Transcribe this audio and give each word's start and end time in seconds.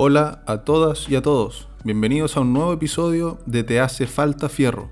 Hola 0.00 0.44
a 0.46 0.58
todas 0.58 1.08
y 1.08 1.16
a 1.16 1.22
todos, 1.22 1.66
bienvenidos 1.82 2.36
a 2.36 2.40
un 2.42 2.52
nuevo 2.52 2.72
episodio 2.72 3.40
de 3.46 3.64
Te 3.64 3.80
hace 3.80 4.06
falta 4.06 4.48
fierro. 4.48 4.90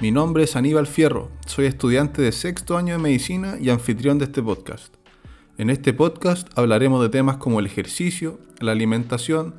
Mi 0.00 0.10
nombre 0.10 0.42
es 0.42 0.56
Aníbal 0.56 0.88
Fierro, 0.88 1.30
soy 1.46 1.66
estudiante 1.66 2.22
de 2.22 2.32
sexto 2.32 2.76
año 2.76 2.94
de 2.94 2.98
medicina 2.98 3.56
y 3.60 3.70
anfitrión 3.70 4.18
de 4.18 4.24
este 4.24 4.42
podcast. 4.42 4.96
En 5.58 5.70
este 5.70 5.92
podcast 5.92 6.48
hablaremos 6.58 7.00
de 7.00 7.08
temas 7.08 7.36
como 7.36 7.60
el 7.60 7.66
ejercicio, 7.66 8.40
la 8.58 8.72
alimentación, 8.72 9.54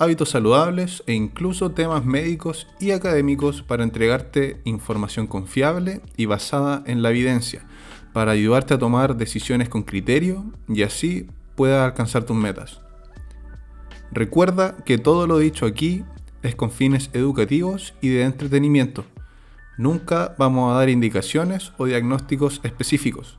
hábitos 0.00 0.30
saludables 0.30 1.04
e 1.06 1.12
incluso 1.12 1.70
temas 1.70 2.04
médicos 2.04 2.66
y 2.80 2.90
académicos 2.90 3.62
para 3.62 3.84
entregarte 3.84 4.60
información 4.64 5.28
confiable 5.28 6.00
y 6.16 6.26
basada 6.26 6.82
en 6.86 7.02
la 7.02 7.10
evidencia, 7.10 7.64
para 8.12 8.32
ayudarte 8.32 8.74
a 8.74 8.78
tomar 8.80 9.16
decisiones 9.16 9.68
con 9.68 9.84
criterio 9.84 10.44
y 10.66 10.82
así 10.82 11.28
puedas 11.54 11.84
alcanzar 11.84 12.24
tus 12.24 12.34
metas. 12.34 12.83
Recuerda 14.12 14.76
que 14.84 14.98
todo 14.98 15.26
lo 15.26 15.38
dicho 15.38 15.66
aquí 15.66 16.04
es 16.42 16.54
con 16.54 16.70
fines 16.70 17.10
educativos 17.12 17.94
y 18.00 18.10
de 18.10 18.22
entretenimiento. 18.22 19.04
Nunca 19.76 20.34
vamos 20.38 20.72
a 20.72 20.76
dar 20.76 20.88
indicaciones 20.88 21.72
o 21.78 21.86
diagnósticos 21.86 22.60
específicos. 22.62 23.38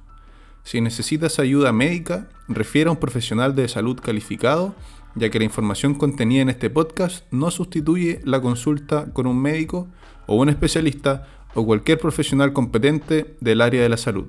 Si 0.63 0.81
necesitas 0.81 1.39
ayuda 1.39 1.71
médica, 1.71 2.27
refiere 2.47 2.89
a 2.89 2.91
un 2.91 2.97
profesional 2.97 3.55
de 3.55 3.67
salud 3.67 3.99
calificado, 4.01 4.75
ya 5.13 5.29
que 5.29 5.37
la 5.37 5.45
información 5.45 5.93
contenida 5.93 6.41
en 6.41 6.49
este 6.49 6.69
podcast 6.69 7.25
no 7.31 7.51
sustituye 7.51 8.19
la 8.23 8.41
consulta 8.41 9.13
con 9.13 9.27
un 9.27 9.39
médico 9.39 9.87
o 10.25 10.35
un 10.35 10.49
especialista 10.49 11.27
o 11.53 11.65
cualquier 11.65 11.99
profesional 11.99 12.51
competente 12.51 13.37
del 13.39 13.61
área 13.61 13.81
de 13.83 13.89
la 13.89 13.97
salud. 13.97 14.25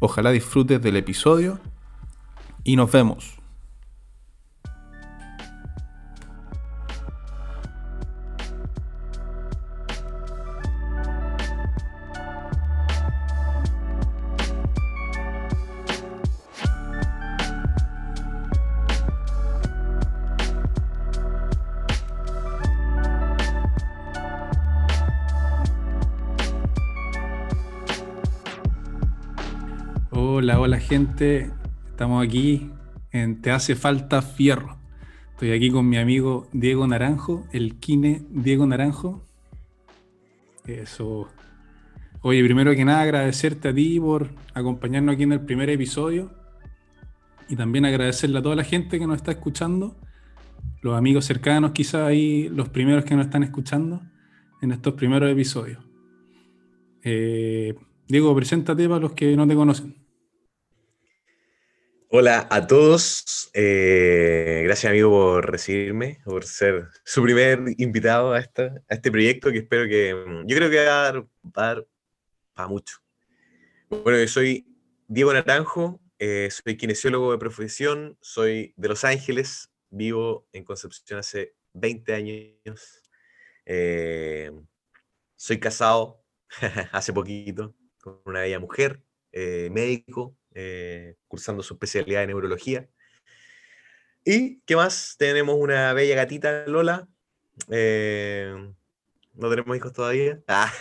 Ojalá 0.00 0.30
disfrutes 0.32 0.82
del 0.82 0.96
episodio 0.96 1.60
y 2.64 2.76
nos 2.76 2.90
vemos. 2.90 3.41
Estamos 30.92 32.22
aquí 32.22 32.70
en 33.12 33.40
Te 33.40 33.50
hace 33.50 33.74
falta 33.74 34.20
fierro. 34.20 34.76
Estoy 35.30 35.52
aquí 35.52 35.70
con 35.70 35.88
mi 35.88 35.96
amigo 35.96 36.48
Diego 36.52 36.86
Naranjo, 36.86 37.46
el 37.50 37.76
Kine 37.76 38.26
Diego 38.28 38.66
Naranjo. 38.66 39.24
Eso. 40.66 41.28
Oye, 42.20 42.44
primero 42.44 42.74
que 42.74 42.84
nada 42.84 43.00
agradecerte 43.00 43.68
a 43.68 43.74
ti 43.74 43.98
por 43.98 44.32
acompañarnos 44.52 45.14
aquí 45.14 45.22
en 45.22 45.32
el 45.32 45.40
primer 45.40 45.70
episodio 45.70 46.30
y 47.48 47.56
también 47.56 47.86
agradecerle 47.86 48.40
a 48.40 48.42
toda 48.42 48.56
la 48.56 48.64
gente 48.64 48.98
que 48.98 49.06
nos 49.06 49.16
está 49.16 49.30
escuchando, 49.30 49.96
los 50.82 50.94
amigos 50.94 51.24
cercanos 51.24 51.72
quizás 51.72 52.06
ahí, 52.06 52.50
los 52.50 52.68
primeros 52.68 53.06
que 53.06 53.16
nos 53.16 53.24
están 53.24 53.44
escuchando 53.44 54.02
en 54.60 54.72
estos 54.72 54.92
primeros 54.92 55.32
episodios. 55.32 55.82
Eh, 57.02 57.74
Diego, 58.08 58.36
preséntate 58.36 58.86
para 58.90 59.00
los 59.00 59.12
que 59.12 59.34
no 59.38 59.46
te 59.46 59.54
conocen. 59.54 60.01
Hola 62.14 62.46
a 62.50 62.66
todos, 62.66 63.48
eh, 63.54 64.60
gracias 64.66 64.90
amigo 64.90 65.08
por 65.08 65.50
recibirme, 65.50 66.20
por 66.26 66.44
ser 66.44 66.88
su 67.06 67.22
primer 67.22 67.60
invitado 67.78 68.34
a, 68.34 68.40
este 68.40 69.10
proyecto 69.10 69.50
que 69.50 69.60
espero 69.60 69.88
que, 69.88 70.14
mm, 70.14 70.46
yo 70.46 70.56
creo 70.56 70.68
que 70.68 70.84
va 70.84 71.08
a 71.08 71.12
dar, 71.54 71.86
para 72.54 72.68
mucho. 72.68 72.98
Bueno, 73.88 74.18
yo 74.18 74.28
soy 74.28 74.66
Diego 75.08 75.32
Naranjo, 75.32 76.02
eh, 76.18 76.50
soy 76.50 76.76
kinesiólogo 76.76 77.32
de 77.32 77.38
profesión, 77.38 78.18
soy 78.20 78.74
de 78.76 78.88
Los 78.88 79.04
Ángeles, 79.04 79.72
vivo 79.88 80.46
en 80.52 80.64
Concepción 80.64 81.18
hace 81.18 81.54
20 81.72 82.14
años, 82.14 83.02
eh, 83.64 84.52
soy 85.34 85.58
casado 85.58 86.22
hace 86.92 87.10
poquito 87.14 87.74
con 88.02 88.20
una 88.26 88.42
bella 88.42 88.60
mujer, 88.60 89.02
médico, 89.32 90.36
eh, 90.54 91.16
cursando 91.28 91.62
su 91.62 91.74
especialidad 91.74 92.22
en 92.22 92.28
neurología. 92.28 92.88
¿Y 94.24 94.60
qué 94.60 94.76
más? 94.76 95.16
Tenemos 95.18 95.56
una 95.56 95.92
bella 95.92 96.14
gatita, 96.14 96.66
Lola. 96.66 97.08
Eh, 97.68 98.54
no 99.34 99.50
tenemos 99.50 99.76
hijos 99.76 99.92
todavía. 99.92 100.40
Ah. 100.48 100.72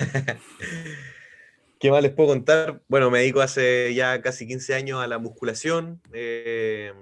¿Qué 1.80 1.90
más 1.90 2.04
les 2.04 2.12
puedo 2.12 2.30
contar? 2.30 2.84
Bueno, 2.88 3.10
me 3.10 3.20
dedico 3.20 3.42
hace 3.42 3.96
ya 3.96 4.22
casi 4.22 4.46
15 4.46 4.76
años 4.76 5.02
a 5.02 5.08
la 5.08 5.18
musculación. 5.18 6.00
Eh, 6.14 6.94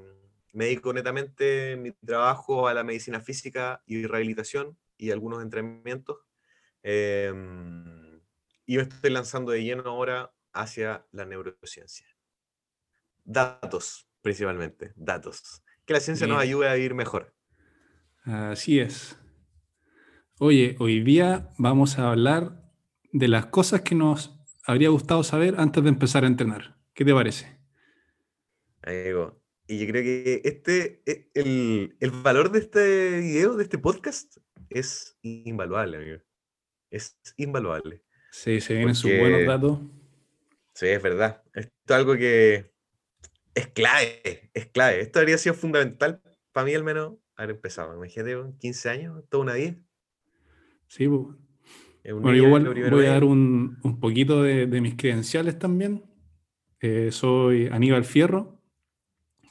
me 0.53 0.65
dedico 0.65 0.93
netamente 0.93 1.75
mi 1.75 1.91
trabajo 1.91 2.69
a 2.69 2.73
la 2.73 2.85
medicina 2.85 3.19
física 3.19 3.83
y 3.85 4.05
rehabilitación 4.05 4.77
y 4.97 5.11
algunos 5.11 5.43
entrenamientos. 5.43 6.19
y 8.65 8.77
me 8.77 8.83
estoy 8.83 9.09
lanzando 9.09 9.51
de 9.51 9.63
lleno 9.63 9.83
ahora 9.85 10.31
hacia 10.53 11.05
la 11.11 11.25
neurociencia. 11.25 12.07
Datos, 13.23 14.07
principalmente, 14.21 14.93
datos. 14.95 15.63
Que 15.85 15.93
la 15.93 15.99
ciencia 15.99 16.27
nos 16.27 16.39
ayude 16.39 16.67
a 16.67 16.77
ir 16.77 16.93
mejor. 16.93 17.33
Así 18.23 18.79
es. 18.79 19.17
Oye, 20.39 20.75
hoy 20.79 21.01
día 21.01 21.51
vamos 21.57 21.99
a 21.99 22.11
hablar 22.11 22.61
de 23.11 23.27
las 23.27 23.47
cosas 23.47 23.81
que 23.81 23.95
nos 23.95 24.39
habría 24.65 24.89
gustado 24.89 25.23
saber 25.23 25.55
antes 25.57 25.83
de 25.83 25.89
empezar 25.89 26.23
a 26.23 26.27
entrenar. 26.27 26.77
¿Qué 26.93 27.03
te 27.03 27.13
parece? 27.13 27.59
Amigo, 28.81 29.41
y 29.67 29.79
yo 29.79 29.87
creo 29.87 30.03
que 30.03 30.41
este, 30.45 31.01
e, 31.05 31.29
el, 31.33 31.95
el 31.99 32.11
valor 32.11 32.51
de 32.51 32.59
este 32.59 33.19
video, 33.19 33.55
de 33.55 33.63
este 33.63 33.77
podcast, 33.77 34.37
es 34.69 35.17
invaluable, 35.21 35.97
amigo. 35.97 36.17
Es 36.89 37.19
invaluable. 37.37 38.03
Sí, 38.31 38.61
se 38.61 38.75
vienen 38.75 38.95
sus 38.95 39.11
buenos 39.17 39.45
datos. 39.45 39.79
Sí, 40.73 40.87
es 40.87 41.01
verdad. 41.01 41.43
Esto 41.53 41.71
es 41.85 41.95
algo 41.95 42.15
que 42.15 42.68
es 43.59 43.67
clave, 43.67 44.49
es 44.53 44.65
clave. 44.67 45.01
Esto 45.01 45.19
habría 45.19 45.37
sido 45.37 45.53
fundamental 45.53 46.21
para 46.51 46.65
mí 46.65 46.73
al 46.73 46.83
menos 46.83 47.15
haber 47.35 47.55
empezado. 47.55 47.95
Imagínate, 47.95 48.37
15 48.59 48.89
años, 48.89 49.23
toda 49.29 49.43
una 49.43 49.53
10. 49.53 49.77
Sí, 50.87 51.07
bueno, 51.07 51.37
igual 52.35 52.89
voy 52.89 53.05
a 53.05 53.11
dar 53.11 53.23
un, 53.23 53.77
un 53.83 53.99
poquito 53.99 54.41
de, 54.41 54.65
de, 54.65 54.81
mis 54.81 54.95
credenciales 54.95 55.59
también. 55.59 56.03
Eh, 56.79 57.11
soy 57.11 57.67
Aníbal 57.67 58.05
Fierro, 58.05 58.61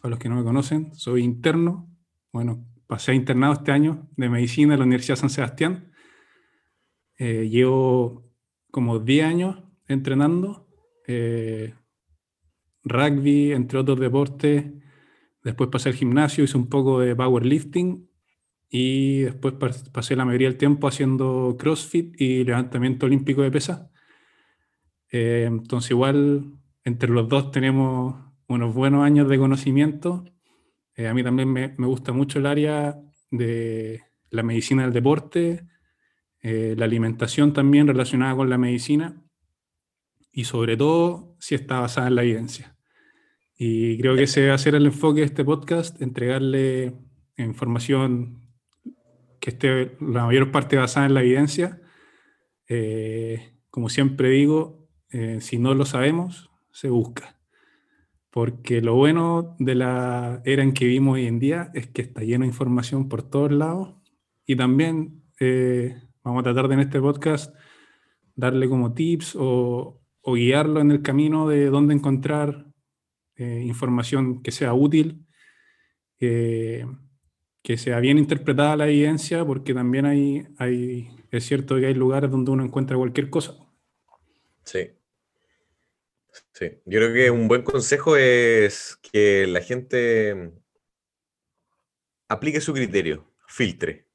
para 0.00 0.10
los 0.10 0.18
que 0.18 0.28
no 0.28 0.36
me 0.36 0.44
conocen, 0.44 0.94
soy 0.94 1.22
interno. 1.22 1.94
Bueno, 2.32 2.66
pasé 2.86 3.12
a 3.12 3.14
internado 3.14 3.52
este 3.52 3.72
año 3.72 4.08
de 4.16 4.28
medicina 4.28 4.74
en 4.74 4.80
la 4.80 4.86
Universidad 4.86 5.16
de 5.16 5.20
San 5.20 5.30
Sebastián. 5.30 5.92
Eh, 7.18 7.48
llevo 7.48 8.32
como 8.70 8.98
10 8.98 9.26
años 9.26 9.62
entrenando. 9.86 10.66
Eh, 11.06 11.74
rugby, 12.88 13.52
entre 13.52 13.78
otros 13.78 14.00
deportes. 14.00 14.64
Después 15.42 15.70
pasé 15.70 15.90
al 15.90 15.94
gimnasio, 15.94 16.44
hice 16.44 16.56
un 16.56 16.68
poco 16.68 17.00
de 17.00 17.14
powerlifting 17.14 18.08
y 18.70 19.20
después 19.20 19.54
pasé 19.92 20.16
la 20.16 20.24
mayoría 20.24 20.48
del 20.48 20.58
tiempo 20.58 20.88
haciendo 20.88 21.56
CrossFit 21.58 22.20
y 22.20 22.44
levantamiento 22.44 23.06
olímpico 23.06 23.42
de 23.42 23.50
pesas. 23.50 23.90
Eh, 25.10 25.44
entonces 25.46 25.92
igual 25.92 26.58
entre 26.84 27.10
los 27.10 27.28
dos 27.28 27.50
tenemos 27.50 28.16
unos 28.46 28.74
buenos 28.74 29.04
años 29.04 29.28
de 29.28 29.38
conocimiento. 29.38 30.24
Eh, 30.96 31.06
a 31.06 31.14
mí 31.14 31.22
también 31.22 31.52
me, 31.52 31.68
gusta 31.76 32.12
mucho 32.12 32.38
el 32.38 32.46
área 32.46 32.98
de 33.30 34.02
la 34.30 34.42
medicina 34.42 34.82
del 34.82 34.92
deporte, 34.92 35.66
eh, 36.42 36.74
la 36.76 36.84
alimentación 36.84 37.52
también 37.52 37.86
relacionada 37.86 38.36
con 38.36 38.50
la 38.50 38.58
medicina 38.58 39.22
y 40.32 40.44
sobre 40.44 40.76
todo 40.76 41.36
si 41.38 41.54
está 41.54 41.80
basada 41.80 42.08
en 42.08 42.14
la 42.14 42.22
evidencia. 42.22 42.77
Y 43.60 43.98
creo 43.98 44.14
que 44.14 44.22
ese 44.22 44.48
va 44.48 44.54
a 44.54 44.58
ser 44.58 44.76
el 44.76 44.86
enfoque 44.86 45.20
de 45.20 45.26
este 45.26 45.44
podcast, 45.44 46.00
entregarle 46.00 46.94
información 47.36 48.40
que 49.40 49.50
esté 49.50 49.96
la 50.00 50.26
mayor 50.26 50.52
parte 50.52 50.76
basada 50.76 51.06
en 51.06 51.14
la 51.14 51.22
evidencia. 51.22 51.82
Eh, 52.68 53.54
como 53.68 53.88
siempre 53.88 54.30
digo, 54.30 54.88
eh, 55.10 55.38
si 55.40 55.58
no 55.58 55.74
lo 55.74 55.84
sabemos, 55.86 56.52
se 56.70 56.88
busca. 56.88 57.36
Porque 58.30 58.80
lo 58.80 58.94
bueno 58.94 59.56
de 59.58 59.74
la 59.74 60.40
era 60.44 60.62
en 60.62 60.72
que 60.72 60.84
vivimos 60.84 61.14
hoy 61.14 61.26
en 61.26 61.40
día 61.40 61.72
es 61.74 61.88
que 61.88 62.02
está 62.02 62.20
lleno 62.20 62.42
de 62.42 62.50
información 62.50 63.08
por 63.08 63.28
todos 63.28 63.50
lados. 63.50 63.96
Y 64.46 64.54
también 64.54 65.24
eh, 65.40 66.00
vamos 66.22 66.42
a 66.42 66.44
tratar 66.44 66.68
de 66.68 66.74
en 66.74 66.80
este 66.80 67.00
podcast 67.00 67.52
darle 68.36 68.68
como 68.68 68.94
tips 68.94 69.34
o, 69.36 70.00
o 70.22 70.34
guiarlo 70.34 70.78
en 70.80 70.92
el 70.92 71.02
camino 71.02 71.48
de 71.48 71.66
dónde 71.70 71.94
encontrar 71.94 72.67
eh, 73.38 73.62
información 73.64 74.42
que 74.42 74.52
sea 74.52 74.74
útil, 74.74 75.26
que 76.18 76.86
que 77.68 77.76
sea 77.76 78.00
bien 78.00 78.16
interpretada 78.16 78.76
la 78.76 78.88
evidencia, 78.88 79.44
porque 79.44 79.74
también 79.74 80.06
hay, 80.06 80.46
hay, 80.56 81.10
es 81.30 81.44
cierto 81.44 81.76
que 81.76 81.84
hay 81.84 81.92
lugares 81.92 82.30
donde 82.30 82.50
uno 82.50 82.64
encuentra 82.64 82.96
cualquier 82.96 83.28
cosa. 83.28 83.58
Sí. 84.64 84.92
Sí, 86.52 86.66
yo 86.86 86.98
creo 86.98 87.12
que 87.12 87.30
un 87.30 87.46
buen 87.46 87.62
consejo 87.62 88.16
es 88.16 88.98
que 89.02 89.46
la 89.46 89.60
gente 89.60 90.52
aplique 92.28 92.62
su 92.62 92.72
criterio, 92.72 93.30
filtre, 93.46 94.06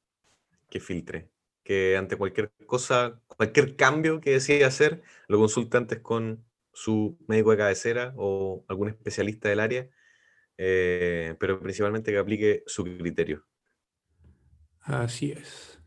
que 0.68 0.80
filtre, 0.80 1.30
que 1.62 1.96
ante 1.96 2.16
cualquier 2.16 2.50
cosa, 2.66 3.20
cualquier 3.28 3.76
cambio 3.76 4.20
que 4.20 4.30
decida 4.30 4.66
hacer, 4.66 5.02
lo 5.28 5.38
consulte 5.38 5.76
antes 5.76 6.00
con 6.00 6.44
su 6.74 7.16
médico 7.26 7.52
de 7.52 7.56
cabecera 7.56 8.12
o 8.16 8.64
algún 8.68 8.88
especialista 8.88 9.48
del 9.48 9.60
área, 9.60 9.88
eh, 10.58 11.34
pero 11.38 11.60
principalmente 11.60 12.12
que 12.12 12.18
aplique 12.18 12.62
su 12.66 12.84
criterio. 12.84 13.44
Así 14.80 15.32
es. 15.32 15.80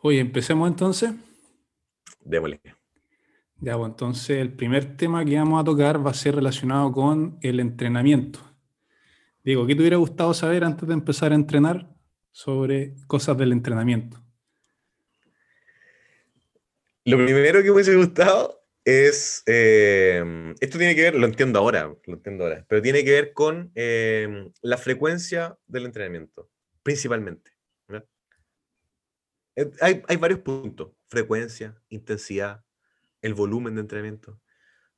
Oye, 0.00 0.20
empecemos 0.20 0.68
entonces. 0.68 1.12
Démosle. 2.20 2.60
Ya, 3.60 3.76
pues 3.76 3.90
entonces 3.90 4.38
el 4.38 4.52
primer 4.52 4.96
tema 4.96 5.24
que 5.24 5.36
vamos 5.36 5.60
a 5.60 5.64
tocar 5.64 6.04
va 6.04 6.12
a 6.12 6.14
ser 6.14 6.36
relacionado 6.36 6.92
con 6.92 7.38
el 7.42 7.58
entrenamiento. 7.58 8.38
Digo, 9.42 9.66
¿qué 9.66 9.74
te 9.74 9.80
hubiera 9.80 9.96
gustado 9.96 10.32
saber 10.32 10.64
antes 10.64 10.86
de 10.86 10.94
empezar 10.94 11.32
a 11.32 11.34
entrenar 11.34 11.88
sobre 12.30 12.94
cosas 13.06 13.36
del 13.36 13.52
entrenamiento? 13.52 14.22
Lo 17.04 17.16
primero 17.16 17.60
que 17.60 17.64
me 17.64 17.72
hubiese 17.72 17.96
gustado 17.96 18.57
es, 18.84 19.42
eh, 19.46 20.54
esto 20.60 20.78
tiene 20.78 20.94
que 20.94 21.02
ver, 21.02 21.14
lo 21.14 21.26
entiendo 21.26 21.58
ahora, 21.58 21.94
lo 22.06 22.14
entiendo 22.14 22.44
ahora, 22.44 22.64
pero 22.68 22.80
tiene 22.82 23.04
que 23.04 23.12
ver 23.12 23.32
con 23.32 23.70
eh, 23.74 24.50
la 24.62 24.78
frecuencia 24.78 25.58
del 25.66 25.86
entrenamiento, 25.86 26.50
principalmente. 26.82 27.52
Eh, 29.56 29.70
hay, 29.80 30.02
hay 30.06 30.16
varios 30.16 30.40
puntos, 30.40 30.92
frecuencia, 31.08 31.76
intensidad, 31.88 32.64
el 33.22 33.34
volumen 33.34 33.74
de 33.74 33.80
entrenamiento. 33.80 34.40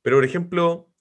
Pero, 0.01 0.17
por 0.17 0.25
ejemplo, 0.25 0.91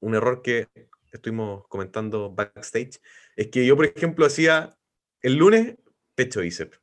un 0.00 0.14
error 0.14 0.42
que 0.42 0.68
estuvimos 1.12 1.66
comentando 1.68 2.30
backstage 2.30 3.00
es 3.36 3.48
que 3.48 3.66
yo, 3.66 3.76
por 3.76 3.86
ejemplo, 3.86 4.26
hacía 4.26 4.76
el 5.22 5.36
lunes 5.36 5.76
pecho 6.14 6.40
bíceps 6.40 6.80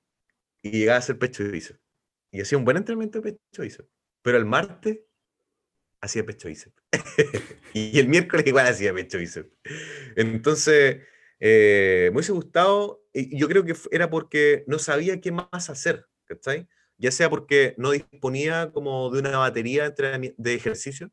y 0.62 0.72
llegaba 0.72 0.98
a 0.98 1.00
hacer 1.00 1.18
pecho 1.20 1.44
bíceps 1.44 1.80
y 2.32 2.42
hacía 2.42 2.58
un 2.58 2.66
buen 2.66 2.78
entrenamiento 2.78 3.22
de 3.22 3.34
pecho 3.34 3.62
bíceps. 3.62 3.97
Pero 4.28 4.40
el 4.40 4.46
martes 4.46 5.00
hacía 6.02 6.26
pecho 6.26 6.50
bíceps 6.50 6.76
y 7.74 7.98
el 7.98 8.10
miércoles 8.10 8.46
igual 8.46 8.68
hacía 8.68 8.94
pecho 8.94 9.20
bíceps. 9.20 9.50
Entonces, 10.18 10.98
eh, 11.40 12.10
me 12.12 12.18
hubiese 12.18 12.34
gustado, 12.34 13.06
y 13.14 13.40
yo 13.40 13.48
creo 13.48 13.64
que 13.64 13.74
era 13.90 14.10
porque 14.10 14.66
no 14.68 14.80
sabía 14.80 15.22
qué 15.22 15.32
más 15.32 15.70
hacer, 15.70 16.06
¿cachai? 16.26 16.68
ya 16.98 17.10
sea 17.10 17.30
porque 17.30 17.74
no 17.78 17.92
disponía 17.92 18.70
como 18.74 19.10
de 19.12 19.20
una 19.20 19.38
batería 19.38 19.92
de 19.92 20.54
ejercicio 20.54 21.10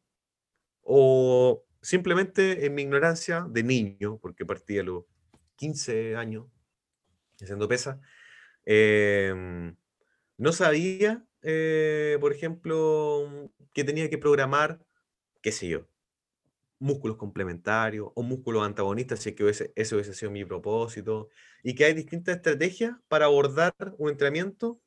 o 0.83 1.65
simplemente 1.83 2.67
en 2.67 2.75
mi 2.75 2.83
ignorancia 2.83 3.47
de 3.49 3.63
niño, 3.63 4.19
porque 4.21 4.45
partí 4.45 4.77
a 4.81 4.83
los 4.83 5.05
15 5.55 6.17
años 6.17 6.47
haciendo 7.41 7.69
pesa, 7.69 8.01
em, 8.65 9.77
no 10.37 10.53
sabía, 10.53 11.25
eh, 11.45 12.19
por 12.21 12.33
ejemplo, 12.33 13.51
que 13.73 13.85
tenía 13.85 14.11
que 14.11 14.19
programar, 14.19 14.81
qué 15.43 15.53
sé 15.53 15.69
yo, 15.69 15.89
músculos 16.79 17.17
complementarios 17.17 18.11
o 18.15 18.23
músculos 18.23 18.65
antagonistas, 18.65 19.21
si 19.21 19.31
es 19.31 19.37
que 19.37 19.49
ese, 19.49 19.73
ese 19.77 19.95
hubiese 19.95 20.15
sido 20.15 20.33
mi 20.33 20.45
propósito, 20.45 21.29
y 21.63 21.75
que 21.75 21.85
hay 21.85 21.95
distintas 21.95 22.37
estrategias 22.37 22.97
para 23.09 23.27
abordar 23.27 23.75
un 23.99 24.11
entrenamiento 24.11 24.81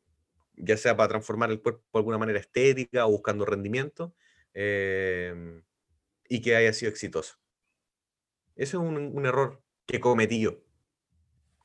ya 0.58 0.76
sea 0.78 0.98
para 0.98 1.10
transformar 1.10 1.52
el 1.52 1.62
cuerpo 1.62 1.84
de 1.94 2.00
alguna 2.00 2.18
manera 2.18 2.40
estética 2.40 3.06
o 3.06 3.12
buscando 3.12 3.46
rendimiento, 3.46 4.14
em, 4.54 5.64
y 6.30 6.42
que 6.42 6.56
haya 6.56 6.74
sido 6.74 6.92
exitoso. 6.92 7.38
Ese 8.56 8.78
es 8.78 8.82
un, 8.84 9.26
error 9.26 9.62
que 9.86 10.00
cometí 10.00 10.42
yo. 10.42 10.60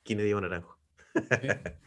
¿Quién 0.05 0.19
le 0.19 0.25
dio 0.25 0.41
naranjo? 0.41 0.79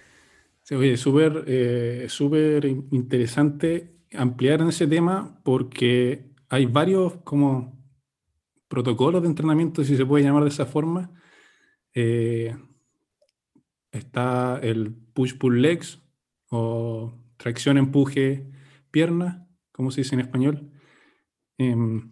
sí, 0.66 0.76
oye, 0.76 0.98
súper 0.98 1.46
eh, 1.48 2.08
súper 2.10 2.66
interesante 2.66 3.96
ampliar 4.14 4.62
en 4.62 4.70
ese 4.70 4.88
tema 4.88 5.40
porque 5.44 6.34
hay 6.50 6.66
varios 6.66 7.16
como 7.24 7.82
protocolos 8.68 9.22
de 9.22 9.30
entrenamiento, 9.30 9.84
si 9.84 9.96
se 9.96 10.06
puede 10.06 10.26
llamar 10.26 10.44
de 10.44 10.50
esa 10.50 10.66
forma. 10.66 11.12
Eh, 11.94 12.54
está 13.92 14.60
el 14.62 14.94
push-pull 15.14 15.62
legs, 15.62 16.02
o 16.50 17.14
tracción, 17.38 17.78
empuje, 17.78 18.52
pierna, 18.92 19.48
como 19.72 19.92
se 19.92 20.02
dice 20.02 20.16
en 20.16 20.22
español. 20.22 20.72
Em, 21.58 22.12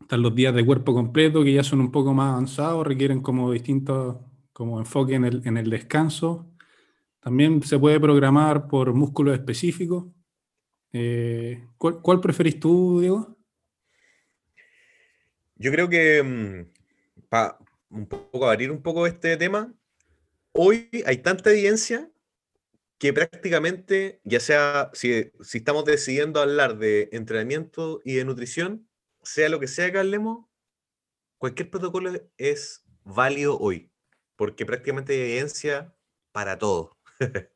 están 0.00 0.22
los 0.22 0.34
días 0.34 0.54
de 0.54 0.64
cuerpo 0.64 0.94
completo 0.94 1.44
que 1.44 1.52
ya 1.52 1.62
son 1.62 1.80
un 1.80 1.92
poco 1.92 2.14
más 2.14 2.32
avanzados, 2.32 2.86
requieren 2.86 3.20
como 3.22 3.52
distintos 3.52 4.18
como 4.52 4.78
enfoque 4.78 5.14
en 5.14 5.24
el, 5.24 5.42
en 5.46 5.56
el 5.56 5.70
descanso. 5.70 6.55
También 7.26 7.60
se 7.64 7.76
puede 7.76 7.98
programar 7.98 8.68
por 8.68 8.94
músculos 8.94 9.34
específicos. 9.34 10.04
Eh, 10.92 11.60
¿cuál, 11.76 12.00
¿cuál, 12.00 12.20
preferís 12.20 12.60
tú, 12.60 13.00
Diego? 13.00 13.36
Yo 15.56 15.72
creo 15.72 15.88
que 15.88 16.22
mm, 16.22 17.26
para 17.28 17.58
un 17.90 18.06
poco 18.06 18.48
abrir 18.48 18.70
un 18.70 18.80
poco 18.80 19.08
este 19.08 19.36
tema, 19.36 19.74
hoy 20.52 20.88
hay 21.04 21.16
tanta 21.16 21.50
evidencia 21.50 22.08
que 22.96 23.12
prácticamente, 23.12 24.20
ya 24.22 24.38
sea 24.38 24.92
si, 24.94 25.32
estamos 25.52 25.84
decidiendo 25.84 26.40
hablar 26.40 26.78
de 26.78 27.08
entrenamiento 27.10 28.00
y 28.04 28.14
de 28.14 28.24
nutrición, 28.24 28.88
sea 29.24 29.48
lo 29.48 29.58
que 29.58 29.66
sea 29.66 29.90
que 29.90 29.98
hablemos, 29.98 30.46
cualquier 31.38 31.70
protocolo 31.70 32.12
es 32.36 32.84
válido 33.02 33.58
hoy, 33.58 33.90
porque 34.36 34.64
prácticamente 34.64 35.14
hay 35.14 35.32
evidencia 35.32 35.92
para 36.30 36.56
todo. 36.56 36.95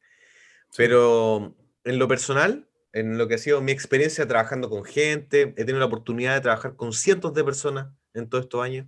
Pero 0.76 1.56
en 1.84 1.98
lo 1.98 2.08
personal, 2.08 2.68
en 2.92 3.18
lo 3.18 3.28
que 3.28 3.34
ha 3.34 3.38
sido 3.38 3.60
mi 3.60 3.72
experiencia 3.72 4.26
trabajando 4.26 4.68
con 4.68 4.84
gente, 4.84 5.42
he 5.42 5.64
tenido 5.64 5.78
la 5.78 5.86
oportunidad 5.86 6.34
de 6.34 6.40
trabajar 6.40 6.76
con 6.76 6.92
cientos 6.92 7.34
de 7.34 7.44
personas 7.44 7.92
en 8.14 8.28
todos 8.28 8.44
estos 8.44 8.62
años. 8.62 8.86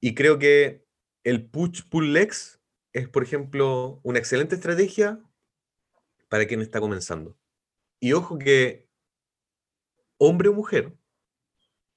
Y 0.00 0.14
creo 0.14 0.38
que 0.38 0.84
el 1.24 1.48
push-pull 1.48 2.12
legs 2.12 2.60
es, 2.92 3.08
por 3.08 3.22
ejemplo, 3.22 4.00
una 4.02 4.18
excelente 4.18 4.54
estrategia 4.54 5.20
para 6.28 6.46
quien 6.46 6.60
está 6.60 6.80
comenzando. 6.80 7.36
Y 8.00 8.12
ojo 8.12 8.38
que 8.38 8.88
hombre 10.18 10.48
o 10.48 10.52
mujer, 10.52 10.94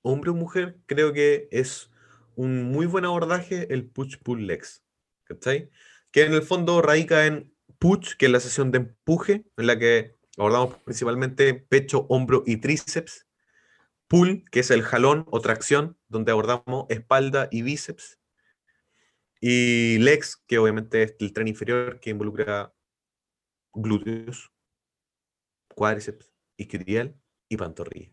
hombre 0.02 0.32
o 0.32 0.34
mujer, 0.34 0.78
creo 0.86 1.14
que 1.14 1.48
es 1.52 1.92
un 2.36 2.64
muy 2.64 2.86
buen 2.86 3.06
abordaje 3.06 3.74
el 3.74 3.86
push-pull 3.90 4.48
legs. 4.48 4.84
¿Cachai? 5.26 5.70
Que 6.12 6.24
en 6.24 6.34
el 6.34 6.42
fondo 6.42 6.82
radica 6.82 7.26
en 7.26 7.54
push, 7.78 8.16
que 8.18 8.28
es 8.28 8.32
la 8.32 8.40
sesión 8.40 8.72
de 8.72 8.80
empuje, 8.80 9.46
en 9.58 9.68
la 9.68 9.78
que 9.78 10.16
abordamos 10.38 10.78
principalmente 10.80 11.54
pecho, 11.54 12.06
hombro 12.10 12.44
y 12.46 12.58
tríceps. 12.58 13.28
Pull, 14.08 14.44
que 14.52 14.62
es 14.62 14.72
el 14.72 14.82
jalón 14.82 15.26
o 15.30 15.40
tracción, 15.40 15.98
donde 16.08 16.32
abordamos 16.32 16.86
espalda 16.90 17.48
y 17.52 17.62
bíceps. 17.62 18.20
Y 19.40 20.00
Lex, 20.00 20.44
que 20.48 20.58
obviamente 20.58 21.04
es 21.04 21.16
el 21.20 21.32
tren 21.32 21.48
inferior 21.48 22.00
que 22.00 22.10
involucra 22.10 22.74
glúteos, 23.74 24.52
cuádriceps, 25.76 26.34
isquiotibial 26.58 27.16
y 27.48 27.58
pantorrilla. 27.58 28.12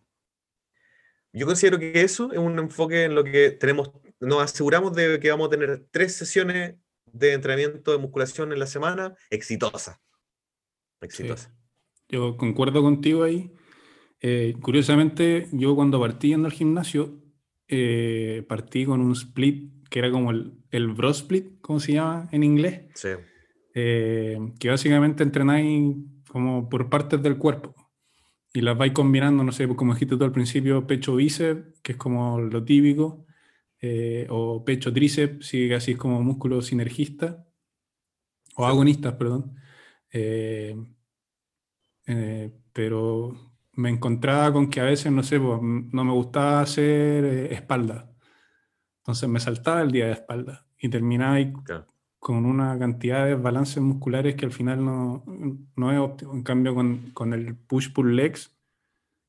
Yo 1.33 1.47
considero 1.47 1.79
que 1.79 2.01
eso 2.01 2.33
es 2.33 2.39
un 2.39 2.59
enfoque 2.59 3.05
en 3.05 3.15
lo 3.15 3.25
que 3.25 3.51
tenemos, 3.51 3.91
nos 4.21 4.43
aseguramos 4.43 4.95
de 4.95 5.19
que 5.21 5.31
vamos 5.31 5.49
a 5.49 5.51
tener 5.51 5.87
tres 5.91 6.15
sesiones 6.17 6.77
de 7.19 7.33
entrenamiento 7.33 7.93
de 7.93 7.99
musculación 7.99 8.53
en 8.53 8.59
la 8.59 8.67
semana 8.67 9.15
exitosa. 9.31 10.01
Exitosa. 11.01 11.55
Yo 12.09 12.37
concuerdo 12.37 12.83
contigo 12.83 13.25
ahí. 13.25 13.53
Eh, 14.21 14.55
curiosamente, 14.63 15.49
yo 15.53 15.75
cuando 15.75 16.01
partí 16.01 16.33
en 16.33 16.45
el 16.45 16.53
gimnasio, 16.53 17.21
eh, 17.69 18.45
partí 18.49 18.87
con 18.87 19.01
un 19.01 19.13
split 19.13 19.89
que 19.89 19.99
era 20.01 20.11
como 20.11 20.31
el, 20.31 20.53
el 20.71 20.89
bro 20.89 21.11
split, 21.11 21.61
como 21.61 21.81
se 21.81 21.93
llama 21.93 22.29
en 22.33 22.43
inglés. 22.43 22.87
Sí. 22.95 23.11
Eh, 23.75 24.39
que 24.59 24.71
básicamente 24.71 25.23
entrenáis 25.23 25.97
como 26.29 26.69
por 26.69 26.89
partes 26.89 27.23
del 27.23 27.37
cuerpo 27.37 27.75
y 28.53 28.63
las 28.63 28.79
vais 28.79 28.93
combinando, 28.93 29.45
no 29.45 29.53
sé, 29.53 29.69
como 29.69 29.93
dijiste 29.93 30.17
tú 30.17 30.25
al 30.25 30.33
principio, 30.33 30.87
pecho 30.87 31.15
bíceps, 31.15 31.79
que 31.83 31.93
es 31.93 31.99
como 31.99 32.41
lo 32.41 32.65
típico, 32.65 33.26
eh, 33.81 34.27
o 34.31 34.65
pecho 34.65 34.93
tríceps, 34.93 35.47
si 35.47 35.73
así 35.73 35.93
es 35.93 35.99
como 35.99 36.23
músculo 36.23 36.63
sinergista, 36.63 37.47
o 38.57 38.67
agonistas, 38.67 39.15
perdón. 39.15 39.55
Eh, 40.13 40.77
pero 42.73 43.35
me 43.73 43.91
encontraba 43.91 44.53
con 44.53 44.71
que 44.71 44.81
a 44.81 44.85
veces, 44.85 45.13
no 45.13 45.23
sé, 45.23 45.41
pues, 45.41 45.61
no 45.63 46.05
me 46.05 46.13
gustaba 46.13 46.61
hacer 46.61 47.53
espalda. 47.53 48.11
Entonces 48.99 49.29
me 49.29 49.41
saltaba 49.41 49.83
el 49.83 49.93
día 49.93 50.07
de 50.07 50.13
espalda 50.13 50.67
y 50.79 50.89
terminaba 50.89 51.37
con 52.19 52.45
una 52.45 52.79
cantidad 52.79 53.25
de 53.25 53.35
balances 53.37 53.83
musculares 53.83 54.35
que 54.35 54.47
al 54.47 54.53
final 54.53 54.85
no, 54.85 55.25
no 55.77 55.93
es 55.93 55.99
óptimo. 55.99 56.35
En 56.35 56.43
cambio, 56.43 56.75
con, 56.75 57.11
con 57.13 57.33
el 57.33 57.57
push-pull 57.57 58.17
legs, 58.17 58.57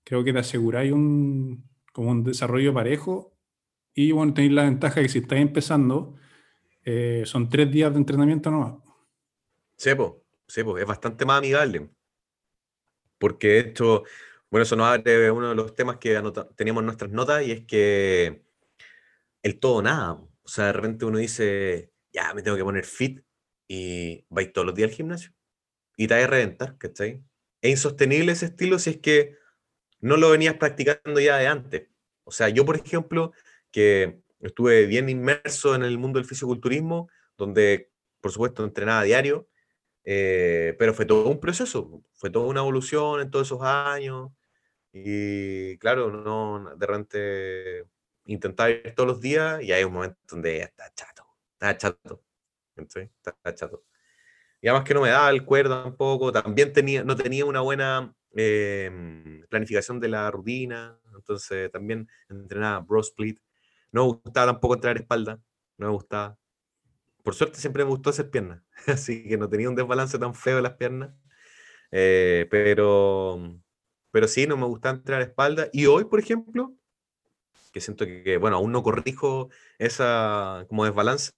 creo 0.04 0.24
que 0.24 0.34
te 0.34 0.40
aseguráis 0.40 0.92
un, 0.92 1.70
como 1.94 2.12
un 2.12 2.24
desarrollo 2.24 2.74
parejo 2.74 3.37
y 4.00 4.12
bueno, 4.12 4.32
tenéis 4.32 4.54
la 4.54 4.66
ventaja 4.66 5.02
que 5.02 5.10
si 5.10 5.18
estáis 5.18 5.42
empezando, 5.42 6.16
eh, 6.86 7.24
son 7.26 7.50
tres 7.50 7.72
días 7.72 7.92
de 7.92 7.98
entrenamiento 7.98 8.52
nomás. 8.52 8.76
Sí, 9.76 9.90
pues, 9.96 10.14
es 10.80 10.86
bastante 10.86 11.26
más 11.26 11.40
amigable. 11.40 11.90
Porque 13.18 13.58
esto, 13.58 14.04
bueno, 14.52 14.62
eso 14.62 14.76
nos 14.76 14.86
abre 14.86 15.32
uno 15.32 15.50
de 15.50 15.56
los 15.56 15.74
temas 15.74 15.98
que 15.98 16.22
teníamos 16.56 16.82
en 16.82 16.86
nuestras 16.86 17.10
notas 17.10 17.44
y 17.44 17.52
es 17.52 17.66
que 17.66 18.44
el 19.42 19.60
todo 19.60 19.82
nada. 19.82 20.12
O 20.12 20.48
sea, 20.48 20.66
de 20.66 20.74
repente 20.74 21.06
uno 21.06 21.18
dice, 21.18 21.92
ya 22.14 22.36
me 22.36 22.44
tengo 22.44 22.56
que 22.56 22.64
poner 22.64 22.86
fit 22.86 23.24
y 23.68 24.24
vais 24.30 24.54
todos 24.54 24.68
los 24.68 24.76
días 24.76 24.92
al 24.92 24.96
gimnasio 24.96 25.32
y 25.96 26.06
te 26.08 26.14
vas 26.14 26.24
a 26.24 26.28
reventar, 26.28 26.78
¿cachai? 26.78 27.24
Es 27.64 27.72
insostenible 27.72 28.34
ese 28.34 28.46
estilo 28.46 28.78
si 28.78 28.92
es 28.92 28.98
que 28.98 29.38
no 30.02 30.18
lo 30.18 30.30
venías 30.30 30.54
practicando 30.54 31.20
ya 31.20 31.38
de 31.38 31.48
antes. 31.48 31.88
O 32.26 32.32
sea, 32.32 32.50
yo, 32.50 32.64
por 32.64 32.76
ejemplo, 32.76 33.34
que 33.78 34.20
estuve 34.40 34.88
bien 34.88 35.08
inmerso 35.08 35.76
en 35.76 35.84
el 35.84 36.00
mundo 36.00 36.18
del 36.18 36.28
fisiculturismo, 36.28 37.12
donde, 37.38 37.92
por 38.20 38.32
supuesto, 38.32 38.64
entrenaba 38.64 39.02
a 39.02 39.04
diario, 39.04 39.48
eh, 40.04 40.76
pero 40.80 40.96
fue 40.96 41.06
todo 41.06 41.30
un 41.30 41.40
proceso, 41.40 42.02
fue 42.14 42.32
toda 42.32 42.48
una 42.48 42.62
evolución 42.62 43.22
en 43.22 43.30
todos 43.30 43.48
esos 43.48 43.62
años. 43.62 44.32
Y 44.92 45.78
claro, 45.78 46.10
no, 46.10 46.76
de 46.76 46.88
repente 46.88 47.86
intentaba 48.26 48.72
ir 48.72 48.96
todos 48.96 49.10
los 49.10 49.22
días 49.22 49.62
y 49.62 49.72
hay 49.72 49.84
un 49.84 49.94
momento 49.94 50.18
donde 50.28 50.58
está 50.58 50.92
chato, 50.96 51.24
está 51.54 51.78
chato. 51.78 52.24
Está 52.76 53.54
chato. 53.54 53.84
Y 54.60 54.68
además 54.68 54.88
que 54.88 54.96
no 54.96 55.02
me 55.02 55.10
daba 55.10 55.30
el 55.30 55.46
cuerdo 55.46 55.84
tampoco, 55.84 56.32
también 56.32 56.74
tenía, 56.74 57.04
no 57.04 57.16
tenía 57.16 57.46
una 57.46 57.62
buena 57.62 58.12
em, 58.34 59.46
planificación 59.50 60.00
de 60.00 60.08
la 60.08 60.32
rutina, 60.32 61.00
entonces 61.16 61.72
también 61.72 62.08
entrenaba 62.28 62.80
bro 62.80 63.02
split. 63.02 63.40
No 63.92 64.06
me 64.06 64.14
gustaba 64.14 64.54
tampoco 64.54 64.76
entrenar 64.76 64.98
espalda, 64.98 65.40
no 65.78 65.88
me 65.88 65.94
gustaba. 65.94 66.38
Por 67.24 67.36
suerte 67.36 67.60
siempre 67.60 67.84
me 67.84 67.90
gustó 67.90 68.10
hacer 68.10 68.30
piernas, 68.30 68.64
así 68.88 69.28
que 69.28 69.38
no 69.38 69.50
tenía 69.50 69.70
un 69.70 69.76
desbalance 69.76 70.18
tan 70.20 70.34
feo 70.34 70.58
en 70.58 70.64
las 70.64 70.74
piernas. 70.74 71.14
Eh, 71.92 72.48
pero, 72.52 73.60
pero 74.12 74.28
sí, 74.28 74.48
no 74.48 74.58
me 74.58 74.66
gustaba 74.66 74.98
entrenar 74.98 75.22
espalda. 75.22 75.70
Y 75.72 75.86
hoy, 75.86 76.06
por 76.06 76.20
ejemplo, 76.20 76.76
que 77.72 77.82
siento 77.82 78.06
que, 78.06 78.38
bueno, 78.38 78.58
aún 78.58 78.72
no 78.72 78.84
corrijo 78.84 79.50
esa 79.78 80.66
como 80.68 80.86
desbalance, 80.86 81.32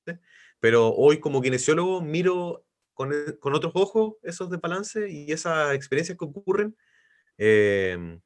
pero 0.60 0.94
hoy 0.94 1.20
como 1.20 1.41
kinesiólogo 1.41 2.01
miro 2.01 2.65
con, 2.94 3.12
con 3.39 3.56
otros 3.56 3.74
ojos 3.75 4.15
esos 4.24 4.50
desbalances 4.50 5.10
y 5.12 5.32
esas 5.32 5.74
experiencias 5.74 6.18
que 6.18 6.25
ocurren 6.25 6.75
em, 7.38 8.22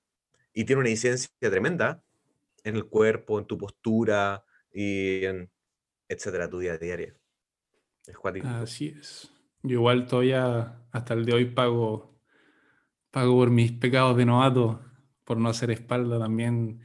y 0.53 0.65
tiene 0.65 0.81
una 0.81 0.89
incidencia 0.89 1.29
tremenda 1.39 2.03
en 2.63 2.75
el 2.75 2.85
cuerpo, 2.85 3.39
en 3.39 3.45
tu 3.45 3.57
postura 3.57 4.43
y 4.71 5.25
en, 5.25 5.51
etcétera, 6.07 6.49
tu 6.49 6.59
día 6.59 6.73
a 6.73 6.77
día. 6.77 6.95
Es 6.95 8.17
Así 8.45 8.87
es. 8.87 9.31
Yo 9.61 9.75
igual 9.75 10.07
todavía 10.07 10.85
hasta 10.91 11.13
el 11.13 11.25
de 11.25 11.33
hoy 11.33 11.45
pago, 11.45 12.19
pago 13.11 13.33
por 13.33 13.49
mis 13.49 13.71
pecados 13.71 14.17
de 14.17 14.25
novato, 14.25 14.81
por 15.23 15.37
no 15.37 15.49
hacer 15.49 15.71
espalda 15.71 16.19
también. 16.19 16.81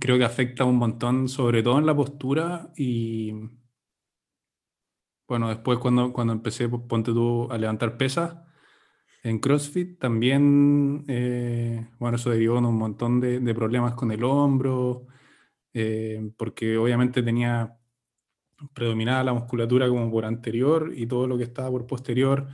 Creo 0.00 0.18
que 0.18 0.24
afecta 0.24 0.64
un 0.64 0.76
montón, 0.76 1.28
sobre 1.28 1.62
todo 1.62 1.78
en 1.78 1.86
la 1.86 1.94
postura 1.94 2.72
y, 2.76 3.32
bueno, 5.28 5.48
después 5.48 5.78
cuando, 5.78 6.12
cuando 6.12 6.32
empecé, 6.32 6.68
ponte 6.68 7.12
tú 7.12 7.50
a 7.50 7.58
levantar 7.58 7.96
pesas 7.96 8.36
en 9.24 9.38
CrossFit, 9.38 9.98
también, 9.98 11.04
eh, 11.08 11.88
bueno, 11.98 12.16
eso 12.16 12.30
derivó 12.30 12.58
en 12.58 12.66
un 12.66 12.76
montón 12.76 13.20
de, 13.20 13.54
problemas 13.54 13.94
con 13.94 14.12
el 14.12 14.22
hombro, 14.22 15.06
eh, 15.72 16.30
porque 16.36 16.76
obviamente 16.76 17.22
tenía 17.22 17.78
predominada 18.74 19.24
la 19.24 19.32
musculatura 19.32 19.88
como 19.88 20.10
por 20.10 20.26
anterior 20.26 20.92
y 20.94 21.06
todo 21.06 21.26
lo 21.26 21.38
que 21.38 21.44
estaba 21.44 21.70
por 21.70 21.86
posterior 21.86 22.46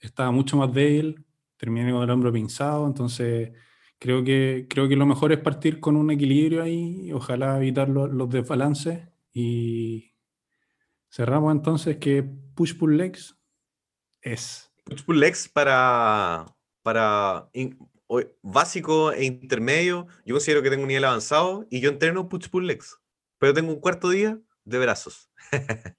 estaba 0.00 0.30
mucho 0.30 0.56
más 0.56 0.72
débil, 0.72 1.24
terminé 1.58 1.92
con 1.92 2.02
el 2.02 2.10
hombro 2.10 2.32
pinzado, 2.32 2.86
entonces 2.86 3.52
creo 3.98 4.24
que, 4.24 4.66
creo 4.68 4.88
que 4.88 4.96
lo 4.96 5.06
mejor 5.06 5.32
es 5.32 5.38
partir 5.40 5.78
con 5.78 5.94
un 5.96 6.10
equilibrio 6.10 6.62
ahí, 6.62 7.12
ojalá 7.12 7.58
evitar 7.58 7.88
los 7.90 8.30
desbalances 8.30 9.08
y 9.32 10.14
cerramos 11.10 11.52
entonces 11.54 11.98
que 11.98 12.22
push-pull 12.22 12.96
legs 12.96 13.38
es. 14.22 14.73
Legs 15.08 15.48
para, 15.48 16.46
para 16.82 17.48
básico 18.42 19.12
e 19.12 19.24
intermedio, 19.24 20.06
yo 20.24 20.34
considero 20.34 20.62
que 20.62 20.70
tengo 20.70 20.82
un 20.82 20.88
nivel 20.88 21.04
avanzado 21.04 21.66
y 21.70 21.80
yo 21.80 21.90
entreno 21.90 22.28
push-pull 22.28 22.66
legs, 22.66 22.98
pero 23.38 23.54
tengo 23.54 23.72
un 23.72 23.80
cuarto 23.80 24.10
día 24.10 24.38
de 24.64 24.78
brazos. 24.78 25.30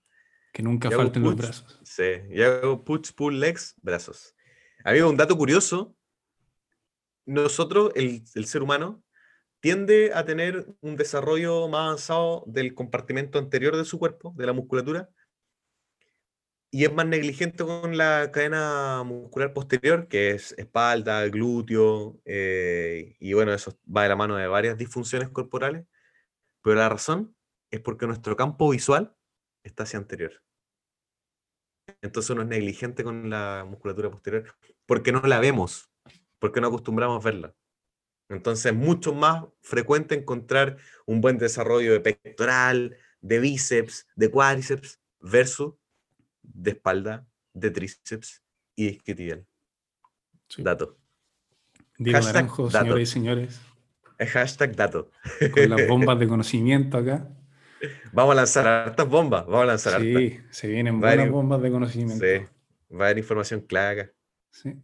que 0.54 0.63
nunca 0.63 0.92
falten 0.92 1.24
los 1.24 1.36
brazos. 1.36 1.80
Sí, 1.84 2.04
y 2.30 2.42
hago 2.42 2.84
push-pull 2.84 3.39
legs, 3.39 3.75
brazos. 3.82 4.36
Había 4.84 5.08
un 5.08 5.18
dato 5.18 5.36
curioso. 5.36 5.96
Nosotros, 7.25 7.92
el, 7.96 8.24
el 8.36 8.46
ser 8.46 8.62
humano, 8.62 9.04
tiende 9.60 10.12
a 10.13 10.24
tener 10.25 10.68
un 10.82 10.96
desarrollo 10.96 11.68
más 11.68 11.88
avanzado 11.88 12.44
del 12.46 12.75
compartimento 12.75 13.39
anterior 13.39 13.75
de 13.75 13.84
su 13.84 13.98
cuerpo, 13.98 14.32
de 14.38 14.46
la 14.46 14.54
musculatura, 14.54 15.10
y 16.75 16.84
es 16.84 16.94
más 16.94 17.08
negligente 17.08 17.63
con 17.63 17.96
la 17.96 18.32
cadena 18.34 19.01
muscular 19.05 19.53
posterior, 19.53 20.10
que 20.10 20.32
es 20.32 20.51
espalda, 20.58 21.25
glúteo, 21.29 22.20
eh, 22.25 23.15
y 23.17 23.32
bueno, 23.32 23.53
eso 23.53 23.79
va 23.88 24.03
de 24.03 24.10
la 24.10 24.17
mano 24.17 24.36
de 24.36 24.46
varias 24.48 24.77
disfunciones 24.77 25.29
corporales, 25.29 25.86
pero 26.62 26.75
la 26.75 26.89
razón 26.89 27.34
es 27.72 27.79
porque 27.79 28.08
nuestro 28.08 28.36
campo 28.36 28.70
visual 28.72 29.15
está 29.63 29.84
hacia 29.84 30.00
anterior. 30.00 30.44
Entonces 32.01 32.32
uno 32.32 32.41
es 32.41 32.50
negligente 32.50 33.05
con 33.05 33.29
la 33.29 33.65
musculatura 33.65 34.12
posterior 34.12 34.53
porque 34.86 35.13
no 35.13 35.22
la 35.22 35.39
vemos, 35.39 35.89
porque 36.39 36.60
no 36.60 36.67
acostumbramos 36.67 37.24
a 37.24 37.24
verla. 37.24 37.55
Entonces 38.27 38.65
es 38.65 38.77
mucho 38.77 39.13
más 39.13 39.46
frecuente 39.62 40.13
encontrar 40.13 40.75
un 41.05 41.22
buen 41.22 41.38
desarrollo 41.38 41.94
de 41.94 42.01
pectoral, 42.01 42.98
de 43.22 43.39
bíceps, 43.39 44.10
de 44.17 44.29
cuádriceps, 44.29 45.00
versus 45.22 45.75
de 46.54 46.72
espalda, 46.72 47.28
de 47.54 47.72
tríceps 47.72 48.44
y 48.75 48.88
isquiotibial. 48.88 49.46
Dato. 50.58 50.98
Diego 51.98 52.20
Naranjo, 52.20 52.70
señores 52.70 53.10
y 53.10 53.12
señores. 53.12 53.62
Es 54.18 54.32
hashtag 54.32 54.75
dato. 54.75 55.12
Con 55.54 55.70
las 55.70 55.88
bombas 55.88 56.20
de 56.20 56.28
conocimiento 56.28 56.98
acá. 56.98 57.30
Vamos 58.14 58.34
a 58.34 58.36
lanzar 58.36 58.68
hartas 58.68 59.08
bombas, 59.08 59.46
vamos 59.46 59.64
a 59.64 59.66
lanzar 59.66 60.02
Sí, 60.02 60.40
se 60.50 60.68
vienen 60.68 61.00
buenas 61.00 61.30
bombas 61.30 61.62
de 61.62 61.72
conocimiento. 61.72 62.25
Sí, 62.25 62.46
va 62.96 63.06
a 63.06 63.08
haber 63.08 63.18
información 63.18 63.62
clara. 63.62 64.12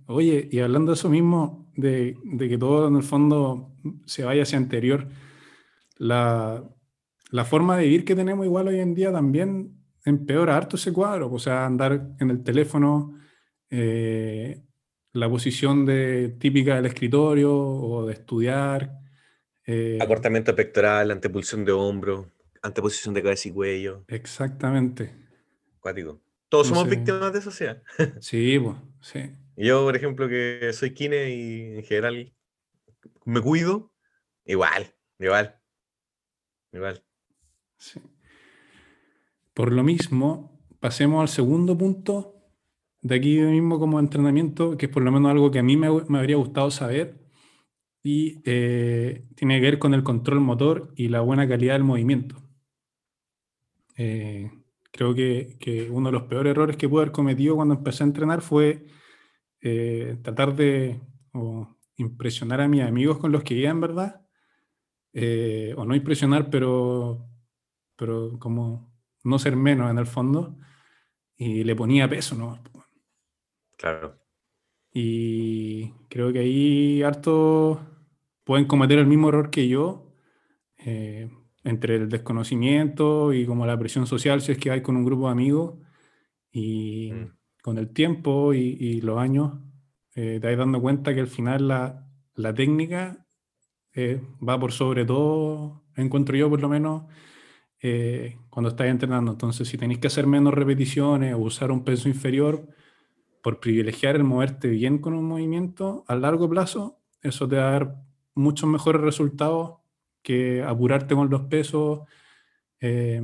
Oye, 0.05 0.49
y 0.51 0.59
hablando 0.59 0.91
de 0.91 0.95
eso 0.95 1.09
mismo, 1.09 1.71
de, 1.75 2.17
que 2.37 2.57
todo 2.57 2.87
en 2.89 2.97
el 2.97 3.03
fondo 3.03 3.73
se 4.05 4.23
vaya 4.23 4.43
hacia 4.43 4.57
anterior, 4.57 5.07
la, 5.97 6.63
forma 7.45 7.77
de 7.77 7.85
vivir 7.85 8.03
que 8.03 8.15
tenemos 8.15 8.45
igual 8.45 8.67
hoy 8.67 8.79
en 8.79 8.93
día 8.93 9.11
también 9.11 9.80
empeora 10.05 10.57
harto 10.57 10.75
ese 10.75 10.91
cuadro, 10.91 11.31
o 11.31 11.39
sea, 11.39 11.65
andar 11.65 12.15
en 12.19 12.29
el 12.29 12.43
teléfono, 12.43 13.19
eh, 13.69 14.61
la 15.13 15.29
posición 15.29 15.85
de, 15.85 16.35
típica 16.39 16.75
del 16.75 16.85
escritorio 16.85 17.53
o 17.53 18.05
de 18.05 18.13
estudiar. 18.13 18.91
Eh, 19.65 19.99
Acortamiento 20.01 20.55
pectoral, 20.55 21.11
antepulsión 21.11 21.65
de 21.65 21.71
hombro, 21.71 22.31
anteposición 22.61 23.13
de 23.13 23.23
cabeza 23.23 23.49
y 23.49 23.51
cuello. 23.51 24.03
Exactamente. 24.07 25.13
Cuático. 25.79 26.21
Todos 26.49 26.67
somos 26.67 26.89
víctimas 26.89 27.31
de 27.31 27.41
sociedad. 27.41 27.81
sí, 28.19 28.59
pues, 28.59 28.75
sí. 29.01 29.31
Yo, 29.55 29.83
por 29.83 29.95
ejemplo, 29.95 30.27
que 30.27 30.71
soy 30.73 30.93
kine 30.93 31.29
y 31.29 31.75
en 31.77 31.83
general 31.83 32.33
me 33.25 33.41
cuido, 33.41 33.93
igual, 34.45 34.93
igual, 35.19 35.59
igual. 36.73 37.03
Sí. 37.77 38.01
Por 39.53 39.73
lo 39.73 39.83
mismo, 39.83 40.59
pasemos 40.79 41.21
al 41.21 41.27
segundo 41.27 41.77
punto 41.77 42.35
de 43.01 43.15
aquí 43.15 43.39
mismo 43.39 43.79
como 43.79 43.99
entrenamiento, 43.99 44.77
que 44.77 44.85
es 44.85 44.91
por 44.91 45.03
lo 45.03 45.11
menos 45.11 45.31
algo 45.31 45.51
que 45.51 45.59
a 45.59 45.63
mí 45.63 45.75
me, 45.75 45.87
habría 45.87 46.35
gustado 46.37 46.71
saber 46.71 47.19
y 48.03 48.41
eh, 48.45 49.27
tiene 49.35 49.59
que 49.59 49.65
ver 49.65 49.79
con 49.79 49.93
el 49.93 50.03
control 50.03 50.39
motor 50.39 50.93
y 50.95 51.09
la 51.09 51.21
buena 51.21 51.47
calidad 51.47 51.73
del 51.73 51.83
movimiento. 51.83 52.37
Eh, 53.97 54.51
creo 54.91 55.13
que, 55.13 55.89
uno 55.91 56.09
de 56.09 56.13
los 56.13 56.23
peores 56.23 56.51
errores 56.51 56.77
que 56.77 56.89
pude 56.89 57.03
haber 57.03 57.11
cometido 57.11 57.55
cuando 57.55 57.75
empecé 57.75 58.03
a 58.03 58.07
entrenar 58.07 58.41
fue 58.41 58.85
eh, 59.61 60.17
tratar 60.23 60.55
de 60.55 60.99
impresionar 61.97 62.61
a 62.61 62.67
mis 62.67 62.81
amigos 62.81 63.17
con 63.19 63.31
los 63.31 63.43
que 63.43 63.55
iba 63.55 63.69
en 63.69 63.81
verdad, 63.81 64.21
o 65.77 65.85
no 65.85 65.95
impresionar, 65.95 66.49
pero, 66.49 67.27
pero 67.95 68.39
como 68.39 68.90
no 69.23 69.39
ser 69.39 69.55
menos 69.55 69.89
en 69.91 69.97
el 69.97 70.05
fondo. 70.05 70.57
y 71.37 71.63
le 71.63 71.75
ponía 71.75 72.07
peso, 72.07 72.35
¿no? 72.35 72.59
Claro. 73.77 74.15
Y 74.93 75.91
creo 76.07 76.31
que 76.31 76.39
ahí 76.39 77.01
harto 77.01 77.81
pueden 78.43 78.65
cometer 78.65 78.99
el 78.99 79.07
mismo 79.07 79.29
error 79.29 79.49
que 79.49 79.67
yo, 79.67 80.13
eh, 80.77 81.29
entre 81.63 81.95
el 81.95 82.09
desconocimiento 82.09 83.33
y 83.33 83.45
como 83.45 83.65
la 83.65 83.79
presión 83.79 84.05
social, 84.05 84.41
si 84.41 84.51
es 84.51 84.57
que 84.57 84.71
hay 84.71 84.81
con 84.81 84.97
un 84.97 85.05
grupo 85.05 85.25
de 85.25 85.31
amigos, 85.31 85.75
y 86.51 87.11
mm. 87.13 87.31
con 87.63 87.77
el 87.77 87.93
tiempo 87.93 88.53
y, 88.53 89.01
los 89.01 89.17
años, 89.17 89.59
eh, 90.15 90.39
te 90.41 90.47
vas 90.47 90.57
dando 90.57 90.81
cuenta 90.81 91.13
que 91.13 91.21
al 91.21 91.27
final 91.27 91.67
la, 91.67 92.07
la 92.35 92.53
técnica 92.53 93.25
eh, 93.93 94.21
va 94.47 94.59
por 94.59 94.71
sobre 94.73 95.05
todo, 95.05 95.83
encuentro 95.95 96.35
yo 96.35 96.49
por 96.49 96.61
lo 96.61 96.69
menos, 96.69 97.03
cuando 98.49 98.69
estás 98.69 98.87
entrenando. 98.87 99.31
Entonces, 99.31 99.67
si 99.67 99.77
tenéis 99.77 99.99
que 99.99 100.07
hacer 100.07 100.27
menos 100.27 100.53
repeticiones 100.53 101.33
o 101.33 101.39
usar 101.39 101.71
un 101.71 101.83
peso 101.83 102.07
inferior, 102.07 102.67
por 103.41 103.59
privilegiar 103.59 104.15
el 104.15 104.23
moverte 104.23 104.67
bien 104.67 104.99
con 104.99 105.13
un 105.13 105.25
movimiento, 105.25 106.05
a 106.07 106.15
largo 106.15 106.49
plazo, 106.49 106.99
eso 107.21 107.47
te 107.47 107.57
va 107.57 107.69
a 107.69 107.71
dar 107.71 107.95
muchos 108.35 108.69
mejores 108.69 109.01
resultados 109.01 109.79
que 110.21 110.63
apurarte 110.63 111.15
con 111.15 111.29
los 111.29 111.41
pesos, 111.41 112.01
eh, 112.79 113.21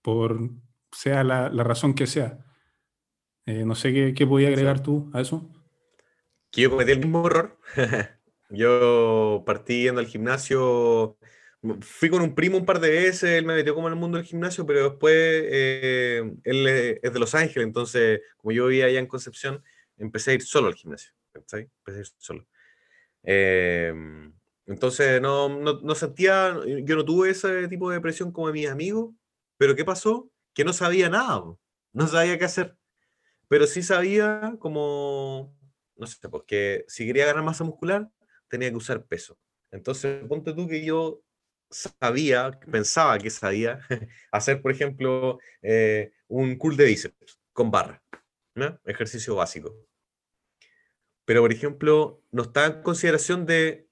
por 0.00 0.50
sea 0.92 1.24
la, 1.24 1.48
razón 1.48 1.94
que 1.94 2.06
sea. 2.06 2.38
Eh, 3.46 3.64
no 3.64 3.74
sé 3.74 3.92
qué, 3.92 4.14
qué 4.14 4.26
podía 4.26 4.48
agregar 4.48 4.82
tú 4.82 5.10
a 5.12 5.20
eso. 5.20 5.50
Que 6.50 6.62
yo 6.62 6.70
cometí 6.70 6.92
el 6.92 7.00
mismo 7.00 7.26
error. 7.26 7.58
yo 8.50 9.42
partí 9.46 9.84
yendo 9.84 10.00
al 10.00 10.06
gimnasio 10.06 11.16
Fui 11.80 12.10
con 12.10 12.22
un 12.22 12.34
primo 12.34 12.58
un 12.58 12.66
par 12.66 12.80
de 12.80 12.90
veces, 12.90 13.30
él 13.30 13.46
me 13.46 13.54
metió 13.54 13.74
como 13.74 13.86
en 13.86 13.94
el 13.94 14.00
mundo 14.00 14.18
del 14.18 14.26
gimnasio, 14.26 14.66
pero 14.66 14.90
después 14.90 15.14
eh, 15.16 16.22
él 16.42 16.66
es 17.00 17.12
de 17.12 17.20
Los 17.20 17.36
Ángeles, 17.36 17.66
entonces 17.66 18.20
como 18.36 18.50
yo 18.50 18.66
vivía 18.66 18.86
allá 18.86 18.98
en 18.98 19.06
Concepción, 19.06 19.62
empecé 19.96 20.32
a 20.32 20.34
ir 20.34 20.42
solo 20.42 20.68
al 20.68 20.74
gimnasio. 20.74 21.12
Empecé 21.34 21.68
a 21.86 22.00
ir 22.00 22.06
solo. 22.18 22.46
Em, 23.22 24.32
entonces 24.66 25.20
no, 25.20 25.48
no, 25.48 25.80
no, 25.80 25.94
sentía, 25.94 26.56
yo 26.84 26.96
no 26.96 27.04
tuve 27.04 27.30
ese 27.30 27.68
tipo 27.68 27.90
de 27.90 28.00
presión 28.00 28.32
como 28.32 28.50
mis 28.50 28.68
amigos, 28.68 29.14
pero 29.56 29.76
¿qué 29.76 29.84
pasó? 29.84 30.30
Que 30.54 30.64
no 30.64 30.72
sabía 30.72 31.08
nada, 31.08 31.44
no 31.92 32.08
sabía 32.08 32.38
qué 32.38 32.44
hacer, 32.44 32.76
pero 33.48 33.66
sí 33.66 33.82
sabía 33.82 34.56
como, 34.58 35.56
no 35.96 36.06
sé, 36.06 36.28
porque 36.28 36.84
si 36.88 37.06
quería 37.06 37.26
ganar 37.26 37.44
masa 37.44 37.64
muscular, 37.64 38.10
tenía 38.48 38.70
que 38.70 38.76
usar 38.76 39.04
peso. 39.06 39.38
Entonces, 39.70 40.26
ponte 40.28 40.52
tú 40.52 40.68
que 40.68 40.84
yo 40.84 41.22
sabía, 41.72 42.50
pensaba 42.70 43.18
que 43.18 43.30
sabía 43.30 43.80
hacer, 44.32 44.62
por 44.62 44.72
ejemplo, 44.72 45.38
eh, 45.62 46.12
un 46.28 46.56
curl 46.56 46.76
de 46.76 46.84
bíceps 46.86 47.40
con 47.52 47.70
barra, 47.70 48.02
ejercicio 48.84 49.34
básico. 49.34 49.74
Pero, 51.24 51.42
por 51.42 51.52
ejemplo, 51.52 52.22
no 52.30 52.42
estaba 52.42 52.66
en 52.66 52.82
consideración 52.82 53.46
de 53.46 53.88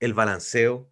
el 0.00 0.14
balanceo, 0.14 0.90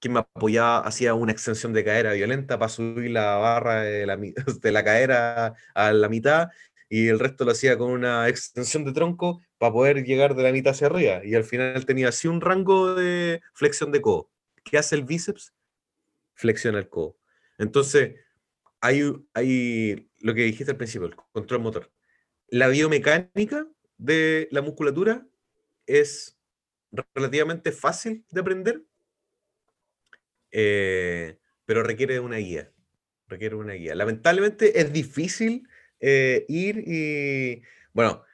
que 0.00 0.08
me 0.08 0.20
apoyaba, 0.20 0.80
hacía 0.80 1.14
una 1.14 1.32
extensión 1.32 1.72
de 1.72 1.84
cadera 1.84 2.12
violenta 2.12 2.58
para 2.58 2.68
subir 2.68 3.10
la 3.10 3.36
barra 3.36 3.82
de 3.82 4.06
la, 4.06 4.16
de 4.62 4.72
la 4.72 4.84
cadera 4.84 5.54
a 5.74 5.92
la 5.92 6.08
mitad 6.08 6.48
y 6.88 7.08
el 7.08 7.18
resto 7.18 7.44
lo 7.44 7.52
hacía 7.52 7.76
con 7.78 7.90
una 7.90 8.28
extensión 8.28 8.84
de 8.84 8.92
tronco 8.92 9.40
para 9.58 9.72
poder 9.72 10.04
llegar 10.04 10.34
de 10.36 10.42
la 10.42 10.52
mitad 10.52 10.72
hacia 10.72 10.86
arriba. 10.88 11.24
Y 11.24 11.34
al 11.34 11.44
final 11.44 11.84
tenía 11.86 12.08
así 12.08 12.28
un 12.28 12.40
rango 12.40 12.94
de 12.94 13.42
flexión 13.54 13.92
de 13.92 14.00
codo. 14.00 14.30
¿Qué 14.68 14.78
hace 14.78 14.96
el 14.96 15.04
bíceps? 15.04 15.54
Flexiona 16.34 16.78
el 16.78 16.88
codo. 16.88 17.16
Entonces, 17.56 18.16
hay, 18.80 19.02
hay 19.32 20.10
lo 20.20 20.34
que 20.34 20.42
dijiste 20.42 20.72
al 20.72 20.76
principio, 20.76 21.06
el 21.06 21.16
control 21.16 21.60
motor. 21.60 21.92
La 22.48 22.68
biomecánica 22.68 23.66
de 23.96 24.48
la 24.50 24.62
musculatura 24.62 25.26
es 25.86 26.38
relativamente 27.14 27.70
fácil 27.70 28.24
de 28.30 28.40
aprender, 28.40 28.82
eh, 30.50 31.38
pero 31.64 31.82
requiere 31.84 32.18
una 32.18 32.36
guía. 32.36 32.72
Requiere 33.28 33.54
una 33.54 33.74
guía. 33.74 33.94
Lamentablemente 33.94 34.80
es 34.80 34.92
difícil 34.92 35.68
eh, 36.00 36.44
ir 36.48 36.82
y, 36.86 37.62
bueno, 37.92 38.24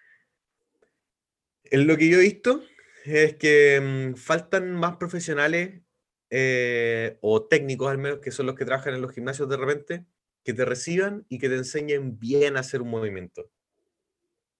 en 1.64 1.86
lo 1.86 1.96
que 1.96 2.08
yo 2.08 2.18
he 2.18 2.22
visto 2.22 2.62
es 3.04 3.36
que 3.36 3.80
mm, 3.80 4.16
faltan 4.16 4.72
más 4.74 4.96
profesionales 4.96 5.81
eh, 6.34 7.18
o 7.20 7.44
técnicos 7.44 7.90
al 7.90 7.98
menos, 7.98 8.20
que 8.20 8.30
son 8.30 8.46
los 8.46 8.54
que 8.54 8.64
trabajan 8.64 8.94
en 8.94 9.02
los 9.02 9.12
gimnasios 9.12 9.50
de 9.50 9.58
repente, 9.58 10.06
que 10.42 10.54
te 10.54 10.64
reciban 10.64 11.26
y 11.28 11.38
que 11.38 11.50
te 11.50 11.56
enseñen 11.56 12.18
bien 12.18 12.56
a 12.56 12.60
hacer 12.60 12.80
un 12.80 12.88
movimiento. 12.88 13.50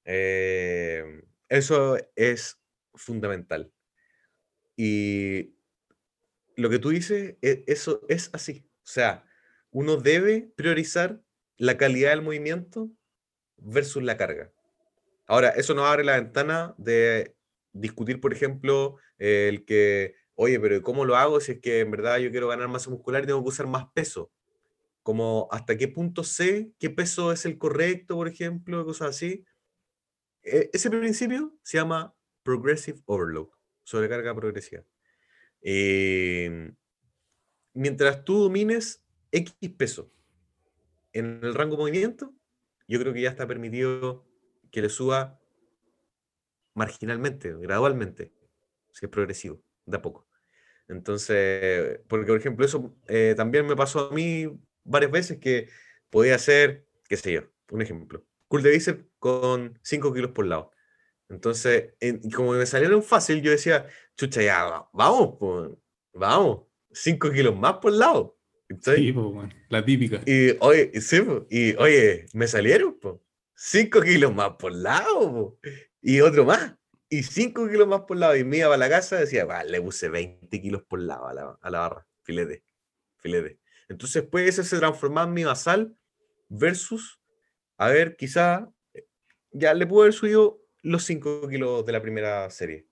Eh, 0.04 1.22
eso 1.48 1.96
es 2.14 2.60
fundamental. 2.94 3.72
Y 4.76 5.54
lo 6.56 6.68
que 6.68 6.78
tú 6.78 6.90
dices, 6.90 7.36
e, 7.40 7.64
eso 7.66 8.02
es 8.10 8.28
así. 8.34 8.66
O 8.84 8.86
sea, 8.86 9.24
uno 9.70 9.96
debe 9.96 10.52
priorizar 10.54 11.22
la 11.56 11.78
calidad 11.78 12.10
del 12.10 12.20
movimiento 12.20 12.90
versus 13.56 14.02
la 14.02 14.18
carga. 14.18 14.52
Ahora, 15.24 15.48
eso 15.48 15.72
nos 15.72 15.86
abre 15.86 16.04
la 16.04 16.20
ventana 16.20 16.74
de 16.76 17.34
discutir, 17.72 18.20
por 18.20 18.34
ejemplo, 18.34 18.98
el 19.16 19.64
que 19.64 20.20
oye, 20.34 20.58
pero 20.60 20.82
¿cómo 20.82 21.04
lo 21.04 21.16
hago 21.16 21.40
si 21.40 21.52
es 21.52 21.60
que 21.60 21.80
en 21.80 21.90
verdad 21.90 22.18
yo 22.18 22.30
quiero 22.30 22.48
ganar 22.48 22.68
masa 22.68 22.90
muscular 22.90 23.22
y 23.22 23.26
tengo 23.26 23.42
que 23.42 23.48
usar 23.48 23.66
más 23.66 23.86
peso? 23.92 24.32
Como 25.02 25.48
hasta 25.50 25.76
qué 25.76 25.88
punto 25.88 26.24
sé 26.24 26.72
qué 26.78 26.90
peso 26.90 27.32
es 27.32 27.44
el 27.44 27.58
correcto, 27.58 28.16
por 28.16 28.28
ejemplo, 28.28 28.84
cosas 28.84 29.10
así. 29.10 29.44
E, 30.42 30.70
ese 30.72 30.90
principio 30.90 31.56
se 31.62 31.78
llama 31.78 32.14
Progressive 32.42 33.00
Overload, 33.06 33.48
sobrecarga 33.84 34.34
progresiva. 34.34 34.84
Em, 35.60 36.74
mientras 37.74 38.24
tú 38.24 38.38
domines 38.38 39.04
X 39.30 39.54
peso 39.76 40.12
en 41.12 41.40
el 41.42 41.54
rango 41.54 41.76
de 41.76 41.82
movimiento, 41.82 42.34
yo 42.88 42.98
creo 43.00 43.12
que 43.12 43.22
ya 43.22 43.30
está 43.30 43.46
permitido 43.46 44.26
que 44.70 44.82
le 44.82 44.88
suba 44.88 45.40
marginalmente, 46.74 47.54
gradualmente, 47.54 48.32
si 48.92 49.06
es 49.06 49.10
progresivo 49.10 49.62
de 49.86 49.96
a 49.96 50.02
poco. 50.02 50.28
Entonces, 50.88 52.00
porque 52.08 52.26
por 52.26 52.38
ejemplo, 52.38 52.64
eso 52.66 52.94
eh, 53.08 53.34
también 53.36 53.66
me 53.66 53.76
pasó 53.76 54.10
a 54.10 54.14
mí 54.14 54.46
varias 54.84 55.10
veces 55.10 55.38
que 55.38 55.68
podía 56.10 56.34
hacer, 56.34 56.86
qué 57.08 57.16
sé 57.16 57.32
yo, 57.32 57.42
un 57.70 57.82
ejemplo, 57.82 58.24
cool 58.48 58.62
de 58.62 58.70
bíceps 58.70 59.04
con 59.18 59.78
5 59.82 60.12
kilos 60.12 60.32
por 60.32 60.46
lado. 60.46 60.70
Entonces, 61.28 61.94
como 62.34 62.52
me 62.52 62.66
salieron 62.66 63.02
fácil, 63.02 63.40
yo 63.40 63.50
decía, 63.50 63.86
chucha, 64.16 64.42
ya, 64.42 64.86
vamos, 64.92 65.38
vamos, 66.12 66.64
5 66.90 67.30
kilos 67.30 67.56
más 67.56 67.74
por 67.74 67.92
lado. 67.92 68.36
Sí, 68.80 69.14
la 69.68 69.84
típica. 69.84 70.20
Y 70.26 70.56
oye, 70.60 71.00
sí, 71.00 71.22
y 71.48 71.74
oye, 71.76 72.26
me 72.34 72.46
salieron, 72.46 72.98
5 73.54 74.00
kilos 74.02 74.34
más 74.34 74.52
por 74.58 74.72
lado, 74.74 75.58
y 76.02 76.20
otro 76.20 76.44
más 76.44 76.74
y 77.12 77.24
5 77.24 77.68
kilos 77.68 77.86
más 77.86 78.00
por 78.02 78.16
lado 78.16 78.34
y 78.36 78.42
me 78.42 78.56
iba 78.56 78.74
a 78.74 78.78
la 78.78 78.88
casa, 78.88 79.16
decía, 79.18 79.46
le 79.64 79.82
puse 79.82 80.08
20 80.08 80.62
kilos 80.62 80.82
por 80.84 80.98
lado 80.98 81.26
a 81.26 81.34
la, 81.34 81.58
a 81.60 81.70
la 81.70 81.80
barra, 81.80 82.06
filete, 82.22 82.64
filete. 83.18 83.60
Entonces, 83.90 84.22
pues 84.22 84.48
eso 84.48 84.64
se 84.64 84.78
transformaba 84.78 85.28
en 85.28 85.34
mi 85.34 85.44
basal 85.44 85.94
versus, 86.48 87.20
a 87.76 87.90
ver, 87.90 88.16
quizá 88.16 88.72
ya 89.50 89.74
le 89.74 89.86
puedo 89.86 90.04
haber 90.04 90.14
subido 90.14 90.62
los 90.82 91.04
5 91.04 91.48
kilos 91.50 91.84
de 91.84 91.92
la 91.92 92.00
primera 92.00 92.48
serie. 92.48 92.88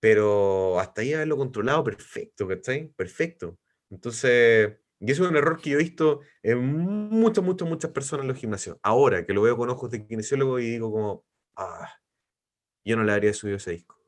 Pero 0.00 0.80
hasta 0.80 1.02
ahí 1.02 1.12
haberlo 1.12 1.36
controlado, 1.36 1.84
perfecto, 1.84 2.48
¿cachai? 2.48 2.88
Perfecto. 2.96 3.58
Entonces, 3.90 4.78
y 4.98 5.12
eso 5.12 5.24
es 5.24 5.30
un 5.30 5.36
error 5.36 5.60
que 5.60 5.68
yo 5.68 5.78
he 5.78 5.82
visto 5.82 6.20
en 6.42 6.58
muchas, 6.64 7.44
muchas, 7.44 7.68
muchas 7.68 7.90
personas 7.90 8.24
en 8.24 8.28
los 8.28 8.38
gimnasios. 8.38 8.78
Ahora 8.82 9.26
que 9.26 9.34
lo 9.34 9.42
veo 9.42 9.58
con 9.58 9.68
ojos 9.68 9.90
de 9.90 10.06
kinesiólogo 10.06 10.58
y 10.58 10.70
digo 10.70 10.90
como, 10.90 11.26
ah, 11.56 11.99
yo 12.84 12.96
no 12.96 13.04
le 13.04 13.12
habría 13.12 13.32
subido 13.32 13.56
ese 13.56 13.72
disco. 13.72 13.98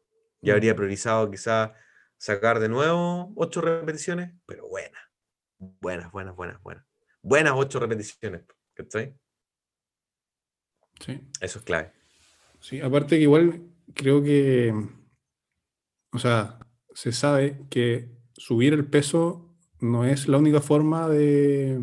Ya 0.41 0.55
habría 0.55 0.75
mm. 0.75 0.77
priorizado 0.77 1.31
quizás 1.31 1.71
sacar 2.17 2.61
de 2.61 2.69
nuevo 2.69 3.33
ocho 3.37 3.61
repeticiones, 3.61 4.33
pero 4.47 4.69
buenas. 4.69 5.03
Buenas, 5.59 6.11
buenas, 6.11 6.35
buenas, 6.35 6.63
buenas. 6.63 6.85
Buenas 7.23 7.55
ocho 7.57 7.79
repeticiones. 7.79 8.43
¿Cachai? 8.75 9.15
Sí. 11.01 11.21
Eso 11.41 11.59
es 11.59 11.65
clave. 11.65 11.93
Sí, 12.61 12.81
aparte 12.81 13.17
que 13.17 13.23
igual 13.23 13.63
creo 13.95 14.23
que, 14.23 14.73
o 16.13 16.19
sea, 16.19 16.59
se 16.95 17.13
sabe 17.13 17.67
que 17.71 18.11
subir 18.35 18.73
el 18.73 18.87
peso 18.87 19.57
no 19.81 20.05
es 20.05 20.29
la 20.29 20.39
única 20.39 20.61
forma 20.61 21.09
de, 21.09 21.81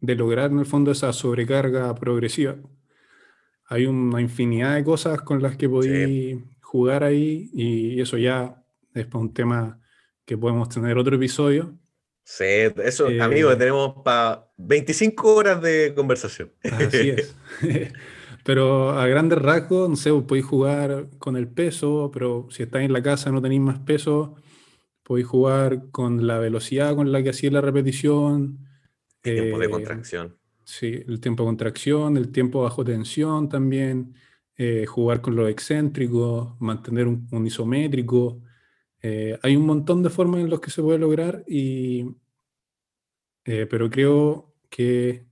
de 0.00 0.14
lograr 0.14 0.50
en 0.50 0.58
el 0.58 0.66
fondo 0.66 0.90
esa 0.90 1.12
sobrecarga 1.12 1.94
progresiva 1.94 2.56
hay 3.66 3.86
una 3.86 4.20
infinidad 4.20 4.74
de 4.74 4.84
cosas 4.84 5.20
con 5.22 5.42
las 5.42 5.56
que 5.56 5.68
podéis 5.68 6.38
jugar 6.60 7.04
ahí 7.04 7.50
y 7.52 8.00
eso 8.00 8.16
ya 8.16 8.62
es 8.94 9.06
un 9.12 9.32
tema 9.32 9.80
que 10.24 10.38
podemos 10.38 10.68
tener 10.68 10.98
otro 10.98 11.16
episodio, 11.16 11.78
Sí, 12.28 12.44
eso, 12.82 13.08
eh, 13.08 13.22
amigos, 13.22 13.56
tenemos 13.56 14.02
para 14.04 14.50
25 14.56 15.32
horas 15.32 15.62
de 15.62 15.92
conversación. 15.94 16.50
Así 16.64 17.10
es. 17.10 17.36
pero 18.44 18.98
a 18.98 19.06
grandes 19.06 19.38
rasgos, 19.38 19.88
no 19.88 19.94
sé, 19.94 20.10
podéis 20.26 20.44
jugar 20.44 21.06
con 21.18 21.36
el 21.36 21.46
peso, 21.46 22.10
pero 22.12 22.48
si 22.50 22.64
estáis 22.64 22.86
en 22.86 22.92
la 22.92 23.00
casa 23.00 23.30
no 23.30 23.40
tenéis 23.40 23.60
más 23.60 23.78
peso, 23.78 24.34
podéis 25.04 25.28
jugar 25.28 25.92
con 25.92 26.26
la 26.26 26.40
velocidad 26.40 26.96
con 26.96 27.12
la 27.12 27.22
que 27.22 27.30
hacía 27.30 27.52
la 27.52 27.60
repetición. 27.60 28.58
El 29.22 29.34
tiempo 29.34 29.60
de 29.60 29.66
eh, 29.66 29.70
contracción. 29.70 30.36
Sí, 30.66 30.86
el 31.06 31.20
tiempo 31.20 31.44
de 31.44 31.48
contracción, 31.48 32.16
el 32.16 32.32
tiempo 32.32 32.62
bajo 32.62 32.84
tensión 32.84 33.48
también, 33.48 34.14
eh, 34.56 34.84
jugar 34.86 35.20
con 35.20 35.36
lo 35.36 35.46
excéntrico, 35.48 36.56
mantener 36.60 37.06
un 37.06 37.46
isométrico. 37.46 38.42
Eh, 39.00 39.38
hay 39.42 39.56
un 39.56 39.66
montón 39.66 40.02
de 40.02 40.10
formas 40.10 40.40
en 40.40 40.50
las 40.50 40.60
que 40.60 40.70
se 40.70 40.82
puede 40.82 40.98
lograr, 40.98 41.44
y, 41.48 42.04
eh, 43.44 43.66
pero 43.70 43.90
creo 43.90 44.54
que 44.70 45.26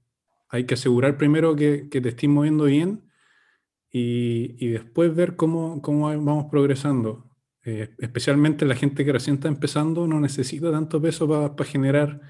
hay 0.48 0.66
que 0.66 0.74
asegurar 0.74 1.16
primero 1.18 1.56
que, 1.56 1.88
te 1.90 2.08
estés 2.08 2.28
moviendo 2.30 2.64
bien 2.64 3.10
y, 3.90 4.68
después 4.68 5.14
ver 5.14 5.36
cómo, 5.36 5.82
cómo, 5.82 6.08
vamos 6.08 6.46
progresando. 6.50 7.30
Especialmente 7.62 8.66
la 8.66 8.76
gente 8.76 9.04
que 9.04 9.12
recién 9.12 9.36
está 9.36 9.48
empezando 9.48 10.06
no 10.06 10.20
necesita 10.20 10.70
tanto 10.70 11.00
peso 11.00 11.26
para 11.28 11.64
generar 11.64 12.20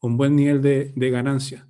un 0.00 0.16
buen 0.16 0.36
nivel 0.36 0.62
de, 0.62 1.10
ganancia. 1.10 1.69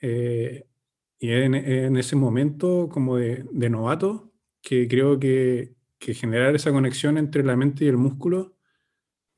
Y 0.00 1.30
en, 1.30 1.54
en, 1.54 1.96
ese 1.96 2.16
momento 2.16 2.88
como 2.90 3.16
de, 3.16 3.44
de 3.50 3.70
novato, 3.70 4.32
que 4.62 4.88
creo 4.88 5.18
que, 5.18 5.74
que 5.98 6.14
generar 6.14 6.54
esa 6.54 6.72
conexión 6.72 7.18
entre 7.18 7.42
la 7.44 7.56
mente 7.56 7.84
y 7.84 7.88
el 7.88 7.96
músculo 7.96 8.56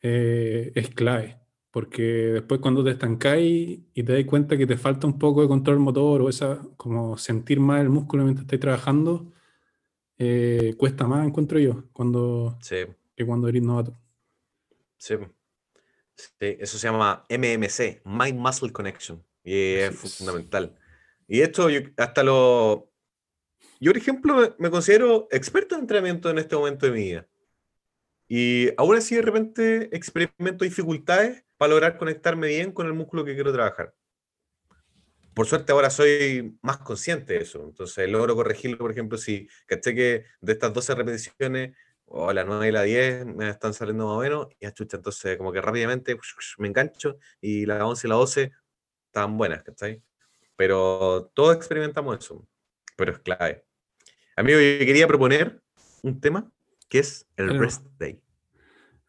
eh, 0.03 0.73
es 0.75 0.91
clave, 0.91 1.41
porque 1.71 2.03
después 2.03 2.61
cuando 2.61 2.85
te 2.85 2.91
estancáis 2.91 3.81
y 3.95 4.03
te 4.03 4.13
das 4.13 4.25
cuenta 4.25 4.57
que 4.57 4.67
te 4.67 4.77
falta 4.77 5.07
un 5.07 5.19
poco 5.19 5.43
de 5.43 5.49
control 5.49 5.79
motor 5.79 6.23
o 6.23 6.29
esa, 6.29 6.63
como 6.77 7.17
sentir 7.19 7.61
más 7.61 7.81
el 7.81 7.91
músculo 7.91 8.25
mientras 8.25 8.45
estás 8.45 8.61
trabajando, 8.61 9.33
eh, 10.19 10.75
cuesta 10.77 11.07
más, 11.07 11.27
encuentro 11.27 11.59
yo, 11.59 11.85
cuando, 11.93 12.59
que 13.17 13.27
cuando 13.27 13.49
eres 13.49 13.63
novato. 13.63 13.99
Sí. 14.99 15.15
eso 16.41 16.79
se 16.79 16.87
llama 16.87 17.27
MMC, 17.31 18.03
Mind 18.05 18.39
Muscle 18.39 18.73
Connection, 18.73 19.25
y 19.43 19.75
es, 19.75 19.97
fundamental. 19.97 20.77
Y 21.27 21.41
esto 21.41 21.69
hasta 21.97 22.23
lo, 22.23 22.91
yo, 23.81 23.93
por 23.93 23.99
ejemplo, 23.99 24.57
me 24.59 24.71
considero 24.71 25.27
experto 25.31 25.75
en 25.75 25.83
entrenamiento 25.83 26.29
en 26.29 26.39
este 26.39 26.55
momento 26.55 26.85
de 26.85 26.93
mi 26.93 27.03
vida. 27.03 27.27
Y 28.29 28.69
aún 28.77 28.95
así, 28.95 29.17
de 29.17 29.23
repente, 29.23 29.97
experimento 29.97 30.65
dificultades 30.65 31.45
para 31.57 31.71
lograr 31.71 31.97
conectarme 31.97 32.49
bien 32.49 32.73
con 32.73 32.87
el 32.87 32.93
músculo 32.93 33.25
que 33.25 33.35
quiero 33.35 33.53
trabajar. 33.53 33.95
Por 35.35 35.47
suerte, 35.47 35.73
ahora 35.73 35.89
soy 35.89 36.59
más 36.61 36.79
consciente 36.79 37.33
de 37.33 37.41
eso. 37.41 37.65
Entonces, 37.65 38.07
logro 38.09 38.37
corregirlo, 38.37 38.77
por 38.77 38.91
ejemplo, 38.91 39.17
si 39.17 39.49
caché 39.67 39.95
que 39.95 40.25
de 40.43 40.53
estas 40.53 40.75
12 40.75 40.95
repeticiones, 40.95 41.75
o 42.05 42.33
la 42.33 42.45
9 42.45 42.69
y 42.69 42.73
la 42.73 42.83
10 42.83 43.27
me 43.27 43.49
están 43.49 43.73
saliendo 43.73 44.07
más 44.07 44.17
o 44.19 44.21
menos, 44.21 44.49
y 44.61 44.67
achucha, 44.67 44.99
entonces, 44.99 45.39
como 45.39 45.53
que 45.53 45.63
rápidamente 45.63 46.19
me 46.59 46.69
engancho, 46.69 47.19
y 47.41 47.65
la 47.65 47.87
11 47.87 48.07
y 48.07 48.11
la 48.11 48.17
12 48.17 48.53
están 49.11 49.37
buenas, 49.37 49.63
¿cachai? 49.65 50.03
Pero 50.57 51.33
todos 51.35 51.57
experimentamos 51.57 52.19
eso, 52.19 52.47
pero 52.97 53.13
es 53.13 53.19
clave. 53.19 53.65
Amigo, 54.37 54.61
yo 54.61 54.87
quería 54.87 55.09
proponer 55.09 55.61
un 56.03 56.21
tema 56.21 56.51
que 56.89 57.01
es 57.01 57.27
el 57.37 57.59
rest 57.59 57.85
day. 57.99 58.23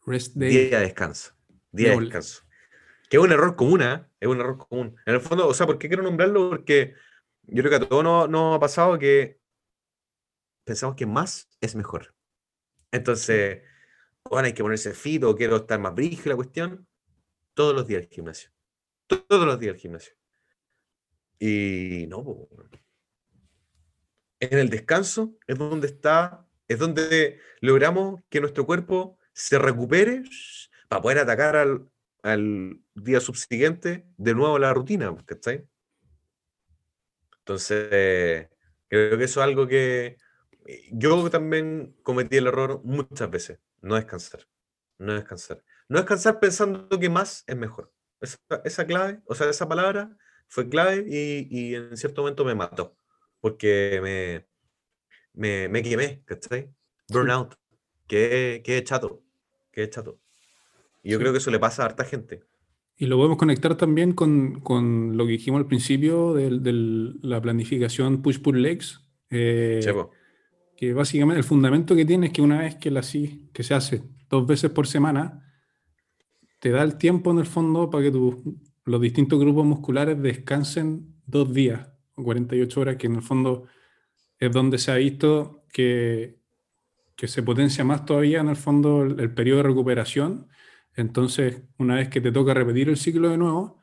Rest 0.05 0.35
day. 0.35 0.49
Día 0.49 0.79
de 0.79 0.85
descanso. 0.85 1.33
Día 1.71 1.91
de 1.91 1.99
descanso. 1.99 2.43
Que 3.09 3.17
es 3.17 3.23
un 3.23 3.31
error 3.31 3.55
común, 3.55 3.81
¿eh? 3.83 4.03
Es 4.19 4.27
un 4.27 4.39
error 4.39 4.57
común. 4.57 4.95
En 5.05 5.13
el 5.13 5.21
fondo, 5.21 5.47
o 5.47 5.53
sea, 5.53 5.67
¿por 5.67 5.77
qué 5.77 5.87
quiero 5.87 6.03
nombrarlo? 6.03 6.49
Porque 6.49 6.95
yo 7.43 7.61
creo 7.63 7.69
que 7.69 7.85
a 7.85 7.87
todos 7.87 8.03
nos 8.03 8.29
no 8.29 8.55
ha 8.55 8.59
pasado 8.59 8.97
que 8.97 9.39
pensamos 10.63 10.95
que 10.95 11.05
más 11.05 11.47
es 11.59 11.75
mejor. 11.75 12.15
Entonces, 12.91 13.61
bueno, 14.29 14.47
hay 14.47 14.53
que 14.53 14.63
ponerse 14.63 14.93
fit 14.93 15.23
o 15.23 15.35
quiero 15.35 15.57
estar 15.57 15.79
más 15.79 15.93
brígido 15.93 16.29
la 16.29 16.35
cuestión. 16.35 16.87
Todos 17.53 17.75
los 17.75 17.85
días 17.85 18.01
al 18.01 18.09
gimnasio. 18.09 18.51
Todos 19.28 19.45
los 19.45 19.60
días 19.60 19.74
al 19.74 19.80
gimnasio. 19.80 20.13
Y 21.39 22.06
no, 22.08 22.47
en 24.39 24.58
el 24.58 24.69
descanso 24.69 25.36
es 25.47 25.58
donde 25.58 25.88
está, 25.88 26.45
es 26.67 26.80
donde 26.80 27.39
logramos 27.62 28.21
que 28.30 28.41
nuestro 28.41 28.65
cuerpo 28.65 29.17
se 29.34 29.58
recupere 29.58 30.24
para 30.89 31.02
poder 31.02 31.19
atacar 31.19 31.56
al, 31.56 31.88
día 32.93 33.19
subsiguiente 33.19 34.06
de 34.17 34.36
nuevo 34.36 34.60
la 34.60 34.74
rutina, 34.74 35.15
¿cachai? 35.26 35.67
Entonces, 37.39 38.47
creo 38.88 39.17
que 39.17 39.24
eso 39.24 39.39
es 39.39 39.43
algo 39.43 39.67
que 39.67 40.17
yo 40.91 41.30
también 41.32 41.95
cometí 42.04 42.38
el 42.38 42.47
error 42.47 42.82
muchas 42.84 43.30
veces, 43.32 43.60
no 43.82 43.95
descansar, 43.95 44.47
no 45.00 45.15
descansar. 45.15 45.63
No 45.89 45.97
descansar 45.97 46.39
pensando 46.39 46.88
que 47.00 47.10
más 47.10 47.43
es 47.47 47.56
mejor. 47.58 47.91
Esa, 48.21 48.86
clave, 48.86 49.19
o 49.25 49.36
sea, 49.36 49.49
esa 49.49 49.67
palabra 49.67 50.15
fue 50.47 50.69
clave 50.69 51.05
y, 51.07 51.47
y 51.49 51.75
en 51.75 51.97
cierto 51.97 52.21
momento 52.21 52.45
me 52.45 52.55
mató 52.55 52.95
porque 53.41 53.99
me, 54.01 54.45
me, 55.34 55.67
me 55.67 55.84
quemé, 55.84 56.21
¿cachai? 56.25 56.69
Burnout, 57.10 57.55
que, 58.07 58.62
que 58.63 58.81
chato, 58.84 59.23
que 59.71 59.89
chato. 59.89 60.19
Y 61.03 61.12
yo 61.12 61.19
creo 61.19 61.31
que 61.34 61.39
eso 61.39 61.51
le 61.51 61.60
pasa 61.60 61.81
a 61.81 61.88
harta 61.88 62.05
gente. 62.05 62.43
Y 62.95 63.07
lo 63.07 63.17
podemos 63.17 63.38
conectar 63.38 63.75
también 63.75 64.13
con, 64.13 64.62
con 64.62 65.17
lo 65.17 65.25
que 65.25 65.31
dijimos 65.31 65.60
al 65.60 65.67
principio 65.67 66.34
de, 66.34 66.62
la 67.23 67.41
planificación 67.41 68.21
push-pull 68.21 68.62
legs. 68.62 69.01
Eh, 69.31 69.81
que 70.77 70.93
básicamente 70.93 71.39
el 71.39 71.43
fundamento 71.43 71.95
que 71.95 72.05
tiene 72.05 72.27
es 72.27 72.34
que 72.34 72.41
una 72.41 72.60
vez 72.60 72.75
que, 72.75 72.91
la, 72.91 73.01
que 73.01 73.63
se 73.63 73.73
hace 73.73 74.03
dos 74.29 74.45
veces 74.45 74.69
por 74.69 74.86
semana, 74.86 75.50
te 76.62 76.69
da 76.69 76.84
el 76.84 76.97
tiempo 76.97 77.32
en 77.32 77.39
el 77.39 77.47
fondo 77.47 77.89
para 77.89 78.04
que 78.04 78.12
tu, 78.12 78.60
los 78.86 79.02
distintos 79.02 79.39
grupos 79.39 79.65
musculares 79.65 80.21
descansen 80.21 81.15
dos 81.26 81.52
días 81.52 81.89
o 82.15 82.24
48 82.24 82.80
horas, 82.80 82.95
que 82.97 83.08
en 83.08 83.15
el 83.15 83.24
fondo 83.24 83.65
es 84.38 84.52
donde 84.52 84.78
se 84.78 84.91
ha 84.91 84.95
visto 84.95 85.65
que, 85.74 86.38
que 87.15 87.28
se 87.28 87.41
potencia 87.41 87.84
más 87.84 88.06
todavía 88.06 88.41
en 88.41 88.50
el 88.50 88.56
fondo 88.56 89.02
el, 89.02 89.34
periodo 89.34 89.58
de 89.58 89.69
recuperación. 89.69 90.50
Entonces, 90.95 91.63
una 91.80 91.95
vez 91.95 92.10
que 92.10 92.21
te 92.21 92.32
toca 92.32 92.54
repetir 92.54 92.89
el 92.89 92.97
ciclo 92.97 93.30
de 93.30 93.39
nuevo, 93.39 93.82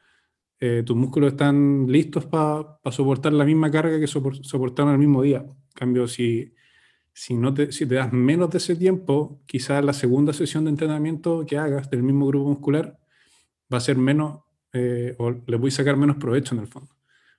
eh, 0.61 0.85
tus 0.87 0.97
músculos 0.97 1.33
están 1.33 1.87
listos 1.88 2.27
para 2.27 2.79
soportar 2.93 3.33
la 3.33 3.45
misma 3.45 3.73
carga 3.73 3.99
que 3.99 4.07
soportaron 4.07 4.93
el 4.93 4.99
mismo 4.99 5.23
día. 5.23 5.38
En 5.38 5.73
cambio, 5.75 6.07
si, 6.07 6.55
si, 7.18 7.35
no 7.35 7.52
te, 7.52 7.72
si 7.72 7.87
te 7.87 7.96
das 7.96 8.12
menos 8.12 8.50
de 8.50 8.59
ese 8.59 8.76
tiempo, 8.76 9.42
quizás 9.46 9.85
la 9.85 9.92
segunda 9.92 10.33
sesión 10.33 10.64
de 10.64 10.70
entrenamiento 10.70 11.44
que 11.46 11.59
hagas 11.59 11.90
del 11.90 12.02
mismo 12.02 12.26
grupo 12.26 12.48
muscular 12.50 12.98
va 13.72 13.78
a 13.78 13.81
ser 13.81 13.96
menos, 13.96 14.40
eh, 14.72 15.14
o 15.18 15.31
le 15.31 15.57
voy 15.57 15.68
a 15.68 15.72
sacar 15.72 15.96
menos 15.96 16.16
provecho 16.16 16.54
en 16.54 16.61
el 16.61 16.68
fondo, 16.68 16.94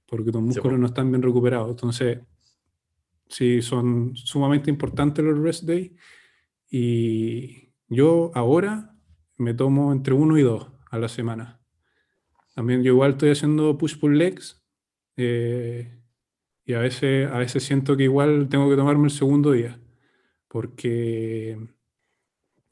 porque 0.06 0.32
tus 0.32 0.42
músculos 0.42 0.80
no 0.80 0.88
están 0.88 1.10
bien 1.10 1.22
recuperados. 1.22 1.70
Entonces, 1.70 2.20
Sí, 3.30 3.62
son 3.62 4.16
sumamente 4.16 4.72
importantes 4.72 5.24
los 5.24 5.38
rest 5.40 5.64
days. 5.64 5.92
Y 6.70 7.72
yo 7.88 8.32
ahora 8.34 8.96
me 9.38 9.54
tomo 9.54 9.94
entre 9.94 10.16
uno 10.16 10.38
y 10.38 10.42
dos 10.42 10.68
a 10.90 10.98
la 10.98 11.08
semana. 11.08 11.62
También 12.56 12.84
yo 12.84 12.92
igual 12.92 13.12
estoy 13.12 13.30
haciendo 13.30 13.78
push-pull 13.78 14.18
legs. 14.18 14.62
Eh, 15.16 15.99
y 16.70 16.76
a 16.76 16.80
veces, 16.82 17.28
a 17.28 17.40
veces 17.40 17.64
siento 17.64 17.98
que 17.98 18.04
igual 18.04 18.48
tengo 18.48 18.70
que 18.70 18.76
tomarme 18.76 19.06
el 19.06 19.10
segundo 19.10 19.54
día. 19.54 19.80
Porque 20.48 21.58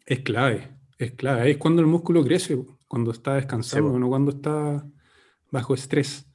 es 0.05 0.19
clave. 0.19 0.69
Es 0.99 1.13
clave. 1.13 1.49
Es 1.49 1.57
cuando 1.57 1.81
el 1.81 1.88
músculo 1.88 2.23
crece, 2.23 2.63
cuando 2.88 3.10
está 3.10 3.33
descansando, 3.33 3.97
no 3.97 4.07
cuando 4.07 4.29
está 4.29 4.88
bajo 5.49 5.73
estrés. 5.73 6.27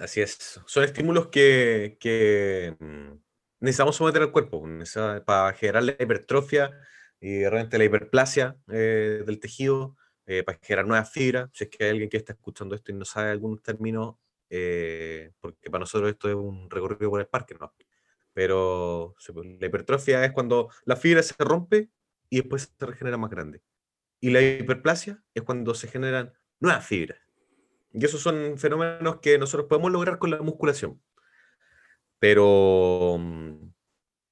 Así 0.00 0.22
es. 0.22 0.58
Son 0.64 0.84
estímulos 0.84 1.26
que, 1.26 2.78
mm, 2.80 3.18
necesitamos 3.60 3.96
someter 3.96 4.22
al 4.22 4.32
cuerpo 4.32 4.66
para 5.26 5.52
generar 5.52 5.82
la 5.82 5.92
hipertrofia 5.92 6.70
y 7.20 7.44
realmente 7.44 7.76
la 7.76 7.84
hiperplasia 7.84 8.56
eh, 8.72 9.22
del 9.26 9.38
tejido, 9.38 9.98
eh, 10.24 10.44
para 10.44 10.58
generar 10.62 10.86
nuevas 10.86 11.12
fibras. 11.12 11.50
Si 11.52 11.64
es 11.64 11.68
que 11.68 11.84
hay 11.84 11.90
alguien 11.90 12.08
que 12.08 12.16
está 12.16 12.32
escuchando 12.32 12.74
esto 12.74 12.90
y 12.90 12.94
no 12.94 13.04
sabe 13.04 13.28
algunos 13.28 13.62
términos, 13.62 14.14
eh, 14.50 15.32
porque 15.40 15.70
para 15.70 15.80
nosotros 15.80 16.10
esto 16.10 16.28
es 16.28 16.34
un 16.34 16.68
recorrido 16.68 17.10
por 17.10 17.20
el 17.20 17.28
parque, 17.28 17.54
¿no? 17.58 17.72
Pero 18.32 19.14
la 19.58 19.66
hipertrofia 19.66 20.24
es 20.24 20.32
cuando 20.32 20.70
la 20.84 20.96
fibra 20.96 21.22
se 21.22 21.34
rompe 21.38 21.90
y 22.28 22.38
después 22.38 22.72
se 22.78 22.86
regenera 22.86 23.16
más 23.16 23.30
grande. 23.30 23.62
Y 24.20 24.30
la 24.30 24.42
hiperplasia 24.42 25.22
es 25.34 25.42
cuando 25.42 25.74
se 25.74 25.88
generan 25.88 26.32
nuevas 26.58 26.86
fibras. 26.86 27.18
Y 27.92 28.04
esos 28.04 28.20
son 28.20 28.58
fenómenos 28.58 29.20
que 29.20 29.38
nosotros 29.38 29.68
podemos 29.68 29.90
lograr 29.90 30.18
con 30.18 30.30
la 30.30 30.42
musculación. 30.42 31.02
Pero, 32.18 33.16
mm, 33.18 33.72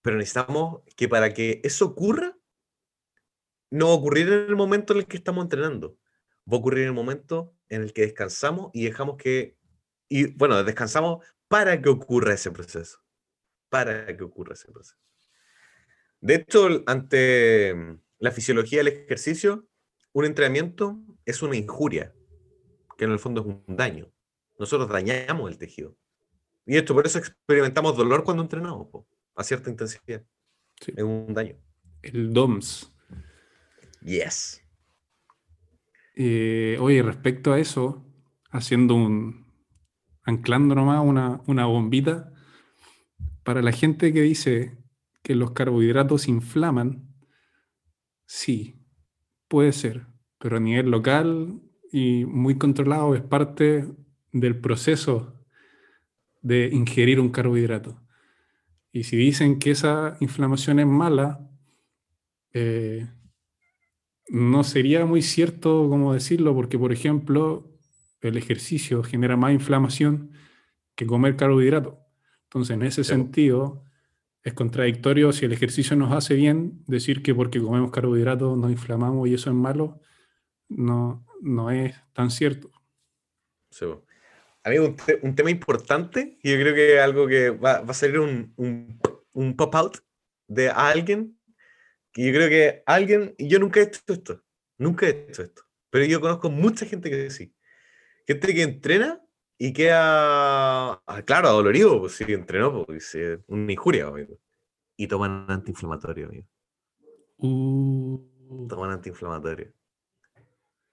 pero 0.02 0.16
necesitamos 0.16 0.82
que 0.96 1.08
para 1.08 1.32
que 1.32 1.60
eso 1.64 1.86
ocurra, 1.86 2.36
no 3.70 3.92
ocurrir 3.92 4.28
en 4.28 4.48
el 4.48 4.56
momento 4.56 4.92
en 4.92 5.00
el 5.00 5.06
que 5.06 5.16
estamos 5.16 5.44
entrenando. 5.44 5.98
va 6.50 6.56
a 6.56 6.60
ocurrir 6.60 6.84
en 6.84 6.88
el 6.88 6.94
momento 6.94 7.54
en 7.68 7.82
el 7.82 7.92
que 7.92 8.02
descansamos 8.02 8.70
y 8.72 8.84
dejamos 8.84 9.18
que, 9.18 9.57
y 10.08 10.32
bueno, 10.34 10.62
descansamos 10.64 11.24
para 11.48 11.80
que 11.80 11.88
ocurra 11.88 12.34
ese 12.34 12.50
proceso, 12.50 12.98
para 13.68 14.06
que 14.16 14.24
ocurra 14.24 14.54
ese 14.54 14.70
proceso. 14.70 14.96
De 16.20 16.34
hecho, 16.36 16.82
ante 16.86 17.74
la 18.18 18.30
fisiología 18.30 18.78
del 18.78 18.88
ejercicio, 18.88 19.68
un 20.12 20.24
entrenamiento 20.24 21.00
es 21.24 21.42
una 21.42 21.56
injuria, 21.56 22.14
que 22.96 23.04
en 23.04 23.12
el 23.12 23.18
fondo 23.18 23.40
es 23.42 23.46
un 23.46 23.76
daño. 23.76 24.10
Nosotros 24.58 24.88
dañamos 24.88 25.50
el 25.50 25.58
tejido. 25.58 25.96
Y 26.66 26.76
esto, 26.76 26.94
por 26.94 27.06
eso 27.06 27.18
experimentamos 27.18 27.96
dolor 27.96 28.24
cuando 28.24 28.42
entrenamos, 28.42 28.88
a 29.34 29.44
cierta 29.44 29.70
intensidad. 29.70 30.22
Es 30.86 31.04
un 31.04 31.32
daño. 31.32 31.56
El 32.02 32.32
DOMS. 32.32 32.92
Yes. 34.02 34.62
Eh, 36.14 36.76
oye, 36.80 37.02
respecto 37.02 37.52
a 37.52 37.58
eso, 37.58 38.04
haciendo 38.50 38.94
un. 38.94 39.47
Anclando 40.28 40.74
nomás 40.74 41.02
una, 41.02 41.40
una 41.46 41.64
bombita, 41.64 42.30
para 43.44 43.62
la 43.62 43.72
gente 43.72 44.12
que 44.12 44.20
dice 44.20 44.76
que 45.22 45.34
los 45.34 45.52
carbohidratos 45.52 46.28
inflaman, 46.28 47.14
sí, 48.26 48.78
puede 49.48 49.72
ser, 49.72 50.06
pero 50.38 50.58
a 50.58 50.60
nivel 50.60 50.90
local 50.90 51.62
y 51.90 52.26
muy 52.26 52.58
controlado 52.58 53.14
es 53.14 53.22
parte 53.22 53.88
del 54.30 54.60
proceso 54.60 55.34
de 56.42 56.68
ingerir 56.74 57.20
un 57.20 57.30
carbohidrato. 57.30 57.98
Y 58.92 59.04
si 59.04 59.16
dicen 59.16 59.58
que 59.58 59.70
esa 59.70 60.18
inflamación 60.20 60.78
es 60.78 60.86
mala, 60.86 61.50
eh, 62.52 63.08
no 64.28 64.62
sería 64.62 65.06
muy 65.06 65.22
cierto 65.22 65.88
como 65.88 66.12
decirlo, 66.12 66.54
porque 66.54 66.78
por 66.78 66.92
ejemplo, 66.92 67.67
el 68.20 68.36
ejercicio 68.36 69.02
genera 69.02 69.36
más 69.36 69.52
inflamación 69.52 70.32
que 70.94 71.06
comer 71.06 71.36
carbohidrato. 71.36 72.00
Entonces, 72.44 72.74
en 72.74 72.82
ese 72.82 73.04
sentido, 73.04 73.84
es 74.42 74.54
contradictorio 74.54 75.32
si 75.32 75.44
el 75.44 75.52
ejercicio 75.52 75.96
nos 75.96 76.12
hace 76.12 76.34
bien, 76.34 76.82
decir 76.86 77.22
que 77.22 77.34
porque 77.34 77.60
comemos 77.60 77.90
carbohidratos 77.90 78.56
nos 78.56 78.70
inflamamos 78.70 79.28
y 79.28 79.34
eso 79.34 79.50
es 79.50 79.56
malo, 79.56 80.00
no, 80.68 81.24
no 81.40 81.70
es 81.70 81.94
tan 82.12 82.30
cierto. 82.30 82.70
Sí. 83.70 83.86
A 84.64 84.70
mí 84.70 84.78
un, 84.78 84.96
un, 85.22 85.34
tema 85.34 85.50
importante, 85.50 86.38
y 86.42 86.50
yo 86.50 86.58
creo 86.58 86.74
que 86.74 87.00
algo 87.00 87.26
que 87.26 87.50
va, 87.50 87.80
va 87.80 87.90
a 87.90 87.94
salir 87.94 88.18
un, 88.18 88.52
un, 88.56 89.00
un 89.32 89.56
pop-out 89.56 89.98
de 90.46 90.68
alguien, 90.70 91.38
que 92.12 92.26
yo 92.26 92.32
creo 92.32 92.48
que 92.48 92.82
alguien, 92.86 93.34
y 93.38 93.48
yo 93.48 93.58
nunca 93.58 93.80
he 93.80 93.84
hecho 93.84 94.00
esto, 94.08 94.42
nunca 94.78 95.06
he 95.06 95.26
hecho 95.28 95.42
esto, 95.42 95.62
pero 95.90 96.04
yo 96.04 96.20
conozco 96.20 96.50
mucha 96.50 96.86
gente 96.86 97.08
que 97.10 97.30
sí. 97.30 97.54
Gente 98.28 98.52
que 98.52 98.62
entrena 98.62 99.24
y 99.56 99.72
queda, 99.72 100.92
ah, 100.92 101.22
claro, 101.24 101.48
adolorido, 101.48 101.98
pues 101.98 102.12
sí, 102.12 102.24
entrenó, 102.28 102.84
pues 102.84 103.14
es 103.14 103.40
una 103.46 103.72
injuria, 103.72 104.06
amigo. 104.06 104.38
Y 104.98 105.06
toman 105.06 105.46
antiinflamatorio, 105.48 106.26
amigo. 106.26 106.46
Uh. 107.38 108.66
Toman 108.68 108.90
antiinflamatorio. 108.90 109.72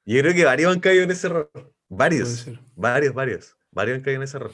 Yo 0.05 0.21
creo 0.21 0.33
que 0.33 0.45
varios 0.45 0.73
han 0.73 0.79
caído 0.79 1.03
en 1.03 1.11
ese 1.11 1.27
error. 1.27 1.51
Varios. 1.89 2.47
Varios, 2.73 3.13
varios. 3.13 3.57
Varios 3.69 3.97
han 3.97 4.03
caído 4.03 4.21
en 4.21 4.23
ese 4.23 4.37
error. 4.37 4.53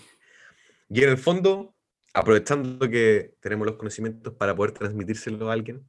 Y 0.89 1.03
en 1.03 1.09
el 1.09 1.17
fondo, 1.19 1.75
aprovechando 2.15 2.89
que 2.89 3.35
tenemos 3.41 3.67
los 3.67 3.75
conocimientos 3.75 4.33
para 4.33 4.55
poder 4.55 4.71
transmitírselo 4.71 5.51
a 5.51 5.53
alguien, 5.53 5.87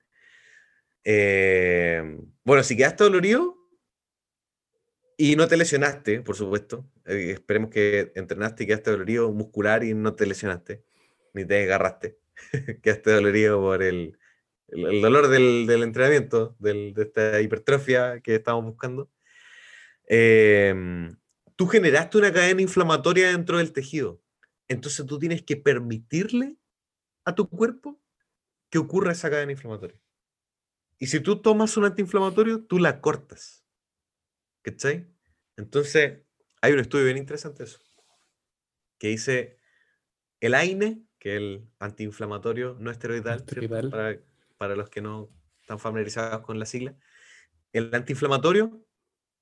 eh, 1.05 2.18
bueno, 2.44 2.62
si 2.62 2.76
quedaste 2.76 3.05
dolorido 3.05 3.62
y 5.23 5.37
no 5.37 5.47
te 5.47 5.57
lesionaste, 5.57 6.21
por 6.23 6.35
supuesto, 6.35 6.85
eh, 7.05 7.31
esperemos 7.35 7.71
que 7.71 8.11
entrenaste 8.17 8.65
y 8.65 8.67
quedaste 8.67 8.91
dolorido 8.91 9.31
muscular 9.31 9.85
y 9.85 9.95
no 9.95 10.17
te 10.17 10.27
lesionaste, 10.27 10.83
ni 11.33 11.45
te 11.45 11.63
agarraste, 11.63 12.19
quedaste 12.83 13.13
dolorido 13.13 13.61
por 13.61 13.85
el, 13.85 14.19
dolor 14.67 15.29
del, 15.29 15.71
entrenamiento, 15.81 16.57
del, 16.59 16.93
de 16.93 17.03
esta 17.03 17.41
hipertrofia 17.41 18.21
que 18.21 18.35
estamos 18.35 18.65
buscando. 18.65 19.13
Eh, 20.09 20.75
tú 21.55 21.69
generaste 21.69 22.19
una 22.19 22.33
cadena 22.33 22.63
inflamatoria 22.63 23.31
dentro 23.31 23.59
del 23.59 23.73
tejido. 23.73 24.21
Entonces 24.67 25.07
tú 25.07 25.21
tienes 25.21 25.43
que 25.43 25.57
permitirle 25.57 26.57
a 27.25 27.37
tu 27.37 27.49
cuerpo 27.49 28.01
que 28.71 28.79
ocurra 28.79 29.13
esa 29.13 29.31
cadena 29.31 29.53
inflamatoria. 29.53 30.01
Y 30.99 31.07
si 31.07 31.21
tú 31.21 31.41
tomas 31.41 31.77
un 31.77 31.85
antiinflamatorio, 31.85 32.65
tú 32.65 32.81
la 32.81 33.01
cortas. 33.01 33.65
¿Cachai? 34.63 35.12
Entonces, 35.57 36.21
hay 36.61 36.73
un 36.73 36.81
estudio 36.81 37.05
bien 37.05 37.17
interesante 37.17 37.65
eso, 37.65 37.81
que 38.99 39.09
dice 39.09 39.59
el 40.41 40.55
AINE, 40.55 41.03
que 41.19 41.37
es 41.37 41.37
el 41.37 41.69
antiinflamatorio 41.79 42.77
no 42.81 42.91
esteroidal, 42.91 43.45
Para, 43.91 44.19
para 44.57 44.77
los 44.77 44.88
que 44.88 45.01
no 45.01 45.31
están 45.61 45.79
familiarizados 45.79 46.41
con 46.43 46.59
la 46.59 46.67
sigla, 46.67 46.97
el 47.73 47.95
antiinflamatorio, 47.95 48.85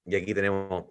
y 0.05 0.17
aquí 0.17 0.35
tenemos 0.35 0.87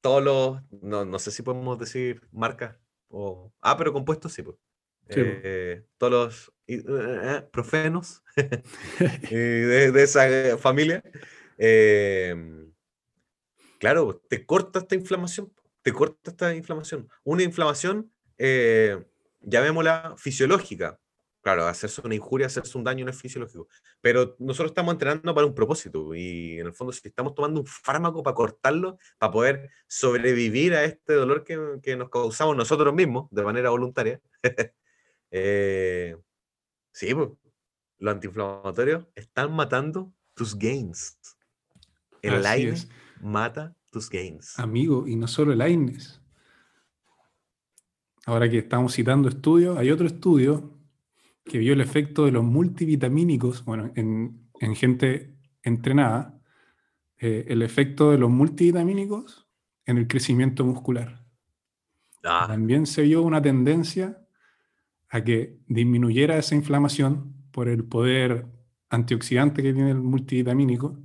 todos 0.00 0.22
los, 0.22 0.82
no, 0.82 1.04
no 1.04 1.18
sé 1.18 1.30
si 1.30 1.42
podemos 1.42 1.78
decir 1.78 2.26
marcas, 2.32 2.76
o, 3.08 3.52
ah, 3.60 3.76
pero 3.76 3.92
compuestos 3.92 4.32
sí, 4.32 4.42
pues. 4.42 4.56
Eh, 5.08 5.84
todos 5.98 6.12
los 6.12 6.52
eh, 6.66 6.82
eh, 6.88 7.42
profenos 7.52 8.22
de, 9.30 9.92
de, 9.92 10.02
esa 10.02 10.56
familia, 10.56 11.02
em, 11.58 12.71
claro, 13.82 14.22
te 14.28 14.46
corta 14.46 14.78
esta 14.78 14.94
inflamación, 14.94 15.52
te 15.82 15.92
corta 15.92 16.30
esta 16.30 16.54
inflamación. 16.54 17.08
Una 17.24 17.42
inflamación, 17.42 18.12
llamémosla 19.40 20.14
fisiológica, 20.16 21.00
Claro, 21.42 21.66
hacerse 21.66 22.00
una 22.04 22.14
injuria, 22.14 22.46
hacerse 22.46 22.78
un 22.78 22.84
daño 22.84 23.04
no 23.04 23.10
es 23.10 23.20
fisiológico. 23.20 23.66
Pero 24.00 24.36
nosotros 24.38 24.70
estamos 24.70 24.92
entrenando 24.92 25.34
para 25.34 25.44
un 25.44 25.56
propósito. 25.56 26.14
Y 26.14 26.60
en 26.60 26.68
el 26.68 26.72
fondo, 26.72 26.92
si 26.92 27.08
estamos 27.08 27.34
tomando 27.34 27.60
un 27.60 27.66
fármaco 27.66 28.22
para 28.22 28.36
cortarlo, 28.36 28.96
para 29.18 29.32
poder 29.32 29.70
sobrevivir 29.88 30.72
a 30.74 30.84
este 30.84 31.14
dolor 31.14 31.42
que, 31.42 31.80
que 31.82 31.96
nos 31.96 32.10
causamos 32.10 32.56
nosotros 32.56 32.94
mismos 32.94 33.28
de 33.32 33.42
manera 33.42 33.70
voluntaria, 33.70 34.20
eh, 35.32 36.16
sí, 36.92 37.12
pues, 37.12 37.30
los 37.98 38.14
antiinflamatorios 38.14 39.08
están 39.16 39.52
matando 39.52 40.12
tus 40.34 40.56
gains. 40.56 41.18
El 42.22 42.46
aire 42.46 42.76
mata 43.22 43.76
tus 43.90 44.10
gains. 44.10 44.58
Amigo, 44.58 45.06
y 45.06 45.16
no 45.16 45.26
solo 45.26 45.52
el 45.52 45.60
AINES. 45.60 46.20
Ahora 48.26 48.48
que 48.48 48.58
estamos 48.58 48.94
citando 48.94 49.28
estudios, 49.28 49.78
hay 49.78 49.90
otro 49.90 50.06
estudio 50.06 50.78
que 51.44 51.58
vio 51.58 51.72
el 51.72 51.80
efecto 51.80 52.24
de 52.24 52.32
los 52.32 52.44
multivitamínicos, 52.44 53.64
bueno, 53.64 53.90
en, 53.96 54.48
gente 54.74 55.36
entrenada, 55.62 56.40
eh, 57.18 57.46
el 57.48 57.62
efecto 57.62 58.10
de 58.12 58.18
los 58.18 58.30
multivitamínicos 58.30 59.48
en 59.86 59.98
el 59.98 60.06
crecimiento 60.06 60.64
muscular. 60.64 61.24
Ah. 62.24 62.44
También 62.46 62.86
se 62.86 63.02
vio 63.02 63.22
una 63.22 63.42
tendencia 63.42 64.24
a 65.08 65.22
que 65.22 65.58
disminuyera 65.66 66.38
esa 66.38 66.54
inflamación 66.54 67.34
por 67.50 67.68
el 67.68 67.84
poder 67.84 68.46
antioxidante 68.88 69.62
que 69.62 69.72
tiene 69.72 69.90
el 69.90 70.00
multivitamínico. 70.00 70.98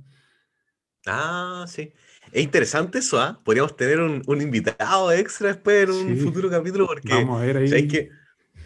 Ah, 1.06 1.64
sí. 1.68 1.92
Es 2.32 2.42
interesante 2.42 2.98
eso, 2.98 3.20
¿ah? 3.20 3.40
Podríamos 3.44 3.76
tener 3.76 4.00
un, 4.00 4.42
invitado 4.42 5.12
extra 5.12 5.48
después 5.48 5.88
en 5.88 5.94
un 5.94 6.16
futuro 6.18 6.50
capítulo 6.50 6.86
porque... 6.86 7.08
Vamos 7.08 7.40
a 7.40 7.46
ver 7.46 7.56
ahí. 7.56 7.88
que, 7.88 8.10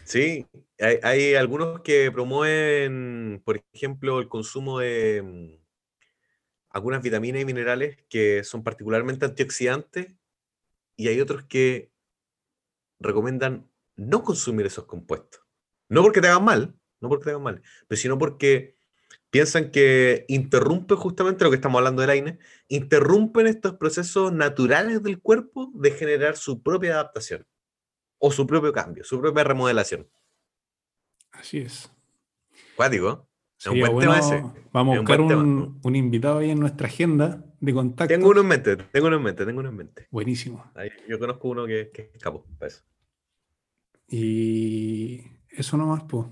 sí, 0.05 0.47
hay, 0.81 1.35
algunos 1.35 1.81
que 1.81 2.11
promueven, 2.11 3.41
por 3.45 3.63
ejemplo, 3.73 4.19
el 4.19 4.29
consumo 4.29 4.81
de 4.81 5.23
mm, 5.23 5.63
algunas 6.71 7.03
vitaminas 7.03 7.43
y 7.43 7.45
minerales 7.45 7.99
que 8.09 8.43
son 8.45 8.65
particularmente 8.65 9.25
antioxidantes 9.25 10.17
y 10.97 11.09
hay 11.09 11.21
otros 11.21 11.45
que 11.45 11.93
recomiendan 12.99 13.69
no 13.97 14.23
consumir 14.23 14.67
esos 14.67 14.87
compuestos. 14.87 15.43
No 15.89 16.03
porque 16.03 16.21
te 16.21 16.29
hagan 16.29 16.45
mal, 16.45 16.75
no 17.01 17.09
porque 17.09 17.25
te 17.25 17.31
hagan 17.31 17.43
mal, 17.43 17.63
pero 17.87 18.01
sino 18.01 18.19
porque 18.19 18.77
piensan 19.33 19.71
que 19.71 20.27
interrumpe 20.29 20.95
justamente 20.95 21.43
lo 21.43 21.51
que 21.51 21.57
estamos 21.57 21.79
hablando 21.79 22.03
del 22.03 22.11
AINE, 22.11 22.39
interrumpen 22.69 23.47
estos 23.47 23.77
procesos 23.77 24.31
naturales 24.31 25.03
del 25.03 25.23
cuerpo 25.23 25.73
de 25.75 25.91
generar 25.91 26.37
su 26.37 26.63
propia 26.63 26.93
adaptación 26.93 27.47
o 28.19 28.31
su 28.31 28.47
propio 28.47 28.75
cambio, 28.75 29.05
su 29.05 29.19
propia 29.23 29.43
remodelación. 29.43 30.07
Así 31.31 31.59
es. 31.59 31.91
Cuático. 32.77 33.27
un 33.71 33.81
buen 33.81 33.99
tema 34.01 34.19
ese. 34.19 34.45
Vamos 34.71 34.97
a 34.97 35.01
buscar 35.01 35.23
un, 35.23 35.81
invitado 35.97 36.41
ahí 36.41 36.51
en 36.51 36.61
nuestra 36.61 36.87
agenda 36.87 37.43
de 37.59 37.73
contacto. 37.73 38.13
Tengo 38.13 38.29
uno 38.29 38.43
en 38.43 38.49
mente, 38.49 38.77
tengo 38.77 39.07
uno 39.07 39.17
en 39.17 39.23
mente, 39.23 39.47
tengo 39.47 39.61
uno 39.61 39.71
en 39.71 39.77
mente. 39.77 40.09
Buenísimo. 40.11 40.71
yo 41.09 41.19
conozco 41.19 41.49
uno 41.49 41.67
que, 41.67 41.91
que 41.91 42.11
escapó 42.13 42.45
eso. 42.61 42.83
Y 44.09 45.25
eso 45.49 45.79
nomás, 45.79 46.03
pues. 46.07 46.27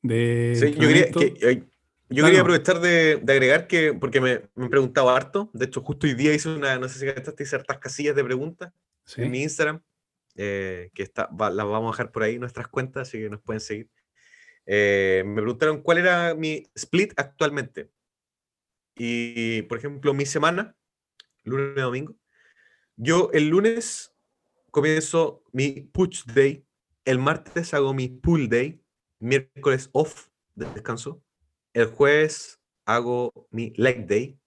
De 0.00 0.54
sí, 0.54 0.74
yo 0.74 0.86
quería 0.86 1.10
que, 1.10 1.73
Yo 2.10 2.24
quería 2.24 2.42
aprovechar 2.42 2.80
de, 2.80 3.22
agregar 3.22 3.66
que, 3.66 3.94
porque 3.94 4.20
me, 4.20 4.42
me, 4.54 4.68
preguntado 4.68 5.10
harto, 5.10 5.50
de 5.54 5.64
hecho 5.64 5.82
justo 5.82 6.06
hoy 6.06 6.14
día 6.14 6.34
hice 6.34 6.50
una, 6.50 6.78
no 6.78 6.88
sé 6.88 6.98
si 6.98 7.06
hice 7.06 7.46
ciertas 7.46 7.78
casillas 7.78 8.14
de 8.14 8.22
preguntas 8.22 8.72
en 9.16 9.30
mi 9.30 9.42
Instagram, 9.42 9.82
eh, 10.36 10.90
que 10.94 11.02
está, 11.02 11.28
las 11.30 11.66
vamos 11.66 11.88
a 11.88 11.92
dejar 11.92 12.12
por 12.12 12.22
ahí 12.22 12.38
nuestras 12.38 12.68
cuentas, 12.68 13.08
así 13.08 13.18
que 13.18 13.30
nos 13.30 13.40
pueden 13.40 13.60
seguir. 13.60 13.90
Eh, 14.66 15.22
me 15.26 15.42
preguntaron 15.42 15.82
cuál 15.82 15.98
era 15.98 16.34
mi 16.34 16.66
split 16.74 17.12
actualmente. 17.16 17.90
Y, 18.96 19.62
por 19.62 19.78
ejemplo, 19.78 20.14
mi 20.14 20.26
semana, 20.26 20.76
lunes 21.42 21.74
y 21.76 21.80
domingo, 21.80 22.16
yo 22.96 23.30
el 23.32 23.48
lunes 23.48 24.14
comienzo 24.70 25.42
mi 25.52 25.80
push 25.80 26.24
day, 26.26 26.64
el 27.04 27.18
martes 27.18 27.74
hago 27.74 27.92
mi 27.92 28.08
pull 28.08 28.48
day, 28.48 28.80
miércoles 29.18 29.88
off 29.92 30.28
de 30.54 30.66
descanso, 30.66 31.22
el 31.74 31.86
jueves 31.86 32.60
hago 32.86 33.32
mi 33.50 33.72
leg 33.76 34.06
day 34.06 34.40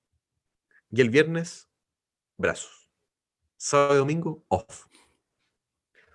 y 0.90 1.02
el 1.02 1.10
viernes 1.10 1.70
brazos. 2.38 2.90
Sábado 3.58 3.96
y 3.96 3.98
domingo 3.98 4.46
off. 4.48 4.86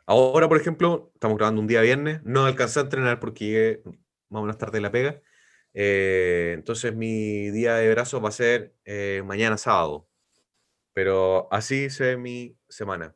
Ahora, 0.06 0.48
por 0.48 0.60
ejemplo, 0.60 1.10
estamos 1.14 1.36
grabando 1.36 1.60
un 1.60 1.66
día 1.66 1.80
viernes, 1.82 2.22
no 2.24 2.44
alcancé 2.44 2.80
a 2.80 2.82
entrenar 2.82 3.20
porque 3.20 3.44
llegué 3.44 3.82
más 4.28 4.40
o 4.40 4.42
menos 4.42 4.58
tarde 4.58 4.78
de 4.78 4.80
la 4.80 4.90
pega. 4.90 5.20
Eh, 5.74 6.52
entonces 6.54 6.94
mi 6.94 7.50
día 7.50 7.76
de 7.76 7.90
brazos 7.90 8.22
va 8.22 8.28
a 8.28 8.32
ser 8.32 8.74
eh, 8.84 9.22
mañana 9.24 9.58
sábado. 9.58 10.08
Pero 10.94 11.48
así 11.52 11.90
se 11.90 12.04
ve 12.04 12.16
mi 12.16 12.58
semana. 12.68 13.14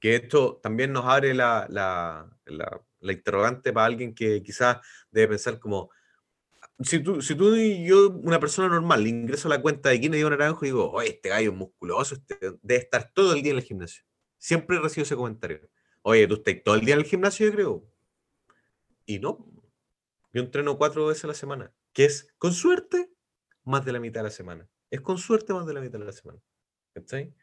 Que 0.00 0.16
esto 0.16 0.60
también 0.62 0.92
nos 0.92 1.06
abre 1.06 1.34
la, 1.34 1.66
la, 1.68 2.30
la, 2.46 3.12
interrogante 3.12 3.72
para 3.72 3.86
alguien 3.86 4.14
que 4.14 4.42
quizás 4.42 4.78
debe 5.10 5.28
pensar 5.28 5.58
como, 5.58 5.90
si 6.82 7.02
tú, 7.02 7.20
si 7.20 7.34
tú 7.34 7.54
y 7.56 7.86
yo, 7.86 8.10
una 8.10 8.40
persona 8.40 8.68
normal, 8.68 9.06
ingreso 9.06 9.48
a 9.48 9.50
la 9.50 9.62
cuenta 9.62 9.90
de 9.90 10.00
Kine 10.00 10.22
Naranjo 10.22 10.64
y 10.64 10.68
digo, 10.68 10.90
oye, 10.90 11.10
este 11.10 11.28
gallo 11.28 11.50
es 11.50 11.56
musculoso, 11.56 12.14
este 12.14 12.38
debe 12.62 12.80
estar 12.80 13.12
todo 13.12 13.34
el 13.34 13.42
día 13.42 13.52
en 13.52 13.58
el 13.58 13.64
gimnasio. 13.64 14.04
Siempre 14.38 14.78
recibo 14.80 15.02
ese 15.02 15.16
comentario. 15.16 15.68
Oye, 16.02 16.26
tú 16.26 16.34
estás 16.34 16.54
todo 16.64 16.74
el 16.76 16.80
día 16.82 16.94
en 16.94 17.00
el 17.00 17.06
gimnasio, 17.06 17.46
yo 17.46 17.52
creo. 17.52 17.90
Y 19.04 19.18
no. 19.18 19.46
Yo 20.32 20.40
entreno 20.40 20.78
cuatro 20.78 21.06
veces 21.06 21.24
a 21.24 21.28
la 21.28 21.34
semana, 21.34 21.74
que 21.92 22.04
es, 22.06 22.32
con 22.38 22.52
suerte, 22.54 23.12
más 23.64 23.84
de 23.84 23.92
la 23.92 24.00
mitad 24.00 24.20
de 24.20 24.24
la 24.24 24.30
semana. 24.30 24.68
Es 24.90 25.00
con 25.00 25.18
suerte 25.18 25.52
más 25.52 25.66
de 25.66 25.74
la 25.74 25.80
mitad 25.80 25.98
de 25.98 26.06
la 26.06 26.12
semana. 26.12 26.40
¿Cachai? 26.94 27.34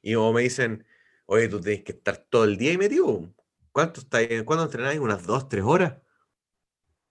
Y 0.00 0.14
como 0.14 0.32
me 0.32 0.42
dicen, 0.42 0.86
oye, 1.26 1.48
tú 1.48 1.60
tienes 1.60 1.84
que 1.84 1.92
estar 1.92 2.16
todo 2.16 2.44
el 2.44 2.56
día 2.56 2.72
y 2.72 2.78
metido. 2.78 3.34
¿Cuánto, 3.72 4.00
está, 4.00 4.20
¿Cuánto 4.44 4.64
entrenáis? 4.64 4.98
¿Unas 4.98 5.26
dos, 5.26 5.48
tres 5.48 5.64
horas? 5.64 5.98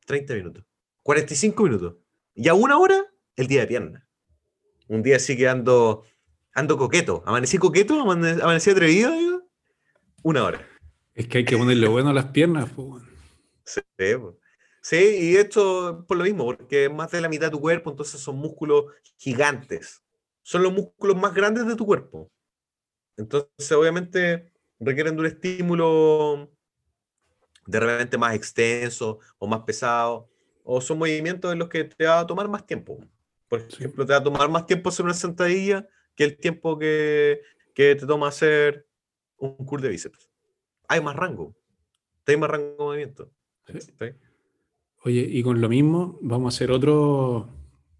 30 0.05 0.33
minutos. 0.33 0.63
45 1.07 1.63
minutos. 1.63 1.95
Y 2.35 2.49
a 2.49 2.53
una 2.53 2.77
hora, 2.77 3.05
el 3.37 3.47
día 3.47 3.61
de 3.61 3.67
pierna. 3.67 4.05
Un 4.89 5.01
día 5.01 5.15
así 5.15 5.37
que 5.37 5.47
ando, 5.47 6.03
ando 6.53 6.77
coqueto. 6.77 7.23
Amanecí 7.25 7.57
coqueto, 7.57 8.01
amanecí 8.01 8.69
atrevido, 8.69 9.13
digo. 9.13 9.41
Una 10.23 10.43
hora. 10.43 10.67
Es 11.15 11.29
que 11.29 11.37
hay 11.37 11.45
que 11.45 11.57
ponerle 11.57 11.87
bueno 11.87 12.09
a 12.09 12.13
las 12.13 12.25
piernas. 12.25 12.69
Sí, 13.63 13.81
sí, 14.81 14.97
y 14.97 15.35
esto 15.37 16.03
por 16.05 16.17
lo 16.17 16.25
mismo, 16.25 16.43
porque 16.43 16.89
más 16.89 17.09
de 17.11 17.21
la 17.21 17.29
mitad 17.29 17.47
de 17.47 17.51
tu 17.51 17.61
cuerpo, 17.61 17.91
entonces 17.91 18.19
son 18.19 18.35
músculos 18.35 18.87
gigantes. 19.15 20.03
Son 20.41 20.61
los 20.61 20.73
músculos 20.73 21.15
más 21.15 21.33
grandes 21.33 21.65
de 21.67 21.77
tu 21.77 21.85
cuerpo. 21.85 22.29
Entonces, 23.15 23.71
obviamente, 23.71 24.51
requieren 24.77 25.15
de 25.15 25.21
un 25.21 25.27
estímulo 25.27 26.51
de 27.65 27.79
repente 27.79 28.17
más 28.17 28.35
extenso 28.35 29.19
o 29.37 29.47
más 29.47 29.61
pesado, 29.61 30.29
o 30.69 30.81
son 30.81 30.99
movimientos 30.99 31.51
en 31.53 31.59
los 31.59 31.69
que 31.69 31.85
te 31.85 32.05
va 32.05 32.19
a 32.19 32.27
tomar 32.27 32.49
más 32.49 32.65
tiempo. 32.65 32.99
Por 33.47 33.61
ejemplo, 33.61 34.05
te 34.05 34.11
va 34.11 34.19
a 34.19 34.23
tomar 34.23 34.49
más 34.49 34.65
tiempo 34.65 34.89
hacer 34.89 35.05
una 35.05 35.13
sentadilla 35.13 35.87
que 36.13 36.25
el 36.25 36.37
tiempo 36.37 36.77
que, 36.77 37.39
que 37.73 37.95
te 37.95 38.05
toma 38.05 38.27
hacer 38.27 38.85
un 39.37 39.55
curl 39.55 39.81
de 39.81 39.89
bíceps 39.89 40.29
hay 40.87 41.01
más 41.01 41.15
rango. 41.15 41.55
Hay 42.25 42.37
más 42.37 42.49
rango 42.49 42.71
de 42.71 42.77
movimiento. 42.77 43.31
Oye, 45.03 45.21
y 45.29 45.43
con 45.43 45.61
lo 45.61 45.69
mismo, 45.69 46.17
vamos 46.21 46.53
a 46.53 46.55
hacer 46.55 46.71
otro 46.71 47.49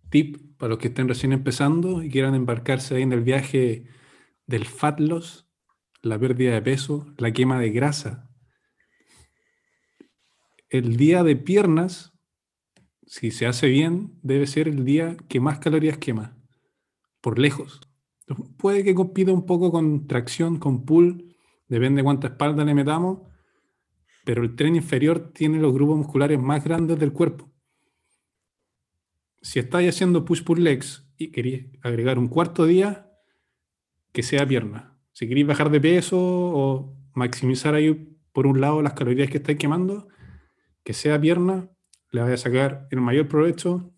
tip 0.10 0.58
para 0.58 0.72
los 0.72 0.80
que 0.80 0.88
estén 0.88 1.08
recién 1.08 1.32
empezando 1.32 2.04
y 2.04 2.10
quieran 2.10 2.36
embarcarse 2.36 2.96
ahí 2.96 3.04
en 3.04 3.14
el 3.14 3.22
viaje 3.22 3.86
del 4.46 4.66
fat 4.66 5.00
loss, 5.00 5.48
la 6.02 6.20
pérdida 6.20 6.54
de 6.54 6.62
peso, 6.62 7.14
la 7.18 7.32
quema 7.32 7.60
de 7.60 7.70
grasa. 7.70 8.30
El 10.70 10.98
día 10.98 11.24
de 11.24 11.38
piernas, 11.38 12.17
si 13.08 13.32
se 13.32 13.48
hace 13.48 13.68
bien, 13.68 14.20
debe 14.22 14.46
ser 14.48 14.68
el 14.68 14.84
día 14.84 15.16
que 15.30 15.40
más 15.40 15.60
calorías 15.60 15.98
quema, 15.98 16.38
por 17.22 17.40
lejos. 17.40 17.80
Puede 18.58 18.84
que 18.84 18.94
compita 18.94 19.32
un 19.32 19.46
poco 19.46 19.72
con 19.72 20.08
tracción, 20.08 20.58
con 20.60 20.86
pull, 20.86 21.36
depende 21.70 22.00
de 22.00 22.04
cuánta 22.04 22.28
espalda 22.28 22.66
le 22.66 22.76
metamos, 22.76 23.20
pero 24.26 24.44
el 24.44 24.58
tren 24.58 24.76
inferior 24.76 25.32
tiene 25.34 25.58
los 25.58 25.74
grupos 25.74 25.98
musculares 25.98 26.38
más 26.38 26.64
grandes 26.66 27.00
del 27.00 27.14
cuerpo. 27.14 27.50
Si 29.42 29.60
estáis 29.60 29.90
haciendo 29.90 30.26
push-pull 30.26 30.62
legs 30.62 31.10
y 31.18 31.32
queréis 31.32 31.68
agregar 31.82 32.20
un 32.20 32.28
cuarto 32.28 32.66
día, 32.66 33.10
que 34.12 34.22
sea 34.22 34.46
pierna. 34.46 35.00
Si 35.14 35.30
queréis 35.30 35.48
bajar 35.48 35.70
de 35.70 35.80
peso 35.80 36.18
o 36.20 36.94
maximizar 37.14 37.74
ahí 37.74 38.18
por 38.34 38.48
un 38.48 38.60
lado 38.60 38.82
las 38.82 38.94
calorías 38.94 39.30
que 39.30 39.38
estáis 39.38 39.58
quemando, 39.58 40.10
que 40.84 40.92
sea 40.94 41.20
pierna, 41.22 41.70
le 42.12 42.22
vais 42.22 42.34
a 42.34 42.38
sacar 42.38 42.88
el 42.92 43.02
mayor 43.02 43.28
provecho 43.28 43.92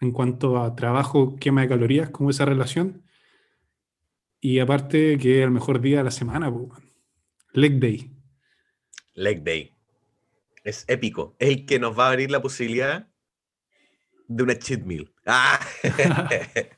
en 0.00 0.12
cuanto 0.12 0.58
a 0.58 0.76
trabajo, 0.76 1.36
quema 1.36 1.62
de 1.62 1.68
calorías, 1.68 2.10
como 2.10 2.30
esa 2.30 2.44
relación. 2.44 3.04
Y 4.40 4.58
aparte 4.58 5.18
que 5.18 5.38
es 5.38 5.44
el 5.44 5.50
mejor 5.50 5.80
día 5.80 5.98
de 5.98 6.04
la 6.04 6.10
semana. 6.10 6.52
Leg 7.52 7.80
Day. 7.80 8.12
Leg 9.14 9.42
Day. 9.42 9.74
Es 10.64 10.84
épico. 10.88 11.36
Es 11.38 11.48
el 11.48 11.66
que 11.66 11.78
nos 11.78 11.98
va 11.98 12.06
a 12.06 12.10
abrir 12.10 12.30
la 12.30 12.42
posibilidad 12.42 13.08
de 14.28 14.42
una 14.42 14.58
cheat 14.58 14.82
meal. 14.82 15.12
Ah. 15.24 15.58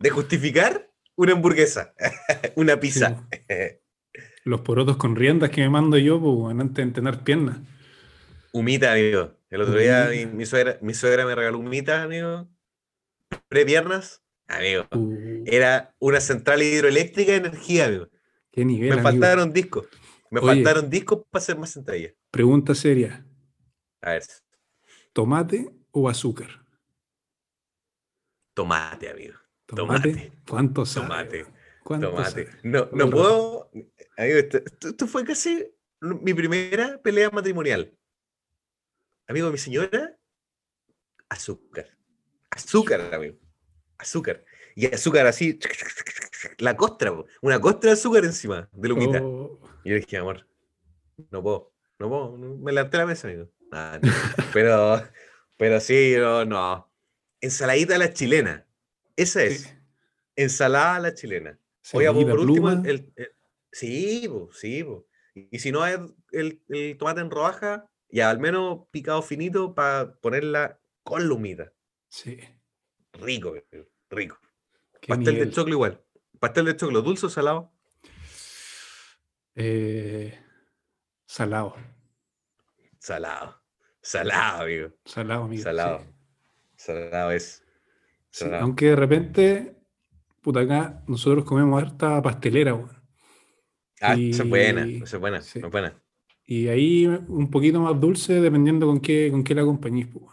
de 0.00 0.10
justificar 0.10 0.90
una 1.16 1.32
hamburguesa, 1.32 1.94
una 2.56 2.80
pizza. 2.80 3.28
Los 4.44 4.62
porotos 4.62 4.96
con 4.96 5.16
riendas 5.16 5.50
que 5.50 5.60
me 5.60 5.68
mando 5.68 5.98
yo, 5.98 6.48
antes 6.48 6.86
de 6.86 6.92
tener 6.92 7.20
piernas. 7.20 7.58
Humita, 8.52 8.92
amigo. 8.92 9.36
El 9.50 9.62
otro 9.62 9.78
día 9.78 10.10
mi, 10.32 10.46
suegra, 10.46 10.78
me 10.80 11.34
regaló 11.34 11.58
humita, 11.58 12.02
amigo. 12.02 12.48
Pre-piernas, 13.48 14.22
amigo. 14.48 14.86
Uh. 14.92 15.44
Era 15.46 15.94
una 15.98 16.20
central 16.20 16.62
hidroeléctrica 16.62 17.32
de 17.32 17.38
energía, 17.38 17.86
amigo. 17.86 18.08
Me 18.54 19.02
faltaron 19.02 19.52
discos. 19.52 19.86
Me 20.30 20.40
faltaron 20.40 20.88
discos 20.88 21.24
para 21.30 21.42
hacer 21.42 21.58
más 21.58 21.70
sentadillas. 21.70 22.14
Pregunta 22.30 22.74
seria. 22.74 23.26
A 24.00 24.12
ver. 24.12 24.22
¿Tomate 25.12 25.70
o 25.90 26.08
azúcar? 26.08 26.64
Tomate, 28.54 29.10
amigo. 29.10 29.34
¿Tomate? 29.66 30.32
¿Cuánto 30.48 30.86
sabe? 30.86 31.06
Tomate. 31.06 31.46
tomate. 31.84 32.48
No, 32.62 32.88
no 32.92 33.10
puedo. 33.10 33.70
Amigo, 34.16 34.38
esto, 34.38 35.06
fue 35.06 35.24
casi 35.24 35.66
mi 36.00 36.34
primera 36.34 37.00
pelea 37.02 37.30
matrimonial. 37.30 37.92
Amigo, 39.30 39.48
mi 39.52 39.58
señora, 39.58 40.18
azúcar. 41.28 41.86
Azúcar, 42.50 43.14
amigo. 43.14 43.36
Azúcar. 43.96 44.44
Y 44.74 44.86
azúcar 44.86 45.24
así, 45.28 45.56
la 46.58 46.76
costra, 46.76 47.12
una 47.40 47.60
costra 47.60 47.90
de 47.90 47.92
azúcar 47.92 48.24
encima 48.24 48.68
de 48.72 48.88
la 48.88 48.94
humita. 48.94 49.22
Oh. 49.22 49.60
Y 49.84 49.90
yo 49.90 49.94
dije, 49.94 50.16
amor, 50.16 50.48
no 51.30 51.44
puedo, 51.44 51.72
no 52.00 52.08
puedo, 52.08 52.36
me 52.38 52.72
levanté 52.72 52.96
la 52.96 53.06
mesa, 53.06 53.28
amigo. 53.28 53.48
pero, 54.52 55.00
pero 55.56 55.78
sí, 55.78 56.14
no, 56.18 56.44
no. 56.44 56.92
Ensaladita 57.40 57.94
a 57.94 57.98
la 57.98 58.12
chilena. 58.12 58.66
Esa 59.14 59.44
es. 59.44 59.72
Ensalada 60.34 60.96
a 60.96 61.00
la 61.00 61.14
chilena. 61.14 61.56
Oiga, 61.92 62.12
por 62.12 62.40
último, 62.40 62.70
el, 62.70 63.12
sí, 63.70 64.28
sí, 64.50 64.84
Y, 65.36 65.60
si 65.60 65.70
no 65.70 65.84
hay 65.84 65.98
el, 66.32 66.60
el, 66.68 66.98
tomate 66.98 67.20
en 67.20 67.30
rodaja, 67.30 67.89
ya 68.10 68.30
al 68.30 68.38
menos 68.38 68.86
picado 68.90 69.22
finito 69.22 69.74
para 69.74 70.14
ponerla 70.20 70.80
con 71.02 71.28
la 71.28 71.34
humita. 71.34 71.72
Sí. 72.08 72.38
Rico, 73.14 73.54
rico. 74.10 74.38
Pastel 75.06 75.38
de 75.38 75.50
choclo 75.50 75.74
igual. 75.74 76.02
¿Pastel 76.38 76.66
de 76.66 76.76
choclo 76.76 77.02
dulce 77.02 77.26
o 77.26 77.30
salado? 77.30 77.72
Eh, 79.54 80.38
salado. 81.26 81.76
Salado. 82.98 83.60
Salado, 84.02 84.62
amigo. 84.62 84.92
Salado, 85.04 85.44
amigo. 85.44 85.62
Salado. 85.62 86.04
Salado 86.76 87.30
es. 87.32 87.62
aunque 88.60 88.86
de 88.86 88.96
repente, 88.96 89.76
puta 90.40 90.60
acá, 90.60 91.02
nosotros 91.06 91.44
comemos 91.44 91.82
harta 91.82 92.22
pastelera, 92.22 92.74
weón. 92.74 93.00
Ah, 94.00 94.14
esa 94.14 94.44
es 94.44 94.48
buena, 94.48 94.86
esa 94.86 95.16
es 95.16 95.20
buena, 95.20 95.38
es 95.38 95.70
buena. 95.70 96.02
Y 96.50 96.66
ahí 96.66 97.06
un 97.06 97.48
poquito 97.48 97.80
más 97.80 98.00
dulce 98.00 98.40
dependiendo 98.40 98.84
con 98.84 98.98
qué, 98.98 99.28
con 99.30 99.44
qué 99.44 99.54
la 99.54 99.62
acompañís, 99.62 100.08
pues, 100.08 100.24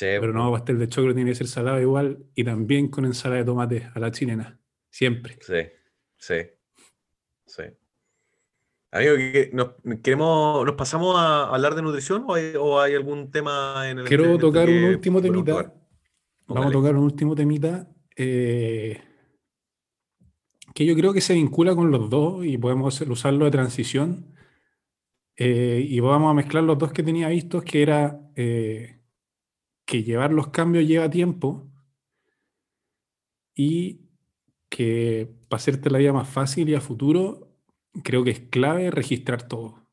Pero 0.00 0.32
no, 0.32 0.50
pastel 0.50 0.78
de 0.78 0.88
choclo 0.88 1.14
tiene 1.14 1.32
que 1.32 1.34
ser 1.34 1.46
salado 1.46 1.78
igual 1.78 2.24
y 2.34 2.42
también 2.42 2.88
con 2.88 3.04
ensalada 3.04 3.40
de 3.40 3.44
tomate 3.44 3.90
a 3.94 3.98
la 3.98 4.10
chilena. 4.10 4.58
Siempre. 4.88 5.36
Sí, 5.42 5.60
sí, 6.16 6.36
sí. 7.44 7.64
Amigo, 8.92 9.12
¿nos, 9.52 10.00
queremos, 10.02 10.64
¿nos 10.64 10.74
pasamos 10.74 11.16
a 11.18 11.54
hablar 11.54 11.74
de 11.74 11.82
nutrición 11.82 12.24
o 12.26 12.80
hay, 12.80 12.94
algún 12.94 13.30
tema 13.30 13.90
en 13.90 13.98
el 13.98 14.04
Quiero 14.06 14.38
tocar 14.38 14.70
un 14.70 14.84
último 14.84 15.20
temita. 15.20 15.74
Vamos 16.46 16.66
a 16.66 16.70
tocar 16.70 16.96
un 16.96 17.04
último 17.04 17.34
temita. 17.34 17.86
Eh, 18.16 18.98
que 20.74 20.86
yo 20.86 20.94
creo 20.94 21.12
que 21.12 21.20
se 21.20 21.34
vincula 21.34 21.74
con 21.74 21.90
los 21.90 22.08
dos 22.08 22.42
y 22.42 22.56
podemos 22.56 22.98
usarlo 23.02 23.44
de 23.44 23.50
transición. 23.50 24.31
Eh, 25.44 25.84
y 25.88 25.98
vamos 25.98 26.30
a 26.30 26.34
mezclar 26.34 26.62
los 26.62 26.78
dos 26.78 26.92
que 26.92 27.02
tenía 27.02 27.26
vistos, 27.28 27.64
que 27.64 27.82
era 27.82 28.30
eh, 28.36 29.00
que 29.84 30.04
llevar 30.04 30.32
los 30.32 30.50
cambios 30.50 30.86
lleva 30.86 31.10
tiempo 31.10 31.68
y 33.52 34.08
que 34.68 35.34
para 35.48 35.60
hacerte 35.60 35.90
la 35.90 35.98
vida 35.98 36.12
más 36.12 36.28
fácil 36.28 36.68
y 36.68 36.76
a 36.76 36.80
futuro, 36.80 37.56
creo 38.04 38.22
que 38.22 38.30
es 38.30 38.40
clave 38.50 38.92
registrar 38.92 39.48
todo. 39.48 39.84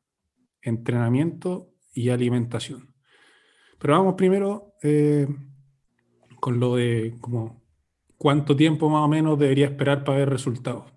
Entrenamiento 0.62 1.74
y 1.92 2.10
alimentación. 2.10 2.94
Pero 3.80 3.94
vamos 3.94 4.14
primero 4.14 4.74
eh, 4.84 5.26
con 6.38 6.60
lo 6.60 6.76
de 6.76 7.16
como 7.20 7.60
cuánto 8.16 8.54
tiempo 8.54 8.88
más 8.88 9.02
o 9.02 9.08
menos 9.08 9.36
debería 9.36 9.66
esperar 9.66 10.04
para 10.04 10.18
ver 10.18 10.30
resultados. 10.30 10.92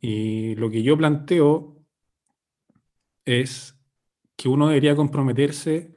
Y 0.00 0.54
lo 0.54 0.70
que 0.70 0.84
yo 0.84 0.96
planteo 0.96 1.73
es 3.24 3.78
que 4.36 4.48
uno 4.48 4.68
debería 4.68 4.96
comprometerse 4.96 5.94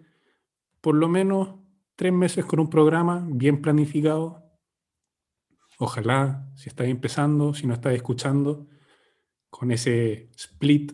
por 0.81 0.95
lo 0.95 1.07
menos 1.07 1.55
tres 1.95 2.13
meses 2.13 2.45
con 2.45 2.59
un 2.59 2.69
programa 2.69 3.27
bien 3.29 3.61
planificado. 3.61 4.43
Ojalá, 5.79 6.49
si 6.55 6.69
estás 6.69 6.87
empezando, 6.87 7.53
si 7.53 7.67
no 7.67 7.73
estás 7.73 7.93
escuchando, 7.93 8.67
con 9.49 9.71
ese 9.71 10.29
split 10.35 10.93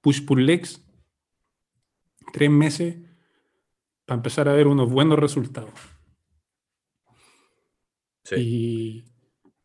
push-pull 0.00 0.46
legs, 0.46 0.84
tres 2.32 2.50
meses 2.50 2.96
para 4.04 4.16
empezar 4.16 4.48
a 4.48 4.52
ver 4.52 4.66
unos 4.66 4.90
buenos 4.90 5.18
resultados. 5.18 5.72
Y 8.36 9.04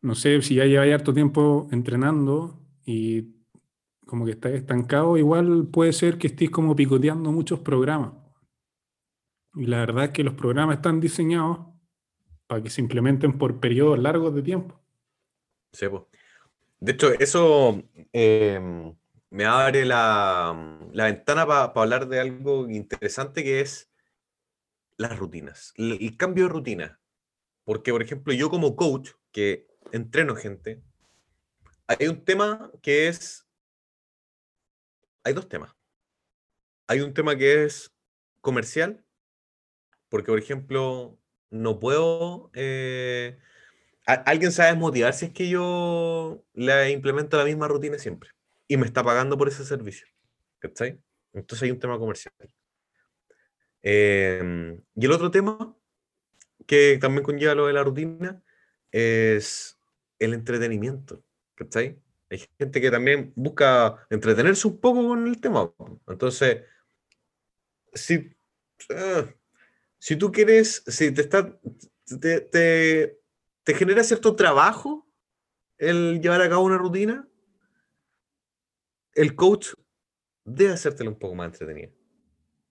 no 0.00 0.14
sé 0.14 0.42
si 0.42 0.56
ya 0.56 0.64
lleváis 0.64 0.94
harto 0.94 1.14
tiempo 1.14 1.68
entrenando 1.70 2.60
y 2.84 3.37
como 4.08 4.24
que 4.24 4.32
estás 4.32 4.52
estancado, 4.52 5.18
igual 5.18 5.68
puede 5.70 5.92
ser 5.92 6.16
que 6.16 6.28
estés 6.28 6.50
como 6.50 6.74
picoteando 6.74 7.30
muchos 7.30 7.60
programas. 7.60 8.12
Y 9.54 9.66
la 9.66 9.80
verdad 9.80 10.04
es 10.04 10.10
que 10.10 10.24
los 10.24 10.34
programas 10.34 10.76
están 10.76 10.98
diseñados 10.98 11.58
para 12.46 12.62
que 12.62 12.70
se 12.70 12.80
implementen 12.80 13.36
por 13.36 13.60
periodos 13.60 13.98
largos 13.98 14.34
de 14.34 14.42
tiempo. 14.42 14.80
Sí. 15.72 15.86
De 16.80 16.92
hecho, 16.92 17.12
eso 17.12 17.82
em, 18.12 18.96
me 19.28 19.44
abre 19.44 19.84
la, 19.84 20.56
ventana 20.94 21.46
para 21.46 21.70
hablar 21.74 22.08
de 22.08 22.20
algo 22.20 22.68
interesante 22.70 23.44
que 23.44 23.60
es 23.60 23.90
las 24.96 25.18
rutinas, 25.18 25.74
el, 25.76 26.16
cambio 26.16 26.44
de 26.44 26.50
rutina. 26.50 27.00
Porque, 27.64 27.92
por 27.92 28.02
ejemplo, 28.02 28.32
yo 28.32 28.48
como 28.48 28.74
coach, 28.74 29.10
que 29.32 29.66
entreno 29.92 30.34
gente, 30.34 30.82
hay 31.86 32.08
un 32.08 32.24
tema 32.24 32.70
que 32.80 33.08
es... 33.08 33.44
Hay 35.28 35.34
dos 35.34 35.46
temas. 35.46 35.76
Hay 36.86 37.02
un 37.02 37.12
tema 37.12 37.36
que 37.36 37.64
es 37.64 37.94
comercial, 38.40 39.04
porque, 40.08 40.28
por 40.28 40.38
ejemplo, 40.38 41.18
no 41.50 41.78
puedo... 41.78 42.50
Eh, 42.54 43.38
alguien 44.06 44.52
sabe 44.52 44.74
motivar 44.74 45.12
si 45.12 45.26
es 45.26 45.32
que 45.32 45.50
yo 45.50 46.42
le 46.54 46.90
implemento 46.92 47.36
la 47.36 47.44
misma 47.44 47.68
rutina 47.68 47.98
siempre 47.98 48.30
y 48.66 48.78
me 48.78 48.86
está 48.86 49.02
pagando 49.02 49.36
por 49.36 49.48
ese 49.48 49.66
servicio. 49.66 50.06
¿Cachai? 50.60 50.98
Entonces 51.34 51.64
hay 51.64 51.72
un 51.72 51.78
tema 51.78 51.98
comercial. 51.98 52.34
Em, 53.82 54.80
y 54.94 55.04
el 55.04 55.12
otro 55.12 55.30
tema 55.30 55.76
que 56.66 56.96
también 56.98 57.22
conlleva 57.22 57.54
lo 57.54 57.66
de 57.66 57.74
la 57.74 57.84
rutina 57.84 58.42
es 58.92 59.78
el 60.18 60.32
entretenimiento. 60.32 61.22
¿Cachai? 61.54 62.00
Hay 62.30 62.42
gente 62.58 62.80
que 62.80 62.90
también 62.90 63.32
busca 63.34 64.06
entretenerse 64.10 64.68
un 64.68 64.78
poco 64.78 65.08
con 65.08 65.26
el 65.26 65.40
tema. 65.40 65.72
Entonces, 66.06 66.64
si, 67.94 68.36
ah, 68.90 69.24
si 69.98 70.16
tú 70.16 70.30
quieres, 70.30 70.82
si 70.86 71.10
te 71.12 71.22
está, 71.22 71.58
te, 72.20 73.18
¿Te 73.68 73.74
genera 73.74 74.02
cierto 74.02 74.34
trabajo 74.34 75.06
el 75.76 76.22
llevar 76.22 76.40
a 76.40 76.48
cabo 76.48 76.64
una 76.64 76.78
rutina? 76.78 77.28
El 79.12 79.34
coach 79.34 79.74
debe 80.42 80.72
hacértelo 80.72 81.10
un 81.10 81.18
poco 81.18 81.34
más 81.34 81.48
entretenida. 81.48 81.90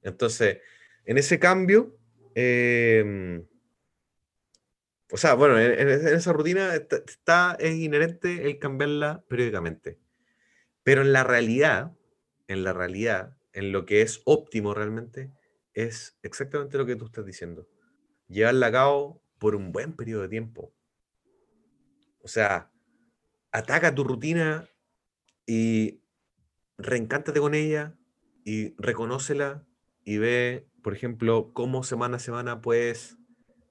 Entonces, 0.01 0.57
en 1.05 1.19
ese 1.19 1.37
cambio, 1.37 1.95
em, 2.33 3.45
o 5.11 5.17
sea, 5.17 5.35
bueno, 5.35 5.57
en, 5.59 5.87
esa 5.89 6.33
rutina 6.33 6.75
está, 6.75 7.55
es 7.59 7.75
inherente 7.75 8.45
el 8.45 8.59
cambiarla 8.59 9.23
periódicamente. 9.27 9.99
Pero 10.83 11.01
en 11.01 11.13
la 11.13 11.23
realidad, 11.23 11.93
en 12.47 12.63
la 12.63 12.73
realidad, 12.73 13.37
en 13.53 13.71
lo 13.71 13.85
que 13.85 14.01
es 14.01 14.21
óptimo 14.25 14.73
realmente, 14.73 15.31
es 15.73 16.17
exactamente 16.23 16.77
lo 16.77 16.85
que 16.85 16.95
tú 16.95 17.05
estás 17.05 17.25
diciendo. 17.25 17.67
Llevarla 18.27 18.67
a 18.67 18.71
cabo 18.71 19.21
por 19.37 19.55
un 19.55 19.71
buen 19.71 19.93
periodo 19.93 20.23
de 20.23 20.29
tiempo. 20.29 20.73
O 22.19 22.27
sea, 22.27 22.71
ataca 23.51 23.95
tu 23.95 24.03
rutina 24.03 24.69
y 25.45 26.01
reencántate 26.77 27.39
con 27.39 27.55
ella 27.55 27.95
y 28.43 28.75
reconócela 28.77 29.65
y 30.03 30.17
ve, 30.17 30.67
por 30.83 30.93
ejemplo, 30.93 31.51
cómo 31.53 31.83
semana 31.83 32.17
a 32.17 32.19
semana 32.19 32.61
puedes, 32.61 33.17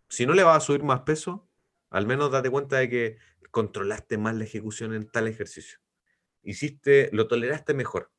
si 0.09 0.26
no 0.26 0.34
le 0.34 0.44
vas 0.44 0.57
a 0.57 0.66
subir 0.66 0.82
más 0.82 1.00
peso, 1.00 1.48
al 1.90 2.07
menos 2.07 2.30
date 2.30 2.50
cuenta 2.50 2.78
de 2.78 2.88
que 2.88 3.18
controlaste 3.50 4.18
más 4.18 4.34
la 4.34 4.44
ejecución 4.44 4.94
en 4.94 5.09
tal 5.09 5.28
ejercicio. 5.28 5.78
Hiciste, 6.42 7.11
lo 7.12 7.26
toleraste 7.26 7.74
mejor, 7.74 8.12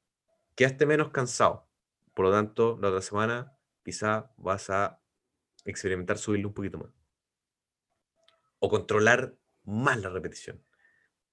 quedaste 0.56 0.86
menos 0.86 1.12
cansado. 1.12 1.70
Por 2.14 2.26
lo 2.26 2.32
tanto, 2.32 2.78
la 2.82 2.90
otra 2.90 3.02
semana 3.02 3.58
quizá 3.84 4.32
vas 4.38 4.70
a 4.70 5.02
experimentar 5.64 6.18
subirle 6.18 6.48
un 6.48 6.54
poquito 6.54 6.80
más. 6.80 6.92
O 8.60 8.70
controlar 8.70 9.36
más 9.64 10.02
la 10.02 10.10
repetición, 10.10 10.64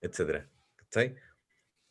etcétera. 0.00 0.50
¿Cachai? 0.76 1.16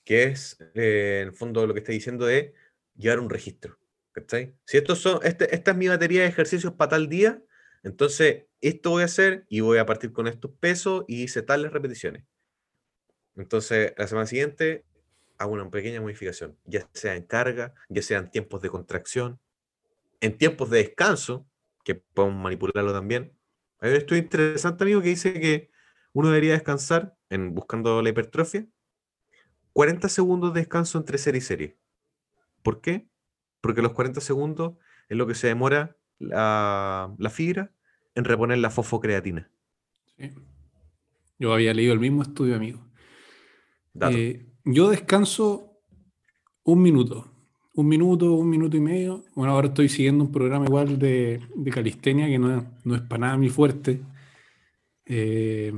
Que 0.04 0.26
es, 0.26 0.58
eh, 0.76 1.22
en 1.22 1.30
el 1.30 1.34
fondo, 1.34 1.66
lo 1.66 1.74
que 1.74 1.80
está 1.80 1.92
diciendo 1.92 2.26
de 2.26 2.54
llevar 2.96 3.20
un 3.20 3.30
registro. 3.30 3.80
¿Cachai? 4.12 4.56
Si 4.66 4.78
estos 4.78 5.00
son, 5.00 5.20
este, 5.24 5.54
esta 5.56 5.72
es 5.72 5.78
mi 5.78 5.88
batería 5.88 6.22
de 6.22 6.28
ejercicios 6.28 6.74
para 6.74 6.90
tal 6.90 7.10
día, 7.10 7.42
entonces 7.84 8.46
esto 8.62 8.92
voy 8.92 9.02
a 9.02 9.06
hacer 9.06 9.46
y 9.50 9.60
voy 9.60 9.78
a 9.78 9.86
partir 9.86 10.14
con 10.14 10.28
estos 10.28 10.52
pesos 10.52 11.04
y 11.08 11.24
hice 11.24 11.42
tales 11.42 11.72
repeticiones. 11.72 12.24
Entonces, 13.36 13.94
la 13.98 14.08
semana 14.08 14.26
siguiente 14.26 14.86
hago 15.38 15.54
una 15.54 15.70
pequeña 15.70 16.00
modificación, 16.00 16.58
ya 16.66 16.88
sea 16.94 17.16
en 17.16 17.24
carga, 17.24 17.74
ya 17.90 18.02
sea 18.02 18.20
en 18.20 18.32
tiempos 18.32 18.62
de 18.62 18.70
contracción, 18.70 19.40
en 20.22 20.38
tiempos 20.38 20.70
de 20.70 20.78
descanso, 20.78 21.46
que 21.84 21.96
podemos 21.96 22.42
manipularlo 22.42 22.94
también. 22.94 23.38
Hay 23.80 23.92
un 23.92 23.98
estudio 23.98 24.22
interesante, 24.22 24.84
amigo, 24.86 25.02
que 25.02 25.10
dice 25.10 25.34
que 25.40 25.70
uno 26.14 26.30
debería 26.30 26.54
descansar, 26.54 27.18
en 27.30 27.54
buscando 27.54 28.02
la 28.02 28.10
hipertrofia, 28.10 28.66
40 29.74 30.08
segundos 30.08 30.54
de 30.54 30.62
descanso 30.62 30.98
entre 31.00 31.18
serie 31.18 31.40
y 31.40 31.42
serie. 31.42 31.78
¿Por 32.62 32.80
qué? 32.80 33.10
Porque 33.60 33.82
los 33.82 33.92
40 33.92 34.22
segundos 34.22 34.76
es 35.10 35.18
lo 35.18 35.28
que 35.28 35.36
se 35.36 35.48
demora 35.48 35.98
la, 36.20 37.16
fibra 37.30 37.72
en 38.16 38.24
reponer 38.24 38.58
la 38.60 38.70
fosfocreatina. 38.70 39.50
Sí. 40.18 40.32
Yo 41.40 41.54
había 41.54 41.74
leído 41.74 41.94
el 41.94 42.00
mismo 42.00 42.22
estudio, 42.22 42.56
amigo. 42.56 42.86
Eh, 44.12 44.46
yo 44.66 44.90
descanso 44.90 45.80
un 46.64 46.82
minuto. 46.82 47.30
Un 47.76 47.88
minuto, 47.88 48.34
un 48.34 48.50
minuto 48.50 48.78
y 48.78 48.82
medio. 48.82 49.24
Bueno, 49.36 49.54
ahora 49.54 49.68
estoy 49.68 49.90
siguiendo 49.90 50.24
un 50.24 50.32
programa 50.32 50.66
igual 50.66 51.00
de, 51.00 51.42
calistenia 51.72 52.28
que 52.28 52.40
no, 52.40 52.78
no, 52.84 52.96
es 52.96 53.02
para 53.02 53.22
nada 53.22 53.38
mi 53.38 53.50
fuerte. 53.50 54.02
Eh, 55.06 55.74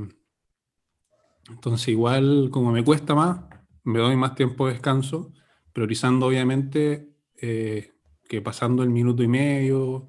entonces 1.48 1.88
igual 1.88 2.50
como 2.50 2.70
me 2.70 2.84
cuesta 2.84 3.14
más, 3.14 3.40
me 3.84 3.98
doy 3.98 4.16
más 4.16 4.34
tiempo 4.34 4.66
de 4.66 4.74
descanso, 4.74 5.32
priorizando 5.72 6.26
obviamente 6.26 7.08
eh, 7.40 7.92
que 8.28 8.42
pasando 8.42 8.82
el 8.82 8.90
minuto 8.90 9.22
y 9.22 9.28
medio 9.28 10.08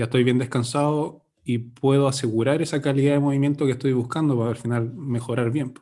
ya 0.00 0.04
estoy 0.04 0.24
bien 0.24 0.38
descansado 0.38 1.26
y 1.44 1.58
puedo 1.58 2.08
asegurar 2.08 2.62
esa 2.62 2.80
calidad 2.80 3.12
de 3.12 3.20
movimiento 3.20 3.66
que 3.66 3.72
estoy 3.72 3.92
buscando 3.92 4.34
para 4.38 4.48
al 4.48 4.56
final 4.56 4.94
mejorar 4.94 5.50
bien. 5.50 5.74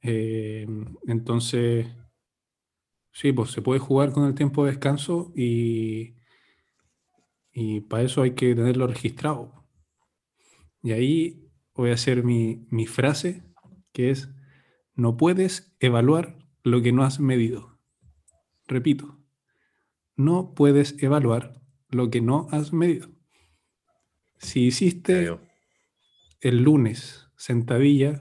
Eh, 0.00 0.66
entonces, 1.06 1.86
sí, 3.12 3.30
pues 3.32 3.50
se 3.50 3.60
puede 3.60 3.78
jugar 3.78 4.12
con 4.12 4.24
el 4.24 4.34
tiempo 4.34 4.64
de 4.64 4.70
descanso 4.70 5.34
y, 5.36 6.16
Y 7.52 7.82
para 7.82 8.04
eso 8.04 8.22
hay 8.22 8.30
que 8.30 8.54
tenerlo 8.54 8.86
registrado. 8.86 9.66
Y 10.82 10.92
ahí 10.92 11.50
voy 11.74 11.90
a 11.90 11.94
hacer 11.94 12.24
mi, 12.24 12.66
mi 12.70 12.86
frase, 12.86 13.42
que 13.92 14.08
es, 14.10 14.30
no 14.94 15.18
puedes 15.18 15.76
evaluar 15.78 16.38
lo 16.62 16.80
que 16.80 16.92
no 16.92 17.04
has 17.04 17.20
medido. 17.20 17.78
Repito, 18.66 19.18
no 20.16 20.54
puedes 20.54 21.02
evaluar 21.02 21.61
lo 21.92 22.10
que 22.10 22.20
no 22.20 22.48
has 22.50 22.72
medido. 22.72 23.08
Si 24.38 24.66
hiciste 24.66 25.38
el 26.40 26.62
lunes 26.62 27.28
sentadilla, 27.36 28.20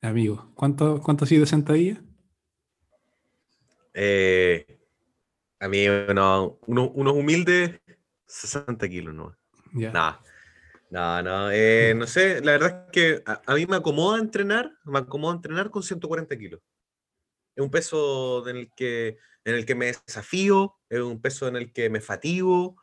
amigo, 0.00 0.50
¿cuánto, 0.54 1.00
cuánto 1.00 1.24
ha 1.24 1.28
sido 1.28 1.46
sentadilla? 1.46 2.02
Eh, 3.92 4.80
a 5.60 5.68
mí, 5.68 5.86
unos 5.88 7.14
humildes 7.14 7.80
60 8.26 8.88
kilos, 8.88 9.14
¿no? 9.14 9.36
Nada. 9.72 10.20
No, 10.90 11.22
no, 11.22 11.50
eh, 11.50 11.92
no 11.96 12.06
sé, 12.06 12.40
la 12.40 12.52
verdad 12.52 12.86
es 12.86 12.92
que 12.92 13.22
a, 13.26 13.54
mí 13.54 13.66
me 13.66 13.76
acomoda 13.76 14.18
entrenar, 14.18 14.72
me 14.84 15.00
acomoda 15.00 15.34
entrenar 15.34 15.70
con 15.70 15.82
140 15.82 16.36
kilos. 16.36 16.60
Es 17.54 17.62
un 17.62 17.70
peso 17.70 18.46
en 18.48 18.56
el 18.56 18.72
que, 18.74 19.18
en 19.44 19.54
el 19.54 19.66
que 19.66 19.74
me 19.74 19.86
desafío, 19.86 20.76
es 20.88 21.00
un 21.00 21.20
peso 21.20 21.48
en 21.48 21.56
el 21.56 21.72
que 21.72 21.90
me 21.90 22.00
fatigo, 22.00 22.76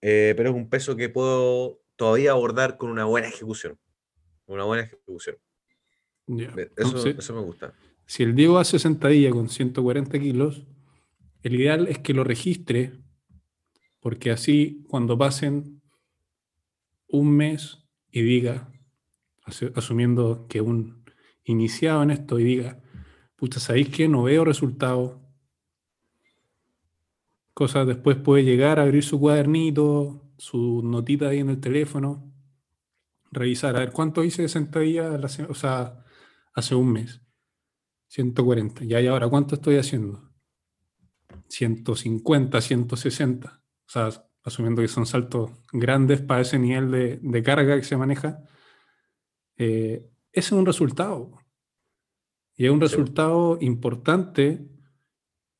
eh, 0.00 0.34
pero 0.36 0.50
es 0.50 0.56
un 0.56 0.68
peso 0.68 0.96
que 0.96 1.08
puedo 1.08 1.80
todavía 1.96 2.32
abordar 2.32 2.76
con 2.76 2.90
una 2.90 3.04
buena 3.04 3.28
ejecución. 3.28 3.78
Una 4.46 4.64
buena 4.64 4.84
ejecución. 4.84 5.36
Eso, 6.76 7.06
eso, 7.06 7.34
me 7.34 7.40
gusta. 7.40 7.74
Si 8.06 8.22
el 8.22 8.34
Diego 8.34 8.58
hace 8.58 8.78
sentadilla 8.78 9.30
con 9.30 9.48
140 9.48 10.18
kilos, 10.18 10.62
el 11.42 11.54
ideal 11.54 11.88
es 11.88 11.98
que 11.98 12.14
lo 12.14 12.24
registre, 12.24 12.92
porque 14.00 14.30
así 14.30 14.84
cuando 14.88 15.18
pasen 15.18 15.82
un 17.08 17.30
mes 17.30 17.84
y 18.10 18.22
diga, 18.22 18.70
asumiendo 19.74 20.46
que 20.48 20.60
un 20.60 21.04
iniciado 21.44 22.02
en 22.02 22.10
esto 22.10 22.38
y 22.38 22.44
diga, 22.44 22.83
pucha, 23.36 23.60
¿sabéis 23.60 23.88
que 23.88 24.08
no 24.08 24.24
veo 24.24 24.44
resultados? 24.44 25.18
Cosas 27.52 27.86
después 27.86 28.16
puede 28.16 28.44
llegar 28.44 28.78
a 28.78 28.82
abrir 28.82 29.04
su 29.04 29.20
cuadernito, 29.20 30.32
su 30.38 30.82
notita 30.82 31.28
ahí 31.28 31.38
en 31.38 31.50
el 31.50 31.60
teléfono, 31.60 32.32
revisar, 33.30 33.76
a 33.76 33.80
ver 33.80 33.92
cuánto 33.92 34.24
hice 34.24 34.42
de 34.42 34.48
sentadilla 34.48 35.20
o 35.48 35.54
sea, 35.54 36.04
hace 36.54 36.74
un 36.74 36.92
mes. 36.92 37.20
140. 38.08 38.84
Ya, 38.84 39.00
y 39.00 39.08
ahora, 39.08 39.28
¿cuánto 39.28 39.56
estoy 39.56 39.76
haciendo? 39.76 40.30
150, 41.48 42.60
160. 42.60 43.62
O 43.86 43.90
sea, 43.90 44.08
asumiendo 44.44 44.82
que 44.82 44.88
son 44.88 45.06
saltos 45.06 45.50
grandes 45.72 46.20
para 46.20 46.42
ese 46.42 46.58
nivel 46.58 47.20
de, 47.20 47.42
carga 47.42 47.76
que 47.76 47.84
se 47.84 47.96
maneja. 47.96 48.42
Eh, 49.56 50.08
ese 50.32 50.48
es 50.48 50.52
un 50.52 50.66
resultado. 50.66 51.32
Y 52.56 52.66
es 52.66 52.70
un 52.70 52.80
resultado 52.80 53.58
importante 53.60 54.68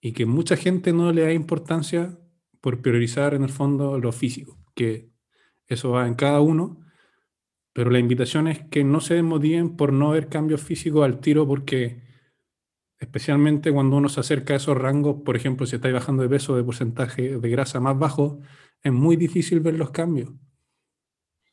y 0.00 0.12
que 0.12 0.26
mucha 0.26 0.56
gente 0.56 0.92
no 0.92 1.12
le 1.12 1.22
da 1.22 1.32
importancia 1.32 2.18
por 2.60 2.82
priorizar 2.82 3.34
en 3.34 3.42
el 3.42 3.50
fondo 3.50 3.98
lo 3.98 4.12
físico, 4.12 4.58
que 4.74 5.10
eso 5.66 5.90
va 5.90 6.06
en 6.06 6.14
cada 6.14 6.40
uno, 6.40 6.80
pero 7.72 7.90
la 7.90 7.98
invitación 7.98 8.48
es 8.48 8.62
que 8.70 8.84
no 8.84 9.00
se 9.00 9.14
desmotiven 9.14 9.76
por 9.76 9.92
no 9.92 10.10
ver 10.10 10.28
cambios 10.28 10.62
físicos 10.62 11.04
al 11.04 11.20
tiro, 11.20 11.46
porque 11.46 12.02
especialmente 12.98 13.72
cuando 13.72 13.96
uno 13.96 14.08
se 14.08 14.20
acerca 14.20 14.54
a 14.54 14.58
esos 14.58 14.76
rangos, 14.76 15.22
por 15.24 15.36
ejemplo, 15.36 15.66
si 15.66 15.76
estáis 15.76 15.94
bajando 15.94 16.22
de 16.22 16.28
peso 16.28 16.56
de 16.56 16.62
porcentaje 16.62 17.38
de 17.38 17.50
grasa 17.50 17.80
más 17.80 17.98
bajo, 17.98 18.40
es 18.80 18.92
muy 18.92 19.16
difícil 19.16 19.60
ver 19.60 19.74
los 19.74 19.90
cambios. 19.90 20.30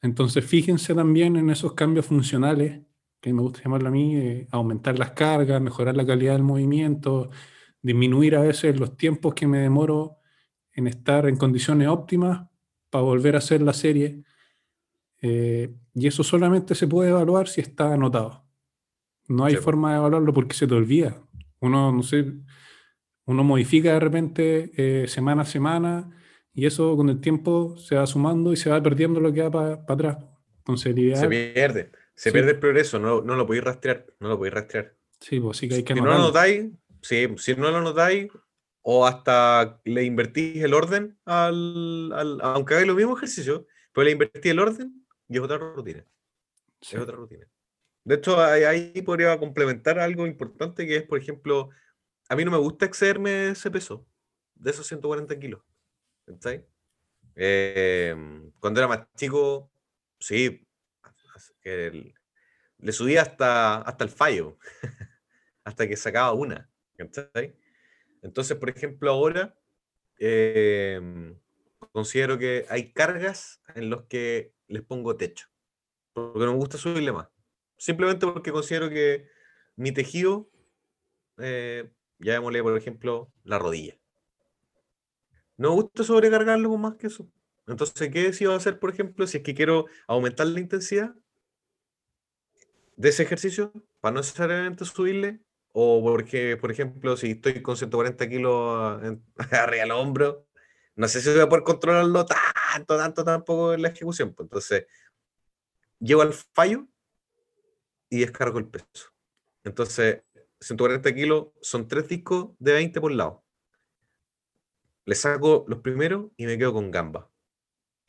Entonces, 0.01 0.45
fíjense 0.45 0.93
también 0.93 1.37
en 1.37 1.49
esos 1.49 1.73
cambios 1.73 2.05
funcionales, 2.05 2.81
que 3.22 3.34
me 3.34 3.41
gusta 3.41 3.61
llamarlo 3.61 3.89
a 3.89 3.91
mí, 3.91 4.17
eh, 4.17 4.47
aumentar 4.51 4.97
las 4.97 5.11
cargas, 5.11 5.61
mejorar 5.61 5.95
la 5.95 6.05
calidad 6.05 6.34
del 6.34 6.43
movimiento, 6.43 7.30
disminuir 7.82 8.36
a 8.36 8.41
veces 8.41 8.80
los 8.80 8.97
tiempos 8.97 9.36
que 9.36 9.47
me 9.47 9.59
demoro 9.59 10.17
en 10.74 10.88
estar 10.88 11.28
en 11.28 11.38
condiciones 11.38 11.88
óptimas 11.88 12.47
para 12.89 13.03
volver 13.03 13.36
a 13.36 13.38
hacer 13.38 13.61
la 13.61 13.74
serie. 13.74 14.24
Eh, 15.22 15.74
y 15.93 16.07
eso 16.07 16.24
solamente 16.24 16.74
se 16.74 16.88
puede 16.88 17.11
evaluar 17.11 17.47
si 17.47 17.61
está 17.61 17.93
anotado. 17.93 18.43
No 19.28 19.45
hay 19.45 19.55
forma 19.55 19.91
de 19.91 19.97
evaluarlo 19.97 20.34
porque 20.34 20.55
se 20.55 20.67
te 20.67 20.74
olvida. 20.74 21.22
Uno, 21.59 21.91
no 21.91 22.01
sé, 22.01 22.26
uno 23.26 23.43
modifica 23.43 23.93
de 23.93 23.99
repente 23.99 24.72
eh, 24.76 25.07
semana 25.07 25.43
a 25.43 25.45
semana 25.45 26.09
y 26.53 26.65
eso 26.65 26.97
con 26.97 27.09
el 27.09 27.22
tiempo 27.22 27.78
se 27.78 27.95
va 27.95 28.07
sumando 28.07 28.51
y 28.51 28.57
se 28.57 28.72
va 28.72 28.82
perdiendo 28.82 29.19
lo 29.19 29.32
que 29.32 29.43
va 29.43 29.51
para 29.86 29.93
atrás. 29.93 30.17
Se 31.17 31.28
pierde, 31.28 31.91
se 32.22 32.32
pierde 32.32 32.51
el 32.51 32.59
progreso, 32.59 32.99
no, 32.99 33.22
no 33.24 33.36
lo 33.36 33.47
podéis 33.47 33.63
rastrear, 33.63 34.05
no 34.19 34.30
lo 34.30 34.38
podéis 34.38 34.53
rastrear. 34.53 34.95
Sí, 35.19 35.39
pues 35.39 35.57
sí 35.57 35.67
que 35.67 35.76
hay 35.76 35.84
que 35.84 35.95
Si 35.95 36.01
no 36.01 36.05
lo 36.05 36.19
notáis, 36.19 36.69
sí, 37.01 37.28
si 37.39 37.55
no 37.55 37.72
lo 37.72 37.82
notáis, 37.82 38.32
o 38.84 39.07
hasta 39.07 39.82
le 39.86 40.03
invertís 40.03 40.63
el 40.63 40.76
orden 40.76 41.17
al, 41.26 42.39
aunque 42.43 42.76
hagáis 42.76 42.88
los 42.88 42.95
mismos 42.95 43.17
ejercicios, 43.17 43.63
pero 43.91 44.05
le 44.05 44.11
invertís 44.11 44.51
el 44.51 44.59
orden 44.59 45.03
y 45.28 45.38
es 45.38 45.41
otra 45.41 45.57
rutina. 45.57 46.05
Es 46.80 46.93
otra 46.93 47.15
rutina. 47.15 47.47
De 48.03 48.15
hecho, 48.15 48.39
ahí, 48.39 49.01
podría 49.01 49.39
complementar 49.39 49.97
algo 49.97 50.28
importante 50.28 50.86
que 50.86 50.97
es, 50.97 51.03
por 51.03 51.17
ejemplo, 51.17 51.72
a 52.30 52.36
mí 52.36 52.45
no 52.45 52.51
me 52.51 52.57
gusta 52.57 52.86
excederme 52.86 53.49
ese 53.49 53.72
peso, 53.72 54.05
de 54.53 54.69
esos 54.69 54.86
140 54.86 55.39
kilos. 55.39 55.61
Em, 57.34 58.51
cuando 58.59 58.80
era 58.80 58.88
más 58.88 59.07
chico, 59.15 59.72
sí, 60.19 60.67
le 61.64 62.91
subía 62.91 63.22
hasta, 63.22 63.82
hasta 63.82 64.03
el 64.03 64.09
fallo, 64.09 64.57
hasta 65.64 65.88
que 65.88 65.95
sacaba 65.95 66.34
una. 66.34 66.70
Entonces, 68.22 68.57
por 68.57 68.70
ejemplo, 68.70 69.12
ahora 69.12 69.57
em, 70.18 71.38
considero 71.91 72.38
que 72.38 72.66
hay 72.70 72.91
cargas 72.93 73.62
en 73.76 73.89
los 73.89 74.03
que 74.05 74.53
les 74.68 74.84
pongo 74.84 75.18
techo, 75.18 75.47
porque 76.14 76.45
no 76.45 76.51
me 76.53 76.57
gusta 76.57 76.78
subirle 76.78 77.12
más. 77.12 77.30
Simplemente 77.78 78.28
porque 78.28 78.51
considero 78.51 78.89
que 78.89 79.28
mi 79.76 79.91
tejido, 79.91 80.51
eh, 81.38 81.91
ya 82.20 82.34
llamémosle, 82.34 82.62
por 82.62 82.78
ejemplo, 82.78 83.34
la 83.43 83.57
rodilla. 83.57 83.97
No 85.57 85.70
me 85.70 85.76
gusta 85.76 86.03
sobrecargarlo 86.03 86.70
con 86.70 86.82
más 86.82 86.95
que 86.95 87.07
eso. 87.07 87.28
Entonces, 87.68 88.09
¿qué 88.12 88.24
decido 88.24 88.53
hacer, 88.53 88.80
por 88.80 88.91
ejemplo, 88.91 89.26
si 89.28 89.38
es 89.38 89.43
que 89.43 89.55
quiero 89.55 89.86
aumentar 90.07 90.47
la 90.47 90.59
intensidad 90.59 91.16
de 93.01 93.09
ese 93.09 93.23
ejercicio 93.23 93.71
para 93.99 94.13
no 94.13 94.19
necesariamente 94.21 94.85
subirle? 94.85 95.41
O 95.73 96.01
porque, 96.03 96.57
por 96.57 96.71
ejemplo, 96.71 97.15
si 97.17 97.31
estoy 97.31 97.61
con 97.61 97.77
140 97.77 98.27
kilos 98.29 99.01
arriba 99.51 99.83
del 99.83 99.91
hombro, 99.91 100.47
no 100.95 101.07
sé 101.07 101.21
si 101.21 101.29
voy 101.29 101.39
a 101.39 101.49
poder 101.49 101.63
controlarlo 101.63 102.25
tanto, 102.25 102.97
tanto, 102.97 103.23
tampoco 103.23 103.73
en 103.73 103.81
la 103.81 103.89
ejecución. 103.89 104.33
Pues. 104.33 104.45
Entonces, 104.45 104.85
llevo 105.99 106.21
al 106.21 106.33
fallo 106.33 106.87
y 108.09 108.19
descargo 108.19 108.59
el 108.59 108.67
peso. 108.67 109.11
Entonces, 109.63 110.23
140 110.59 111.13
kilos 111.15 111.47
son 111.61 111.87
tres 111.87 112.07
discos 112.07 112.51
de 112.59 112.73
20 112.73 113.01
por 113.01 113.11
lado 113.11 113.43
le 115.05 115.15
saco 115.15 115.65
los 115.67 115.79
primeros 115.79 116.31
y 116.37 116.45
me 116.45 116.57
quedo 116.57 116.73
con 116.73 116.91
gamba. 116.91 117.29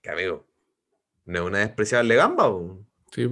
Que 0.01 0.11
amigo, 0.11 0.47
no 1.25 1.39
es 1.39 1.45
una 1.45 1.59
despreciable 1.59 2.15
gamba. 2.15 2.51
Sí, 3.13 3.29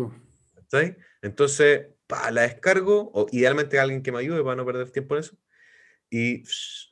Entonces, 1.23 1.89
pa, 2.07 2.31
la 2.31 2.43
descargo, 2.43 3.11
o 3.14 3.27
idealmente 3.33 3.79
alguien 3.79 4.03
que 4.03 4.12
me 4.12 4.18
ayude 4.18 4.43
para 4.43 4.57
no 4.57 4.64
perder 4.64 4.91
tiempo 4.91 5.14
en 5.14 5.21
eso, 5.21 5.37
y 6.11 6.43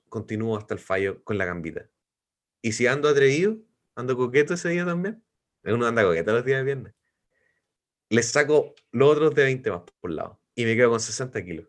continúo 0.08 0.56
hasta 0.56 0.74
el 0.74 0.80
fallo 0.80 1.22
con 1.24 1.38
la 1.38 1.44
gambita. 1.44 1.88
Y 2.62 2.72
si 2.72 2.86
ando 2.86 3.08
atrevido, 3.08 3.58
ando 3.94 4.16
coqueto 4.16 4.54
ese 4.54 4.68
día 4.70 4.84
también, 4.84 5.22
uno 5.64 5.86
anda 5.86 6.02
coqueto 6.02 6.32
los 6.32 6.44
días 6.44 6.58
de 6.58 6.64
viernes, 6.64 6.94
le 8.10 8.22
saco 8.22 8.74
los 8.90 9.10
otros 9.10 9.34
de 9.34 9.44
20 9.44 9.70
más 9.70 9.82
por 10.00 10.10
lado 10.10 10.40
y 10.54 10.64
me 10.64 10.74
quedo 10.76 10.90
con 10.90 11.00
60 11.00 11.44
kilos 11.44 11.66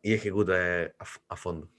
y 0.00 0.14
ejecuto 0.14 0.52
a, 0.54 0.92
a 1.28 1.36
fondo. 1.36 1.70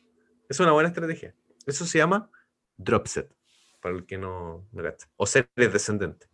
Es 0.50 0.60
una 0.60 0.72
buena 0.72 0.90
estrategia. 0.90 1.36
Eso 1.66 1.86
se 1.86 1.98
llama 1.98 2.30
Dropset, 2.78 3.34
para 3.82 3.96
el 3.96 4.06
que 4.06 4.18
no 4.18 4.68
me 4.72 4.84
O 5.16 5.26
series 5.26 5.72
descendente. 5.72 6.28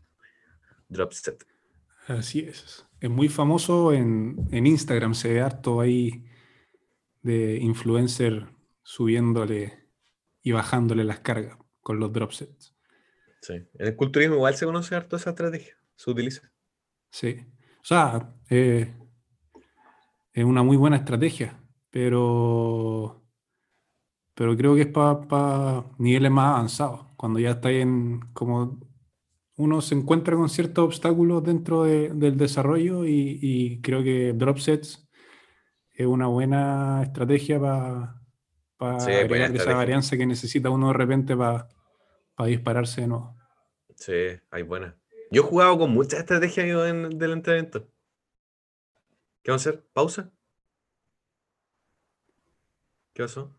Dropset. 0.87 1.45
Así 2.07 2.39
es. 2.39 2.88
Es 2.99 3.09
muy 3.09 3.29
famoso 3.29 3.93
en, 3.93 4.47
Instagram, 4.51 5.13
se 5.13 5.33
ve 5.33 5.41
harto 5.41 5.79
ahí 5.79 6.25
de 7.21 7.57
influencer 7.57 8.47
subiéndole 8.83 9.87
y 10.41 10.51
bajándole 10.51 11.03
las 11.03 11.19
cargas 11.19 11.57
con 11.81 11.99
los 11.99 12.11
dropsets. 12.11 12.75
Sí. 13.41 13.53
En 13.53 13.87
el 13.87 13.95
culturismo 13.95 14.35
igual 14.35 14.55
se 14.55 14.65
conoce 14.65 14.95
harto 14.95 15.15
esa 15.15 15.29
estrategia, 15.31 15.77
se 15.95 16.11
utiliza. 16.11 16.51
Sí. 17.09 17.45
O 17.81 17.85
sea, 17.85 18.35
eh, 18.49 18.93
es 20.33 20.43
una 20.43 20.63
muy 20.63 20.77
buena 20.77 20.97
estrategia, 20.97 21.61
pero 21.89 23.19
pero 24.39 24.55
creo 24.55 24.73
que 24.73 24.83
es 24.83 24.87
para 24.87 25.83
niveles 25.97 26.31
más 26.31 26.55
avanzados, 26.55 27.05
cuando 27.17 27.39
ya 27.39 27.51
está 27.51 27.71
en 27.71 28.21
como 28.31 28.79
uno 29.59 29.81
se 29.81 29.93
encuentra 29.93 30.37
con 30.37 30.47
ciertos 30.47 30.85
obstáculos 30.85 31.43
dentro 31.43 31.83
del 31.83 32.37
desarrollo 32.37 33.05
y, 33.05 33.81
creo 33.83 34.01
que 34.01 34.31
drop 34.33 34.57
sets 34.57 35.05
es 35.91 36.05
una 36.05 36.27
buena 36.27 37.03
estrategia 37.03 37.59
para 37.59 38.15
para 38.77 38.95
agregar 38.95 39.53
esa 39.53 39.73
varianza 39.73 40.15
que 40.15 40.25
necesita 40.25 40.69
uno 40.69 40.87
de 40.87 40.93
repente 40.93 41.35
para 41.35 41.67
dispararse 42.45 43.01
de 43.01 43.07
nuevo. 43.07 43.35
Sí, 43.95 44.13
hay 44.49 44.63
buena. 44.63 44.97
Yo 45.29 45.41
he 45.41 45.45
jugado 45.45 45.77
con 45.77 45.91
muchas 45.91 46.21
estrategias 46.21 46.87
en, 46.87 47.09
del 47.19 47.33
entrenamiento. 47.33 47.91
¿Qué 49.43 49.51
vamos 49.51 49.67
a 49.67 49.71
hacer? 49.71 49.85
¿Pausa? 49.91 50.31
¿Qué 53.13 53.23
pasó? 53.23 53.53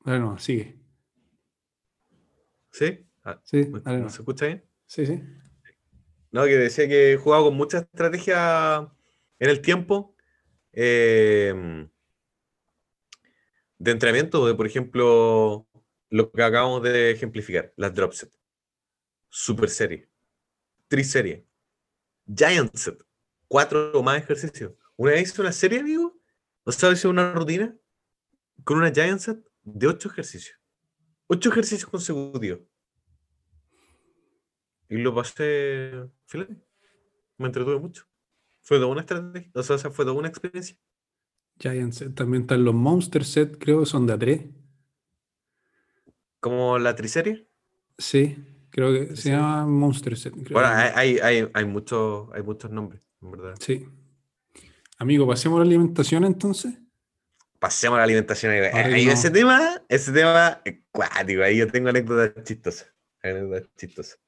Bueno, 0.00 0.36
sigue. 0.40 0.80
¿Sí? 2.72 3.08
Ah, 3.22 3.40
sí, 3.44 3.62
¿Se 3.62 4.18
escucha 4.18 4.46
bien? 4.46 4.69
Sí, 4.90 5.06
sí. 5.06 5.22
No, 6.32 6.44
que 6.46 6.56
decía 6.56 6.88
que 6.88 7.12
he 7.12 7.16
jugado 7.16 7.44
con 7.44 7.54
muchas 7.54 7.82
estrategias 7.82 8.88
en 9.38 9.48
el 9.50 9.60
tiempo. 9.60 10.16
Eh, 10.72 11.86
de 13.78 13.90
entrenamiento, 13.92 14.44
de 14.48 14.54
por 14.56 14.66
ejemplo, 14.66 15.68
lo 16.08 16.32
que 16.32 16.42
acabamos 16.42 16.82
de 16.82 17.12
ejemplificar, 17.12 17.72
las 17.76 17.94
drop 17.94 18.12
set, 18.14 18.32
super 19.28 19.70
serie, 19.70 20.08
triserie, 20.88 21.46
giant 22.26 22.74
set, 22.74 23.00
cuatro 23.46 23.92
o 23.94 24.02
más 24.02 24.20
ejercicios. 24.20 24.72
Una 24.96 25.12
vez 25.12 25.30
hice 25.30 25.40
una 25.40 25.52
serie, 25.52 25.78
amigo, 25.78 26.20
o 26.64 26.72
sea, 26.72 26.90
hice 26.90 27.06
una 27.06 27.32
rutina 27.32 27.76
con 28.64 28.78
una 28.78 28.92
giant 28.92 29.20
set 29.20 29.38
de 29.62 29.86
ocho 29.86 30.08
ejercicios. 30.08 30.58
Ocho 31.28 31.48
ejercicios 31.50 31.88
consecutivos. 31.88 32.69
Y 34.90 34.98
lo 34.98 35.14
pasé, 35.14 35.92
fíjate, 36.26 36.56
me 37.38 37.46
entretuve 37.46 37.78
mucho. 37.78 38.06
Fue 38.60 38.76
toda 38.78 38.88
una 38.88 39.02
estrategia, 39.02 39.50
o 39.54 39.62
sea, 39.62 39.78
fue 39.78 40.04
toda 40.04 40.18
una 40.18 40.28
experiencia. 40.28 40.76
Giant 41.60 41.92
Set. 41.92 42.14
También 42.14 42.42
están 42.42 42.64
los 42.64 42.74
Monster 42.74 43.24
Set, 43.24 43.56
creo 43.58 43.80
que 43.80 43.86
son 43.86 44.06
de 44.06 44.14
A3. 44.14 44.50
¿Como 46.40 46.78
la 46.78 46.96
triserie? 46.96 47.48
Sí, 47.98 48.36
creo 48.70 48.92
que 48.92 49.14
se 49.14 49.30
llama 49.30 49.64
Monster 49.64 50.16
Set. 50.16 50.34
bueno, 50.50 50.68
hay, 50.68 51.18
hay, 51.18 51.48
hay, 51.54 51.64
muchos, 51.64 52.28
hay 52.32 52.42
muchos 52.42 52.70
nombres, 52.72 53.00
en 53.22 53.30
verdad. 53.30 53.54
Sí. 53.60 53.86
Amigo, 54.98 55.24
pasemos 55.24 55.56
a 55.58 55.60
la 55.60 55.66
alimentación 55.66 56.24
entonces. 56.24 56.74
Pasemos 57.60 57.96
a 57.96 57.98
la 57.98 58.04
alimentación. 58.04 58.52
Ahí, 58.72 59.08
ese 59.08 59.30
tema, 59.30 59.82
ese 59.88 60.10
tema 60.12 60.60
es 60.64 60.78
cuático. 60.90 61.42
Ahí 61.42 61.58
yo 61.58 61.68
tengo 61.68 61.90
anécdotas 61.90 62.42
chistosas. 62.42 62.92
Anécdotas 63.22 63.68
chistosas. 63.76 64.18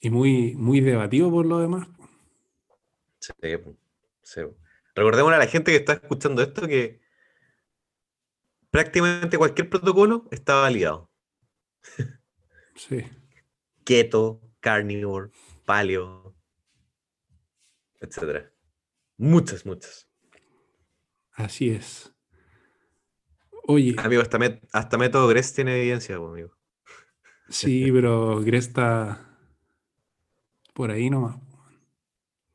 Y 0.00 0.10
muy, 0.10 0.54
muy 0.54 0.80
debatido 0.80 1.30
por 1.30 1.46
lo 1.46 1.58
demás. 1.58 1.88
Sí, 3.20 3.32
sí. 4.22 4.40
Recordemos 4.94 5.32
a 5.32 5.38
la 5.38 5.46
gente 5.46 5.72
que 5.72 5.78
está 5.78 5.94
escuchando 5.94 6.42
esto 6.42 6.66
que 6.66 7.00
prácticamente 8.70 9.38
cualquier 9.38 9.68
protocolo 9.68 10.28
está 10.30 10.54
validado. 10.56 11.10
Sí. 12.74 13.04
Keto, 13.84 14.40
carnivore, 14.60 15.30
paleo, 15.64 16.36
etcétera. 18.00 18.52
Muchas, 19.16 19.66
muchas. 19.66 20.08
Así 21.32 21.70
es. 21.70 22.14
Oye. 23.64 23.96
Amigo, 23.98 24.22
hasta, 24.22 24.38
hasta 24.72 24.98
método 24.98 25.26
Gress 25.28 25.52
tiene 25.54 25.76
evidencia, 25.76 26.16
amigo. 26.16 26.56
Sí, 27.48 27.90
pero 27.92 28.40
Gress 28.40 28.68
está 28.68 29.27
por 30.78 30.92
ahí 30.92 31.10
nomás. 31.10 31.36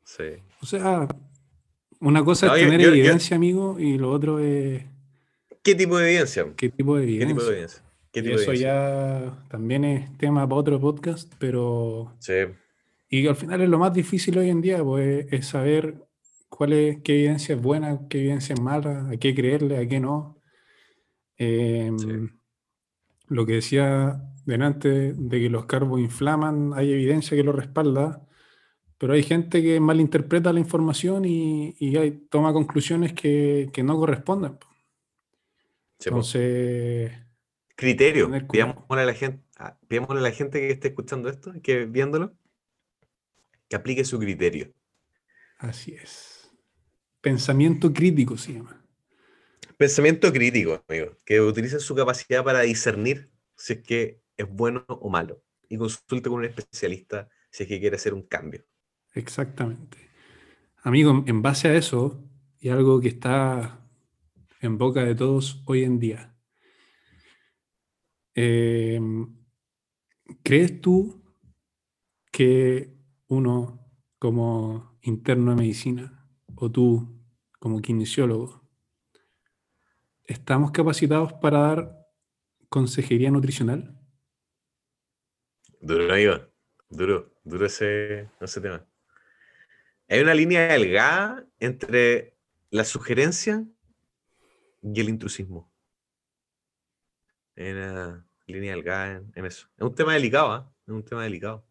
Sí. 0.05 0.23
O 0.61 0.65
sea, 0.65 1.09
una 1.99 2.23
cosa 2.23 2.55
es 2.55 2.63
tener 2.63 2.79
evidencia, 2.79 3.35
amigo, 3.35 3.77
y 3.77 3.97
lo 3.97 4.11
otro 4.11 4.39
es. 4.39 4.81
¿Qué 5.61 5.75
tipo 5.75 5.97
de 5.97 6.09
evidencia? 6.09 6.45
¿Qué 6.55 6.69
tipo 6.69 6.95
de 6.95 7.03
evidencia? 7.03 7.83
eso 8.13 8.53
ya 8.53 9.45
también 9.49 9.83
es 9.83 10.17
tema 10.17 10.47
para 10.47 10.61
otro 10.61 10.79
podcast, 10.79 11.33
pero. 11.37 12.15
Sí. 12.19 12.45
Y 13.09 13.27
al 13.27 13.35
final 13.35 13.59
es 13.59 13.67
lo 13.67 13.77
más 13.77 13.93
difícil 13.93 14.37
hoy 14.37 14.49
en 14.49 14.61
día, 14.61 14.81
pues, 14.81 15.27
es 15.29 15.45
saber 15.45 15.95
cuál 16.47 16.71
es, 16.71 17.01
qué 17.03 17.15
evidencia 17.15 17.55
es 17.55 17.61
buena, 17.61 18.07
qué 18.09 18.19
evidencia 18.19 18.53
es 18.53 18.61
mala, 18.61 19.09
a 19.09 19.17
qué 19.17 19.35
creerle, 19.35 19.79
a 19.79 19.85
qué 19.85 19.99
no. 19.99 20.39
Em, 21.35 22.39
lo 23.33 23.45
que 23.45 23.53
decía 23.53 24.21
delante 24.45 25.13
de 25.13 25.39
que 25.39 25.49
los 25.49 25.65
carbos 25.65 25.99
inflaman, 25.99 26.73
hay 26.75 26.91
evidencia 26.91 27.35
que 27.35 27.43
lo 27.43 27.51
respalda, 27.51 28.25
pero 28.97 29.13
hay 29.13 29.23
gente 29.23 29.61
que 29.61 29.79
malinterpreta 29.79 30.53
la 30.53 30.59
información 30.59 31.25
y, 31.25 31.75
toma 32.29 32.53
conclusiones 32.53 33.13
que, 33.13 33.71
no 33.83 33.97
corresponden. 33.97 34.57
Entonces. 35.99 37.11
Criterio. 37.75 38.29
Pidámosle 38.49 39.01
a, 39.01 39.05
la 39.05 39.13
gente, 39.13 39.43
a 39.57 39.77
la 40.13 40.31
gente 40.31 40.59
que 40.59 40.71
esté 40.71 40.89
escuchando 40.89 41.27
esto, 41.29 41.53
que 41.63 41.85
viéndolo, 41.85 42.33
que 43.67 43.75
aplique 43.75 44.05
su 44.05 44.19
criterio. 44.19 44.71
Así 45.57 45.95
es. 45.95 46.51
Pensamiento 47.19 47.91
crítico 47.91 48.37
se 48.37 48.53
llama. 48.53 48.82
Pensamiento 49.77 50.31
crítico, 50.31 50.83
amigo. 50.87 51.17
Que 51.25 51.41
utilice 51.41 51.79
su 51.79 51.95
capacidad 51.95 52.43
para 52.43 52.61
discernir 52.61 53.31
si 53.55 53.73
es 53.73 53.81
que 53.81 54.21
es 54.37 54.47
bueno 54.49 54.85
o 54.87 55.09
malo. 55.09 55.43
Y 55.69 55.77
consulte 55.77 56.29
con 56.29 56.39
un 56.39 56.45
especialista 56.45 57.29
si 57.49 57.63
es 57.63 57.69
que 57.69 57.79
quiere 57.79 57.95
hacer 57.95 58.13
un 58.13 58.23
cambio. 58.23 58.65
Exactamente. 59.13 59.97
Amigo, 60.83 61.23
en 61.27 61.41
base 61.41 61.69
a 61.69 61.75
eso, 61.75 62.23
y 62.59 62.69
algo 62.69 62.99
que 62.99 63.09
está 63.09 63.79
en 64.59 64.77
boca 64.77 65.03
de 65.03 65.15
todos 65.15 65.61
hoy 65.65 65.83
en 65.83 65.99
día, 65.99 66.35
em, 68.33 69.35
¿crees 70.43 70.81
tú 70.81 71.23
que 72.31 72.93
uno 73.27 73.87
como 74.19 74.97
interno 75.01 75.51
de 75.51 75.57
medicina 75.57 76.27
o 76.55 76.71
tú 76.71 77.21
como 77.59 77.81
kinesiólogo 77.81 78.62
estamos 80.25 80.71
capacitados 80.71 81.33
para 81.33 81.59
dar 81.59 82.07
consejería 82.69 83.31
nutricional? 83.31 83.97
Duro, 85.79 86.11
amigo. 86.13 86.53
Duro, 86.89 87.33
duro 87.43 87.65
ese, 87.65 88.29
ese 88.39 88.61
tema. 88.61 88.85
Hay 90.07 90.21
una 90.21 90.33
línea 90.33 90.67
delgada 90.67 91.45
entre 91.59 92.35
la 92.69 92.83
sugerencia 92.83 93.65
y 94.81 94.99
el 94.99 95.09
intrusismo. 95.09 95.71
Hay 97.55 97.71
una 97.71 98.27
línea 98.47 98.75
delgada 98.75 99.23
en, 99.33 99.45
eso. 99.45 99.67
Es 99.77 99.83
un 99.83 99.95
tema 99.95 100.13
delicado, 100.13 100.51
¿ah? 100.51 100.73
Es 100.85 100.93
un 100.93 101.03
tema 101.03 101.23
delicado. 101.23 101.65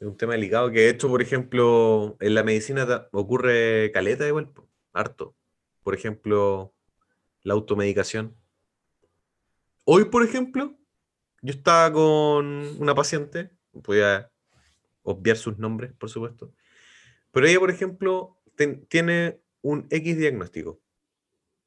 Es 0.00 0.06
un 0.06 0.16
tema 0.16 0.34
delicado 0.34 0.70
que, 0.70 0.88
hecho, 0.88 1.08
por 1.08 1.22
ejemplo, 1.22 2.16
en 2.20 2.34
la 2.34 2.42
medicina 2.42 3.08
ocurre 3.12 3.90
caleta 3.92 4.26
igual, 4.26 4.52
harto. 4.92 5.36
Por 5.82 5.94
ejemplo, 5.94 6.73
la 7.44 7.54
automedicación. 7.54 8.36
Hoy, 9.84 10.06
por 10.06 10.24
ejemplo, 10.24 10.76
yo 11.42 11.52
estaba 11.52 11.92
con 11.92 12.46
una 12.80 12.94
paciente, 12.94 13.50
voy 13.72 14.00
a 14.00 14.32
obviar 15.02 15.36
sus 15.36 15.58
nombres, 15.58 15.92
por 15.92 16.10
supuesto, 16.10 16.52
pero 17.30 17.46
ella, 17.46 17.60
por 17.60 17.70
ejemplo, 17.70 18.40
tiene 18.88 19.40
un 19.60 19.86
X 19.90 20.16
diagnóstico 20.16 20.80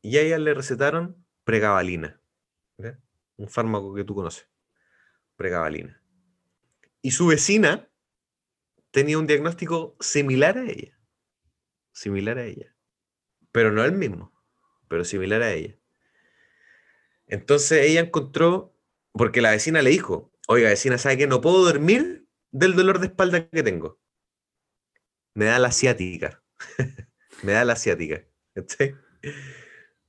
y 0.01 0.17
a 0.17 0.21
ella 0.21 0.39
le 0.39 0.53
recetaron 0.53 1.23
pregabalina, 1.43 2.19
un 3.38 3.47
fármaco 3.47 3.93
que 3.93 4.03
tú 4.03 4.15
conoces, 4.15 4.49
pregabalina. 5.36 6.01
Y 7.01 7.11
su 7.11 7.28
vecina 7.28 7.88
tenía 8.89 9.19
un 9.19 9.28
diagnóstico 9.28 9.95
similar 9.99 10.57
a 10.57 10.65
ella, 10.65 10.99
similar 11.91 12.39
a 12.39 12.45
ella, 12.45 12.75
pero 13.51 13.71
no 13.71 13.84
el 13.84 13.91
mismo, 13.91 14.36
pero 14.88 15.03
similar 15.05 15.41
a 15.41 15.53
ella. 15.53 15.75
Entonces 17.27 17.85
ella 17.85 18.01
encontró, 18.01 18.75
porque 19.11 19.41
la 19.41 19.51
vecina 19.51 19.81
le 19.81 19.89
dijo, 19.89 20.31
oiga 20.47 20.69
vecina, 20.69 20.97
¿sabe 20.97 21.17
que 21.17 21.27
no 21.27 21.41
puedo 21.41 21.63
dormir 21.63 22.27
del 22.51 22.75
dolor 22.75 22.99
de 22.99 23.07
espalda 23.07 23.49
que 23.49 23.63
tengo? 23.63 23.99
me 25.38 25.45
da 25.45 25.59
la 25.59 25.67
asiática. 25.67 26.41
me 27.43 27.51
da 27.51 27.63
la 27.63 27.73
asiática. 27.73 28.25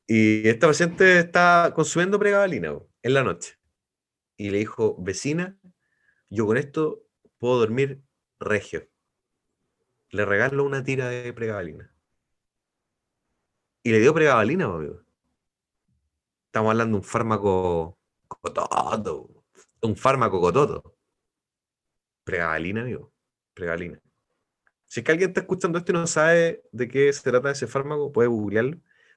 Y 0.07 0.49
esta 0.49 0.69
paciente 0.69 1.19
está 1.19 1.73
consumiendo 1.77 2.19
pregabalina 2.19 2.79
en 3.03 3.13
la 3.13 3.23
noche. 3.23 3.59
Y 4.39 4.49
le 4.49 4.57
dijo, 4.57 4.97
vecina, 4.99 5.59
yo 6.31 6.47
con 6.47 6.57
esto 6.57 7.05
puedo 7.37 7.59
dormir 7.59 8.03
regio. 8.41 8.89
Le 10.09 10.25
regalo 10.25 10.65
una 10.65 10.83
tira 10.83 11.11
de 11.11 11.31
pregabalina. 11.35 11.95
Y 13.89 13.91
le 13.91 14.01
dio 14.01 14.13
pregabalina, 14.13 14.67
amigo. 14.67 15.03
estamos 16.45 16.73
hablando 16.73 16.99
de 16.99 17.01
un 17.01 17.03
fármaco 17.03 17.99
cototo, 18.29 19.47
un 19.81 19.97
fármaco 19.97 20.43
cototo. 20.43 20.95
Pregabalina, 22.23 22.83
amigo, 22.83 23.11
pregabalina. 23.55 23.99
Si 24.85 25.01
es 25.01 25.05
que 25.05 25.13
alguien 25.13 25.31
está 25.31 25.41
escuchando 25.41 25.79
esto 25.79 25.93
y 25.93 25.95
no 25.95 26.07
sabe 26.07 26.65
de 26.71 26.87
qué 26.87 27.11
se 27.15 27.23
trata 27.23 27.51
ese 27.51 27.67
fármaco, 27.67 28.13
puede 28.13 28.29
googlearlo, 28.29 28.77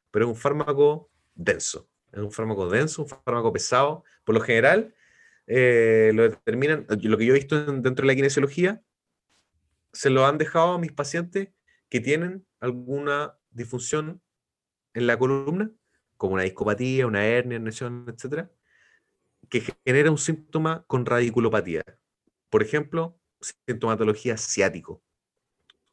pero 0.09 0.23
es 0.23 0.29
un 0.29 0.37
fármaco 0.37 1.11
denso. 1.35 1.89
Es 2.13 2.19
un 2.19 2.31
fármaco 2.31 2.69
denso, 2.69 3.01
un 3.01 3.09
fármaco 3.09 3.51
pesado. 3.51 4.05
Por 4.23 4.35
lo 4.35 4.39
general, 4.39 4.95
eh, 5.47 6.13
lo 6.13 6.23
determinan, 6.23 6.85
lo 6.87 7.17
que 7.17 7.25
yo 7.25 7.33
he 7.33 7.39
visto 7.39 7.61
dentro 7.61 8.03
de 8.03 8.07
la 8.07 8.15
kinesiología, 8.15 8.81
se 9.91 10.09
lo 10.09 10.25
han 10.25 10.37
dejado 10.37 10.75
a 10.75 10.79
mis 10.79 10.93
pacientes 10.93 11.49
que 11.89 11.99
tienen 11.99 12.45
alguna 12.61 13.37
disfunción 13.49 14.21
en 14.93 15.07
la 15.07 15.17
columna, 15.17 15.71
como 16.17 16.33
una 16.33 16.43
discopatía, 16.43 17.07
una 17.07 17.25
hernia, 17.25 17.59
lesión, 17.59 18.05
etc., 18.07 18.47
que 19.49 19.63
genera 19.85 20.11
un 20.11 20.17
síntoma 20.17 20.83
con 20.87 21.05
radiculopatía. 21.05 21.83
Por 22.49 22.63
ejemplo, 22.63 23.17
sintomatología 23.41 24.37
ciático. 24.37 25.01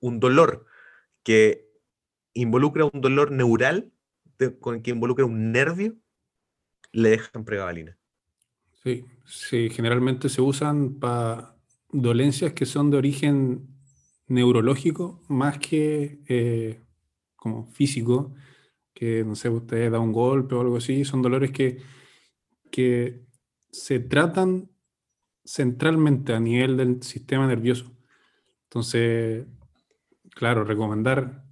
Un 0.00 0.20
dolor 0.20 0.66
que 1.22 1.68
involucra 2.34 2.84
un 2.84 3.00
dolor 3.00 3.32
neural, 3.32 3.90
con 4.60 4.82
que 4.82 4.90
involucra 4.90 5.24
un 5.24 5.50
nervio, 5.50 5.96
le 6.92 7.10
dejan 7.10 7.44
pregabalina. 7.44 7.98
Sí, 8.82 9.04
sí, 9.24 9.70
generalmente 9.70 10.28
se 10.28 10.40
usan 10.40 10.98
para 11.00 11.56
dolencias 11.90 12.52
que 12.52 12.66
son 12.66 12.90
de 12.90 12.98
origen 12.98 13.66
neurológico 14.28 15.22
más 15.28 15.58
que 15.58 16.20
eh, 16.28 16.80
como 17.34 17.66
físico, 17.66 18.34
que 18.98 19.22
no 19.22 19.36
sé, 19.36 19.48
usted 19.48 19.92
da 19.92 20.00
un 20.00 20.10
golpe 20.10 20.56
o 20.56 20.60
algo 20.60 20.78
así, 20.78 21.04
son 21.04 21.22
dolores 21.22 21.52
que, 21.52 21.78
que 22.68 23.22
se 23.70 24.00
tratan 24.00 24.72
centralmente 25.44 26.32
a 26.32 26.40
nivel 26.40 26.76
del 26.76 27.00
sistema 27.04 27.46
nervioso. 27.46 27.96
Entonces, 28.64 29.46
claro, 30.34 30.64
recomendar 30.64 31.44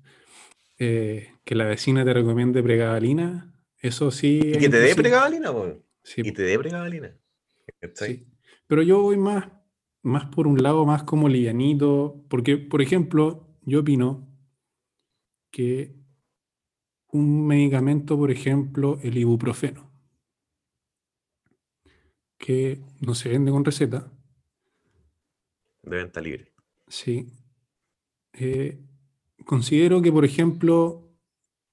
eh, 0.80 1.34
que 1.44 1.54
la 1.54 1.66
vecina 1.66 2.04
te 2.04 2.14
recomiende 2.14 2.64
pregabalina, 2.64 3.54
eso 3.78 4.10
sí. 4.10 4.40
Y 4.42 4.58
que 4.58 4.68
te 4.68 4.80
dé 4.80 4.96
pregabalina, 4.96 5.52
Sí. 6.02 6.22
Y 6.24 6.32
te 6.32 6.42
dé 6.42 6.58
pregabalina. 6.58 7.16
Sí. 7.94 8.26
Pero 8.66 8.82
yo 8.82 9.02
voy 9.02 9.18
más, 9.18 9.52
más 10.02 10.26
por 10.34 10.48
un 10.48 10.60
lado, 10.60 10.84
más 10.84 11.04
como 11.04 11.28
livianito, 11.28 12.24
porque, 12.28 12.56
por 12.56 12.82
ejemplo, 12.82 13.56
yo 13.62 13.80
opino 13.80 14.28
que 15.52 16.05
un 17.16 17.46
medicamento, 17.46 18.16
por 18.16 18.30
ejemplo, 18.30 18.98
el 19.02 19.16
ibuprofeno, 19.16 19.90
que 22.38 22.80
no 23.00 23.14
se 23.14 23.28
vende 23.28 23.50
con 23.50 23.64
receta. 23.64 24.12
De 25.82 25.96
venta 25.96 26.20
libre. 26.20 26.52
Sí. 26.88 27.32
Eh, 28.32 28.80
considero 29.44 30.02
que, 30.02 30.12
por 30.12 30.24
ejemplo, 30.24 31.10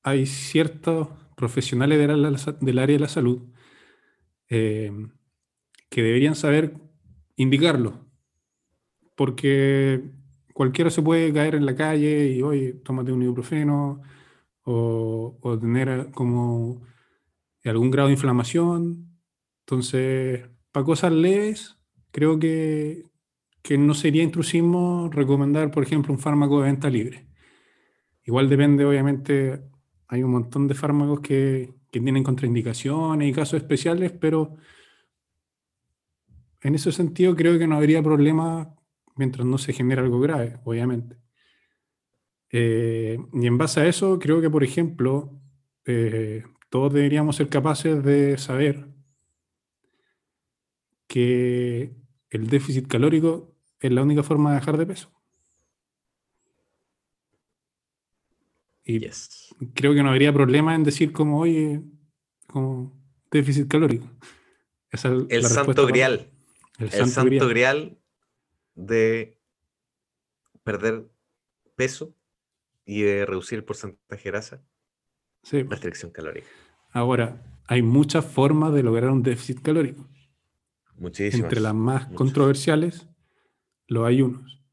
hay 0.01 0.25
ciertos 0.25 1.09
profesionales 1.35 1.97
del, 1.97 2.79
área 2.79 2.93
de 2.95 2.99
la 2.99 3.07
salud 3.07 3.41
eh, 4.49 4.91
que 5.89 6.01
deberían 6.01 6.35
saber 6.35 6.75
indicarlo, 7.35 8.05
porque 9.15 10.01
cualquiera 10.53 10.89
se 10.89 11.01
puede 11.01 11.33
caer 11.33 11.55
en 11.55 11.65
la 11.65 11.75
calle 11.75 12.27
y, 12.27 12.41
oye, 12.41 12.73
tómate 12.73 13.11
un 13.11 13.23
ibuprofeno, 13.23 14.01
o, 14.63 15.57
tener 15.59 16.11
como 16.11 16.81
algún 17.63 17.91
grado 17.91 18.07
de 18.07 18.13
inflamación. 18.13 19.09
Entonces, 19.61 20.49
para 20.71 20.85
cosas 20.85 21.11
leves, 21.11 21.77
creo 22.11 22.39
que, 22.39 23.05
que 23.61 23.77
no 23.77 23.93
sería 23.93 24.23
intrusismo 24.23 25.09
recomendar, 25.11 25.71
por 25.71 25.83
ejemplo, 25.83 26.13
un 26.13 26.19
fármaco 26.19 26.59
de 26.59 26.65
venta 26.65 26.89
libre. 26.89 27.27
Igual 28.25 28.49
depende, 28.49 28.85
obviamente, 28.85 29.63
hay 30.07 30.23
un 30.23 30.31
montón 30.31 30.67
de 30.67 30.75
fármacos 30.75 31.19
que, 31.21 31.73
que 31.91 31.99
tienen 31.99 32.23
contraindicaciones 32.23 33.29
y 33.29 33.33
casos 33.33 33.61
especiales, 33.61 34.11
pero 34.11 34.55
en 36.61 36.75
ese 36.75 36.91
sentido 36.91 37.35
creo 37.35 37.59
que 37.59 37.67
no 37.67 37.75
habría 37.75 38.01
problema 38.01 38.75
mientras 39.15 39.45
no 39.45 39.57
se 39.57 39.73
genere 39.73 40.01
algo 40.01 40.19
grave, 40.19 40.59
obviamente. 40.63 41.22
Eh, 42.55 43.17
y 43.33 43.47
en 43.47 43.57
base 43.57 43.81
a 43.81 43.87
eso, 43.87 44.19
creo 44.19 44.39
que, 44.39 44.49
por 44.49 44.63
ejemplo, 44.63 45.41
eh, 45.85 46.43
todos 46.69 46.93
deberíamos 46.93 47.35
ser 47.35 47.49
capaces 47.49 48.03
de 48.03 48.37
saber 48.37 48.87
que 51.07 51.95
el 52.29 52.47
déficit 52.47 52.87
calórico 52.87 53.55
es 53.79 53.91
la 53.91 54.03
única 54.03 54.21
forma 54.21 54.51
de 54.51 54.59
dejar 54.59 54.77
de 54.77 54.85
peso. 54.85 55.11
Y 58.83 58.99
creo 59.73 59.95
que 59.95 60.03
no 60.03 60.09
habría 60.09 60.31
problema 60.31 60.75
en 60.75 60.83
decir 60.83 61.11
como, 61.11 61.39
oye, 61.39 61.81
como 62.45 62.95
déficit 63.31 63.67
calórico. 63.67 64.07
el, 64.91 65.43
santo 65.43 65.87
grial. 65.87 66.29
El, 66.77 66.91
santo, 66.91 67.47
grial 67.47 67.97
de 68.75 69.39
perder 70.63 71.09
peso 71.75 72.15
y 72.85 73.01
de 73.01 73.25
reducir 73.25 73.59
el 73.59 73.65
porcentaje 73.65 74.23
de 74.23 74.31
grasa. 74.31 74.63
Sí. 75.43 75.63
Restricción 75.63 76.11
calórica. 76.11 76.47
Ahora, 76.91 77.41
hay 77.67 77.81
muchas 77.81 78.25
formas 78.25 78.73
de 78.73 78.83
lograr 78.83 79.09
un 79.09 79.23
déficit 79.23 79.61
calórico. 79.61 80.07
Muchísimas. 80.95 81.45
Entre 81.45 81.59
las 81.59 81.73
más 81.73 82.07
controversiales, 82.07 83.07
lo 83.87 84.05
hay 84.05 84.21
unos. 84.21 84.63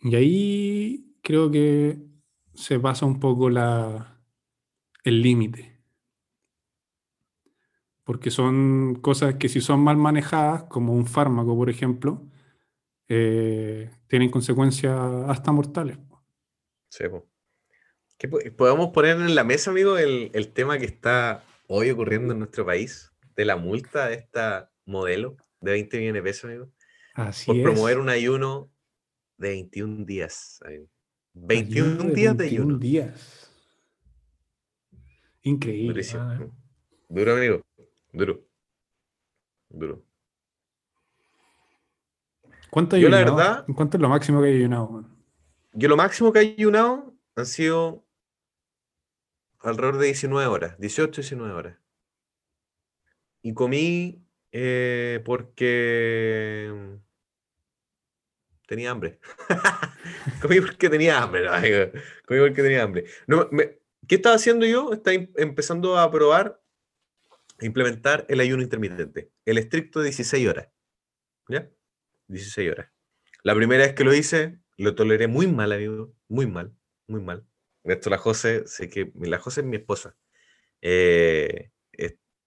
Y 0.00 0.14
ahí 0.14 1.16
creo 1.22 1.50
que 1.50 1.98
se 2.54 2.78
pasa 2.80 3.06
un 3.06 3.20
poco 3.20 3.50
la, 3.50 4.20
el 5.04 5.22
límite. 5.22 5.80
Porque 8.04 8.30
son 8.30 8.96
cosas 8.96 9.34
que 9.36 9.48
si 9.48 9.60
son 9.60 9.80
mal 9.80 9.96
manejadas, 9.96 10.64
como 10.64 10.92
un 10.92 11.06
fármaco, 11.06 11.56
por 11.56 11.70
ejemplo, 11.70 12.28
eh, 13.08 13.90
tienen 14.08 14.30
consecuencias 14.30 14.98
hasta 15.28 15.52
mortales. 15.52 15.98
Sí, 16.92 17.04
podemos 18.50 18.90
poner 18.90 19.16
en 19.16 19.34
la 19.34 19.44
mesa, 19.44 19.70
amigo, 19.70 19.96
el, 19.96 20.52
tema 20.52 20.76
que 20.76 20.84
está 20.84 21.42
hoy 21.66 21.90
ocurriendo 21.90 22.34
en 22.34 22.40
nuestro 22.40 22.66
país 22.66 23.10
de 23.34 23.46
la 23.46 23.56
multa 23.56 24.08
de 24.08 24.16
esta 24.16 24.70
modelo 24.84 25.38
de 25.62 25.70
20 25.70 25.98
millones 25.98 26.22
de 26.22 26.22
pesos, 26.22 26.44
amigo. 26.44 26.70
Así 27.14 27.46
por 27.46 27.62
promover 27.62 27.98
un 27.98 28.10
ayuno 28.10 28.70
de 29.38 29.48
21 29.48 30.04
días. 30.04 30.60
21 31.32 32.10
días 32.10 32.36
de 32.36 32.44
ayuno. 32.44 32.76
días. 32.76 33.50
Increíble. 35.40 36.02
¿eh? 36.02 36.50
Duro, 37.08 37.32
amigo. 37.32 37.62
Duro. 38.12 38.44
Duro. 39.70 40.04
¿Cuánto, 42.68 42.98
Yo, 42.98 43.08
la 43.08 43.18
verdad, 43.18 43.64
¿Cuánto 43.74 43.96
es 43.96 44.00
lo 44.02 44.10
máximo 44.10 44.42
que 44.42 44.48
hay 44.48 44.56
ayunado? 44.56 45.06
Yo 45.72 45.88
lo 45.88 45.96
máximo 45.96 46.32
que 46.32 46.40
he 46.40 46.54
ayunado 46.54 47.14
han 47.34 47.46
sido 47.46 48.06
alrededor 49.60 49.98
de 49.98 50.06
19 50.06 50.46
horas, 50.46 50.78
18, 50.78 51.22
19 51.22 51.52
horas. 51.52 51.78
Y 53.42 53.54
comí 53.54 54.24
eh, 54.52 55.22
porque 55.24 56.98
tenía 58.66 58.90
hambre. 58.90 59.18
comí 60.42 60.60
porque 60.60 60.90
tenía 60.90 61.22
hambre, 61.22 61.46
comí 62.26 62.40
porque 62.40 62.62
tenía 62.62 62.82
hambre. 62.82 63.06
¿Qué 64.06 64.16
estaba 64.16 64.34
haciendo 64.36 64.66
yo? 64.66 64.92
Estaba 64.92 65.16
empezando 65.36 65.98
a 65.98 66.10
probar, 66.10 66.60
a 67.60 67.64
implementar 67.64 68.26
el 68.28 68.40
ayuno 68.40 68.62
intermitente, 68.62 69.32
el 69.46 69.58
estricto 69.58 70.00
de 70.00 70.06
16 70.06 70.48
horas. 70.48 70.68
¿Ya? 71.48 71.70
16 72.28 72.70
horas. 72.70 72.90
La 73.42 73.54
primera 73.54 73.84
vez 73.84 73.94
que 73.94 74.04
lo 74.04 74.14
hice, 74.14 74.61
lo 74.82 74.94
toleré 74.94 75.28
muy 75.28 75.46
mal, 75.46 75.72
amigo. 75.72 76.14
Muy 76.28 76.46
mal, 76.46 76.74
muy 77.06 77.20
mal. 77.20 77.46
Esto 77.84 78.10
la 78.10 78.18
José, 78.18 78.64
sé 78.66 78.88
que 78.88 79.12
la 79.14 79.38
José 79.38 79.62
es 79.62 79.66
mi 79.66 79.76
esposa. 79.76 80.16
Eh, 80.80 81.70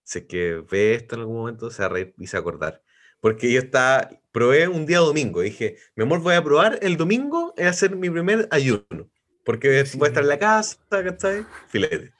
sé 0.05 0.27
que 0.27 0.63
ve 0.69 0.93
esto 0.93 1.15
en 1.15 1.21
algún 1.21 1.37
momento, 1.37 1.69
se 1.69 1.81
va 1.81 1.87
a 1.87 1.89
reír 1.89 2.13
y 2.17 2.27
se 2.27 2.37
va 2.37 2.39
a 2.39 2.41
acordar. 2.41 2.83
Porque 3.19 3.51
yo 3.51 3.59
estaba, 3.59 4.09
probé 4.31 4.67
un 4.67 4.85
día 4.85 4.99
domingo. 4.99 5.41
Dije, 5.41 5.77
mi 5.95 6.03
amor, 6.03 6.21
voy 6.21 6.35
a 6.35 6.43
probar 6.43 6.79
el 6.81 6.95
domingo, 6.95 7.53
es 7.57 7.67
hacer 7.67 7.95
mi 7.95 8.09
primer 8.09 8.47
ayuno. 8.51 9.09
Porque 9.43 9.67
voy 9.95 10.05
a 10.05 10.07
estar 10.09 10.23
en 10.23 10.29
la 10.29 10.39
casa, 10.39 10.77
¿cachai? 10.89 11.45
Filete. 11.67 12.13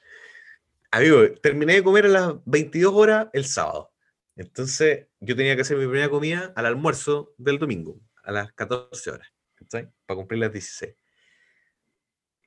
Amigo, 0.90 1.30
terminé 1.42 1.74
de 1.74 1.84
comer 1.84 2.06
a 2.06 2.08
las 2.08 2.34
22 2.44 2.92
horas 2.92 3.28
el 3.32 3.44
sábado. 3.44 3.92
Entonces, 4.36 5.06
yo 5.20 5.36
tenía 5.36 5.54
que 5.56 5.62
hacer 5.62 5.76
mi 5.76 5.86
primera 5.86 6.08
comida 6.08 6.52
al 6.56 6.66
almuerzo 6.66 7.34
del 7.38 7.58
domingo, 7.58 8.00
a 8.22 8.32
las 8.32 8.52
14 8.52 9.10
horas. 9.10 9.28
Para 9.70 10.16
cumplir 10.16 10.40
las 10.40 10.52
16. 10.52 10.94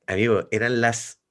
Amigo, 0.07 0.47
eran 0.51 0.81
las 0.81 1.21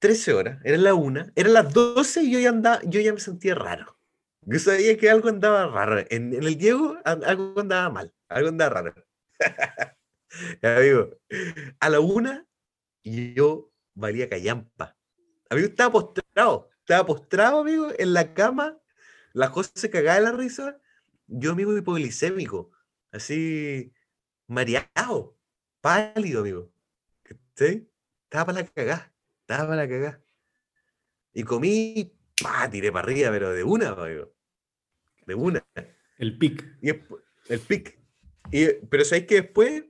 13 0.00 0.32
horas, 0.34 0.60
era 0.64 0.78
la 0.78 0.94
una, 0.94 1.32
era 1.36 1.48
las 1.50 1.72
12 1.72 2.22
y 2.22 2.32
yo 2.32 2.40
ya, 2.40 2.48
andaba, 2.48 2.80
yo 2.84 3.00
ya 3.00 3.12
me 3.12 3.20
sentía 3.20 3.54
raro. 3.54 3.98
Yo 4.42 4.58
sabía 4.58 4.96
que 4.96 5.10
algo 5.10 5.28
andaba 5.28 5.66
raro. 5.66 6.04
En, 6.08 6.32
el 6.32 6.56
Diego 6.56 6.96
algo 7.04 7.60
andaba 7.60 7.90
mal, 7.90 8.14
algo 8.28 8.48
andaba 8.48 8.82
raro. 8.82 8.94
Amigo, 10.62 11.18
a 11.80 11.88
la 11.90 12.00
una 12.00 12.46
y 13.02 13.34
yo 13.34 13.70
valía 13.94 14.28
callampa. 14.28 14.96
Amigo, 15.50 15.68
estaba 15.68 15.92
postrado, 15.92 16.70
estaba 16.78 17.06
postrado, 17.06 17.60
amigo, 17.60 17.88
en 17.98 18.14
la 18.14 18.32
cama. 18.32 18.78
La 19.32 19.50
cosa 19.50 19.70
se 19.74 19.90
cagaba 19.90 20.18
de 20.18 20.24
la 20.24 20.32
risa. 20.32 20.80
Yo, 21.26 21.52
amigo, 21.52 21.76
hipoglicémico, 21.76 22.70
así, 23.12 23.92
mareado, 24.50 25.38
pálido, 25.80 26.40
amigo. 26.40 26.72
¿Sí? 27.54 27.88
Estaba 28.24 28.46
para 28.46 28.60
la 28.60 28.66
cagada, 28.66 29.14
estaba 29.42 29.68
para 29.68 29.82
la 29.82 29.88
cagada. 29.88 30.22
Y 31.32 31.44
comí, 31.44 32.12
tiré 32.70 32.90
para 32.90 33.04
arriba, 33.04 33.30
pero 33.30 33.52
de 33.52 33.62
una, 33.62 33.90
amigo. 33.90 34.34
De 35.26 35.34
una. 35.34 35.64
El 36.18 36.36
pic. 36.36 36.66
Y 36.82 36.90
el 37.48 37.60
pic. 37.60 37.98
Y, 38.50 38.66
pero 38.90 39.04
sabéis 39.04 39.26
que 39.26 39.34
después 39.36 39.84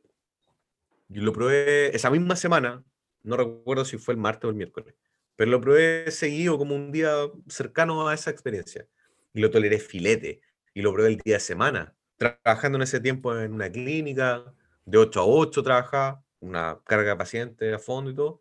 yo 1.08 1.22
lo 1.22 1.32
probé 1.32 1.96
esa 1.96 2.10
misma 2.10 2.36
semana, 2.36 2.84
no 3.22 3.36
recuerdo 3.36 3.84
si 3.84 3.96
fue 3.96 4.12
el 4.12 4.20
martes 4.20 4.44
o 4.44 4.50
el 4.50 4.56
miércoles, 4.56 4.94
pero 5.36 5.50
lo 5.50 5.60
probé 5.60 6.10
seguido 6.10 6.58
como 6.58 6.74
un 6.74 6.92
día 6.92 7.10
cercano 7.48 8.08
a 8.08 8.14
esa 8.14 8.30
experiencia. 8.30 8.86
Y 9.32 9.40
lo 9.40 9.50
toleré 9.50 9.78
filete. 9.78 10.42
Y 10.74 10.82
lo 10.82 10.92
probé 10.92 11.08
el 11.08 11.16
día 11.16 11.34
de 11.36 11.40
semana, 11.40 11.96
trabajando 12.20 12.76
en 12.76 12.82
ese 12.82 13.00
tiempo 13.00 13.34
en 13.38 13.54
una 13.54 13.70
clínica, 13.72 14.44
de 14.84 14.98
8 14.98 15.20
a 15.20 15.24
8 15.26 15.62
trabajaba, 15.62 16.22
una 16.40 16.78
carga 16.84 17.10
de 17.10 17.16
pacientes 17.16 17.74
a 17.74 17.78
fondo 17.78 18.10
y 18.10 18.14
todo. 18.14 18.40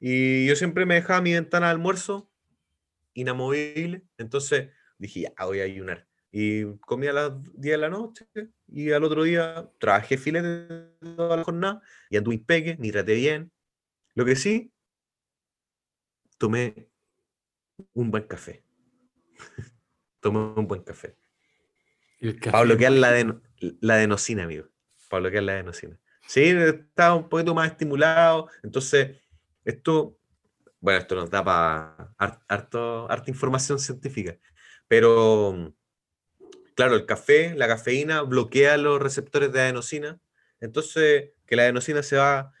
Y 0.00 0.46
yo 0.46 0.56
siempre 0.56 0.84
me 0.84 0.96
dejaba 0.96 1.20
mi 1.20 1.32
ventana 1.32 1.66
de 1.66 1.72
almuerzo 1.72 2.28
inamovible. 3.14 4.04
Entonces 4.18 4.70
dije, 4.98 5.20
ya, 5.22 5.44
voy 5.44 5.60
a 5.60 5.64
ayunar. 5.64 6.08
Y 6.32 6.64
comí 6.78 7.06
a 7.06 7.12
las 7.12 7.32
10 7.54 7.74
de 7.74 7.78
la 7.78 7.88
noche 7.88 8.26
y 8.66 8.90
al 8.90 9.04
otro 9.04 9.22
día 9.22 9.70
trabajé 9.78 10.18
filete 10.18 10.96
toda 11.16 11.36
la 11.36 11.44
jornada 11.44 11.82
y 12.08 12.16
anduve 12.16 12.34
impeque, 12.34 12.76
ni 12.80 12.90
traté 12.90 13.14
bien. 13.14 13.52
Lo 14.14 14.24
que 14.24 14.34
sí, 14.34 14.72
tomé 16.36 16.88
un 17.92 18.10
buen 18.10 18.24
café. 18.24 18.64
tomé 20.20 20.38
un 20.38 20.66
buen 20.66 20.82
café. 20.82 21.19
Para 22.50 22.62
bloquear 22.62 22.92
la, 22.92 23.12
de, 23.12 23.34
la 23.80 23.94
adenosina, 23.94 24.44
amigo. 24.44 24.66
Para 25.08 25.22
bloquear 25.22 25.42
la 25.44 25.52
adenosina. 25.52 25.98
Sí, 26.26 26.42
estaba 26.44 27.16
un 27.16 27.28
poquito 27.28 27.54
más 27.54 27.70
estimulado. 27.70 28.48
Entonces, 28.62 29.16
esto, 29.64 30.18
bueno, 30.80 31.00
esto 31.00 31.14
nos 31.14 31.30
da 31.30 31.42
para 31.42 32.14
harto, 32.48 33.10
harta 33.10 33.30
información 33.30 33.78
científica. 33.78 34.36
Pero 34.86 35.74
claro, 36.74 36.94
el 36.94 37.06
café, 37.06 37.54
la 37.54 37.68
cafeína 37.68 38.22
bloquea 38.22 38.76
los 38.76 39.00
receptores 39.00 39.52
de 39.52 39.60
adenosina, 39.60 40.18
entonces 40.60 41.32
que 41.46 41.56
la 41.56 41.64
adenosina 41.64 42.02
se 42.02 42.16
va 42.16 42.52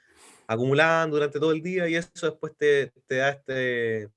acumulando 0.46 1.16
durante 1.16 1.38
todo 1.38 1.52
el 1.52 1.62
día 1.62 1.88
y 1.88 1.94
eso 1.94 2.10
después 2.22 2.52
te, 2.56 2.92
da 3.08 3.30
este, 3.30 4.08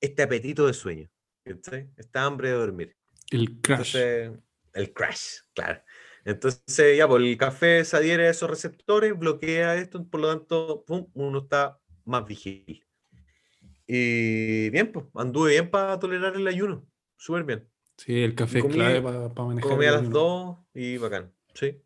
este 0.00 0.22
apetito 0.22 0.66
de 0.66 0.74
sueño, 0.74 1.08
esta 1.44 2.24
hambre 2.24 2.48
de 2.50 2.54
dormir. 2.54 2.96
El 3.30 3.60
crash. 3.60 3.96
El 4.74 4.92
crash, 4.92 5.40
claro. 5.54 5.82
Entonces 6.24 6.96
ya, 6.96 7.08
pues 7.08 7.22
el 7.22 7.36
café 7.36 7.84
se 7.84 7.96
adhiere 7.96 8.28
a 8.28 8.30
esos 8.30 8.48
receptores, 8.48 9.18
bloquea 9.18 9.76
esto, 9.76 10.04
por 10.08 10.20
lo 10.20 10.28
tanto, 10.28 10.84
uno 11.14 11.38
está 11.38 11.80
más 12.04 12.24
vigil. 12.24 12.84
Y 13.86 14.70
bien, 14.70 14.92
pues 14.92 15.06
anduve 15.14 15.50
bien 15.50 15.70
para 15.70 15.98
tolerar 15.98 16.36
el 16.36 16.46
ayuno, 16.46 16.86
súper 17.16 17.44
bien. 17.44 17.68
Sí, 17.96 18.22
el 18.22 18.34
café 18.34 18.60
es 18.60 18.64
clave 18.64 19.02
para 19.02 19.28
manejar. 19.46 19.70
Comí 19.70 19.86
a 19.86 19.92
las 19.92 20.10
dos 20.10 20.58
y 20.74 20.96
bacán. 20.96 21.32
Sí. 21.54 21.80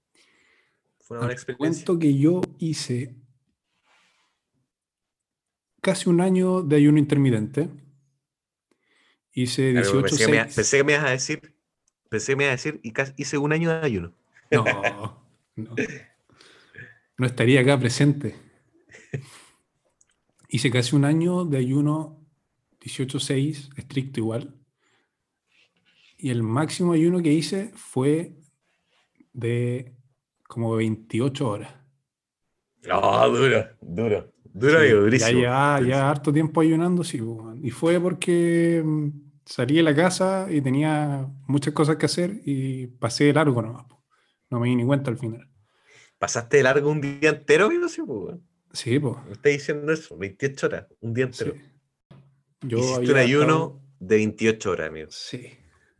Fue 1.01 1.17
una 1.17 1.27
buena 1.27 1.35
experiencia. 1.35 1.85
Cuento 1.85 1.99
que 1.99 2.19
yo 2.19 2.41
hice 2.59 3.17
casi 5.81 6.09
un 6.09 6.21
año 6.21 6.63
de 6.63 6.77
ayuno 6.77 6.99
intermitente. 6.99 7.69
Hice 9.33 9.73
18 9.73 10.03
pensé, 10.03 10.25
que 10.25 10.31
me, 10.31 10.45
pensé 10.45 10.77
que 10.79 10.85
me 10.85 10.93
ibas 10.95 11.05
a 11.05 11.11
decir, 11.11 11.56
pensé 12.09 12.33
que 12.33 12.37
me 12.37 12.45
ibas 12.45 12.53
a 12.53 12.57
decir, 12.57 12.81
y 12.83 12.93
casi 12.93 13.13
hice 13.17 13.39
un 13.39 13.53
año 13.53 13.71
de 13.71 13.87
ayuno. 13.87 14.13
No, 14.51 14.65
no. 15.57 15.77
No 17.19 17.27
estaría 17.27 17.61
acá 17.61 17.79
presente. 17.79 18.37
Hice 20.49 20.71
casi 20.71 20.95
un 20.95 21.05
año 21.05 21.45
de 21.45 21.59
ayuno 21.59 22.21
18-6, 22.81 23.71
estricto 23.77 24.21
igual. 24.21 24.55
Y 26.19 26.31
el 26.31 26.43
máximo 26.43 26.93
ayuno 26.93 27.23
que 27.23 27.33
hice 27.33 27.73
fue 27.75 28.37
de 29.33 29.95
como 30.47 30.77
28 30.77 31.49
horas. 31.49 31.75
No, 32.87 33.29
duro, 33.31 33.67
duro. 33.81 34.33
Duro 34.45 34.85
y 34.85 34.91
durísimo. 34.91 35.41
Ya, 35.41 35.81
ya, 35.87 36.09
harto 36.09 36.33
tiempo 36.33 36.63
ayunando, 36.63 37.05
sí. 37.05 37.21
Y 37.63 37.71
fue 37.71 38.01
porque 38.01 38.83
mm, 38.83 39.09
salí 39.47 39.77
de 39.77 39.83
la 39.83 39.95
casa 39.95 40.49
y 40.51 40.61
tenía 40.61 41.29
muchas 41.47 41.73
cosas 41.73 41.97
que 41.97 42.07
hacer 42.07 42.41
y 42.45 42.89
pasé 42.89 43.25
de 43.25 43.33
largo 43.33 43.63
nomás. 43.63 43.87
No 44.51 44.61
me 44.61 44.69
di 44.69 44.77
ni 44.77 44.85
cuenta 44.85 45.11
al 45.11 45.19
final. 45.19 45.49
¿Pasaste 46.19 46.59
de 46.59 46.63
largo 46.65 46.91
un 46.91 47.01
día 47.01 47.31
entero, 47.31 47.71
Sí, 47.89 48.03
pues. 48.05 48.37
Sí, 48.73 48.99
pues. 48.99 49.15
Me 49.27 49.33
está 49.33 49.49
diciendo 49.49 49.93
eso, 49.93 50.19
28 50.19 50.67
horas, 50.67 50.87
un 51.01 51.15
día 51.15 51.25
entero. 51.25 51.55
Yo 52.63 52.79
Hiciste 52.79 53.13
un 53.13 53.19
ayuno 53.19 53.83
de 54.01 54.17
28 54.17 54.71
horas, 54.71 54.89
amigo. 54.89 55.09
Sí. 55.11 55.51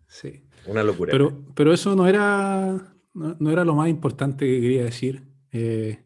Sí. 0.09 0.43
Una 0.67 0.83
locura. 0.83 1.13
Pero, 1.13 1.45
pero 1.55 1.73
eso 1.73 1.95
no 1.95 2.09
era, 2.09 2.97
no, 3.15 3.51
era 3.51 3.65
lo 3.65 3.75
más 3.75 3.89
importante 3.89 4.47
que 4.47 4.61
quería 4.61 4.85
decir. 4.85 5.23
Eh, 5.53 6.03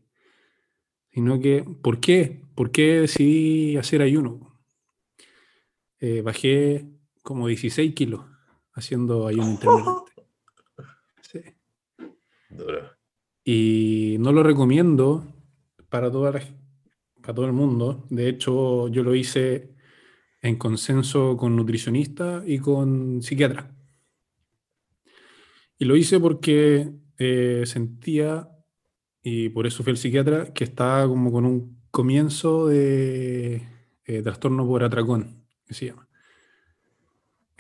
sino 1.12 1.41
que, 1.41 1.64
¿por 1.82 2.01
qué? 2.01 2.43
¿Por 2.55 2.70
qué 2.70 3.01
decidí 3.01 3.76
hacer 3.76 4.03
ayuno? 4.03 4.61
Eh, 5.99 6.22
bajé 6.22 6.86
como 7.31 7.47
16 7.47 7.95
kilos 7.95 8.22
haciendo 8.72 9.28
ayuno 9.28 9.51
intermitente. 9.51 10.11
Sí. 11.22 11.39
Y 13.45 14.16
no 14.18 14.33
lo 14.33 14.43
recomiendo 14.43 15.33
para, 15.89 16.11
toda 16.11 16.33
para 16.33 17.35
todo 17.35 17.47
el 17.47 17.53
mundo. 17.53 18.05
De 18.11 18.28
hecho, 18.28 18.89
yo 18.89 19.05
lo 19.05 19.14
hice 19.14 19.76
en 20.43 20.57
consenso 20.57 21.37
con 21.37 21.55
nutricionistas 21.55 22.43
y 22.49 22.59
con 22.59 23.22
psiquiatras. 23.22 23.66
Y 25.78 25.85
lo 25.85 25.95
hice 25.95 26.18
porque 26.18 26.93
eh, 27.16 27.62
sentía, 27.66 28.51
y 29.22 29.51
por 29.51 29.68
eso 29.68 29.85
fui 29.85 29.93
al 29.93 29.99
psiquiatra, 29.99 30.53
que 30.53 30.64
estaba 30.64 31.07
como 31.07 31.31
con 31.31 31.47
un 31.47 31.81
comienzo 31.93 32.66
de 32.66 33.68
eh, 34.05 34.22
trastorno 34.22 34.66
por 34.66 34.83
atracón, 34.83 35.47
que 35.64 35.74
se 35.74 35.87
llama. 35.87 36.10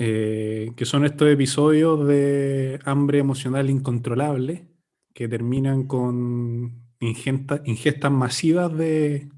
Eh, 0.02 0.72
que 0.76 0.86
son 0.86 1.04
estos 1.04 1.28
episodios 1.28 2.06
de 2.06 2.80
hambre 2.86 3.18
emocional 3.18 3.68
incontrolable 3.68 4.66
que 5.12 5.28
terminan 5.28 5.86
con 5.86 6.86
ingestas 7.00 8.10
masivas 8.10 8.74
de 8.74 9.28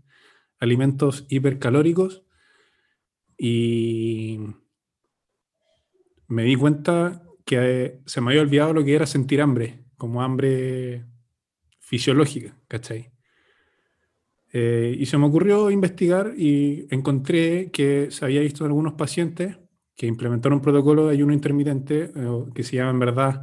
alimentos 0.61 1.27
hipercalóricos 1.29 2.23
y 3.37 4.39
me 6.29 6.45
di 6.45 6.55
cuenta 6.55 7.25
que 7.45 7.99
se 8.07 8.21
me 8.21 8.31
había 8.31 8.43
olvidado 8.43 8.73
lo 8.73 8.85
que 8.85 8.95
era 8.95 9.07
sentir 9.07 9.43
hambre, 9.43 9.85
como 9.97 10.23
hambre 10.23 11.07
fisiológica, 11.81 12.57
¿cachai? 12.69 13.11
Eh, 14.53 14.95
y 14.97 15.07
se 15.07 15.19
me 15.19 15.27
ocurrió 15.27 15.73
investigar 15.73 16.35
y 16.37 16.87
encontré 16.89 17.73
que 17.73 18.13
se 18.13 18.25
había 18.25 18.43
visto 18.43 18.65
en 18.65 18.71
algunos 18.71 18.93
pacientes 18.93 19.57
que 19.95 20.07
implementaron 20.07 20.59
un 20.59 20.63
protocolo 20.63 21.07
de 21.07 21.13
ayuno 21.13 21.33
intermitente, 21.33 22.11
eh, 22.15 22.45
que 22.55 22.63
se 22.63 22.77
llama 22.77 22.91
en 22.91 22.99
verdad, 22.99 23.43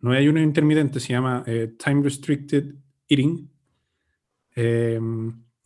no 0.00 0.12
es 0.14 0.20
ayuno 0.20 0.40
intermitente, 0.40 1.00
se 1.00 1.12
llama 1.12 1.42
eh, 1.46 1.74
Time 1.82 2.02
Restricted 2.02 2.74
Eating, 3.08 3.50
que 4.54 5.00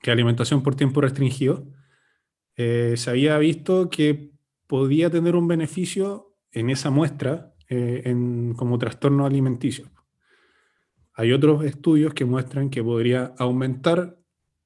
es 0.03 0.09
alimentación 0.09 0.63
por 0.63 0.75
tiempo 0.75 1.01
restringido. 1.01 1.67
se 2.55 3.05
había 3.09 3.39
visto 3.39 3.89
que 3.89 4.33
podía 4.67 5.09
tener 5.11 5.35
un 5.35 5.49
beneficio 5.49 6.35
en 6.51 6.71
esa 6.71 6.91
muestra 6.91 7.53
eh, 7.69 8.03
en, 8.05 8.55
como 8.55 8.79
trastorno 8.79 9.25
alimenticio. 9.25 9.91
Hay 11.15 11.33
otros 11.33 11.65
estudios 11.65 12.13
que 12.15 12.25
muestran 12.25 12.71
que 12.71 12.83
podría 12.83 13.35
aumentar 13.39 14.19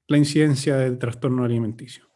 la 0.07 0.17
incidencia 0.17 0.77
del 0.77 0.97
trastorno 0.97 1.43
alimenticio. 1.43 2.06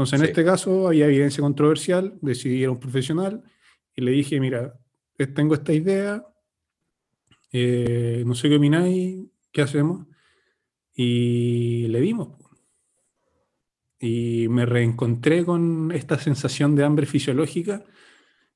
Entonces, 0.00 0.20
en 0.20 0.26
este 0.28 0.44
caso, 0.46 0.88
había 0.88 1.04
evidencia 1.04 1.42
controversial, 1.42 2.18
decidí 2.22 2.62
ir 2.62 2.68
a 2.68 2.70
un 2.70 2.80
profesional 2.80 3.42
y 3.94 4.00
le 4.00 4.12
dije, 4.12 4.40
mira, 4.40 4.72
tengo 5.34 5.52
esta 5.52 5.74
idea, 5.74 6.24
eh, 7.52 8.22
no 8.24 8.34
sé 8.34 8.48
qué 8.48 8.56
opináis, 8.56 9.26
qué 9.52 9.60
hacemos, 9.60 10.06
y 10.94 11.86
le 11.88 12.00
dimos. 12.00 12.30
y 13.98 14.48
me 14.48 14.64
reencontré 14.64 15.44
con 15.44 15.92
esta 15.92 16.18
sensación 16.18 16.74
de 16.74 16.84
hambre 16.84 17.04
fisiológica 17.04 17.84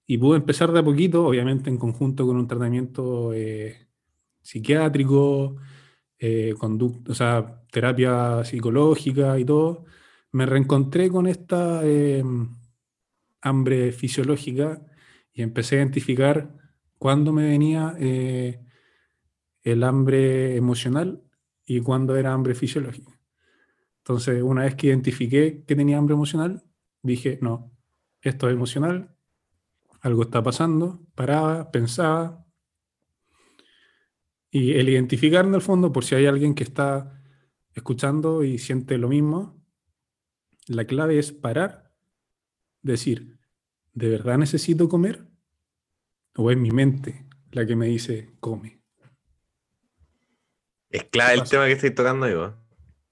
y 0.07 0.16
pude 0.16 0.38
empezar 0.38 0.72
de 0.72 0.78
a 0.80 0.82
poquito, 0.82 1.26
obviamente 1.26 1.68
en 1.68 1.76
conjunto 1.76 2.26
con 2.26 2.38
un 2.38 2.49
tratamiento 2.49 3.34
eh, 3.34 3.86
psiquiátrico, 4.40 5.57
eh, 6.18 6.55
o 6.59 7.14
sea, 7.14 7.62
terapia 7.70 8.42
psicológica 8.45 9.38
y 9.38 9.45
todo. 9.45 9.84
Me 10.35 10.47
reencontré 10.47 11.11
con 11.11 11.28
esta 11.28 11.87
em, 11.87 12.57
hambre 13.41 13.93
fisiológica 13.93 14.82
y 15.32 15.43
empecé 15.43 15.76
a 15.76 15.78
identificar 15.78 16.57
cuándo 16.99 17.32
me 17.32 17.45
venía 17.49 17.95
eh, 18.01 18.61
el 19.62 19.85
hambre 19.85 20.57
emocional 20.57 21.22
y 21.64 21.78
cuándo 21.82 22.16
era 22.16 22.32
hambre 22.32 22.57
fisiológica. 22.57 23.16
Entonces, 23.99 24.43
una 24.43 24.64
vez 24.64 24.74
que 24.74 24.89
identifiqué 24.89 25.62
que 25.64 25.76
tenía 25.76 25.99
hambre 25.99 26.14
emocional, 26.14 26.64
dije, 27.01 27.39
no, 27.41 27.70
esto 28.20 28.49
es 28.49 28.55
emocional, 28.55 29.14
algo 30.01 30.22
está 30.22 30.43
pasando, 30.43 31.07
paraba, 31.14 31.70
pensaba. 31.70 32.45
Y 34.51 34.72
el 34.72 34.89
identificar 34.89 35.45
en 35.45 35.55
el 35.55 35.62
fondo, 35.62 35.93
por 35.93 36.05
si 36.05 36.16
hay 36.16 36.26
alguien 36.26 36.57
que 36.57 36.64
está 36.64 37.22
escuchando 37.72 38.43
y 38.43 38.59
siente 38.59 38.99
lo 38.99 39.09
mismo, 39.09 39.63
la 40.66 40.84
clave 40.84 41.18
es 41.18 41.32
parar, 41.32 41.94
decir, 42.82 43.38
¿de 43.92 44.08
verdad 44.08 44.38
necesito 44.38 44.88
comer? 44.88 45.26
¿O 46.36 46.50
es 46.50 46.56
mi 46.56 46.70
mente 46.70 47.26
la 47.52 47.66
que 47.66 47.76
me 47.76 47.86
dice, 47.86 48.34
come? 48.40 48.82
Es 50.90 51.04
clave 51.04 51.34
el 51.34 51.48
tema 51.48 51.66
que 51.66 51.72
estoy 51.72 51.90
tocando 51.90 52.28
yo. 52.28 52.54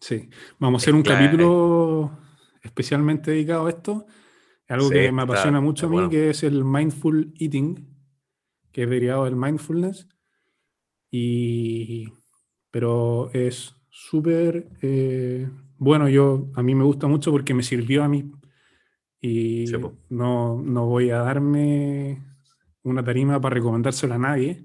Sí, 0.00 0.28
vamos 0.58 0.82
a 0.82 0.84
hacer 0.84 0.94
un 0.94 1.02
capítulo 1.02 2.18
especialmente 2.62 3.30
dedicado 3.30 3.66
a 3.66 3.70
esto 3.70 4.06
algo 4.72 4.90
que 4.90 5.12
me 5.12 5.22
apasiona 5.22 5.60
mucho 5.60 5.86
a 5.86 5.90
mí, 5.90 6.08
que 6.08 6.30
es 6.30 6.42
el 6.42 6.64
mindful 6.64 7.34
eating, 7.38 7.94
que 8.72 8.84
es 8.84 8.90
derivado 8.90 9.24
del 9.24 9.36
mindfulness. 9.36 10.08
Y, 11.10 12.08
pero 12.70 13.30
es 13.34 13.76
súper 13.90 14.70
eh, 14.80 15.46
bueno, 15.82 16.08
yo 16.08 16.48
a 16.54 16.62
mí 16.62 16.76
me 16.76 16.84
gusta 16.84 17.08
mucho 17.08 17.32
porque 17.32 17.54
me 17.54 17.64
sirvió 17.64 18.04
a 18.04 18.08
mí. 18.08 18.30
Y 19.20 19.64
no, 20.10 20.62
no 20.62 20.86
voy 20.86 21.10
a 21.10 21.18
darme 21.18 22.22
una 22.84 23.02
tarima 23.02 23.40
para 23.40 23.54
recomendárselo 23.54 24.14
a 24.14 24.18
nadie, 24.18 24.64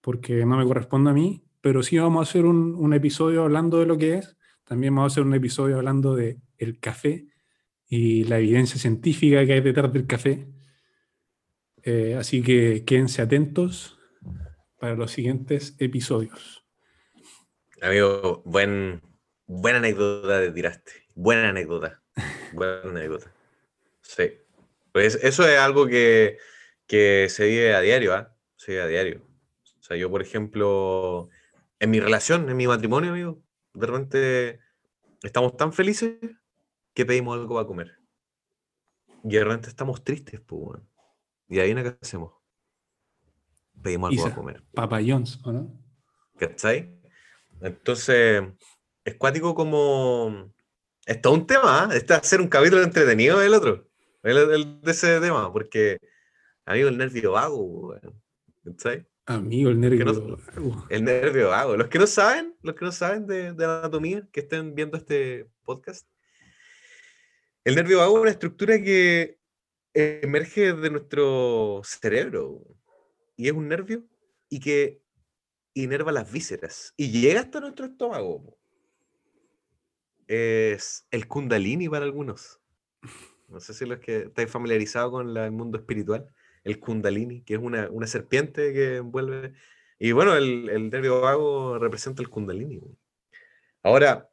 porque 0.00 0.46
no 0.46 0.56
me 0.56 0.64
corresponde 0.64 1.10
a 1.10 1.14
mí, 1.14 1.44
pero 1.60 1.82
sí 1.82 1.98
vamos 1.98 2.20
a 2.20 2.30
hacer 2.30 2.44
un, 2.44 2.76
un, 2.76 2.94
episodio 2.94 3.42
hablando 3.42 3.80
de 3.80 3.86
lo 3.86 3.98
que 3.98 4.18
es. 4.18 4.36
También 4.64 4.94
vamos 4.94 5.10
a 5.10 5.14
hacer 5.14 5.24
un 5.24 5.34
episodio 5.34 5.78
hablando 5.78 6.14
de 6.14 6.38
el 6.58 6.78
café 6.78 7.26
y 7.88 8.22
la 8.24 8.38
evidencia 8.38 8.78
científica 8.78 9.44
que 9.44 9.52
hay 9.52 9.60
detrás 9.60 9.92
del 9.92 10.06
café. 10.06 10.46
Eh, 11.82 12.14
así 12.16 12.40
que 12.40 12.84
quédense 12.84 13.20
atentos 13.20 13.98
para 14.78 14.94
los 14.94 15.10
siguientes 15.10 15.74
episodios. 15.80 16.64
Amigo, 17.82 18.42
buen, 18.44 19.02
buena 19.46 19.78
anécdota 19.78 20.40
de 20.40 20.50
tiraste. 20.52 20.92
Buena 21.14 21.50
anécdota. 21.50 22.02
Buena 22.52 22.90
anécdota. 22.90 23.32
Sí. 24.02 24.32
Pues 24.92 25.16
eso 25.22 25.46
es 25.46 25.58
algo 25.58 25.86
que, 25.86 26.38
que 26.86 27.28
se 27.28 27.46
vive 27.46 27.74
a 27.74 27.80
diario, 27.80 28.14
¿ah? 28.14 28.34
Se 28.56 28.72
vive 28.72 28.82
a 28.82 28.86
diario. 28.86 29.22
O 29.80 29.82
sea, 29.82 29.96
yo, 29.96 30.10
por 30.10 30.22
ejemplo, 30.22 31.28
en 31.78 31.90
mi 31.90 32.00
relación, 32.00 32.48
en 32.48 32.56
mi 32.56 32.66
matrimonio, 32.66 33.10
amigo, 33.10 33.42
de 33.74 33.86
repente 33.86 34.60
estamos 35.22 35.56
tan 35.56 35.72
felices 35.72 36.18
que 36.94 37.04
pedimos 37.06 37.38
algo 37.38 37.54
para 37.54 37.66
comer. 37.66 37.98
Y 39.22 39.30
de 39.30 39.44
repente 39.44 39.68
estamos 39.68 40.02
tristes, 40.02 40.40
pues, 40.40 40.80
Y 41.48 41.58
ahí 41.58 41.74
qué 41.74 41.96
hacemos. 42.00 42.32
Pedimos 43.82 44.10
algo 44.10 44.22
para 44.22 44.34
comer. 44.34 44.64
Papa 44.72 45.00
John's, 45.06 45.40
¿o 45.44 45.52
no? 45.52 45.86
¿Cachai? 46.38 46.98
Entonces, 47.60 48.42
es 49.06 49.14
cuático 49.14 49.54
como. 49.54 50.52
Es 51.06 51.22
todo 51.22 51.34
un 51.34 51.46
tema, 51.46 51.88
¿eh? 51.92 51.96
Este 51.98 52.12
va 52.12 52.18
a 52.18 52.24
ser 52.24 52.40
un 52.40 52.48
capítulo 52.48 52.82
entretenido 52.82 53.40
el 53.40 53.54
otro. 53.54 53.88
El, 54.24 54.82
de 54.82 54.90
ese 54.90 55.20
tema, 55.20 55.52
porque, 55.52 55.98
amigo, 56.64 56.88
el 56.88 56.98
nervio 56.98 57.32
vago, 57.32 57.94
¿cachai? 58.64 59.06
Amigo, 59.26 59.70
el 59.70 59.78
nervio 59.78 60.04
vago. 60.04 60.86
El 60.90 61.04
nervio 61.04 61.50
vago. 61.50 61.76
Los 61.76 61.86
que 61.86 62.00
no 62.00 62.08
saben, 62.08 62.56
los 62.62 62.74
que 62.74 62.84
no 62.84 62.90
saben 62.90 63.26
de, 63.28 63.52
de 63.52 63.64
anatomía, 63.64 64.26
que 64.32 64.40
estén 64.40 64.74
viendo 64.74 64.96
este 64.96 65.48
podcast, 65.62 66.08
el 67.62 67.76
nervio 67.76 67.98
vago 67.98 68.16
es 68.16 68.22
una 68.22 68.30
estructura 68.32 68.82
que 68.82 69.38
emerge 69.94 70.72
de 70.72 70.90
nuestro 70.90 71.80
cerebro 71.84 72.60
y 73.36 73.46
es 73.46 73.52
un 73.52 73.68
nervio 73.68 74.04
y 74.48 74.58
que 74.58 75.00
inerva 75.74 76.10
las 76.10 76.30
vísceras 76.30 76.92
y 76.96 77.10
llega 77.10 77.40
hasta 77.40 77.60
nuestro 77.60 77.86
estómago. 77.86 78.58
Es 80.26 81.06
el 81.10 81.28
kundalini 81.28 81.88
para 81.88 82.04
algunos. 82.04 82.60
No 83.48 83.60
sé 83.60 83.74
si 83.74 83.86
los 83.86 84.00
que 84.00 84.22
estáis 84.22 84.50
familiarizados 84.50 85.12
con 85.12 85.36
el 85.36 85.52
mundo 85.52 85.78
espiritual, 85.78 86.26
el 86.64 86.80
kundalini, 86.80 87.42
que 87.42 87.54
es 87.54 87.60
una, 87.60 87.88
serpiente 88.06 88.72
que 88.72 88.96
envuelve. 88.96 89.52
Y 89.98 90.12
bueno, 90.12 90.34
el, 90.34 90.68
el 90.68 90.90
nervio 90.90 91.20
vago 91.20 91.78
representa 91.78 92.22
el 92.22 92.28
kundalini. 92.28 92.80
Ahora, 93.82 94.28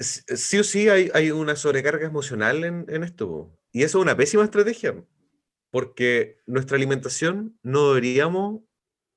sí 0.00 0.58
o 0.58 0.64
sí 0.64 0.88
hay, 0.88 1.30
una 1.30 1.56
sobrecarga 1.56 2.06
emocional 2.06 2.64
en, 2.64 3.02
esto. 3.02 3.52
Y 3.72 3.82
eso 3.82 3.98
es 3.98 4.02
una 4.02 4.16
pésima 4.16 4.44
estrategia, 4.44 5.04
porque 5.70 6.38
nuestra 6.46 6.76
alimentación 6.76 7.58
no 7.62 7.88
deberíamos 7.88 8.62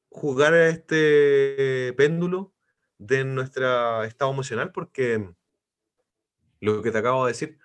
jugar 0.10 0.54
a 0.54 0.70
este 0.70 1.94
péndulo 1.98 2.54
de 3.02 3.26
nuestro 3.26 4.04
estado 4.04 4.32
emocional, 4.32 4.72
porque 4.72 5.28
lo 6.60 6.84
que 6.84 6.92
te 6.92 6.98
acabo 7.00 7.26
de 7.26 7.32
decir, 7.32 7.58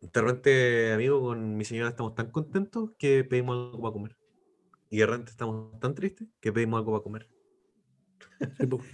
de 0.00 0.20
repente, 0.20 0.92
amigo, 0.92 1.22
con 1.22 1.56
mi 1.56 1.64
señora 1.64 1.88
estamos 1.88 2.14
tan 2.14 2.30
contentos 2.30 2.90
que 2.98 3.24
pedimos 3.24 3.56
algo 3.56 3.80
para 3.80 3.92
comer. 3.94 4.16
Y 4.90 4.98
de 4.98 5.06
repente 5.06 5.30
estamos 5.30 5.80
tan 5.80 5.94
tristes 5.94 6.28
que 6.38 6.52
pedimos 6.52 6.78
algo 6.78 6.92
para 6.92 7.02
comer. 7.02 7.28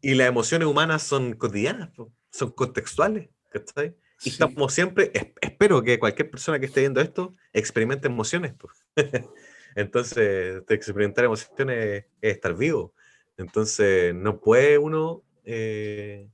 y 0.00 0.14
las 0.14 0.28
emociones 0.28 0.66
humanas 0.66 1.02
son 1.02 1.34
cotidianas 1.34 1.90
son 2.30 2.50
contextuales, 2.52 3.28
¿cachai? 3.50 3.96
Y 4.22 4.30
estamos 4.30 4.72
siempre, 4.72 5.12
espero 5.42 5.82
que 5.82 5.98
cualquier 5.98 6.30
persona 6.30 6.58
que 6.58 6.66
esté 6.66 6.80
viendo 6.80 7.02
esto 7.02 7.34
experimente 7.52 8.08
emociones. 8.08 8.54
Entonces, 9.74 10.62
experimentar 10.68 11.26
emociones 11.26 12.06
es 12.22 12.34
estar 12.34 12.56
vivo. 12.56 12.94
Entonces, 13.40 14.14
no 14.14 14.38
puede 14.38 14.76
uno, 14.76 15.22
eh, 15.44 16.28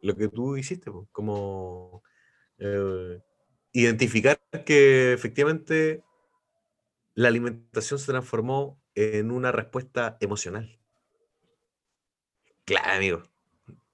lo 0.00 0.14
que 0.14 0.28
tú 0.28 0.56
hiciste, 0.56 0.90
como 1.12 2.02
eh, 2.58 3.18
identificar 3.72 4.38
que 4.66 5.14
efectivamente 5.14 6.04
la 7.14 7.28
alimentación 7.28 7.98
se 7.98 8.12
transformó 8.12 8.78
en 8.94 9.30
una 9.30 9.50
respuesta 9.50 10.18
emocional. 10.20 10.78
Claro, 12.66 12.96
amigo. 12.96 13.22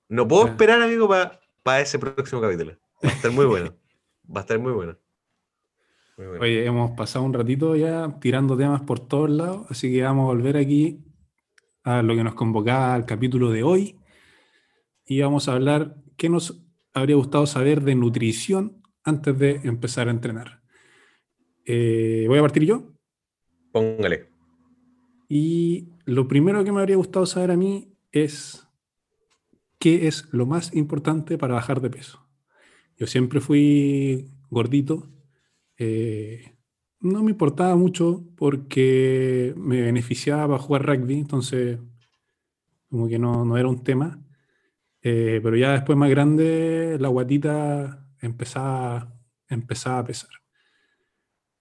No 0.08 0.26
puedo 0.26 0.48
esperar, 0.48 0.82
amigo, 0.82 1.08
para 1.08 1.80
ese 1.80 1.98
próximo 1.98 2.40
capítulo. 2.40 2.76
Va 3.04 3.10
a 3.10 3.12
estar 3.12 3.30
muy 3.30 3.46
bueno. 3.46 3.76
Va 4.34 4.40
a 4.40 4.42
estar 4.42 4.58
muy 4.58 4.72
bueno. 4.72 4.98
Oye, 6.16 6.64
hemos 6.64 6.92
pasado 6.92 7.24
un 7.24 7.32
ratito 7.32 7.74
ya 7.74 8.18
tirando 8.20 8.56
temas 8.56 8.82
por 8.82 9.00
todos 9.00 9.30
lados, 9.30 9.66
así 9.70 9.92
que 9.92 10.02
vamos 10.02 10.24
a 10.24 10.26
volver 10.26 10.56
aquí 10.56 11.00
a 11.84 12.02
lo 12.02 12.14
que 12.14 12.24
nos 12.24 12.34
convocaba 12.34 12.94
al 12.94 13.06
capítulo 13.06 13.50
de 13.50 13.62
hoy 13.62 13.96
y 15.06 15.20
vamos 15.20 15.48
a 15.48 15.54
hablar 15.54 15.96
qué 16.16 16.28
nos 16.28 16.62
habría 16.94 17.16
gustado 17.16 17.46
saber 17.46 17.82
de 17.82 17.94
nutrición 17.94 18.82
antes 19.04 19.38
de 19.38 19.60
empezar 19.64 20.08
a 20.08 20.12
entrenar. 20.12 20.62
Eh, 21.64 22.24
voy 22.28 22.38
a 22.38 22.42
partir 22.42 22.64
yo. 22.64 22.92
Póngale. 23.72 24.28
Y 25.28 25.88
lo 26.04 26.28
primero 26.28 26.62
que 26.64 26.72
me 26.72 26.80
habría 26.80 26.96
gustado 26.96 27.26
saber 27.26 27.50
a 27.50 27.56
mí 27.56 27.96
es 28.10 28.68
qué 29.78 30.06
es 30.06 30.32
lo 30.32 30.46
más 30.46 30.74
importante 30.74 31.38
para 31.38 31.54
bajar 31.54 31.80
de 31.80 31.90
peso. 31.90 32.26
Yo 32.98 33.06
siempre 33.06 33.40
fui 33.40 34.30
gordito, 34.50 35.08
eh, 35.78 36.51
no 37.02 37.22
me 37.22 37.32
importaba 37.32 37.76
mucho 37.76 38.24
porque 38.36 39.52
me 39.56 39.82
beneficiaba 39.82 40.58
jugar 40.58 40.86
rugby, 40.86 41.18
entonces 41.18 41.78
como 42.88 43.08
que 43.08 43.18
no, 43.18 43.56
era 43.56 43.68
un 43.68 43.82
tema. 43.82 44.22
Eh, 45.02 45.40
pero 45.42 45.56
ya 45.56 45.72
después 45.72 45.98
más 45.98 46.10
grande, 46.10 46.96
la 47.00 47.08
guatita 47.08 48.06
empezaba, 48.20 49.14
empezaba 49.48 49.98
a 49.98 50.04
pesar. 50.04 50.30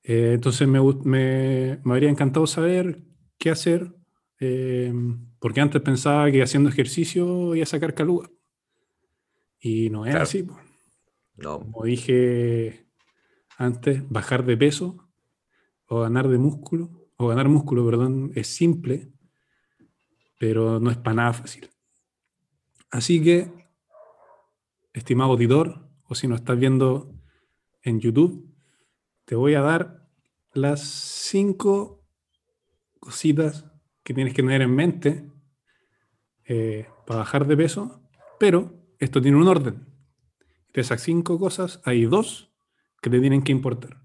Eh, 0.04 0.34
entonces 0.34 0.68
me, 0.68 0.80
me, 1.04 1.80
me, 1.84 1.94
habría 1.94 2.10
encantado 2.10 2.46
saber 2.48 3.04
qué 3.38 3.50
hacer 3.50 3.96
porque 5.38 5.62
antes 5.62 5.82
pensaba 5.82 6.32
que 6.32 6.42
haciendo 6.42 6.70
ejercicio 6.70 7.54
iba 7.54 7.64
a 7.64 7.68
sacar 7.68 7.94
caluga. 7.94 8.30
Y 9.60 9.92
no 9.92 10.06
es 10.06 10.16
así. 10.16 10.48
No. 11.36 11.60
Como 11.60 11.86
dije 11.86 12.88
antes, 13.58 14.08
bajar 14.10 14.44
de 14.46 14.58
peso 14.58 15.01
o 15.92 16.00
ganar 16.00 16.30
de 16.30 16.38
músculo, 16.38 16.90
o 17.18 17.28
ganar 17.28 17.50
músculo, 17.50 17.86
perdón, 17.86 18.32
es 18.34 18.48
simple, 18.48 19.12
pero 20.40 20.80
no 20.80 20.90
es 20.90 20.96
para 20.96 21.16
nada 21.16 21.34
fácil. 21.34 21.70
Así 22.90 23.22
que, 23.22 23.52
estimado 24.94 25.32
auditor, 25.32 25.86
o 26.06 26.16
si 26.16 26.30
nos 26.30 26.40
estás 26.40 26.58
viendo 26.58 27.14
en 27.84 28.00
YouTube, 28.00 28.56
te 29.26 29.36
voy 29.36 29.56
a 29.56 29.62
dar 29.62 30.08
las 30.54 30.80
cinco 30.80 32.08
cositas 33.02 33.66
que 34.02 34.14
tienes 34.14 34.34
que 34.34 34.44
tener 34.44 34.62
en 34.62 34.74
mente 34.74 35.30
eh, 36.46 36.88
para 37.06 37.20
bajar 37.20 37.46
de 37.46 37.58
peso, 37.58 38.02
pero 38.40 38.82
esto 38.98 39.22
tiene 39.22 39.36
un 39.36 39.50
orden. 39.50 39.86
De 40.74 40.80
esas 40.80 41.02
cinco 41.02 41.38
cosas 41.38 41.82
hay 41.84 42.06
dos 42.06 42.50
que 43.02 43.10
te 43.10 43.20
tienen 43.20 43.42
que 43.42 43.52
importar. 43.52 44.02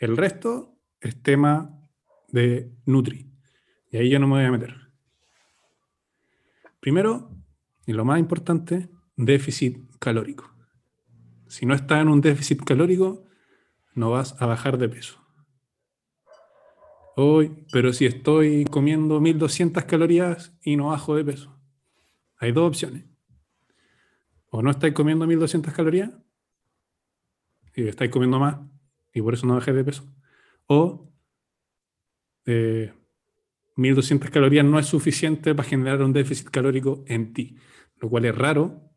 El 0.00 0.16
resto 0.16 0.77
es 1.00 1.22
tema 1.22 1.78
de 2.28 2.72
Nutri. 2.86 3.30
Y 3.90 3.96
ahí 3.96 4.10
yo 4.10 4.18
no 4.18 4.26
me 4.26 4.34
voy 4.34 4.44
a 4.44 4.50
meter. 4.50 4.74
Primero, 6.80 7.30
y 7.86 7.92
lo 7.92 8.04
más 8.04 8.18
importante, 8.18 8.88
déficit 9.16 9.78
calórico. 9.98 10.54
Si 11.48 11.66
no 11.66 11.74
estás 11.74 12.02
en 12.02 12.08
un 12.08 12.20
déficit 12.20 12.62
calórico, 12.62 13.24
no 13.94 14.10
vas 14.10 14.40
a 14.40 14.46
bajar 14.46 14.78
de 14.78 14.88
peso. 14.88 15.18
Hoy, 17.16 17.66
pero 17.72 17.92
si 17.92 18.06
estoy 18.06 18.64
comiendo 18.66 19.20
1200 19.20 19.84
calorías 19.84 20.56
y 20.62 20.76
no 20.76 20.88
bajo 20.88 21.16
de 21.16 21.24
peso. 21.24 21.58
Hay 22.36 22.52
dos 22.52 22.68
opciones. 22.68 23.04
O 24.50 24.62
no 24.62 24.70
estáis 24.70 24.94
comiendo 24.94 25.26
1200 25.26 25.74
calorías 25.74 26.10
y 27.74 27.88
estáis 27.88 28.10
comiendo 28.10 28.38
más 28.38 28.58
y 29.12 29.20
por 29.20 29.34
eso 29.34 29.46
no 29.46 29.54
bajé 29.54 29.72
de 29.72 29.84
peso. 29.84 30.04
O 30.68 31.10
1200 33.76 34.28
eh, 34.28 34.32
calorías 34.32 34.64
no 34.64 34.78
es 34.78 34.86
suficiente 34.86 35.54
para 35.54 35.68
generar 35.68 36.02
un 36.02 36.12
déficit 36.12 36.48
calórico 36.48 37.04
en 37.06 37.32
ti, 37.32 37.56
lo 37.96 38.08
cual 38.08 38.24
es 38.24 38.34
raro 38.36 38.88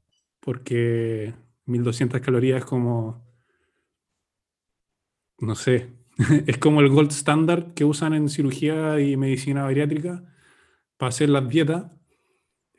porque 0.41 1.34
1200 1.65 2.19
calorías 2.19 2.59
es 2.59 2.65
como, 2.65 3.24
no 5.39 5.55
sé, 5.55 5.93
es 6.47 6.57
como 6.57 6.82
el 6.82 6.89
gold 6.89 7.11
standard 7.11 7.74
que 7.74 7.86
usan 7.86 8.13
en 8.13 8.28
cirugía 8.28 8.99
y 8.99 9.15
medicina 9.15 9.63
bariátrica 9.63 10.24
para 10.97 11.09
hacer 11.09 11.30
las 11.30 11.47
dietas, 11.47 11.91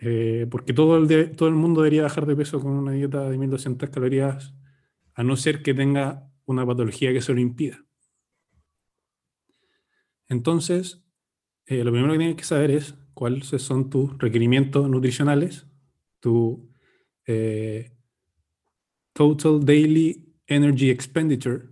eh, 0.01 0.47
porque 0.51 0.73
todo 0.73 0.99
el, 0.99 1.37
todo 1.37 1.49
el 1.49 1.55
mundo 1.55 1.81
debería 1.83 2.03
bajar 2.03 2.27
de 2.27 2.37
peso 2.37 2.61
con 2.61 2.73
una 2.73 2.93
dieta 2.93 3.31
de 3.31 3.39
1200 3.39 3.89
calorías, 3.91 4.55
a 5.15 5.23
no 5.23 5.37
ser 5.37 5.63
que 5.63 5.75
tenga 5.75 6.29
una 6.45 6.67
patología 6.67 7.13
que 7.13 7.23
se 7.23 7.33
lo 7.33 7.41
impida. 7.41 7.85
Entonces, 10.33 11.05
eh, 11.67 11.85
lo 11.85 11.93
primero 11.93 12.15
que 12.15 12.19
tienes 12.19 12.37
que 12.37 12.45
saber 12.45 12.71
es 12.71 12.95
cuáles 13.13 13.49
son 13.49 13.91
tus 13.91 14.17
requerimientos 14.17 14.89
nutricionales, 14.89 15.67
tu 16.21 16.71
eh, 17.27 17.93
Total 19.13 19.63
Daily 19.63 20.35
Energy 20.47 20.89
Expenditure, 20.89 21.65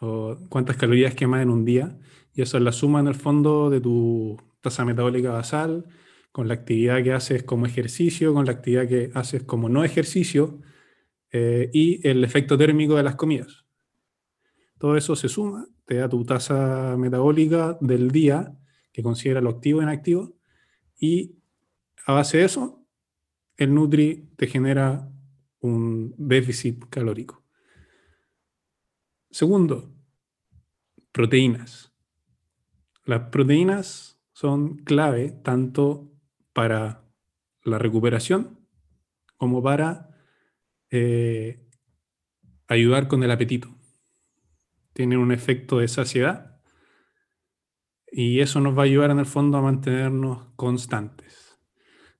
o 0.00 0.38
cuántas 0.48 0.76
calorías 0.76 1.14
quemas 1.14 1.42
en 1.42 1.50
un 1.50 1.64
día, 1.64 1.98
y 2.32 2.42
eso 2.42 2.56
es 2.56 2.62
la 2.62 2.70
suma 2.70 3.00
en 3.00 3.08
el 3.08 3.16
fondo 3.16 3.68
de 3.68 3.80
tu 3.80 4.40
tasa 4.60 4.84
metabólica 4.84 5.32
basal, 5.32 5.86
con 6.30 6.46
la 6.46 6.54
actividad 6.54 7.02
que 7.02 7.12
haces 7.12 7.42
como 7.42 7.66
ejercicio, 7.66 8.32
con 8.32 8.46
la 8.46 8.52
actividad 8.52 8.86
que 8.86 9.10
haces 9.14 9.42
como 9.42 9.68
no 9.68 9.82
ejercicio, 9.82 10.60
eh, 11.32 11.68
y 11.72 12.06
el 12.06 12.22
efecto 12.22 12.56
térmico 12.56 12.94
de 12.94 13.02
las 13.02 13.16
comidas. 13.16 13.67
Todo 14.78 14.96
eso 14.96 15.16
se 15.16 15.28
suma, 15.28 15.66
te 15.84 15.96
da 15.96 16.08
tu 16.08 16.24
tasa 16.24 16.96
metabólica 16.96 17.76
del 17.80 18.10
día, 18.10 18.56
que 18.92 19.02
considera 19.02 19.40
lo 19.40 19.50
activo 19.50 19.80
e 19.80 19.84
inactivo, 19.84 20.36
y 20.98 21.36
a 22.06 22.12
base 22.12 22.38
de 22.38 22.44
eso, 22.44 22.86
el 23.56 23.74
Nutri 23.74 24.30
te 24.36 24.46
genera 24.46 25.10
un 25.60 26.14
déficit 26.16 26.84
calórico. 26.88 27.44
Segundo, 29.30 29.92
proteínas. 31.10 31.92
Las 33.04 33.30
proteínas 33.30 34.20
son 34.32 34.76
clave 34.76 35.32
tanto 35.42 36.12
para 36.52 37.04
la 37.64 37.78
recuperación 37.78 38.60
como 39.36 39.62
para 39.62 40.10
eh, 40.90 41.66
ayudar 42.68 43.08
con 43.08 43.22
el 43.24 43.30
apetito 43.30 43.77
tienen 44.98 45.20
un 45.20 45.30
efecto 45.30 45.78
de 45.78 45.86
saciedad 45.86 46.58
y 48.10 48.40
eso 48.40 48.60
nos 48.60 48.76
va 48.76 48.82
a 48.82 48.86
ayudar 48.86 49.12
en 49.12 49.20
el 49.20 49.26
fondo 49.26 49.56
a 49.56 49.62
mantenernos 49.62 50.48
constantes. 50.56 51.56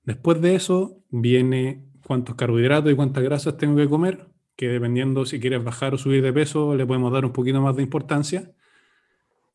Después 0.05 0.39
de 0.39 0.55
eso 0.55 1.03
viene 1.09 1.89
cuántos 2.05 2.35
carbohidratos 2.35 2.89
y 2.89 2.95
cuántas 2.95 3.21
grasas 3.21 3.57
tengo 3.57 3.75
que 3.75 3.89
comer, 3.89 4.29
que 4.55 4.69
dependiendo 4.69 5.25
si 5.25 5.41
quieres 5.41 5.61
bajar 5.61 5.93
o 5.93 5.97
subir 5.97 6.23
de 6.23 6.31
peso 6.31 6.73
le 6.73 6.85
podemos 6.85 7.11
dar 7.11 7.25
un 7.25 7.33
poquito 7.33 7.59
más 7.61 7.75
de 7.75 7.83
importancia. 7.83 8.53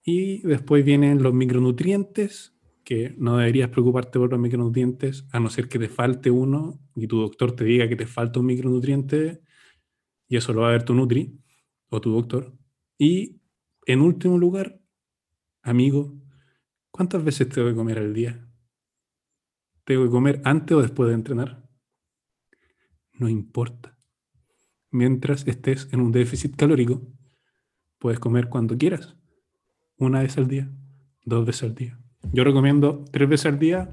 Y 0.04 0.46
después 0.46 0.84
vienen 0.84 1.22
los 1.22 1.32
micronutrientes, 1.32 2.54
que 2.84 3.14
no 3.16 3.38
deberías 3.38 3.70
preocuparte 3.70 4.18
por 4.18 4.30
los 4.30 4.38
micronutrientes, 4.38 5.26
a 5.32 5.40
no 5.40 5.48
ser 5.48 5.66
que 5.66 5.78
te 5.78 5.88
falte 5.88 6.30
uno 6.30 6.78
y 6.94 7.06
tu 7.06 7.22
doctor 7.22 7.52
te 7.52 7.64
diga 7.64 7.88
que 7.88 7.96
te 7.96 8.04
falta 8.04 8.40
un 8.40 8.44
micronutriente, 8.44 9.40
y 10.28 10.36
eso 10.36 10.52
lo 10.52 10.60
va 10.60 10.68
a 10.68 10.72
ver 10.72 10.82
tu 10.82 10.92
Nutri 10.92 11.40
o 11.88 12.02
tu 12.02 12.12
doctor. 12.12 12.52
Y 12.98 13.40
en 13.86 14.00
último 14.00 14.38
lugar, 14.38 14.80
amigo, 15.62 16.14
¿cuántas 16.90 17.24
veces 17.24 17.48
tengo 17.48 17.68
que 17.68 17.74
comer 17.74 17.98
al 17.98 18.14
día? 18.14 18.48
¿Tengo 19.84 20.04
que 20.04 20.10
comer 20.10 20.40
antes 20.44 20.76
o 20.76 20.82
después 20.82 21.08
de 21.08 21.14
entrenar? 21.14 21.68
No 23.12 23.28
importa. 23.28 23.96
Mientras 24.90 25.46
estés 25.46 25.88
en 25.92 26.00
un 26.00 26.12
déficit 26.12 26.56
calórico, 26.56 27.02
puedes 27.98 28.20
comer 28.20 28.48
cuando 28.48 28.78
quieras. 28.78 29.16
Una 29.96 30.20
vez 30.20 30.38
al 30.38 30.48
día, 30.48 30.70
dos 31.24 31.44
veces 31.44 31.64
al 31.64 31.74
día. 31.74 31.98
Yo 32.32 32.44
recomiendo 32.44 33.04
tres 33.10 33.28
veces 33.28 33.46
al 33.46 33.58
día 33.58 33.90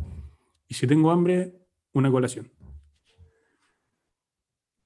y 0.68 0.76
si 0.76 0.88
tengo 0.88 1.12
hambre, 1.12 1.60
una 1.94 2.10
colación. 2.10 2.52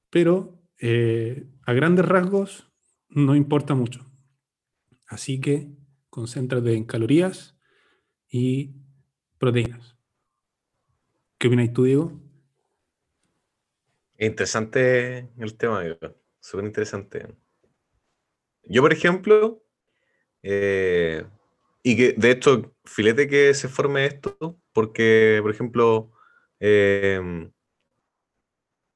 Pero 0.10 0.62
eh, 0.80 1.48
a 1.66 1.74
grandes 1.74 2.06
rasgos, 2.06 2.72
no 3.10 3.36
importa 3.36 3.76
mucho. 3.76 4.06
Así 5.07 5.40
que 5.40 5.69
concéntrate 6.10 6.73
en 6.73 6.86
calorías 6.86 7.57
y 8.30 8.76
proteínas. 9.38 9.98
¿Qué 11.38 11.48
opinas 11.48 11.73
tú, 11.73 11.84
Diego? 11.84 12.19
Interesante 14.18 15.30
el 15.38 15.57
tema, 15.57 15.84
súper 16.40 16.65
interesante. 16.65 17.27
Yo, 18.64 18.82
por 18.82 18.94
ejemplo, 18.94 19.64
eh, 20.41 21.26
y 21.84 21.98
que 21.98 22.14
de 22.14 22.32
hecho, 22.32 22.76
filete 22.86 23.27
que 23.27 23.53
se 23.53 23.68
forme 23.68 24.06
esto, 24.06 24.60
porque, 24.73 25.40
por 25.41 25.52
ejemplo, 25.52 26.11
eh, 26.60 27.49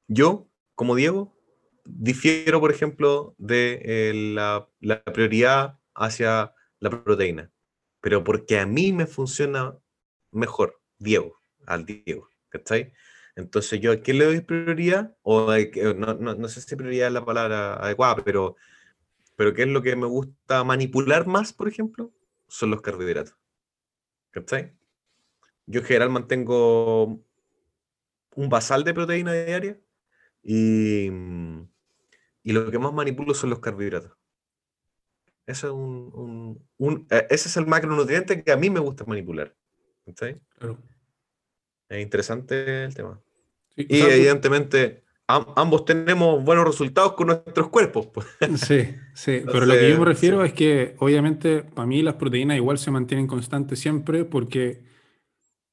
yo, 0.08 0.48
como 0.74 0.96
Diego, 0.96 1.39
difiero, 1.98 2.60
por 2.60 2.70
ejemplo, 2.70 3.34
de 3.38 3.80
eh, 3.84 4.12
la, 4.14 4.68
prioridad 5.12 5.78
hacia 5.94 6.54
la 6.78 6.90
proteína, 6.90 7.50
pero 8.00 8.24
porque 8.24 8.58
a 8.58 8.66
mí 8.66 8.92
me 8.92 9.06
funciona 9.06 9.76
mejor, 10.30 10.80
Diego, 10.98 11.40
al 11.66 11.84
Diego, 11.86 12.28
¿cachai? 12.48 12.92
Entonces, 13.36 13.80
¿yo 13.80 13.92
a 13.92 14.02
qué 14.02 14.12
le 14.14 14.24
doy 14.24 14.40
prioridad? 14.40 15.16
O 15.22 15.52
no, 15.96 16.14
no, 16.14 16.48
sé 16.48 16.60
si 16.60 16.76
prioridad 16.76 17.08
es 17.08 17.14
la 17.14 17.24
palabra 17.24 17.74
adecuada, 17.74 18.16
pero, 18.24 18.56
pero 19.36 19.54
¿qué 19.54 19.62
es 19.62 19.68
lo 19.68 19.82
que 19.82 19.96
me 19.96 20.06
gusta 20.06 20.64
manipular 20.64 21.26
más, 21.26 21.52
por 21.52 21.68
ejemplo? 21.68 22.12
Son 22.48 22.70
los 22.70 22.82
carbohidratos. 22.82 23.36
¿Cachai? 24.30 24.74
Yo 25.66 25.80
en 25.80 25.86
general 25.86 26.10
mantengo 26.10 27.22
un 28.34 28.48
basal 28.48 28.84
de 28.84 28.94
proteína 28.94 29.32
diaria 29.32 29.78
y, 30.42 31.10
y 32.42 32.52
lo 32.52 32.70
que 32.70 32.78
más 32.78 32.92
manipulo 32.92 33.34
son 33.34 33.50
los 33.50 33.60
carbohidratos. 33.60 34.12
Ese 35.46 35.66
es, 35.66 35.72
un, 35.72 36.60
eh, 37.10 37.26
ese 37.28 37.48
es 37.48 37.56
el 37.56 37.66
macronutriente 37.66 38.42
que 38.42 38.52
a 38.52 38.56
mí 38.56 38.70
me 38.70 38.80
gusta 38.80 39.04
manipular. 39.04 39.54
Es 40.06 42.02
interesante 42.02 42.84
el 42.84 42.94
tema. 42.94 43.20
y 43.76 44.00
evidentemente 44.00 45.04
ambos 45.26 45.84
tenemos 45.84 46.42
buenos 46.44 46.64
resultados 46.64 47.12
con 47.12 47.28
nuestros 47.28 47.68
cuerpos. 47.68 48.06
Pues. 48.06 48.26
Sí, 48.56 48.94
sí, 49.14 49.42
pero 49.44 49.66
lo 49.66 49.74
que 49.74 49.90
yo 49.90 49.98
me 49.98 50.04
refiero 50.04 50.44
es 50.44 50.52
que 50.52 50.94
obviamente 50.98 51.62
para 51.62 51.86
mí 51.86 52.02
las 52.02 52.14
proteínas 52.14 52.56
igual 52.56 52.78
se 52.78 52.90
mantienen 52.90 53.26
constantes 53.26 53.78
siempre 53.78 54.24
porque 54.24 54.82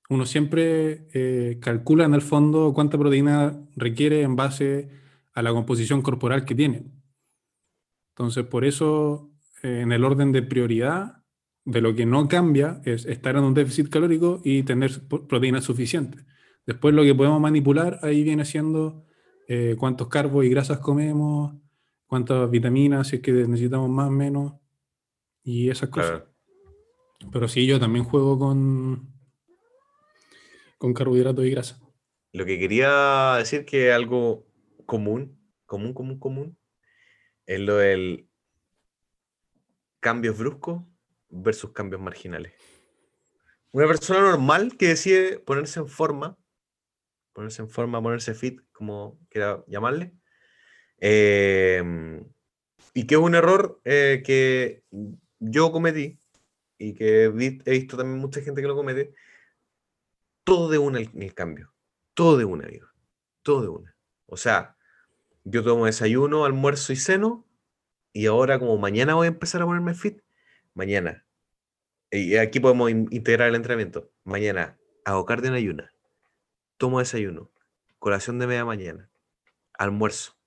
uno 0.09 0.25
siempre 0.25 1.07
eh, 1.13 1.57
calcula 1.59 2.05
en 2.05 2.13
el 2.13 2.21
fondo 2.21 2.73
cuánta 2.73 2.97
proteína 2.97 3.59
requiere 3.75 4.21
en 4.21 4.35
base 4.35 4.89
a 5.37 5.43
la 5.43 5.51
composición 5.51 6.01
corporal 6.01 6.45
que 6.45 6.55
tienen. 6.55 6.91
Entonces, 8.15 8.43
por 8.45 8.65
eso, 8.65 9.29
eh, 9.61 9.81
en 9.81 9.91
el 9.91 10.03
orden 10.03 10.31
de 10.31 10.41
prioridad, 10.41 11.23
de 11.63 11.79
lo 11.79 11.93
que 11.93 12.07
no 12.07 12.27
cambia 12.27 12.81
es 12.85 13.05
estar 13.05 13.35
en 13.35 13.43
un 13.43 13.53
déficit 13.53 13.87
calórico 13.87 14.41
y 14.43 14.63
tener 14.63 14.99
proteínas 15.07 15.63
suficientes. 15.63 16.25
Después 16.65 16.95
lo 16.95 17.03
que 17.03 17.13
podemos 17.13 17.39
manipular 17.39 17.99
ahí 18.01 18.23
viene 18.23 18.45
siendo 18.45 19.05
eh, 19.47 19.75
cuántos 19.77 20.07
carbos 20.07 20.43
y 20.43 20.49
grasas 20.49 20.79
comemos, 20.79 21.53
cuántas 22.07 22.49
vitaminas, 22.49 23.09
si 23.09 23.17
es 23.17 23.21
que 23.21 23.31
necesitamos 23.31 23.91
más 23.91 24.07
o 24.07 24.11
menos, 24.11 24.53
y 25.43 25.69
esas 25.69 25.89
cosas. 25.89 26.23
Pero 27.31 27.47
sí, 27.47 27.67
yo 27.67 27.79
también 27.79 28.05
juego 28.05 28.39
con, 28.39 29.13
con 30.79 30.95
carbohidratos 30.95 31.45
y 31.45 31.51
grasa. 31.51 31.79
Lo 32.31 32.43
que 32.43 32.57
quería 32.57 33.35
decir 33.37 33.65
que 33.65 33.91
algo 33.91 34.46
común, 34.87 35.39
común, 35.67 35.93
común, 35.93 36.19
común, 36.19 36.57
es 37.45 37.59
lo 37.59 37.75
del 37.75 38.27
cambios 39.99 40.37
bruscos 40.37 40.83
versus 41.29 41.73
cambios 41.73 42.01
marginales. 42.01 42.53
Una 43.71 43.87
persona 43.87 44.21
normal 44.21 44.77
que 44.77 44.87
decide 44.87 45.39
ponerse 45.39 45.79
en 45.79 45.87
forma, 45.87 46.37
ponerse 47.33 47.61
en 47.61 47.69
forma, 47.69 48.01
ponerse 48.01 48.33
fit, 48.33 48.61
como 48.71 49.19
quiera 49.29 49.63
llamarle, 49.67 50.13
em, 50.99 52.25
y 52.93 53.05
que 53.05 53.15
es 53.15 53.21
un 53.21 53.35
error 53.35 53.81
eh, 53.83 54.23
que 54.25 54.83
yo 55.39 55.71
cometí 55.71 56.17
y 56.77 56.93
que 56.93 57.25
he 57.25 57.29
visto 57.29 57.97
también 57.97 58.19
mucha 58.19 58.41
gente 58.41 58.61
que 58.61 58.67
lo 58.67 58.75
comete, 58.75 59.13
todo 60.45 60.69
de 60.69 60.77
una 60.77 60.99
el, 60.99 61.11
el 61.21 61.33
cambio, 61.33 61.73
todo 62.13 62.37
de 62.37 62.45
una, 62.45 62.65
amigo, 62.65 62.87
todo 63.43 63.61
de 63.61 63.67
una. 63.67 63.97
O 64.25 64.37
sea, 64.37 64.76
yo 65.49 65.63
tomo 65.63 65.85
desayuno, 65.85 66.43
almuerzo 66.43 66.91
y 66.91 66.97
ceno, 66.97 67.47
y 68.11 68.25
ahora 68.25 68.59
como 68.59 68.77
mañana 68.77 69.15
voy 69.15 69.25
a 69.25 69.29
empezar 69.29 69.61
a 69.61 69.65
ponerme 69.65 69.93
fit, 69.93 70.21
mañana, 70.73 71.25
y 72.11 72.35
aquí 72.35 72.59
podemos 72.59 72.91
integrar 72.91 73.49
el 73.49 73.55
entrenamiento, 73.55 74.11
mañana 74.23 74.77
hago 75.05 75.25
cardio 75.25 75.49
en 75.49 75.55
ayuna, 75.55 75.93
tomo 76.77 76.99
desayuno, 76.99 77.49
colación 77.97 78.39
de 78.39 78.47
media 78.47 78.65
mañana, 78.65 79.09
almuerzo, 79.73 80.37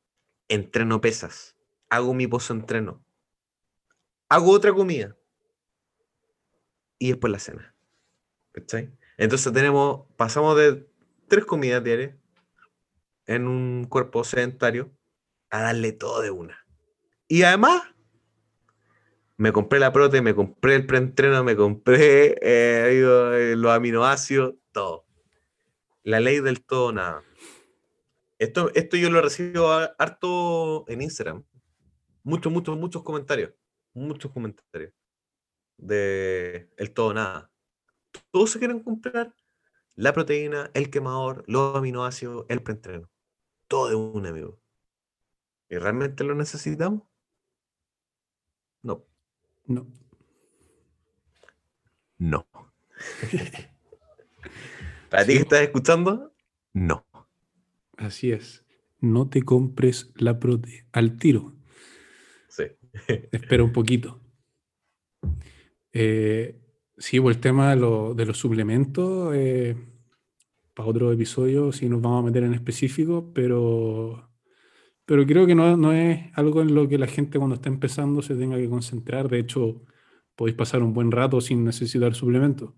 entreno 0.49 1.01
pesas, 1.01 1.57
hago 1.89 2.13
mi 2.13 2.27
pozo 2.27 2.53
entreno, 2.53 3.03
hago 4.29 4.51
otra 4.51 4.73
comida 4.75 5.17
y 6.99 7.09
después 7.09 7.33
la 7.33 7.39
cena. 7.39 7.75
Entonces 9.17 9.53
tenemos, 9.53 10.07
pasamos 10.17 10.59
de 10.59 10.87
tres 11.29 11.47
comidas 11.47 11.83
diarias 11.83 12.15
en 13.27 13.47
un 13.47 13.85
cuerpo 13.85 14.25
sedentario 14.25 14.93
a 15.51 15.63
darle 15.63 15.93
todo 15.93 16.23
de 16.23 16.31
una. 16.31 16.67
Y 17.29 17.43
además, 17.43 17.83
me 19.37 19.53
compré 19.53 19.79
la 19.79 19.93
prote, 19.93 20.21
me 20.21 20.35
compré 20.35 20.75
el 20.75 20.87
preentreno, 20.87 21.43
me 21.43 21.57
compré 21.57 22.33
eh, 22.43 23.01
eh, 23.03 23.55
los 23.57 23.73
aminoácidos, 23.73 24.55
todo. 24.73 25.07
La 26.03 26.21
ley 26.21 26.41
del 26.41 26.65
todo 26.65 26.93
nada. 26.93 27.23
Esto, 28.39 28.71
esto 28.75 28.97
yo 28.97 29.11
lo 29.11 29.21
recibo 29.21 29.71
harto 29.71 30.85
en 30.89 31.03
Instagram. 31.03 31.45
Muchos, 32.23 32.53
muchos, 32.53 32.77
muchos 32.77 33.03
comentarios. 33.03 33.53
Muchos 33.95 34.31
comentarios. 34.31 34.93
De 35.77 36.71
el 36.77 36.93
todo 36.93 37.15
nada. 37.15 37.51
Todos 38.31 38.51
se 38.51 38.59
quieren 38.59 38.81
comprar 38.81 39.33
la 40.01 40.15
proteína, 40.15 40.71
el 40.73 40.89
quemador, 40.89 41.45
los 41.47 41.77
aminoácidos, 41.77 42.47
el 42.49 42.63
preentreno. 42.63 43.11
Todo 43.69 43.91
de 43.91 43.97
un 43.97 44.27
amigo. 44.27 44.59
¿Y 45.69 45.77
realmente 45.77 46.25
lo 46.25 46.35
necesitamos? 46.35 47.03
No. 48.83 49.05
No. 49.67 49.87
No. 52.17 52.47
Para 55.11 55.27
ti 55.27 55.35
que 55.35 55.41
estás 55.41 55.61
escuchando, 55.61 56.33
no. 56.73 57.05
Así 57.99 58.33
es. 58.33 58.65
No 59.01 59.29
te 59.29 59.43
compres 59.43 60.13
la 60.17 60.39
prote 60.39 60.87
al 60.93 61.19
tiro. 61.19 61.55
Sí. 62.49 62.65
Espera 63.33 63.65
un 63.65 63.73
poquito. 63.73 64.19
Eh, 65.93 66.59
sí, 66.97 67.21
pues 67.21 67.37
el 67.37 67.43
tema 67.43 67.75
de, 67.75 67.77
los 67.77 68.39
suplementos, 68.39 69.35
eh, 69.35 69.90
para 70.75 70.89
otro 70.89 71.13
episodio, 71.13 71.73
sí 71.73 71.89
nos 71.89 72.01
vamos 72.01 72.23
a 72.23 72.27
meter 72.27 72.45
en 72.45 72.55
específico, 72.55 73.33
pero 73.35 74.31
pero 75.11 75.27
creo 75.27 75.45
que 75.45 75.57
no, 75.57 75.93
es 75.93 76.21
algo 76.35 76.63
en 76.63 76.73
lo 76.73 76.89
que 76.89 76.97
la 76.97 77.09
gente 77.09 77.39
cuando 77.39 77.57
está 77.57 77.69
empezando 77.69 78.23
se 78.23 78.37
tenga 78.37 78.57
que 78.57 78.69
concentrar. 78.69 79.29
De 79.29 79.41
hecho, 79.41 79.83
podéis 80.37 80.57
pasar 80.57 80.85
un 80.85 80.95
buen 80.95 81.11
rato 81.11 81.41
sin 81.41 81.65
necesitar 81.65 82.15
suplementos. 82.15 82.75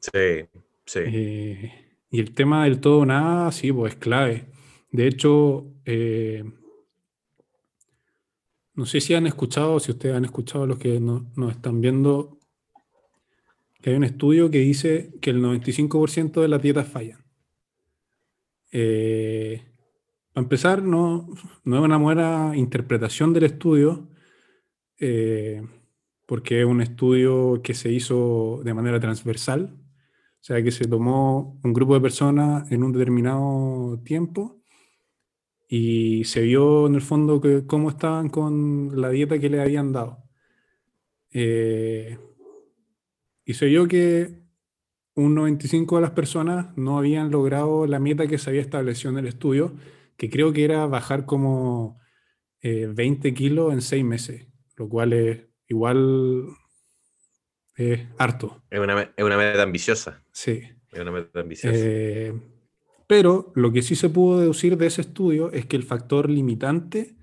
Sí, 0.00 0.48
sí. 0.84 0.98
Eh, 1.04 1.96
y 2.10 2.18
el 2.18 2.34
tema 2.34 2.64
del 2.64 2.80
todo 2.80 3.06
nada, 3.06 3.52
sí, 3.52 3.70
pues 3.70 3.92
es 3.92 4.00
clave. 4.00 4.46
De 4.90 5.06
hecho, 5.06 5.72
eh, 5.84 6.42
no 8.74 8.84
sé 8.84 9.00
si 9.00 9.14
han 9.14 9.28
escuchado, 9.28 9.78
si 9.78 9.92
ustedes 9.92 10.16
han 10.16 10.24
escuchado 10.24 10.66
los 10.66 10.76
que 10.76 10.98
nos, 10.98 11.22
están 11.52 11.80
viendo, 11.80 12.39
hay 13.88 13.94
un 13.94 14.04
estudio 14.04 14.50
que 14.50 14.58
dice 14.58 15.12
que 15.20 15.30
el 15.30 15.42
95% 15.42 16.40
de 16.42 16.48
las 16.48 16.60
dietas 16.60 16.86
fallan. 16.88 17.24
Eh, 18.72 19.64
para 20.32 20.44
empezar, 20.44 20.82
no, 20.82 21.28
no 21.64 21.76
es 21.76 21.82
una 21.82 21.96
buena 21.96 22.52
interpretación 22.54 23.32
del 23.32 23.44
estudio, 23.44 24.08
eh, 24.98 25.62
porque 26.26 26.60
es 26.60 26.66
un 26.66 26.82
estudio 26.82 27.60
que 27.62 27.74
se 27.74 27.90
hizo 27.90 28.60
de 28.64 28.74
manera 28.74 29.00
transversal, 29.00 29.74
o 29.74 30.42
sea, 30.42 30.62
que 30.62 30.70
se 30.70 30.86
tomó 30.86 31.58
un 31.62 31.72
grupo 31.72 31.94
de 31.94 32.00
personas 32.00 32.70
en 32.70 32.84
un 32.84 32.92
determinado 32.92 34.00
tiempo 34.04 34.62
y 35.68 36.24
se 36.24 36.42
vio 36.42 36.86
en 36.86 36.94
el 36.94 37.00
fondo 37.00 37.40
cómo 37.66 37.90
estaban 37.90 38.28
con 38.28 39.00
la 39.00 39.10
dieta 39.10 39.38
que 39.38 39.50
le 39.50 39.60
habían 39.60 39.92
dado. 39.92 40.24
Eh, 41.32 42.18
y 43.44 43.54
se 43.54 43.66
vio 43.66 43.88
que 43.88 44.40
un 45.14 45.36
95% 45.36 45.96
de 45.96 46.02
las 46.02 46.10
personas 46.12 46.76
no 46.76 46.98
habían 46.98 47.30
logrado 47.30 47.86
la 47.86 47.98
meta 47.98 48.26
que 48.26 48.38
se 48.38 48.50
había 48.50 48.62
establecido 48.62 49.10
en 49.10 49.18
el 49.18 49.26
estudio, 49.26 49.74
que 50.16 50.30
creo 50.30 50.52
que 50.52 50.64
era 50.64 50.86
bajar 50.86 51.26
como 51.26 51.98
20 52.62 53.28
eh, 53.28 53.34
kilos 53.34 53.72
en 53.72 53.82
6 53.82 54.04
meses, 54.04 54.46
lo 54.76 54.88
cual 54.88 55.12
es 55.12 55.46
igual 55.68 56.46
es 57.76 58.00
harto. 58.18 58.62
Es 58.70 58.78
una, 58.78 59.12
es 59.16 59.24
una 59.24 59.36
meta 59.36 59.62
ambiciosa. 59.62 60.22
Sí. 60.32 60.62
Es 60.92 61.00
una 61.00 61.12
meta 61.12 61.40
ambiciosa. 61.40 61.76
Eh, 61.78 62.34
pero 63.06 63.52
lo 63.54 63.72
que 63.72 63.82
sí 63.82 63.96
se 63.96 64.08
pudo 64.08 64.40
deducir 64.40 64.76
de 64.76 64.86
ese 64.86 65.00
estudio 65.00 65.50
es 65.52 65.66
que 65.66 65.76
el 65.76 65.82
factor 65.82 66.28
limitante 66.28 67.16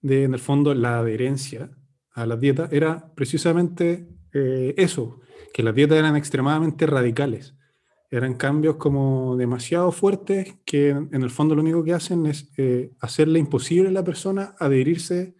de, 0.00 0.24
en 0.24 0.34
el 0.34 0.40
fondo, 0.40 0.74
la 0.74 0.98
adherencia 0.98 1.70
a 2.12 2.26
las 2.26 2.40
dietas 2.40 2.72
era 2.72 3.12
precisamente 3.14 4.08
eh, 4.32 4.74
eso, 4.76 5.20
que 5.52 5.62
las 5.62 5.74
dietas 5.74 5.98
eran 5.98 6.16
extremadamente 6.16 6.86
radicales. 6.86 7.54
Eran 8.10 8.34
cambios 8.34 8.76
como 8.76 9.36
demasiado 9.36 9.92
fuertes 9.92 10.56
que 10.64 10.90
en 10.90 11.22
el 11.22 11.30
fondo 11.30 11.54
lo 11.54 11.62
único 11.62 11.84
que 11.84 11.92
hacen 11.92 12.26
es 12.26 12.50
eh, 12.56 12.92
hacerle 13.00 13.38
imposible 13.38 13.88
a 13.88 13.92
la 13.92 14.04
persona 14.04 14.54
adherirse 14.58 15.34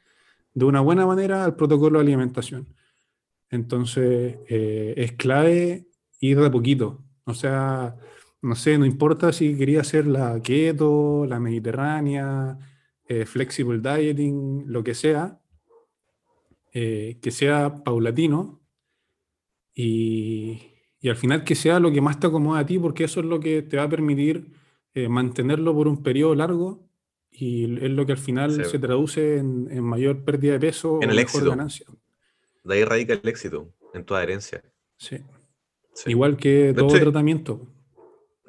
de 0.52 0.64
una 0.64 0.80
buena 0.80 1.06
manera 1.06 1.44
al 1.44 1.56
protocolo 1.56 1.98
de 1.98 2.04
alimentación. 2.04 2.68
Entonces 3.50 4.36
eh, 4.48 4.94
es 4.96 5.12
clave 5.12 5.86
ir 6.20 6.40
de 6.40 6.50
poquito. 6.50 7.02
O 7.24 7.32
sea, 7.32 7.96
no 8.42 8.54
sé, 8.54 8.76
no 8.76 8.84
importa 8.84 9.32
si 9.32 9.56
quería 9.56 9.80
hacer 9.80 10.06
la 10.06 10.38
keto, 10.42 11.24
la 11.26 11.40
mediterránea, 11.40 12.58
eh, 13.06 13.24
flexible 13.24 13.78
dieting, 13.78 14.64
lo 14.66 14.84
que 14.84 14.94
sea, 14.94 15.40
que 16.70 17.30
sea 17.32 17.82
paulatino 17.82 18.57
y, 19.80 20.58
y 21.00 21.08
al 21.08 21.16
final 21.16 21.44
que 21.44 21.54
sea 21.54 21.78
lo 21.78 21.92
que 21.92 22.00
más 22.00 22.18
te 22.18 22.26
acomoda 22.26 22.58
a 22.58 22.66
ti, 22.66 22.80
porque 22.80 23.04
eso 23.04 23.20
es 23.20 23.26
lo 23.26 23.38
que 23.38 23.62
te 23.62 23.76
va 23.76 23.84
a 23.84 23.88
permitir 23.88 24.50
eh, 24.92 25.08
mantenerlo 25.08 25.72
por 25.72 25.86
un 25.86 26.02
periodo 26.02 26.34
largo 26.34 26.88
y 27.30 27.64
es 27.84 27.90
lo 27.90 28.04
que 28.04 28.12
al 28.12 28.18
final 28.18 28.64
se 28.64 28.78
traduce 28.80 29.36
en, 29.36 29.80
mayor 29.84 30.24
pérdida 30.24 30.54
de 30.54 30.58
peso 30.58 30.98
en 31.00 31.10
o 31.10 31.12
el 31.12 31.16
mejor 31.16 31.20
éxito. 31.20 31.50
ganancia. 31.50 31.86
De 32.64 32.74
ahí 32.74 32.84
radica 32.84 33.12
el 33.12 33.28
éxito, 33.28 33.72
en 33.94 34.04
tu 34.04 34.16
adherencia. 34.16 34.64
Sí. 34.96 35.18
Igual 36.06 36.36
que 36.36 36.74
todo 36.76 36.88
tratamiento. 36.88 37.68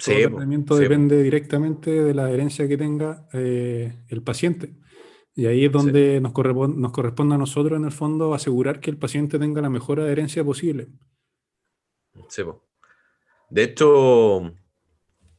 Todo 0.03 0.29
tratamiento 0.29 0.77
depende 0.77 1.21
directamente 1.21 1.91
de 1.91 2.13
la 2.15 2.25
adherencia 2.25 2.67
que 2.67 2.77
tenga 2.77 3.27
eh, 3.33 4.01
el 4.07 4.23
paciente. 4.23 4.73
Y 5.35 5.45
ahí 5.45 5.65
es 5.65 5.71
donde 5.71 6.19
nos, 6.19 6.31
corresponde, 6.31 6.81
nos 6.81 6.91
corresponde 6.91 7.35
a 7.35 7.37
nosotros, 7.37 7.77
en 7.77 7.85
el 7.85 7.91
fondo, 7.91 8.33
asegurar 8.33 8.79
que 8.79 8.89
el 8.89 8.97
paciente 8.97 9.37
tenga 9.37 9.61
la 9.61 9.69
mejor 9.69 9.99
adherencia 9.99 10.43
posible. 10.43 10.87
De 13.49 13.63
hecho, 13.63 14.41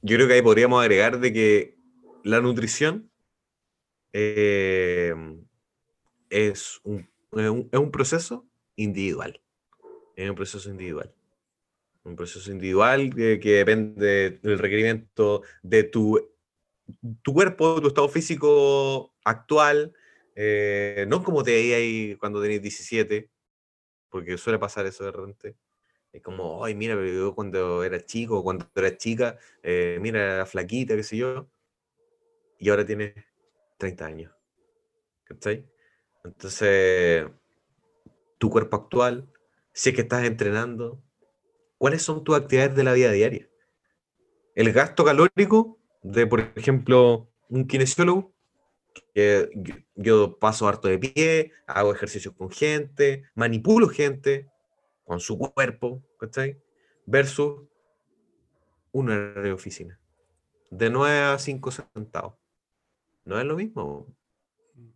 yo 0.03 0.17
creo 0.17 0.27
que 0.27 0.35
ahí 0.35 0.43
podríamos 0.43 0.81
agregar 0.81 1.21
de 1.21 1.33
que 1.33 1.77
la 2.25 2.41
nutrición 2.41 3.11
eh, 4.13 5.15
es, 6.29 6.81
un, 6.85 7.09
es 7.33 7.79
un 7.79 7.91
proceso 7.91 8.47
individual. 8.77 9.41
Es 10.17 10.29
un 10.29 10.37
proceso 10.37 10.71
individual. 10.71 11.15
Un 12.03 12.17
proceso 12.17 12.51
individual 12.51 13.15
que, 13.15 13.39
depende 13.39 14.39
del 14.43 14.59
requerimiento 14.59 15.43
de 15.63 15.85
tu, 15.85 16.19
cuerpo, 17.33 17.81
tu 17.81 17.89
estado 17.89 18.09
físico 18.09 19.15
actual. 19.25 19.93
Eh, 20.35 21.05
no 21.09 21.23
como 21.23 21.43
te 21.43 21.53
veías 21.53 22.19
cuando 22.19 22.41
tenías 22.41 22.63
17, 22.63 23.31
porque 24.09 24.39
suele 24.39 24.59
pasar 24.59 24.87
eso 24.87 25.05
de 25.05 25.13
repente. 25.13 25.57
Es 26.13 26.23
como, 26.23 26.65
ay, 26.65 26.75
mira, 26.75 26.97
yo 27.07 27.35
cuando 27.35 27.85
era 27.85 28.05
chico, 28.05 28.43
cuando 28.43 28.67
era 28.75 28.97
chica, 28.97 29.39
eh, 29.63 29.99
mira, 30.01 30.35
era 30.35 30.47
flaquita, 30.47 30.97
qué 30.97 31.05
sé 31.05 31.17
yo. 31.17 31.49
Y 32.59 32.69
ahora 32.69 32.85
tienes 32.85 33.15
30 33.79 34.07
años. 34.07 34.33
¿Cachai? 35.25 35.65
Entonces, 36.25 37.27
tu 38.39 38.51
cuerpo 38.51 38.77
actual, 38.77 39.31
si 39.73 39.91
es 39.91 39.95
que 39.95 40.03
estás 40.03 40.25
entrenando, 40.25 41.01
¿cuáles 41.79 42.03
son 42.03 42.25
tus 42.25 42.37
actividades 42.37 42.75
de 42.75 42.85
la 42.85 42.93
vida 42.93 43.13
diaria? 43.13 43.49
El 44.57 44.73
gasto 44.73 45.05
calórico 45.05 45.79
de, 46.03 46.27
por 46.27 46.41
ejemplo, 46.57 47.31
un 47.49 47.69
kinesiólogo, 47.69 48.35
que 49.15 49.49
yo 49.95 50.39
paso 50.39 50.67
harto 50.67 50.89
de 50.89 50.99
pie, 50.99 51.53
hago 51.67 51.95
ejercicios 51.95 52.35
con 52.35 52.51
gente, 52.51 53.23
manipulo 53.35 53.89
gente 53.89 54.51
con 55.11 55.19
su 55.19 55.37
cuerpo, 55.37 56.05
¿cachai? 56.21 56.63
Versus 57.05 57.63
una 58.93 59.33
de 59.33 59.51
oficina, 59.51 59.99
de 60.71 60.89
9 60.89 61.19
a 61.19 61.37
5 61.37 61.71
centavos. 61.73 62.35
No 63.25 63.41
es 63.41 63.45
lo 63.45 63.57
mismo. 63.57 64.07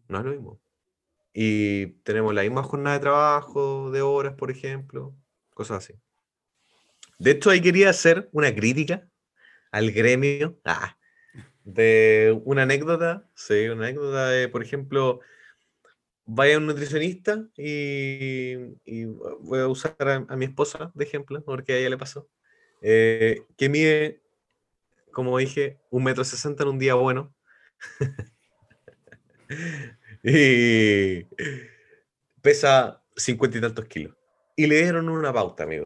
No 0.07 0.19
es 0.19 0.25
lo 0.25 0.31
mismo. 0.31 0.61
Y 1.33 1.87
tenemos 2.05 2.33
la 2.33 2.43
misma 2.43 2.63
jornada 2.63 2.97
de 2.97 3.03
trabajo, 3.03 3.91
de 3.91 4.03
horas, 4.03 4.35
por 4.35 4.53
ejemplo, 4.53 5.17
cosas 5.53 5.79
así. 5.79 5.95
De 7.19 7.33
hecho, 7.33 7.51
ahí 7.51 7.61
quería 7.61 7.91
hacer 7.91 8.29
una 8.31 8.55
crítica 8.55 9.09
al 9.73 9.91
gremio 9.91 10.61
ah, 10.65 10.97
de 11.65 12.41
una 12.45 12.63
anécdota, 12.63 13.29
sí, 13.35 13.67
una 13.67 13.87
anécdota 13.87 14.29
de, 14.29 14.49
por 14.49 14.63
ejemplo, 14.63 15.19
vaya 16.27 16.59
un 16.59 16.67
nutricionista 16.67 17.47
y, 17.57 18.55
voy 19.41 19.61
a 19.61 19.69
usar 19.69 19.97
a, 20.29 20.37
mi 20.37 20.47
esposa 20.47 20.91
de 20.95 21.05
ejemplo, 21.05 21.43
porque 21.45 21.73
a 21.73 21.79
ella 21.79 21.91
le 21.91 21.99
pasó, 21.99 22.29
eh, 22.81 23.43
que 23.57 23.69
mide, 23.69 24.23
como 25.13 25.39
dije, 25.39 25.79
un 25.91 26.05
metro 26.05 26.25
sesenta 26.25 26.63
en 26.65 26.71
un 26.71 26.79
día 26.79 26.95
bueno. 26.95 27.35
y 30.23 31.25
pesa 32.41 33.03
cincuenta 33.17 33.59
y 33.59 33.61
tantos 33.61 33.87
kilos. 33.87 34.17
Y 34.57 34.67
le 34.67 34.83
dieron 34.83 35.09
una 35.09 35.33
pauta, 35.33 35.65
amigo 35.65 35.85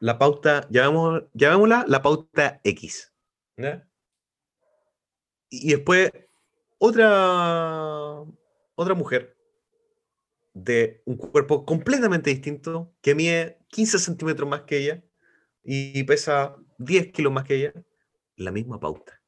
la 0.00 0.18
pauta, 0.18 0.66
llamémosla 0.70 1.84
la 1.88 2.02
pauta 2.02 2.60
X. 2.62 3.12
Y 5.50 5.70
después, 5.70 6.10
otra, 6.78 8.22
otra 8.78 8.94
mujer 8.94 9.36
de 10.54 11.02
un 11.04 11.16
cuerpo 11.16 11.64
completamente 11.64 12.30
distinto, 12.30 12.94
que 13.00 13.16
mide 13.16 13.58
15 13.70 13.98
centímetros 13.98 14.48
más 14.48 14.62
que 14.62 14.78
ella 14.78 15.04
y 15.64 16.04
pesa 16.04 16.54
10 16.78 17.12
kilos 17.12 17.32
más 17.32 17.42
que 17.42 17.56
ella, 17.56 17.72
la 18.36 18.52
misma 18.52 18.78
pauta. 18.78 19.20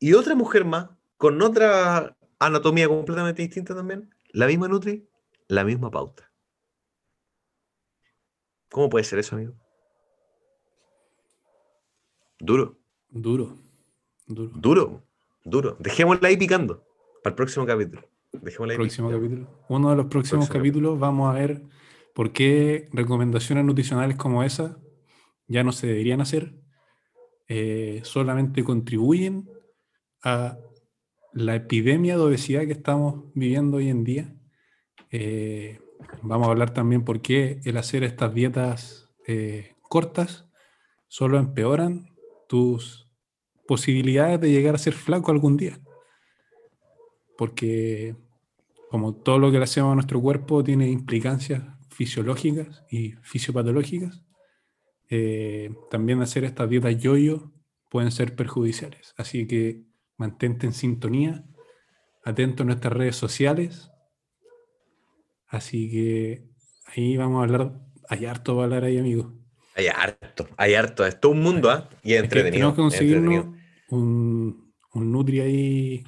Y 0.00 0.14
otra 0.14 0.34
mujer 0.34 0.64
más, 0.64 0.90
con 1.16 1.40
otra 1.40 2.16
anatomía 2.40 2.88
completamente 2.88 3.42
distinta 3.42 3.76
también, 3.76 4.12
la 4.30 4.48
misma 4.48 4.66
Nutri, 4.66 5.08
la 5.46 5.62
misma 5.62 5.92
pauta. 5.92 6.32
¿Cómo 8.72 8.90
puede 8.90 9.04
ser 9.04 9.20
eso, 9.20 9.36
amigo? 9.36 9.54
Duro. 12.40 12.76
Duro. 13.08 13.56
Duro. 14.26 14.52
Duro. 14.56 15.06
Duro. 15.44 15.76
Dejémosla 15.78 16.26
ahí 16.26 16.36
picando. 16.36 16.84
Para 17.22 17.30
el 17.30 17.36
próximo 17.36 17.64
capítulo. 17.64 18.15
Ahí 18.44 18.88
capítulo. 19.14 19.64
Uno 19.68 19.90
de 19.90 19.96
los 19.96 20.06
próximos 20.06 20.48
capítulos 20.48 20.98
vamos 20.98 21.30
a 21.30 21.38
ver 21.38 21.62
por 22.14 22.32
qué 22.32 22.88
recomendaciones 22.92 23.64
nutricionales 23.64 24.16
como 24.16 24.42
esa 24.42 24.78
ya 25.46 25.62
no 25.62 25.72
se 25.72 25.86
deberían 25.86 26.20
hacer. 26.20 26.54
Eh, 27.48 28.00
solamente 28.04 28.64
contribuyen 28.64 29.48
a 30.22 30.58
la 31.32 31.54
epidemia 31.54 32.16
de 32.16 32.22
obesidad 32.22 32.66
que 32.66 32.72
estamos 32.72 33.24
viviendo 33.34 33.76
hoy 33.76 33.88
en 33.88 34.04
día. 34.04 34.34
Eh, 35.10 35.78
Vamos 36.22 36.48
a 36.48 36.50
hablar 36.50 36.72
también 36.72 37.04
por 37.04 37.20
qué 37.20 37.60
el 37.64 37.76
hacer 37.76 38.04
estas 38.04 38.34
dietas 38.34 39.08
eh, 39.26 39.74
cortas 39.82 40.48
solo 41.08 41.38
empeoran 41.38 42.14
tus 42.48 43.08
posibilidades 43.66 44.40
de 44.40 44.50
llegar 44.50 44.74
a 44.74 44.78
ser 44.78 44.92
flaco 44.92 45.30
algún 45.30 45.56
día. 45.56 45.80
Porque 47.36 48.16
como 48.90 49.14
todo 49.14 49.38
lo 49.38 49.50
que 49.50 49.58
le 49.58 49.64
hacemos 49.64 49.92
a 49.92 49.94
nuestro 49.94 50.20
cuerpo 50.20 50.62
tiene 50.62 50.88
implicancias 50.88 51.62
fisiológicas 51.90 52.84
y 52.90 53.12
fisiopatológicas, 53.22 54.22
eh, 55.08 55.74
también 55.90 56.20
hacer 56.22 56.44
estas 56.44 56.68
dietas 56.68 56.98
yo-yo 56.98 57.52
pueden 57.90 58.10
ser 58.10 58.34
perjudiciales. 58.34 59.14
Así 59.16 59.46
que 59.46 59.82
mantente 60.16 60.66
en 60.66 60.72
sintonía, 60.72 61.44
atento 62.24 62.62
a 62.62 62.66
nuestras 62.66 62.92
redes 62.92 63.16
sociales 63.16 63.90
Así 65.48 65.90
que 65.90 66.44
ahí 66.86 67.16
vamos 67.16 67.40
a 67.40 67.44
hablar, 67.44 67.72
hay 68.08 68.26
harto 68.26 68.54
para 68.54 68.64
hablar 68.64 68.84
ahí, 68.84 68.98
amigo. 68.98 69.32
Hay 69.74 69.86
harto, 69.86 70.48
hay 70.56 70.74
harto, 70.74 71.06
es 71.06 71.20
todo 71.20 71.32
un 71.32 71.42
mundo, 71.42 71.70
¿ah? 71.70 71.88
Y 72.02 72.14
es 72.14 72.22
entretenido. 72.22 72.52
Tenemos 72.52 72.74
que 72.74 72.82
conseguirnos 72.82 73.46
un, 73.88 74.74
un 74.92 75.12
Nutri 75.12 75.40
ahí 75.40 76.04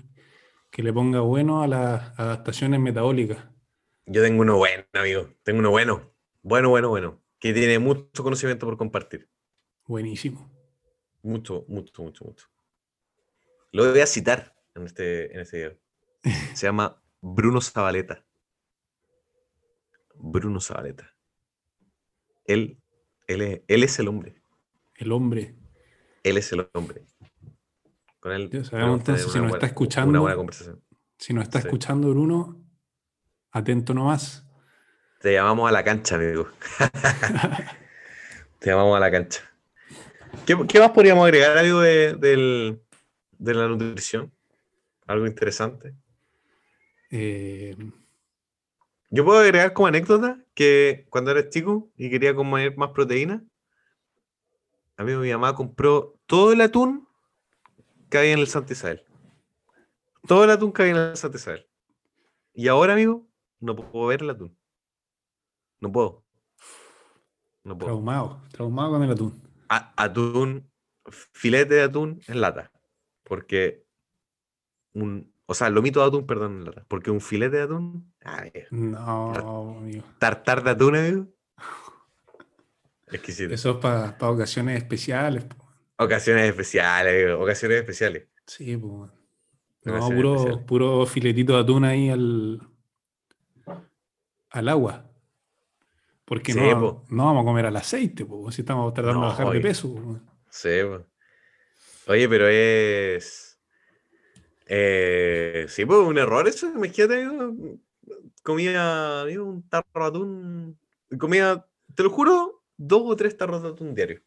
que 0.79 0.85
le 0.85 0.93
ponga 0.93 1.19
bueno 1.23 1.61
a 1.61 1.67
las 1.67 2.17
adaptaciones 2.21 2.79
metabólicas. 2.79 3.45
Yo 4.07 4.23
tengo 4.23 4.43
uno 4.43 4.59
bueno, 4.59 4.85
amigo. 4.93 5.29
Tengo 5.43 5.59
uno 5.59 5.71
bueno. 5.71 6.15
Bueno, 6.43 6.69
bueno, 6.69 6.89
bueno. 6.89 7.21
Que 7.41 7.53
tiene 7.53 7.81
mucho 7.81 8.23
conocimiento 8.23 8.65
por 8.65 8.77
compartir. 8.77 9.29
Buenísimo. 9.89 10.49
Mucho, 11.21 11.65
mucho, 11.67 12.05
mucho, 12.05 12.25
mucho. 12.27 12.47
Lo 13.73 13.91
voy 13.91 13.99
a 13.99 14.07
citar 14.07 14.55
en 14.77 14.85
este, 14.85 15.35
en 15.35 15.41
este 15.41 15.57
video. 15.57 15.79
Se 16.55 16.69
llama 16.69 17.03
Bruno 17.21 17.61
Zabaleta. 17.61 18.25
Bruno 20.15 20.61
Zabaleta. 20.61 21.13
Él, 22.45 22.81
él, 23.27 23.41
es, 23.43 23.63
él 23.67 23.83
es 23.83 23.99
el 23.99 24.07
hombre. 24.07 24.41
El 24.95 25.11
hombre. 25.11 25.57
Él 26.23 26.37
es 26.39 26.53
el 26.53 26.71
hombre. 26.73 27.05
Con 28.21 28.33
él. 28.33 28.65
sabemos 28.65 29.01
entonces 29.01 29.33
si 29.33 29.39
nos 29.39 29.53
está 29.53 29.67
escuchando. 29.67 30.11
Una 30.11 30.21
buena 30.21 30.37
conversación. 30.37 30.83
Si 31.19 31.33
nos 31.33 31.45
está 31.45 31.59
escuchando, 31.59 32.11
Bruno, 32.11 32.61
atento 33.51 33.95
nomás. 33.95 34.47
Te 35.21 35.33
llamamos 35.33 35.69
a 35.69 35.73
la 35.73 35.83
cancha, 35.83 36.15
amigo. 36.15 36.49
Te 38.61 38.71
llamamos 38.71 38.97
a 38.97 39.01
la 39.01 39.11
cancha. 39.11 39.43
¿Qué, 40.47 40.55
más 40.57 40.91
podríamos 40.91 41.25
agregar, 41.25 41.59
amigo, 41.59 41.81
de, 41.81 42.79
de 43.39 43.55
la 43.55 43.69
nutrición? 43.69 44.33
¿Algo 45.07 45.27
interesante? 45.27 45.95
Eh, 47.11 47.75
yo 49.11 49.25
puedo 49.25 49.41
agregar 49.41 49.73
como 49.73 49.89
anécdota 49.89 50.39
que 50.55 51.07
cuando 51.09 51.31
era 51.31 51.49
chico 51.49 51.91
y 51.97 52.11
quería 52.11 52.35
comer 52.35 52.77
más 52.77 52.91
proteína, 52.91 53.43
a 54.97 55.05
mí 55.05 55.15
mi 55.15 55.33
mamá 55.33 55.55
compró 55.55 56.19
todo 56.27 56.53
el 56.53 56.61
atún 56.61 57.08
había 58.17 58.33
en 58.33 58.39
el 58.39 58.47
Santa 58.47 58.73
Isabel. 58.73 59.05
Todo 60.27 60.45
el 60.45 60.51
atún 60.51 60.73
que 60.73 60.83
había 60.83 60.95
en 60.95 61.11
el 61.11 61.17
Santa 61.17 61.37
Isabel. 61.37 61.69
Y 62.55 62.69
ahora, 62.69 62.95
amigo, 62.95 63.29
no 63.61 63.77
puedo 63.77 64.07
ver 64.07 64.23
el 64.23 64.31
atún. 64.31 64.57
No 65.81 65.93
puedo. 65.93 66.25
No 67.65 67.77
puedo. 67.77 67.93
Traumado, 67.93 68.43
traumado 68.51 68.93
con 68.93 69.03
el 69.03 69.11
atún. 69.11 69.43
atún, 69.69 70.71
filete 71.33 71.75
de 71.75 71.83
atún 71.83 72.21
en 72.27 72.41
lata. 72.41 72.73
Porque 73.25 73.85
un, 74.95 75.33
o 75.47 75.55
sea, 75.55 75.69
lomito 75.71 76.01
de 76.01 76.07
atún, 76.07 76.27
perdón, 76.27 76.75
porque 76.89 77.11
un 77.11 77.21
filete 77.21 77.59
de 77.59 77.63
atún. 77.63 78.13
no, 78.71 79.79
amigo. 79.79 80.05
Tartar 80.19 80.65
de 80.65 80.71
atún, 80.71 80.97
amigo. 80.97 81.27
Exquisito. 83.09 83.55
Eso 83.55 83.71
es 83.73 83.77
para 83.77 84.17
ocasiones 84.21 84.79
especiales. 84.79 85.47
Ocasiones 85.99 86.49
especiales. 86.49 87.35
Ocasiones 87.35 87.79
especiales. 87.79 88.29
Sí, 88.47 88.77
pues. 88.77 89.11
No, 89.85 90.09
puro, 90.11 90.67
puro, 90.67 91.07
filetito 91.07 91.55
de 91.55 91.61
atún 91.61 91.85
ahí 91.85 92.11
al, 92.11 92.61
al 94.51 94.69
agua. 94.69 95.11
Porque 96.25 96.53
no, 96.53 97.05
no, 97.09 97.25
vamos 97.25 97.43
a 97.43 97.47
comer 97.47 97.67
al 97.67 97.77
aceite, 97.77 98.27
pues, 98.27 98.55
si 98.55 98.61
estamos 98.61 98.93
tratando 98.93 99.23
de 99.23 99.27
bajar 99.29 99.51
de 99.51 99.61
peso. 99.61 100.21
Sí. 100.51 100.69
Oye, 102.07 102.29
pero 102.29 102.49
es 102.49 103.59
Eh, 104.67 105.65
sí, 105.69 105.87
pues 105.87 106.01
un 106.01 106.19
error 106.19 106.47
eso, 106.47 106.69
imagínate, 106.69 107.27
comía 108.43 109.25
un 109.41 109.67
tarro 109.69 109.87
de 109.95 110.05
atún, 110.05 110.79
comía, 111.19 111.67
te 111.95 112.03
lo 112.03 112.11
juro, 112.11 112.63
dos 112.77 113.03
o 113.07 113.17
tres 113.17 113.37
tarros 113.37 113.63
de 113.63 113.69
atún 113.71 113.95
diario. 113.95 114.21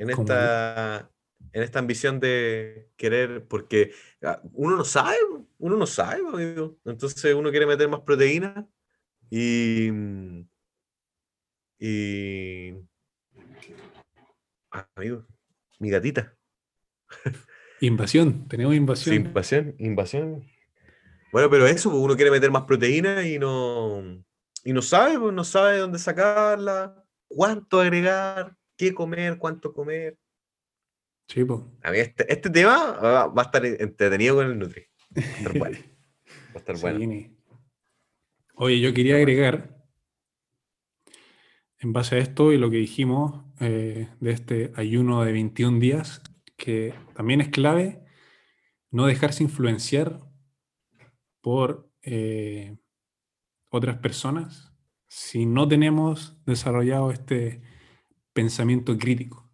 En 0.00 0.08
esta, 0.08 1.10
en 1.52 1.62
esta 1.62 1.78
ambición 1.78 2.20
de 2.20 2.88
querer, 2.96 3.46
porque 3.46 3.92
ah, 4.22 4.40
uno 4.54 4.74
no 4.78 4.84
sabe, 4.84 5.18
uno 5.58 5.76
no 5.76 5.86
sabe, 5.86 6.22
amigo. 6.26 6.78
entonces 6.86 7.34
uno 7.34 7.50
quiere 7.50 7.66
meter 7.66 7.86
más 7.86 8.00
proteína 8.00 8.66
y, 9.28 9.90
y, 11.78 12.72
amigo, 14.70 15.26
mi 15.78 15.90
gatita. 15.90 16.34
Invasión, 17.82 18.48
tenemos 18.48 18.74
invasión. 18.74 19.16
invasión, 19.16 19.74
invasión. 19.78 20.46
Bueno, 21.30 21.50
pero 21.50 21.66
eso, 21.66 21.90
pues, 21.90 22.02
uno 22.02 22.16
quiere 22.16 22.30
meter 22.30 22.50
más 22.50 22.62
proteína 22.62 23.26
y 23.28 23.38
no, 23.38 24.02
y 24.64 24.72
no 24.72 24.80
sabe, 24.80 25.18
pues, 25.18 25.34
no 25.34 25.44
sabe 25.44 25.76
dónde 25.76 25.98
sacarla, 25.98 27.04
cuánto 27.28 27.80
agregar, 27.80 28.56
qué 28.80 28.94
comer, 28.94 29.36
cuánto 29.36 29.74
comer. 29.74 30.16
Sí, 31.28 31.44
pues. 31.44 31.60
A 31.82 31.90
mí 31.90 31.98
este, 31.98 32.32
este 32.32 32.48
tema 32.48 32.92
va, 32.92 33.32
a 33.36 33.42
estar 33.42 33.64
entretenido 33.66 34.36
con 34.36 34.46
el 34.46 34.58
Nutri. 34.58 34.86
Va 35.16 35.22
a 35.22 35.36
estar 35.36 35.58
bueno. 35.58 35.78
Va 36.50 36.54
a 36.54 36.58
estar 36.58 36.78
bueno. 36.78 37.30
Oye, 38.54 38.80
yo 38.80 38.94
quería 38.94 39.16
agregar, 39.16 39.76
en 41.78 41.92
base 41.92 42.16
a 42.16 42.18
esto 42.18 42.52
y 42.52 42.58
lo 42.58 42.70
que 42.70 42.78
dijimos 42.78 43.44
eh, 43.60 44.08
de 44.18 44.30
este 44.30 44.72
ayuno 44.74 45.22
de 45.24 45.32
21 45.32 45.78
días, 45.78 46.22
que 46.56 46.94
también 47.14 47.40
es 47.40 47.48
clave 47.48 48.04
no 48.90 49.06
dejarse 49.06 49.42
influenciar 49.42 50.20
por 51.40 51.90
eh, 52.02 52.78
otras 53.68 53.98
personas 53.98 54.72
si 55.06 55.46
no 55.46 55.68
tenemos 55.68 56.42
desarrollado 56.44 57.10
este 57.10 57.62
pensamiento 58.32 58.96
crítico. 58.96 59.50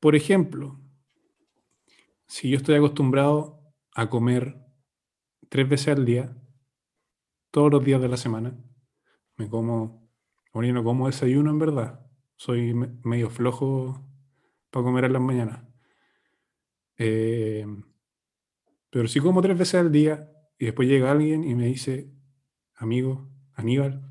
Por 0.00 0.16
ejemplo, 0.16 0.80
si 2.26 2.50
yo 2.50 2.56
estoy 2.56 2.76
acostumbrado 2.76 3.62
a 3.94 4.08
comer 4.10 4.58
tres 5.48 5.68
veces 5.68 5.88
al 5.88 6.04
día, 6.04 6.36
todos 7.50 7.70
los 7.70 7.84
días 7.84 8.00
de 8.00 8.08
la 8.08 8.16
semana, 8.16 8.58
me 9.36 9.48
como, 9.48 10.10
no 10.54 10.84
como 10.84 11.06
desayuno 11.06 11.50
en 11.50 11.58
verdad, 11.58 12.06
soy 12.36 12.74
medio 12.74 13.30
flojo 13.30 14.08
para 14.70 14.84
comer 14.84 15.04
en 15.04 15.12
las 15.12 15.22
mañanas. 15.22 15.62
Eh, 16.98 17.66
pero 18.90 19.08
si 19.08 19.20
como 19.20 19.40
tres 19.40 19.58
veces 19.58 19.76
al 19.76 19.92
día 19.92 20.30
y 20.58 20.66
después 20.66 20.88
llega 20.88 21.10
alguien 21.10 21.44
y 21.44 21.54
me 21.54 21.66
dice, 21.66 22.12
amigo, 22.74 23.30
Aníbal, 23.54 24.10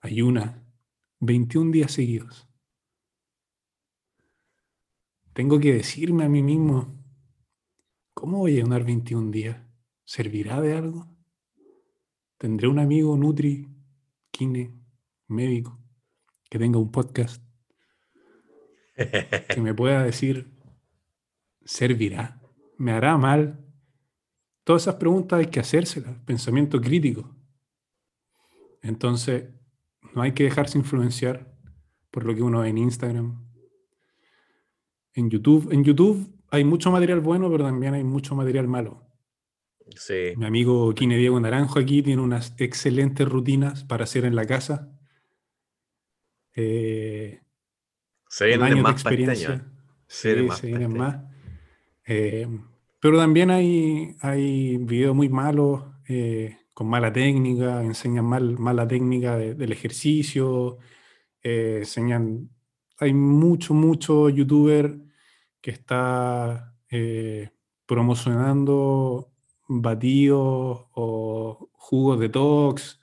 ayuna 0.00 0.63
21 1.24 1.70
días 1.70 1.92
seguidos. 1.92 2.48
Tengo 5.32 5.58
que 5.58 5.74
decirme 5.74 6.24
a 6.24 6.28
mí 6.28 6.42
mismo, 6.42 7.02
¿cómo 8.14 8.38
voy 8.38 8.54
a 8.54 8.58
ayunar 8.58 8.84
21 8.84 9.30
días? 9.30 9.60
¿Servirá 10.04 10.60
de 10.60 10.74
algo? 10.74 11.08
¿Tendré 12.38 12.68
un 12.68 12.78
amigo 12.78 13.16
Nutri, 13.16 13.68
Kine, 14.30 14.72
médico, 15.28 15.80
que 16.48 16.58
tenga 16.58 16.78
un 16.78 16.92
podcast 16.92 17.42
que 18.94 19.60
me 19.60 19.74
pueda 19.74 20.04
decir, 20.04 20.52
¿servirá? 21.64 22.40
¿Me 22.78 22.92
hará 22.92 23.16
mal? 23.18 23.64
Todas 24.62 24.82
esas 24.82 24.96
preguntas 24.96 25.40
hay 25.40 25.46
que 25.46 25.60
hacérselas, 25.60 26.16
pensamiento 26.24 26.80
crítico. 26.80 27.36
Entonces, 28.82 29.52
no 30.14 30.22
hay 30.22 30.32
que 30.32 30.44
dejarse 30.44 30.78
influenciar 30.78 31.52
por 32.10 32.24
lo 32.24 32.34
que 32.34 32.42
uno 32.42 32.60
ve 32.60 32.68
en 32.68 32.78
Instagram, 32.78 33.44
en 35.14 35.30
YouTube. 35.30 35.72
En 35.72 35.84
YouTube 35.84 36.32
hay 36.50 36.64
mucho 36.64 36.90
material 36.90 37.20
bueno, 37.20 37.50
pero 37.50 37.64
también 37.64 37.94
hay 37.94 38.04
mucho 38.04 38.34
material 38.34 38.68
malo. 38.68 39.02
Sí. 39.96 40.32
Mi 40.36 40.46
amigo 40.46 40.94
Kine 40.94 41.16
Diego 41.16 41.38
Naranjo 41.40 41.78
aquí 41.78 42.02
tiene 42.02 42.22
unas 42.22 42.54
excelentes 42.58 43.28
rutinas 43.28 43.84
para 43.84 44.04
hacer 44.04 44.24
en 44.24 44.34
la 44.34 44.46
casa. 44.46 44.90
Eh, 46.54 47.40
se 48.28 48.46
vienen 48.46 48.82
más 48.82 48.92
experiencia. 48.92 49.66
Se 50.06 50.34
vienen 50.62 50.96
más. 50.96 51.24
Eh, 52.06 52.48
pero 53.00 53.18
también 53.18 53.50
hay, 53.50 54.16
hay 54.20 54.78
videos 54.78 55.14
muy 55.14 55.28
malos, 55.28 55.84
eh, 56.08 56.56
con 56.74 56.88
mala 56.88 57.12
técnica, 57.12 57.82
enseñan 57.82 58.26
mal, 58.26 58.58
mala 58.58 58.86
técnica 58.88 59.36
del 59.36 59.72
ejercicio, 59.72 60.78
eh, 61.42 61.78
enseñan... 61.80 62.50
Hay 62.98 63.12
mucho, 63.12 63.74
mucho 63.74 64.28
youtuber 64.30 64.98
que 65.60 65.70
está 65.72 66.74
promocionando 67.86 69.32
batidos 69.68 70.86
o 70.92 71.70
jugos 71.72 72.20
de 72.20 72.28
tox 72.28 73.00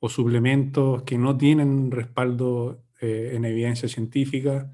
o 0.00 0.08
suplementos 0.08 1.02
que 1.04 1.18
no 1.18 1.36
tienen 1.36 1.90
respaldo 1.90 2.84
eh, 3.00 3.32
en 3.34 3.44
evidencia 3.44 3.88
científica. 3.88 4.72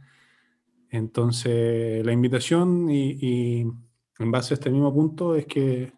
Entonces, 0.90 2.04
la 2.04 2.12
invitación 2.12 2.90
y, 2.90 3.60
en 4.18 4.30
base 4.30 4.54
a 4.54 4.56
este 4.56 4.70
mismo 4.70 4.92
punto 4.92 5.34
es 5.36 5.46
que 5.46 5.92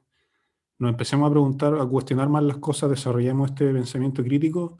nos 0.82 0.90
empecemos 0.90 1.28
a 1.28 1.30
preguntar, 1.30 1.76
a 1.76 1.86
cuestionar 1.86 2.28
más 2.28 2.42
las 2.42 2.56
cosas, 2.56 2.90
desarrollemos 2.90 3.50
este 3.50 3.72
pensamiento 3.72 4.24
crítico 4.24 4.78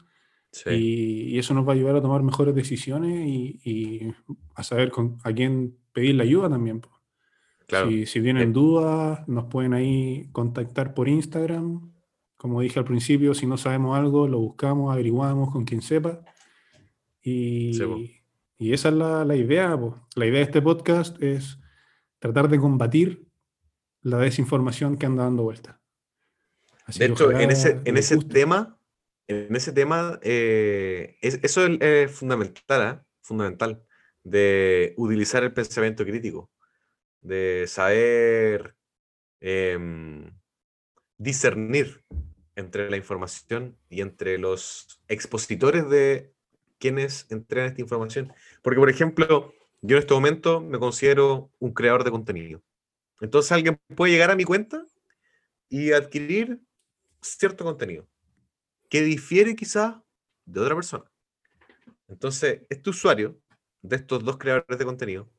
y, 0.69 1.39
eso 1.39 1.53
nos 1.53 1.65
va 1.65 1.71
a 1.71 1.75
ayudar 1.75 1.95
a 1.95 2.01
tomar 2.01 2.21
mejores 2.23 2.53
decisiones 2.53 3.25
y, 3.25 4.13
a 4.53 4.63
saber 4.63 4.91
con, 4.91 5.17
a 5.23 5.31
quién 5.31 5.77
pedir 5.93 6.15
la 6.15 6.23
ayuda 6.23 6.49
también. 6.49 6.81
Si, 7.69 8.05
si 8.05 8.21
tienen 8.21 8.49
eh. 8.49 8.51
dudas, 8.51 9.25
nos 9.29 9.45
pueden 9.45 9.73
ahí 9.73 10.27
contactar 10.33 10.93
por 10.93 11.07
Instagram. 11.07 11.93
Como 12.35 12.59
dije 12.59 12.79
al 12.79 12.85
principio, 12.85 13.33
si 13.33 13.47
no 13.47 13.55
sabemos 13.55 13.97
algo, 13.97 14.27
lo 14.27 14.39
buscamos, 14.39 14.91
averiguamos 14.91 15.53
con 15.53 15.63
quien 15.63 15.81
sepa. 15.81 16.19
Y, 17.21 17.71
esa 18.59 18.89
es 18.89 18.95
la, 18.95 19.35
idea. 19.37 19.79
La 20.15 20.25
idea 20.25 20.39
de 20.39 20.41
este 20.41 20.61
podcast 20.61 21.23
es 21.23 21.59
tratar 22.19 22.49
de 22.49 22.59
combatir 22.59 23.25
la 24.01 24.17
desinformación 24.17 24.97
que 24.97 25.05
anda 25.05 25.23
dando 25.23 25.43
vuelta. 25.43 25.79
De 26.87 27.05
hecho, 27.05 27.31
en 27.31 27.51
ese, 27.51 27.81
en 27.85 27.97
ese 27.97 28.17
tema, 28.17 28.77
en 29.27 29.55
ese 29.55 29.71
tema, 29.71 30.19
eh, 30.21 31.17
eso 31.21 31.65
es, 31.65 32.11
fundamental, 32.11 32.81
¿eh? 32.81 33.01
fundamental, 33.21 33.83
de 34.23 34.93
utilizar 34.97 35.43
el 35.43 35.53
pensamiento 35.53 36.05
crítico, 36.05 36.51
de 37.21 37.65
saber 37.67 38.75
em, 39.39 40.31
discernir 41.17 42.03
entre 42.55 42.89
la 42.89 42.97
información 42.97 43.77
y 43.89 44.01
entre 44.01 44.37
los 44.37 45.01
expositores 45.07 45.89
de 45.89 46.33
quienes 46.79 47.27
entregan 47.31 47.69
esta 47.69 47.81
información. 47.81 48.33
Porque, 48.61 48.79
por 48.79 48.89
ejemplo, 48.89 49.53
yo 49.81 49.97
en 49.97 50.01
este 50.01 50.13
momento 50.13 50.61
me 50.61 50.79
considero 50.79 51.51
un 51.59 51.73
creador 51.73 52.03
de 52.03 52.11
contenido. 52.11 52.61
Entonces 53.21 53.51
alguien 53.51 53.79
puede 53.95 54.11
llegar 54.11 54.31
a 54.31 54.35
mi 54.35 54.43
cuenta 54.43 54.85
y 55.69 55.93
adquirir 55.93 56.59
cierto 57.23 57.63
contenido 57.63 58.07
que 58.89 59.01
difiere 59.01 59.55
quizás 59.55 59.95
de 60.45 60.59
otra 60.59 60.75
persona. 60.75 61.05
Entonces, 62.07 62.61
este 62.69 62.89
usuario 62.89 63.39
de 63.81 63.95
estos 63.95 64.23
dos 64.23 64.37
creadores 64.37 64.77
de 64.77 64.85
contenido, 64.85 65.31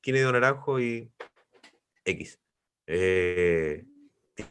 Kinedo 0.00 0.32
Naranjo 0.32 0.80
y 0.80 1.10
X, 2.04 2.38
eh, 2.86 3.84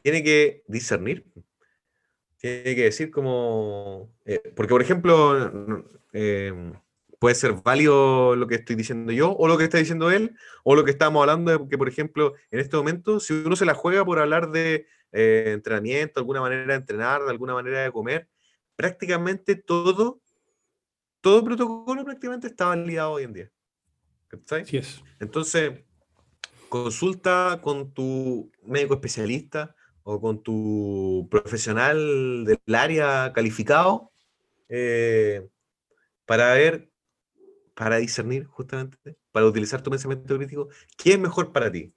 tiene 0.01 0.23
que 0.23 0.63
discernir 0.67 1.31
tiene 2.39 2.75
que 2.75 2.83
decir 2.83 3.11
como... 3.11 4.15
Eh, 4.25 4.53
porque, 4.55 4.71
por 4.71 4.81
ejemplo, 4.81 5.85
eh, 6.13 6.73
puede 7.19 7.35
ser 7.35 7.53
válido 7.53 8.35
lo 8.35 8.47
que 8.47 8.55
estoy 8.55 8.75
diciendo 8.75 9.11
yo, 9.11 9.31
o 9.31 9.47
lo 9.47 9.57
que 9.57 9.65
está 9.65 9.77
diciendo 9.77 10.09
él, 10.09 10.35
o 10.63 10.75
lo 10.75 10.83
que 10.83 10.91
estamos 10.91 11.21
hablando 11.21 11.51
de 11.51 11.69
que, 11.69 11.77
por 11.77 11.87
ejemplo, 11.87 12.33
en 12.51 12.59
este 12.59 12.77
momento, 12.77 13.19
si 13.19 13.33
uno 13.33 13.55
se 13.55 13.65
la 13.65 13.75
juega 13.75 14.03
por 14.05 14.19
hablar 14.19 14.51
de 14.51 14.87
eh, 15.11 15.51
entrenamiento, 15.53 16.19
alguna 16.19 16.41
manera 16.41 16.65
de 16.65 16.75
entrenar, 16.75 17.23
de 17.23 17.29
alguna 17.29 17.53
manera 17.53 17.83
de 17.83 17.91
comer, 17.91 18.27
prácticamente 18.75 19.55
todo, 19.55 20.21
todo 21.21 21.43
protocolo 21.43 22.03
prácticamente 22.05 22.47
está 22.47 22.67
validado 22.67 23.11
hoy 23.11 23.23
en 23.23 23.33
día. 23.33 23.51
Sí 24.65 24.77
es. 24.77 25.03
Entonces, 25.19 25.83
consulta 26.69 27.59
con 27.61 27.93
tu 27.93 28.51
médico 28.63 28.93
especialista, 28.93 29.75
o 30.11 30.19
con 30.19 30.41
tu 30.41 31.27
profesional 31.29 32.43
del 32.43 32.75
área 32.75 33.31
calificado 33.31 34.11
eh, 34.67 35.47
para 36.25 36.53
ver, 36.53 36.89
para 37.79 37.95
discernir 37.95 38.43
justamente, 38.43 38.97
para 39.31 39.45
utilizar 39.45 39.81
tu 39.81 39.89
pensamiento 39.89 40.35
crítico, 40.35 40.67
¿qué 40.97 41.13
es 41.13 41.19
mejor 41.19 41.53
para 41.53 41.71
ti? 41.71 41.93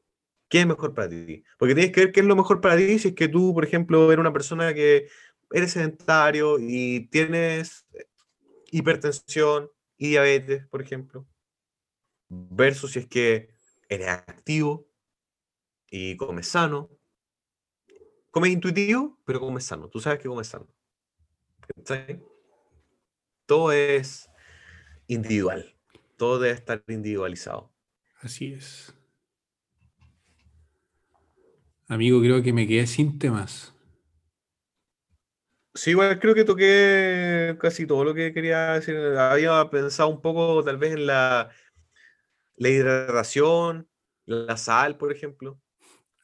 ¿Qué 0.48 0.60
es 0.60 0.66
mejor 0.68 0.94
para 0.94 1.08
ti? 1.08 1.42
Porque 1.58 1.74
tienes 1.74 1.90
que 1.92 2.02
ver 2.02 2.12
qué 2.12 2.20
es 2.20 2.26
lo 2.26 2.36
mejor 2.36 2.60
para 2.60 2.76
ti 2.76 3.00
si 3.00 3.08
es 3.08 3.14
que 3.16 3.26
tú, 3.26 3.52
por 3.52 3.64
ejemplo, 3.64 4.06
eres 4.06 4.20
una 4.20 4.32
persona 4.32 4.72
que 4.74 5.08
eres 5.50 5.72
sedentario 5.72 6.60
y 6.60 7.08
tienes 7.08 7.84
hipertensión 8.70 9.72
y 9.98 10.10
diabetes, 10.10 10.68
por 10.68 10.82
ejemplo, 10.82 11.26
versus 12.28 12.92
si 12.92 13.00
es 13.00 13.08
que 13.08 13.48
eres 13.88 14.06
activo 14.06 14.86
y 15.90 16.16
comes 16.16 16.46
sano. 16.46 16.90
Comes 18.30 18.52
intuitivo, 18.52 19.18
pero 19.24 19.40
comes 19.40 19.64
sano. 19.64 19.88
Tú 19.88 19.98
sabes 19.98 20.20
que 20.20 20.28
comes 20.28 20.46
sano. 20.46 20.68
Todo 23.46 23.72
es 23.72 24.28
individual. 25.08 25.71
Todo 26.22 26.38
debe 26.38 26.54
estar 26.54 26.84
individualizado. 26.86 27.72
Así 28.20 28.52
es. 28.52 28.94
Amigo, 31.88 32.20
creo 32.20 32.40
que 32.44 32.52
me 32.52 32.64
quedé 32.68 32.86
sin 32.86 33.18
temas. 33.18 33.74
Sí, 35.74 35.90
igual 35.90 36.20
creo 36.20 36.32
que 36.36 36.44
toqué 36.44 37.58
casi 37.60 37.88
todo 37.88 38.04
lo 38.04 38.14
que 38.14 38.32
quería 38.32 38.74
decir. 38.74 38.94
Había 39.18 39.68
pensado 39.68 40.10
un 40.10 40.20
poco 40.22 40.62
tal 40.62 40.76
vez 40.76 40.92
en 40.92 41.06
la, 41.08 41.50
la 42.54 42.68
hidratación, 42.68 43.88
la 44.24 44.56
sal, 44.56 44.96
por 44.96 45.10
ejemplo. 45.10 45.60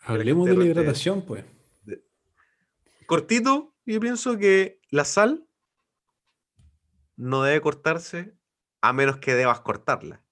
Hablemos 0.03 0.49
de 0.49 0.57
la 0.59 0.65
hidratación, 0.65 1.27
pues. 1.27 1.45
Cortito, 3.07 3.75
yo 3.85 3.99
pienso 3.99 4.39
que 4.39 4.79
la 4.91 5.05
sal 5.05 5.45
no 7.16 7.43
debe 7.43 7.61
cortarse 7.61 8.38
a 8.80 8.92
menos 8.92 9.18
que 9.18 9.34
debas 9.34 9.60
cortarla. 9.60 10.24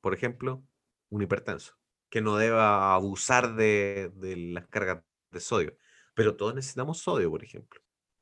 Por 0.00 0.14
ejemplo, 0.14 0.62
un 1.10 1.22
hipertenso, 1.22 1.76
que 2.10 2.20
no 2.20 2.36
deba 2.36 2.94
abusar 2.94 3.54
de, 3.56 4.12
las 4.52 4.66
cargas 4.68 5.02
de 5.30 5.40
sodio. 5.40 5.76
Pero 6.14 6.36
todos 6.36 6.54
necesitamos 6.54 6.98
sodio, 6.98 7.30
por 7.30 7.44
ejemplo. 7.44 7.80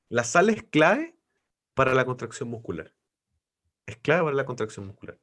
La 0.09 0.25
sal 0.25 0.51
es 0.51 0.63
clave 0.65 1.17
para 1.75 1.95
la 1.95 2.05
contracción 2.05 2.49
muscular. 2.49 2.95
Es 3.87 3.97
clave 3.99 4.25
para 4.25 4.37
la 4.37 4.47
contracción 4.47 4.87
muscular. 4.87 5.19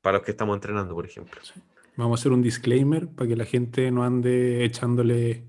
Para 0.00 0.18
los 0.18 0.24
que 0.24 0.32
estamos 0.32 0.54
entrenando, 0.54 0.94
por 0.94 1.06
ejemplo. 1.06 1.40
Vamos 1.96 2.18
a 2.18 2.20
hacer 2.20 2.32
un 2.32 2.42
disclaimer 2.42 3.08
para 3.08 3.28
que 3.28 3.36
la 3.36 3.44
gente 3.44 3.90
no 3.90 4.04
ande 4.04 4.64
echándole 4.64 5.44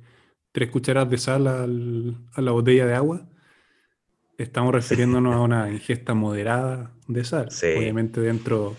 tres 0.52 0.70
cucharadas 0.70 1.10
de 1.10 1.18
sal 1.18 1.48
a 1.48 2.42
la 2.42 2.52
botella 2.52 2.86
de 2.86 2.94
agua. 2.94 3.28
Estamos 4.38 4.74
refiriéndonos 4.74 5.34
a 5.34 5.40
una 5.40 5.72
ingesta 5.72 6.14
moderada 6.14 6.92
de 7.08 7.24
sal, 7.24 7.48
obviamente 7.48 8.20
dentro 8.20 8.76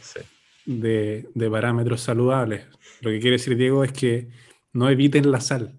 de, 0.67 1.29
de, 1.35 1.51
parámetros 1.51 2.03
saludables. 2.03 2.67
Lo 3.01 3.11
que 3.11 3.21
quiere 3.21 3.37
decir 3.37 3.57
Diego 3.57 3.83
es 3.85 3.93
que 3.93 4.29
no 4.73 4.91
eviten 4.91 5.31
la 5.31 5.41
sal, 5.41 5.79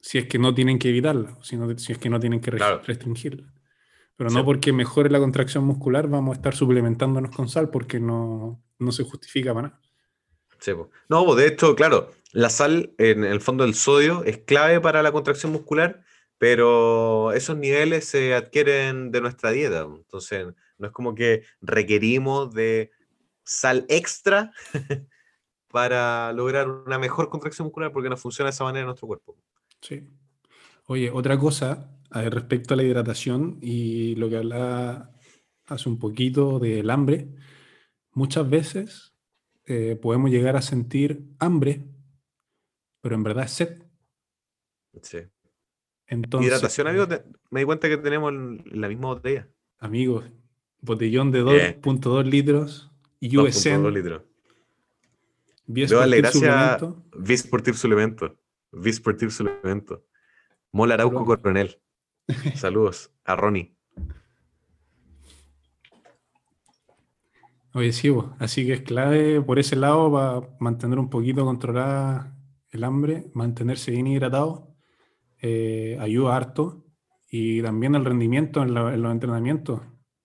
si 0.00 0.18
es 0.18 0.26
que 0.26 0.38
no 0.38 0.54
tienen 0.54 0.78
que 0.78 0.90
evitarla, 0.90 1.36
si 1.42 1.92
es 1.92 1.98
que 1.98 2.08
no 2.08 2.20
tienen 2.20 2.40
que 2.40 2.52
restringirla. 2.52 3.52
Pero 4.16 4.30
no 4.30 4.44
porque 4.44 4.72
mejore 4.72 5.10
la 5.10 5.18
contracción 5.18 5.64
muscular 5.64 6.08
vamos 6.08 6.34
a 6.34 6.36
estar 6.36 6.54
suplementándonos 6.54 7.34
con 7.34 7.48
sal 7.48 7.68
porque 7.70 8.00
no, 8.00 8.64
no 8.78 8.92
se 8.92 9.02
justifica 9.02 9.52
para 9.52 9.68
nada. 9.68 9.80
Sí, 10.58 10.72
no, 11.08 11.34
de 11.34 11.48
hecho, 11.48 11.74
claro, 11.74 12.12
la 12.32 12.48
sal, 12.48 12.94
en 12.96 13.24
el 13.24 13.40
fondo 13.40 13.64
del 13.64 13.74
sodio, 13.74 14.24
es 14.24 14.38
clave 14.38 14.80
para 14.80 15.02
la 15.02 15.12
contracción 15.12 15.52
muscular, 15.52 16.05
pero 16.38 17.32
esos 17.32 17.56
niveles 17.56 18.06
se 18.06 18.34
adquieren 18.34 19.10
de 19.10 19.20
nuestra 19.20 19.50
dieta. 19.50 19.82
Entonces, 19.82 20.46
no 20.78 20.86
es 20.86 20.92
como 20.92 21.14
que 21.14 21.42
requerimos 21.60 22.52
de 22.52 22.90
sal 23.44 23.86
extra 23.88 24.52
para 25.68 26.32
lograr 26.32 26.68
una 26.68 26.98
mejor 26.98 27.28
contracción 27.28 27.66
muscular 27.66 27.92
porque 27.92 28.08
no 28.08 28.16
funciona 28.16 28.50
de 28.50 28.54
esa 28.54 28.64
manera 28.64 28.80
en 28.80 28.86
nuestro 28.86 29.08
cuerpo. 29.08 29.36
Sí. 29.80 30.02
Oye, 30.86 31.10
otra 31.10 31.38
cosa 31.38 31.90
respecto 32.10 32.74
a 32.74 32.76
la 32.76 32.82
hidratación 32.82 33.58
y 33.60 34.14
lo 34.16 34.28
que 34.28 34.36
hablaba 34.36 35.12
hace 35.66 35.88
un 35.88 35.98
poquito 35.98 36.58
del 36.58 36.88
hambre, 36.90 37.28
muchas 38.12 38.48
veces 38.48 39.14
eh, 39.66 39.96
podemos 40.00 40.30
llegar 40.30 40.56
a 40.56 40.62
sentir 40.62 41.24
hambre, 41.38 41.84
pero 43.00 43.16
en 43.16 43.22
verdad 43.22 43.44
es 43.44 43.50
sed. 43.52 43.82
Sí. 45.02 45.18
Entonces, 46.08 46.48
hidratación, 46.48 46.86
amigo, 46.86 47.06
me 47.50 47.60
di 47.60 47.66
cuenta 47.66 47.88
que 47.88 47.96
tenemos 47.96 48.32
la 48.66 48.88
misma 48.88 49.08
botella. 49.08 49.48
Amigos, 49.78 50.24
botellón 50.80 51.32
de 51.32 51.42
2.2 51.42 52.24
litros, 52.24 52.90
USN. 53.20 53.82
2.2 53.82 53.92
litros. 53.92 54.22
Vía 55.66 55.88
gracias. 55.88 56.42
Vía 57.16 57.42
Suplemento. 57.74 58.38
Visportir 58.72 59.30
Suplemento. 59.32 60.04
Mola 60.70 60.94
Arauco 60.94 61.24
Coronel. 61.24 61.80
Saludos 62.54 63.10
a 63.24 63.34
Ronnie. 63.34 63.74
Oye, 67.72 67.92
sí, 67.92 68.10
así 68.38 68.64
que 68.64 68.72
es 68.72 68.80
clave 68.80 69.42
por 69.42 69.58
ese 69.58 69.76
lado 69.76 70.10
para 70.10 70.56
mantener 70.60 70.98
un 70.98 71.10
poquito 71.10 71.44
controlada 71.44 72.34
el 72.70 72.84
hambre, 72.84 73.26
mantenerse 73.34 73.90
bien 73.90 74.06
hidratado, 74.06 74.75
eh, 75.42 75.96
ayuda 76.00 76.36
harto 76.36 76.84
y 77.28 77.62
también 77.62 77.94
el 77.94 78.04
rendimiento 78.04 78.62
en, 78.62 78.74
los 78.74 79.12
entrenamientos. 79.12 79.80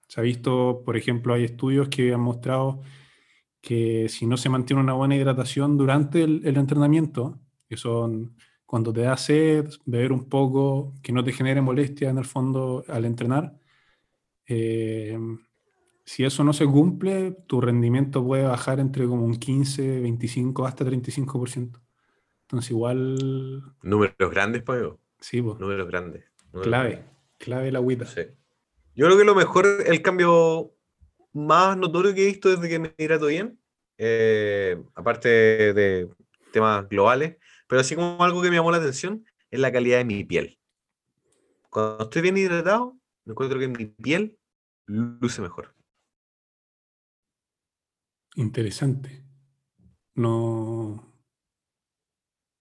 Se 0.08 0.22
ha 0.22 0.24
visto, 0.24 0.84
por 0.86 0.98
ejemplo, 0.98 1.34
hay 1.34 1.46
estudios 1.46 1.90
que 1.90 2.14
han 2.14 2.22
mostrado 2.22 2.82
que 3.62 4.10
si 4.10 4.26
no 4.26 4.38
se 4.38 4.50
mantiene 4.50 4.82
una 4.82 4.94
buena 4.94 5.16
hidratación 5.16 5.78
durante 5.78 6.24
el 6.24 6.58
entrenamiento, 6.58 7.40
que 7.68 7.78
son 7.78 8.36
cuando 8.72 8.94
te 8.94 9.02
da 9.02 9.18
sed, 9.18 9.70
beber 9.86 10.14
un 10.14 10.30
poco, 10.30 10.94
que 11.04 11.12
no 11.12 11.26
te 11.26 11.34
genere 11.34 11.60
molestia 11.60 12.10
en 12.10 12.18
el 12.18 12.24
fondo 12.24 12.86
al 12.88 13.04
entrenar. 13.04 13.60
Eh, 14.48 15.20
si 16.06 16.24
eso 16.24 16.46
no 16.46 16.54
se 16.54 16.66
cumple, 16.66 17.34
tu 17.48 17.60
rendimiento 17.60 18.26
puede 18.26 18.44
bajar 18.44 18.80
entre 18.80 19.08
como 19.08 19.26
un 19.26 19.36
15, 19.36 20.00
25, 20.00 20.66
hasta 20.66 20.86
35%. 20.86 21.81
Entonces 22.52 22.72
igual... 22.72 23.64
Números 23.82 24.30
grandes, 24.30 24.62
pues. 24.64 24.84
Sí, 25.22 25.42
pues. 25.42 25.58
Números 25.58 25.88
grandes. 25.88 26.26
clave, 26.62 27.06
clave 27.38 27.72
la 27.72 27.80
agüita. 27.80 28.06
Sí. 28.06 28.24
Yo 28.94 29.06
creo 29.06 29.18
que 29.18 29.24
lo 29.24 29.36
mejor, 29.36 29.66
el 29.86 30.02
cambio 30.02 30.76
más 31.32 31.78
notorio 31.78 32.14
que 32.14 32.24
he 32.24 32.26
visto 32.26 32.50
desde 32.50 32.68
que 32.68 32.78
me 32.78 32.94
hidrato 32.98 33.28
bien, 33.28 33.58
eh, 33.98 34.84
aparte 34.96 35.30
de 35.30 36.10
temas 36.52 36.90
globales, 36.90 37.38
pero 37.70 37.80
así 37.80 37.96
como 37.96 38.22
algo 38.22 38.42
que 38.42 38.50
me 38.50 38.58
llamó 38.58 38.70
la 38.70 38.80
atención 38.80 39.26
es 39.50 39.60
la 39.62 39.72
calidad 39.72 40.00
de 40.00 40.06
mi 40.06 40.26
piel. 40.26 40.60
Cuando 41.70 42.04
estoy 42.04 42.22
bien 42.22 42.36
hidratado, 42.36 42.98
me 43.24 43.32
encuentro 43.32 43.60
que 43.60 43.70
mi 43.70 43.86
piel 43.86 44.38
luce 44.88 45.42
mejor. 45.42 45.74
Interesante. 48.36 49.24
No. 50.16 51.11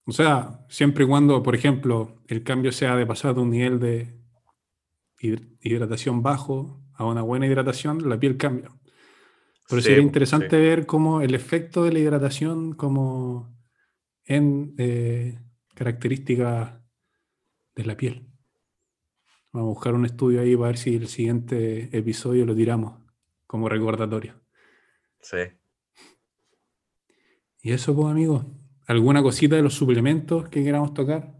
O 0.05 0.11
sea, 0.11 0.65
siempre 0.67 1.05
y 1.05 1.07
cuando, 1.07 1.43
por 1.43 1.55
ejemplo, 1.55 2.21
el 2.27 2.43
cambio 2.43 2.71
sea 2.71 2.95
de 2.95 3.05
pasar 3.05 3.35
de 3.35 3.41
un 3.41 3.51
nivel 3.51 3.79
de 3.79 4.19
hidratación 5.61 6.23
bajo 6.23 6.81
a 6.93 7.05
una 7.05 7.21
buena 7.21 7.47
hidratación, 7.47 8.09
la 8.09 8.19
piel 8.19 8.37
cambia. 8.37 8.71
Pero 9.69 9.81
sería 9.81 10.03
interesante 10.03 10.57
ver 10.57 10.85
cómo 10.85 11.21
el 11.21 11.33
efecto 11.33 11.83
de 11.83 11.93
la 11.93 11.99
hidratación, 11.99 12.73
como 12.73 13.55
en 14.25 14.75
eh, 14.77 15.39
características 15.75 16.73
de 17.75 17.85
la 17.85 17.95
piel. 17.95 18.27
Vamos 19.53 19.67
a 19.67 19.73
buscar 19.73 19.93
un 19.93 20.05
estudio 20.05 20.41
ahí 20.41 20.55
para 20.55 20.67
ver 20.67 20.77
si 20.77 20.95
el 20.95 21.07
siguiente 21.07 21.95
episodio 21.97 22.45
lo 22.45 22.55
tiramos 22.55 22.99
como 23.47 23.69
recordatorio. 23.69 24.41
Sí. 25.21 25.37
Y 27.61 27.71
eso, 27.71 27.95
pues, 27.95 28.07
amigos. 28.07 28.45
¿Alguna 28.91 29.23
cosita 29.23 29.55
de 29.55 29.61
los 29.61 29.73
suplementos 29.73 30.49
que 30.49 30.65
queramos 30.65 30.93
tocar? 30.93 31.33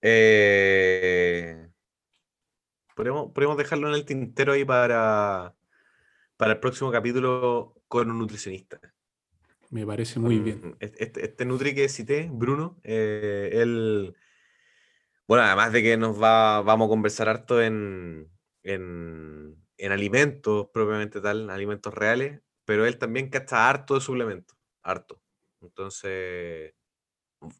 Eh, 0.00 1.68
podemos, 2.94 3.32
podemos, 3.32 3.56
dejarlo 3.56 3.88
en 3.88 3.94
el 3.94 4.04
tintero 4.04 4.52
ahí 4.52 4.64
para, 4.64 5.56
para 6.36 6.52
el 6.52 6.60
próximo 6.60 6.92
capítulo 6.92 7.74
con 7.88 8.08
un 8.08 8.20
nutricionista. 8.20 8.78
Me 9.70 9.84
parece 9.84 10.20
muy 10.20 10.38
bien. 10.38 10.76
Este, 10.78 11.24
este, 11.24 11.44
Nutri 11.44 11.74
que 11.74 11.88
cité, 11.88 12.30
Bruno, 12.32 12.78
eh, 12.84 13.50
él. 13.54 14.14
Bueno, 15.26 15.42
además 15.42 15.72
de 15.72 15.82
que 15.82 15.96
nos 15.96 16.22
va, 16.22 16.62
vamos 16.62 16.86
a 16.86 16.90
conversar 16.90 17.28
harto 17.28 17.60
en, 17.60 18.30
en, 18.62 19.56
alimentos 19.90 20.68
propiamente 20.72 21.20
tal, 21.20 21.50
alimentos 21.50 21.92
reales, 21.92 22.42
pero 22.64 22.86
él 22.86 22.96
también 22.96 23.28
está 23.32 23.68
harto 23.68 23.94
de 23.94 24.00
suplementos, 24.02 24.56
harto. 24.84 25.23
Entonces, 25.64 26.74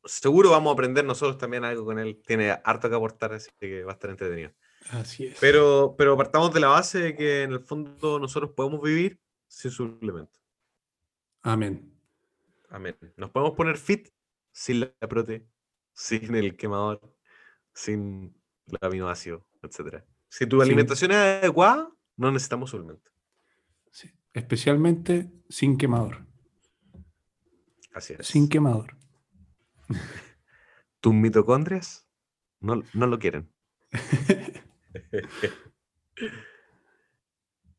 seguro 0.04 0.50
vamos 0.50 0.70
a 0.70 0.74
aprender 0.74 1.04
nosotros 1.04 1.38
también 1.38 1.64
algo 1.64 1.84
con 1.84 1.98
él. 1.98 2.20
Tiene 2.26 2.50
harto 2.50 2.88
que 2.88 2.96
aportar, 2.96 3.32
así 3.32 3.50
que 3.58 3.84
va 3.84 3.92
a 3.92 3.94
estar 3.94 4.10
entretenido. 4.10 4.52
Así 4.90 5.26
es. 5.26 5.38
Pero, 5.40 5.94
pero 5.96 6.16
partamos 6.16 6.52
de 6.52 6.60
la 6.60 6.68
base 6.68 6.98
de 7.00 7.16
que 7.16 7.42
en 7.42 7.52
el 7.52 7.60
fondo 7.60 8.18
nosotros 8.18 8.52
podemos 8.52 8.82
vivir 8.82 9.20
sin 9.48 9.70
suplementos. 9.70 10.42
Amén. 11.42 11.92
Amén. 12.68 12.96
Nos 13.16 13.30
podemos 13.30 13.56
poner 13.56 13.76
fit 13.76 14.08
sin 14.52 14.80
la 14.80 15.08
prote, 15.08 15.46
sin 15.92 16.34
el 16.34 16.56
quemador, 16.56 17.00
sin 17.72 18.34
el 18.66 18.78
aminoácido, 18.80 19.46
etc. 19.62 20.02
Si 20.28 20.46
tu 20.46 20.60
alimentación 20.60 21.12
es 21.12 21.16
adecuada, 21.16 21.90
no 22.16 22.30
necesitamos 22.30 22.70
suplemento. 22.70 23.10
Sí. 23.90 24.10
Especialmente 24.32 25.30
sin 25.48 25.76
quemador. 25.76 26.26
Así 27.94 28.14
es. 28.18 28.26
Sin 28.26 28.48
quemador. 28.48 28.96
Tus 31.00 31.14
mitocondrias 31.14 32.06
no, 32.60 32.82
no 32.92 33.06
lo 33.06 33.18
quieren. 33.18 33.48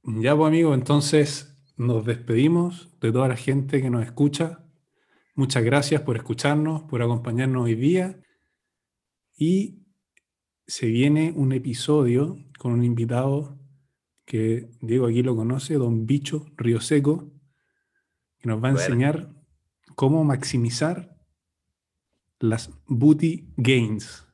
ya, 0.04 0.36
pues, 0.36 0.48
amigo, 0.48 0.74
entonces 0.74 1.58
nos 1.76 2.06
despedimos 2.06 2.98
de 3.02 3.12
toda 3.12 3.28
la 3.28 3.36
gente 3.36 3.82
que 3.82 3.90
nos 3.90 4.06
escucha. 4.06 4.64
Muchas 5.36 5.64
gracias 5.64 6.02
por 6.02 6.16
escucharnos, 6.16 6.84
por 6.84 7.02
acompañarnos 7.02 7.66
hoy 7.66 7.76
día. 7.76 8.22
Y 9.38 9.82
se 10.66 10.86
viene 10.88 11.34
un 11.36 11.52
episodio 11.52 12.38
con 12.58 12.72
un 12.72 12.84
invitado 12.84 13.60
que 14.26 14.70
Diego 14.82 15.08
aquí 15.08 15.22
lo 15.24 15.36
conoce, 15.36 15.74
don 15.76 16.06
Bicho 16.06 16.46
Río 16.56 16.80
Seco, 16.80 17.32
que 18.40 18.48
nos 18.48 18.64
va 18.64 18.70
a 18.70 18.72
enseñar 18.72 19.36
cómo 19.96 20.24
maximizar 20.24 21.18
las 22.40 22.72
booty 22.88 23.54
gains. 23.58 24.28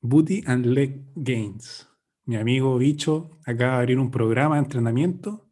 Booty 0.00 0.42
and 0.46 0.66
leg 0.66 1.04
gains. 1.14 1.88
Mi 2.24 2.36
amigo 2.36 2.78
Bicho 2.78 3.38
acaba 3.44 3.72
de 3.72 3.78
abrir 3.78 3.98
un 3.98 4.10
programa 4.10 4.56
de 4.56 4.62
entrenamiento 4.62 5.50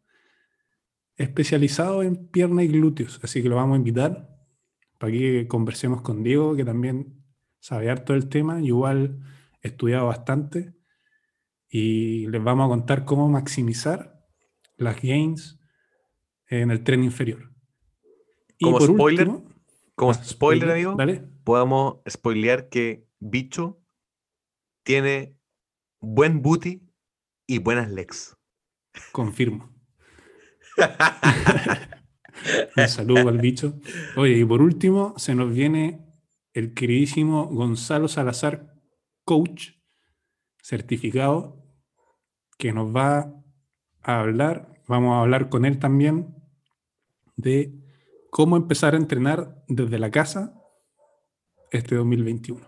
especializado 1.15 2.01
en 2.01 2.27
pierna 2.27 2.63
y 2.63 2.67
glúteos, 2.67 3.19
así 3.23 3.43
que 3.43 3.49
lo 3.49 3.57
vamos 3.57 3.75
a 3.75 3.77
invitar 3.77 4.29
para 4.97 5.11
que 5.11 5.47
conversemos 5.47 6.01
con 6.01 6.23
Diego, 6.23 6.55
que 6.55 6.65
también 6.65 7.23
sabe 7.59 7.89
harto 7.89 8.13
del 8.13 8.29
tema, 8.29 8.61
igual 8.61 9.19
he 9.61 9.67
estudiado 9.67 10.07
bastante 10.07 10.73
y 11.69 12.27
les 12.27 12.43
vamos 12.43 12.65
a 12.65 12.69
contar 12.69 13.05
cómo 13.05 13.27
maximizar 13.29 14.25
las 14.77 15.01
gains 15.01 15.59
en 16.47 16.71
el 16.71 16.83
tren 16.83 17.03
inferior. 17.03 17.50
Como 18.61 18.79
spoiler, 18.79 19.27
como 19.95 20.11
ah, 20.11 20.23
spoiler, 20.23 20.71
amigo, 20.71 20.95
podemos 21.43 21.97
spoilear 22.09 22.69
que 22.69 23.05
Bicho 23.19 23.81
tiene 24.83 25.37
buen 25.99 26.41
booty 26.41 26.87
y 27.47 27.59
buenas 27.59 27.89
legs. 27.89 28.37
Confirmo. 29.11 29.71
Un 32.77 32.87
saludo 32.87 33.29
al 33.29 33.37
bicho. 33.37 33.79
Oye, 34.15 34.37
y 34.37 34.45
por 34.45 34.61
último, 34.61 35.13
se 35.17 35.35
nos 35.35 35.53
viene 35.53 36.05
el 36.53 36.73
queridísimo 36.73 37.47
Gonzalo 37.47 38.07
Salazar, 38.07 38.73
coach 39.23 39.71
certificado, 40.61 41.63
que 42.57 42.73
nos 42.73 42.95
va 42.95 43.33
a 44.01 44.19
hablar, 44.19 44.81
vamos 44.87 45.13
a 45.13 45.21
hablar 45.21 45.49
con 45.49 45.65
él 45.65 45.79
también, 45.79 46.35
de 47.35 47.73
cómo 48.31 48.55
empezar 48.55 48.95
a 48.95 48.97
entrenar 48.97 49.61
desde 49.67 49.99
la 49.99 50.09
casa 50.09 50.57
este 51.69 51.95
2021. 51.95 52.65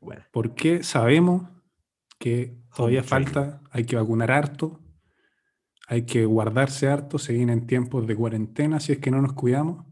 Bueno. 0.00 0.22
Porque 0.32 0.82
sabemos 0.82 1.48
que 2.18 2.58
todavía 2.76 3.04
falta, 3.04 3.62
hay 3.70 3.84
que 3.84 3.96
vacunar 3.96 4.32
harto, 4.32 4.80
hay 5.86 6.04
que 6.04 6.26
guardarse 6.26 6.88
harto, 6.88 7.18
se 7.18 7.32
vienen 7.32 7.66
tiempos 7.66 8.06
de 8.06 8.16
cuarentena 8.16 8.80
si 8.80 8.92
es 8.92 8.98
que 8.98 9.12
no 9.12 9.22
nos 9.22 9.32
cuidamos. 9.34 9.86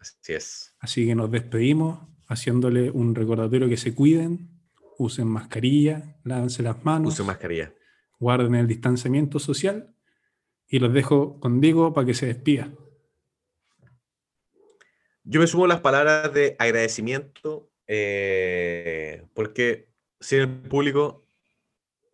Así 0.00 0.32
es. 0.32 0.74
Así 0.80 1.06
que 1.06 1.14
nos 1.14 1.30
despedimos 1.30 2.00
haciéndole 2.28 2.90
un 2.90 3.14
recordatorio 3.14 3.68
que 3.68 3.76
se 3.76 3.94
cuiden, 3.94 4.58
usen 4.96 5.28
mascarilla, 5.28 6.16
lávense 6.24 6.62
las 6.62 6.82
manos. 6.82 7.12
Usen 7.12 7.26
mascarilla. 7.26 7.74
Guarden 8.18 8.54
el 8.54 8.66
distanciamiento 8.66 9.38
social 9.38 9.94
y 10.66 10.78
los 10.78 10.94
dejo 10.94 11.38
con 11.40 11.60
Diego 11.60 11.92
para 11.92 12.06
que 12.06 12.14
se 12.14 12.26
despida. 12.26 12.72
Yo 15.30 15.40
me 15.40 15.46
sumo 15.46 15.66
a 15.66 15.68
las 15.68 15.82
palabras 15.82 16.32
de 16.32 16.56
agradecimiento 16.58 17.68
eh, 17.86 19.26
porque 19.34 19.90
sin 20.20 20.40
el 20.40 20.48
público 20.48 21.22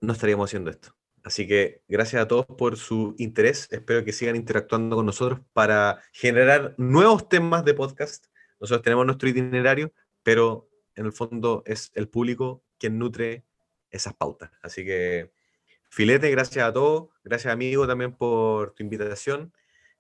no 0.01 0.13
estaríamos 0.13 0.51
haciendo 0.51 0.73
esto. 0.73 0.97
Así 1.23 1.47
que 1.47 1.83
gracias 1.87 2.21
a 2.21 2.27
todos 2.27 2.45
por 2.45 2.77
su 2.77 3.15
interés. 3.19 3.69
Espero 3.71 4.05
que 4.05 4.13
sigan 4.13 4.35
interactuando 4.35 4.97
con 4.97 5.07
nosotros 5.07 5.39
para 5.53 6.03
generar 6.13 6.75
nuevos 6.77 7.29
temas 7.29 7.65
de 7.65 7.75
podcast. 7.75 8.27
Nosotros 8.59 8.83
tenemos 8.83 9.07
nuestro 9.07 9.29
itinerario, 9.29 9.93
pero 10.25 10.69
en 10.97 11.07
el 11.07 11.13
fondo 11.13 11.63
es 11.67 11.93
el 11.95 12.09
público 12.09 12.65
quien 12.81 12.99
nutre 12.99 13.45
esas 13.93 14.15
pautas. 14.15 14.51
Así 14.61 14.85
que 14.85 15.31
filete, 15.89 16.33
gracias 16.33 16.65
a 16.65 16.73
todos. 16.73 17.11
Gracias 17.23 17.53
amigo 17.53 17.87
también 17.87 18.13
por 18.13 18.73
tu 18.73 18.83
invitación. 18.83 19.53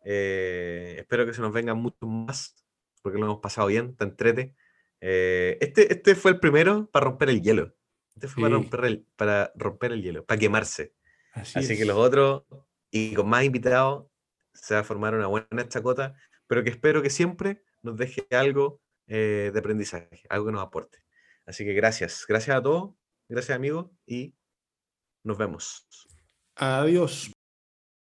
Eh, 0.05 0.97
espero 0.99 1.25
que 1.25 1.33
se 1.33 1.41
nos 1.41 1.53
vengan 1.53 1.79
muchos 1.79 2.09
más, 2.09 2.57
porque 3.05 3.19
lo 3.19 3.27
hemos 3.27 3.41
pasado 3.41 3.67
bien, 3.67 3.95
tan 3.97 4.09
entrete. 4.09 4.55
Eh, 4.99 5.59
este, 5.61 5.93
este 5.93 6.15
fue 6.15 6.31
el 6.31 6.41
primero 6.41 6.89
para 6.91 7.05
romper 7.05 7.29
el 7.29 7.43
hielo. 7.43 7.75
Este 8.15 8.29
fue 8.29 8.45
para, 8.45 8.55
romper 8.55 8.85
el, 8.87 9.07
para 9.15 9.53
romper 9.57 9.93
el 9.93 10.03
hielo, 10.03 10.25
para 10.25 10.41
quemarse. 10.41 10.95
Así, 11.35 11.77
que 11.77 11.85
los 11.85 11.99
otros, 11.99 12.45
y 12.91 13.13
con 13.15 13.29
más 13.29 13.45
invitados, 13.45 14.07
se 14.55 14.73
va 14.73 14.81
a 14.81 14.85
formar 14.85 15.15
una 15.15 15.27
buena 15.27 15.69
chacota, 15.69 16.15
pero 16.47 16.65
que 16.65 16.71
espero 16.71 17.03
que 17.03 17.11
siempre 17.11 17.63
nos 17.83 17.99
deje 17.99 18.27
algo 18.31 18.81
eh, 19.07 19.51
de 19.53 19.59
aprendizaje, 19.59 20.23
algo 20.31 20.47
que 20.47 20.53
nos 20.53 20.63
aporte. 20.63 21.05
Así 21.45 21.63
que 21.63 21.75
gracias, 21.75 22.25
gracias 22.27 22.57
a 22.57 22.63
todos, 22.63 22.95
gracias 23.29 23.55
amigos, 23.55 23.91
y 24.07 24.35
nos 25.25 25.37
vemos. 25.37 25.87
Adiós. 26.57 27.34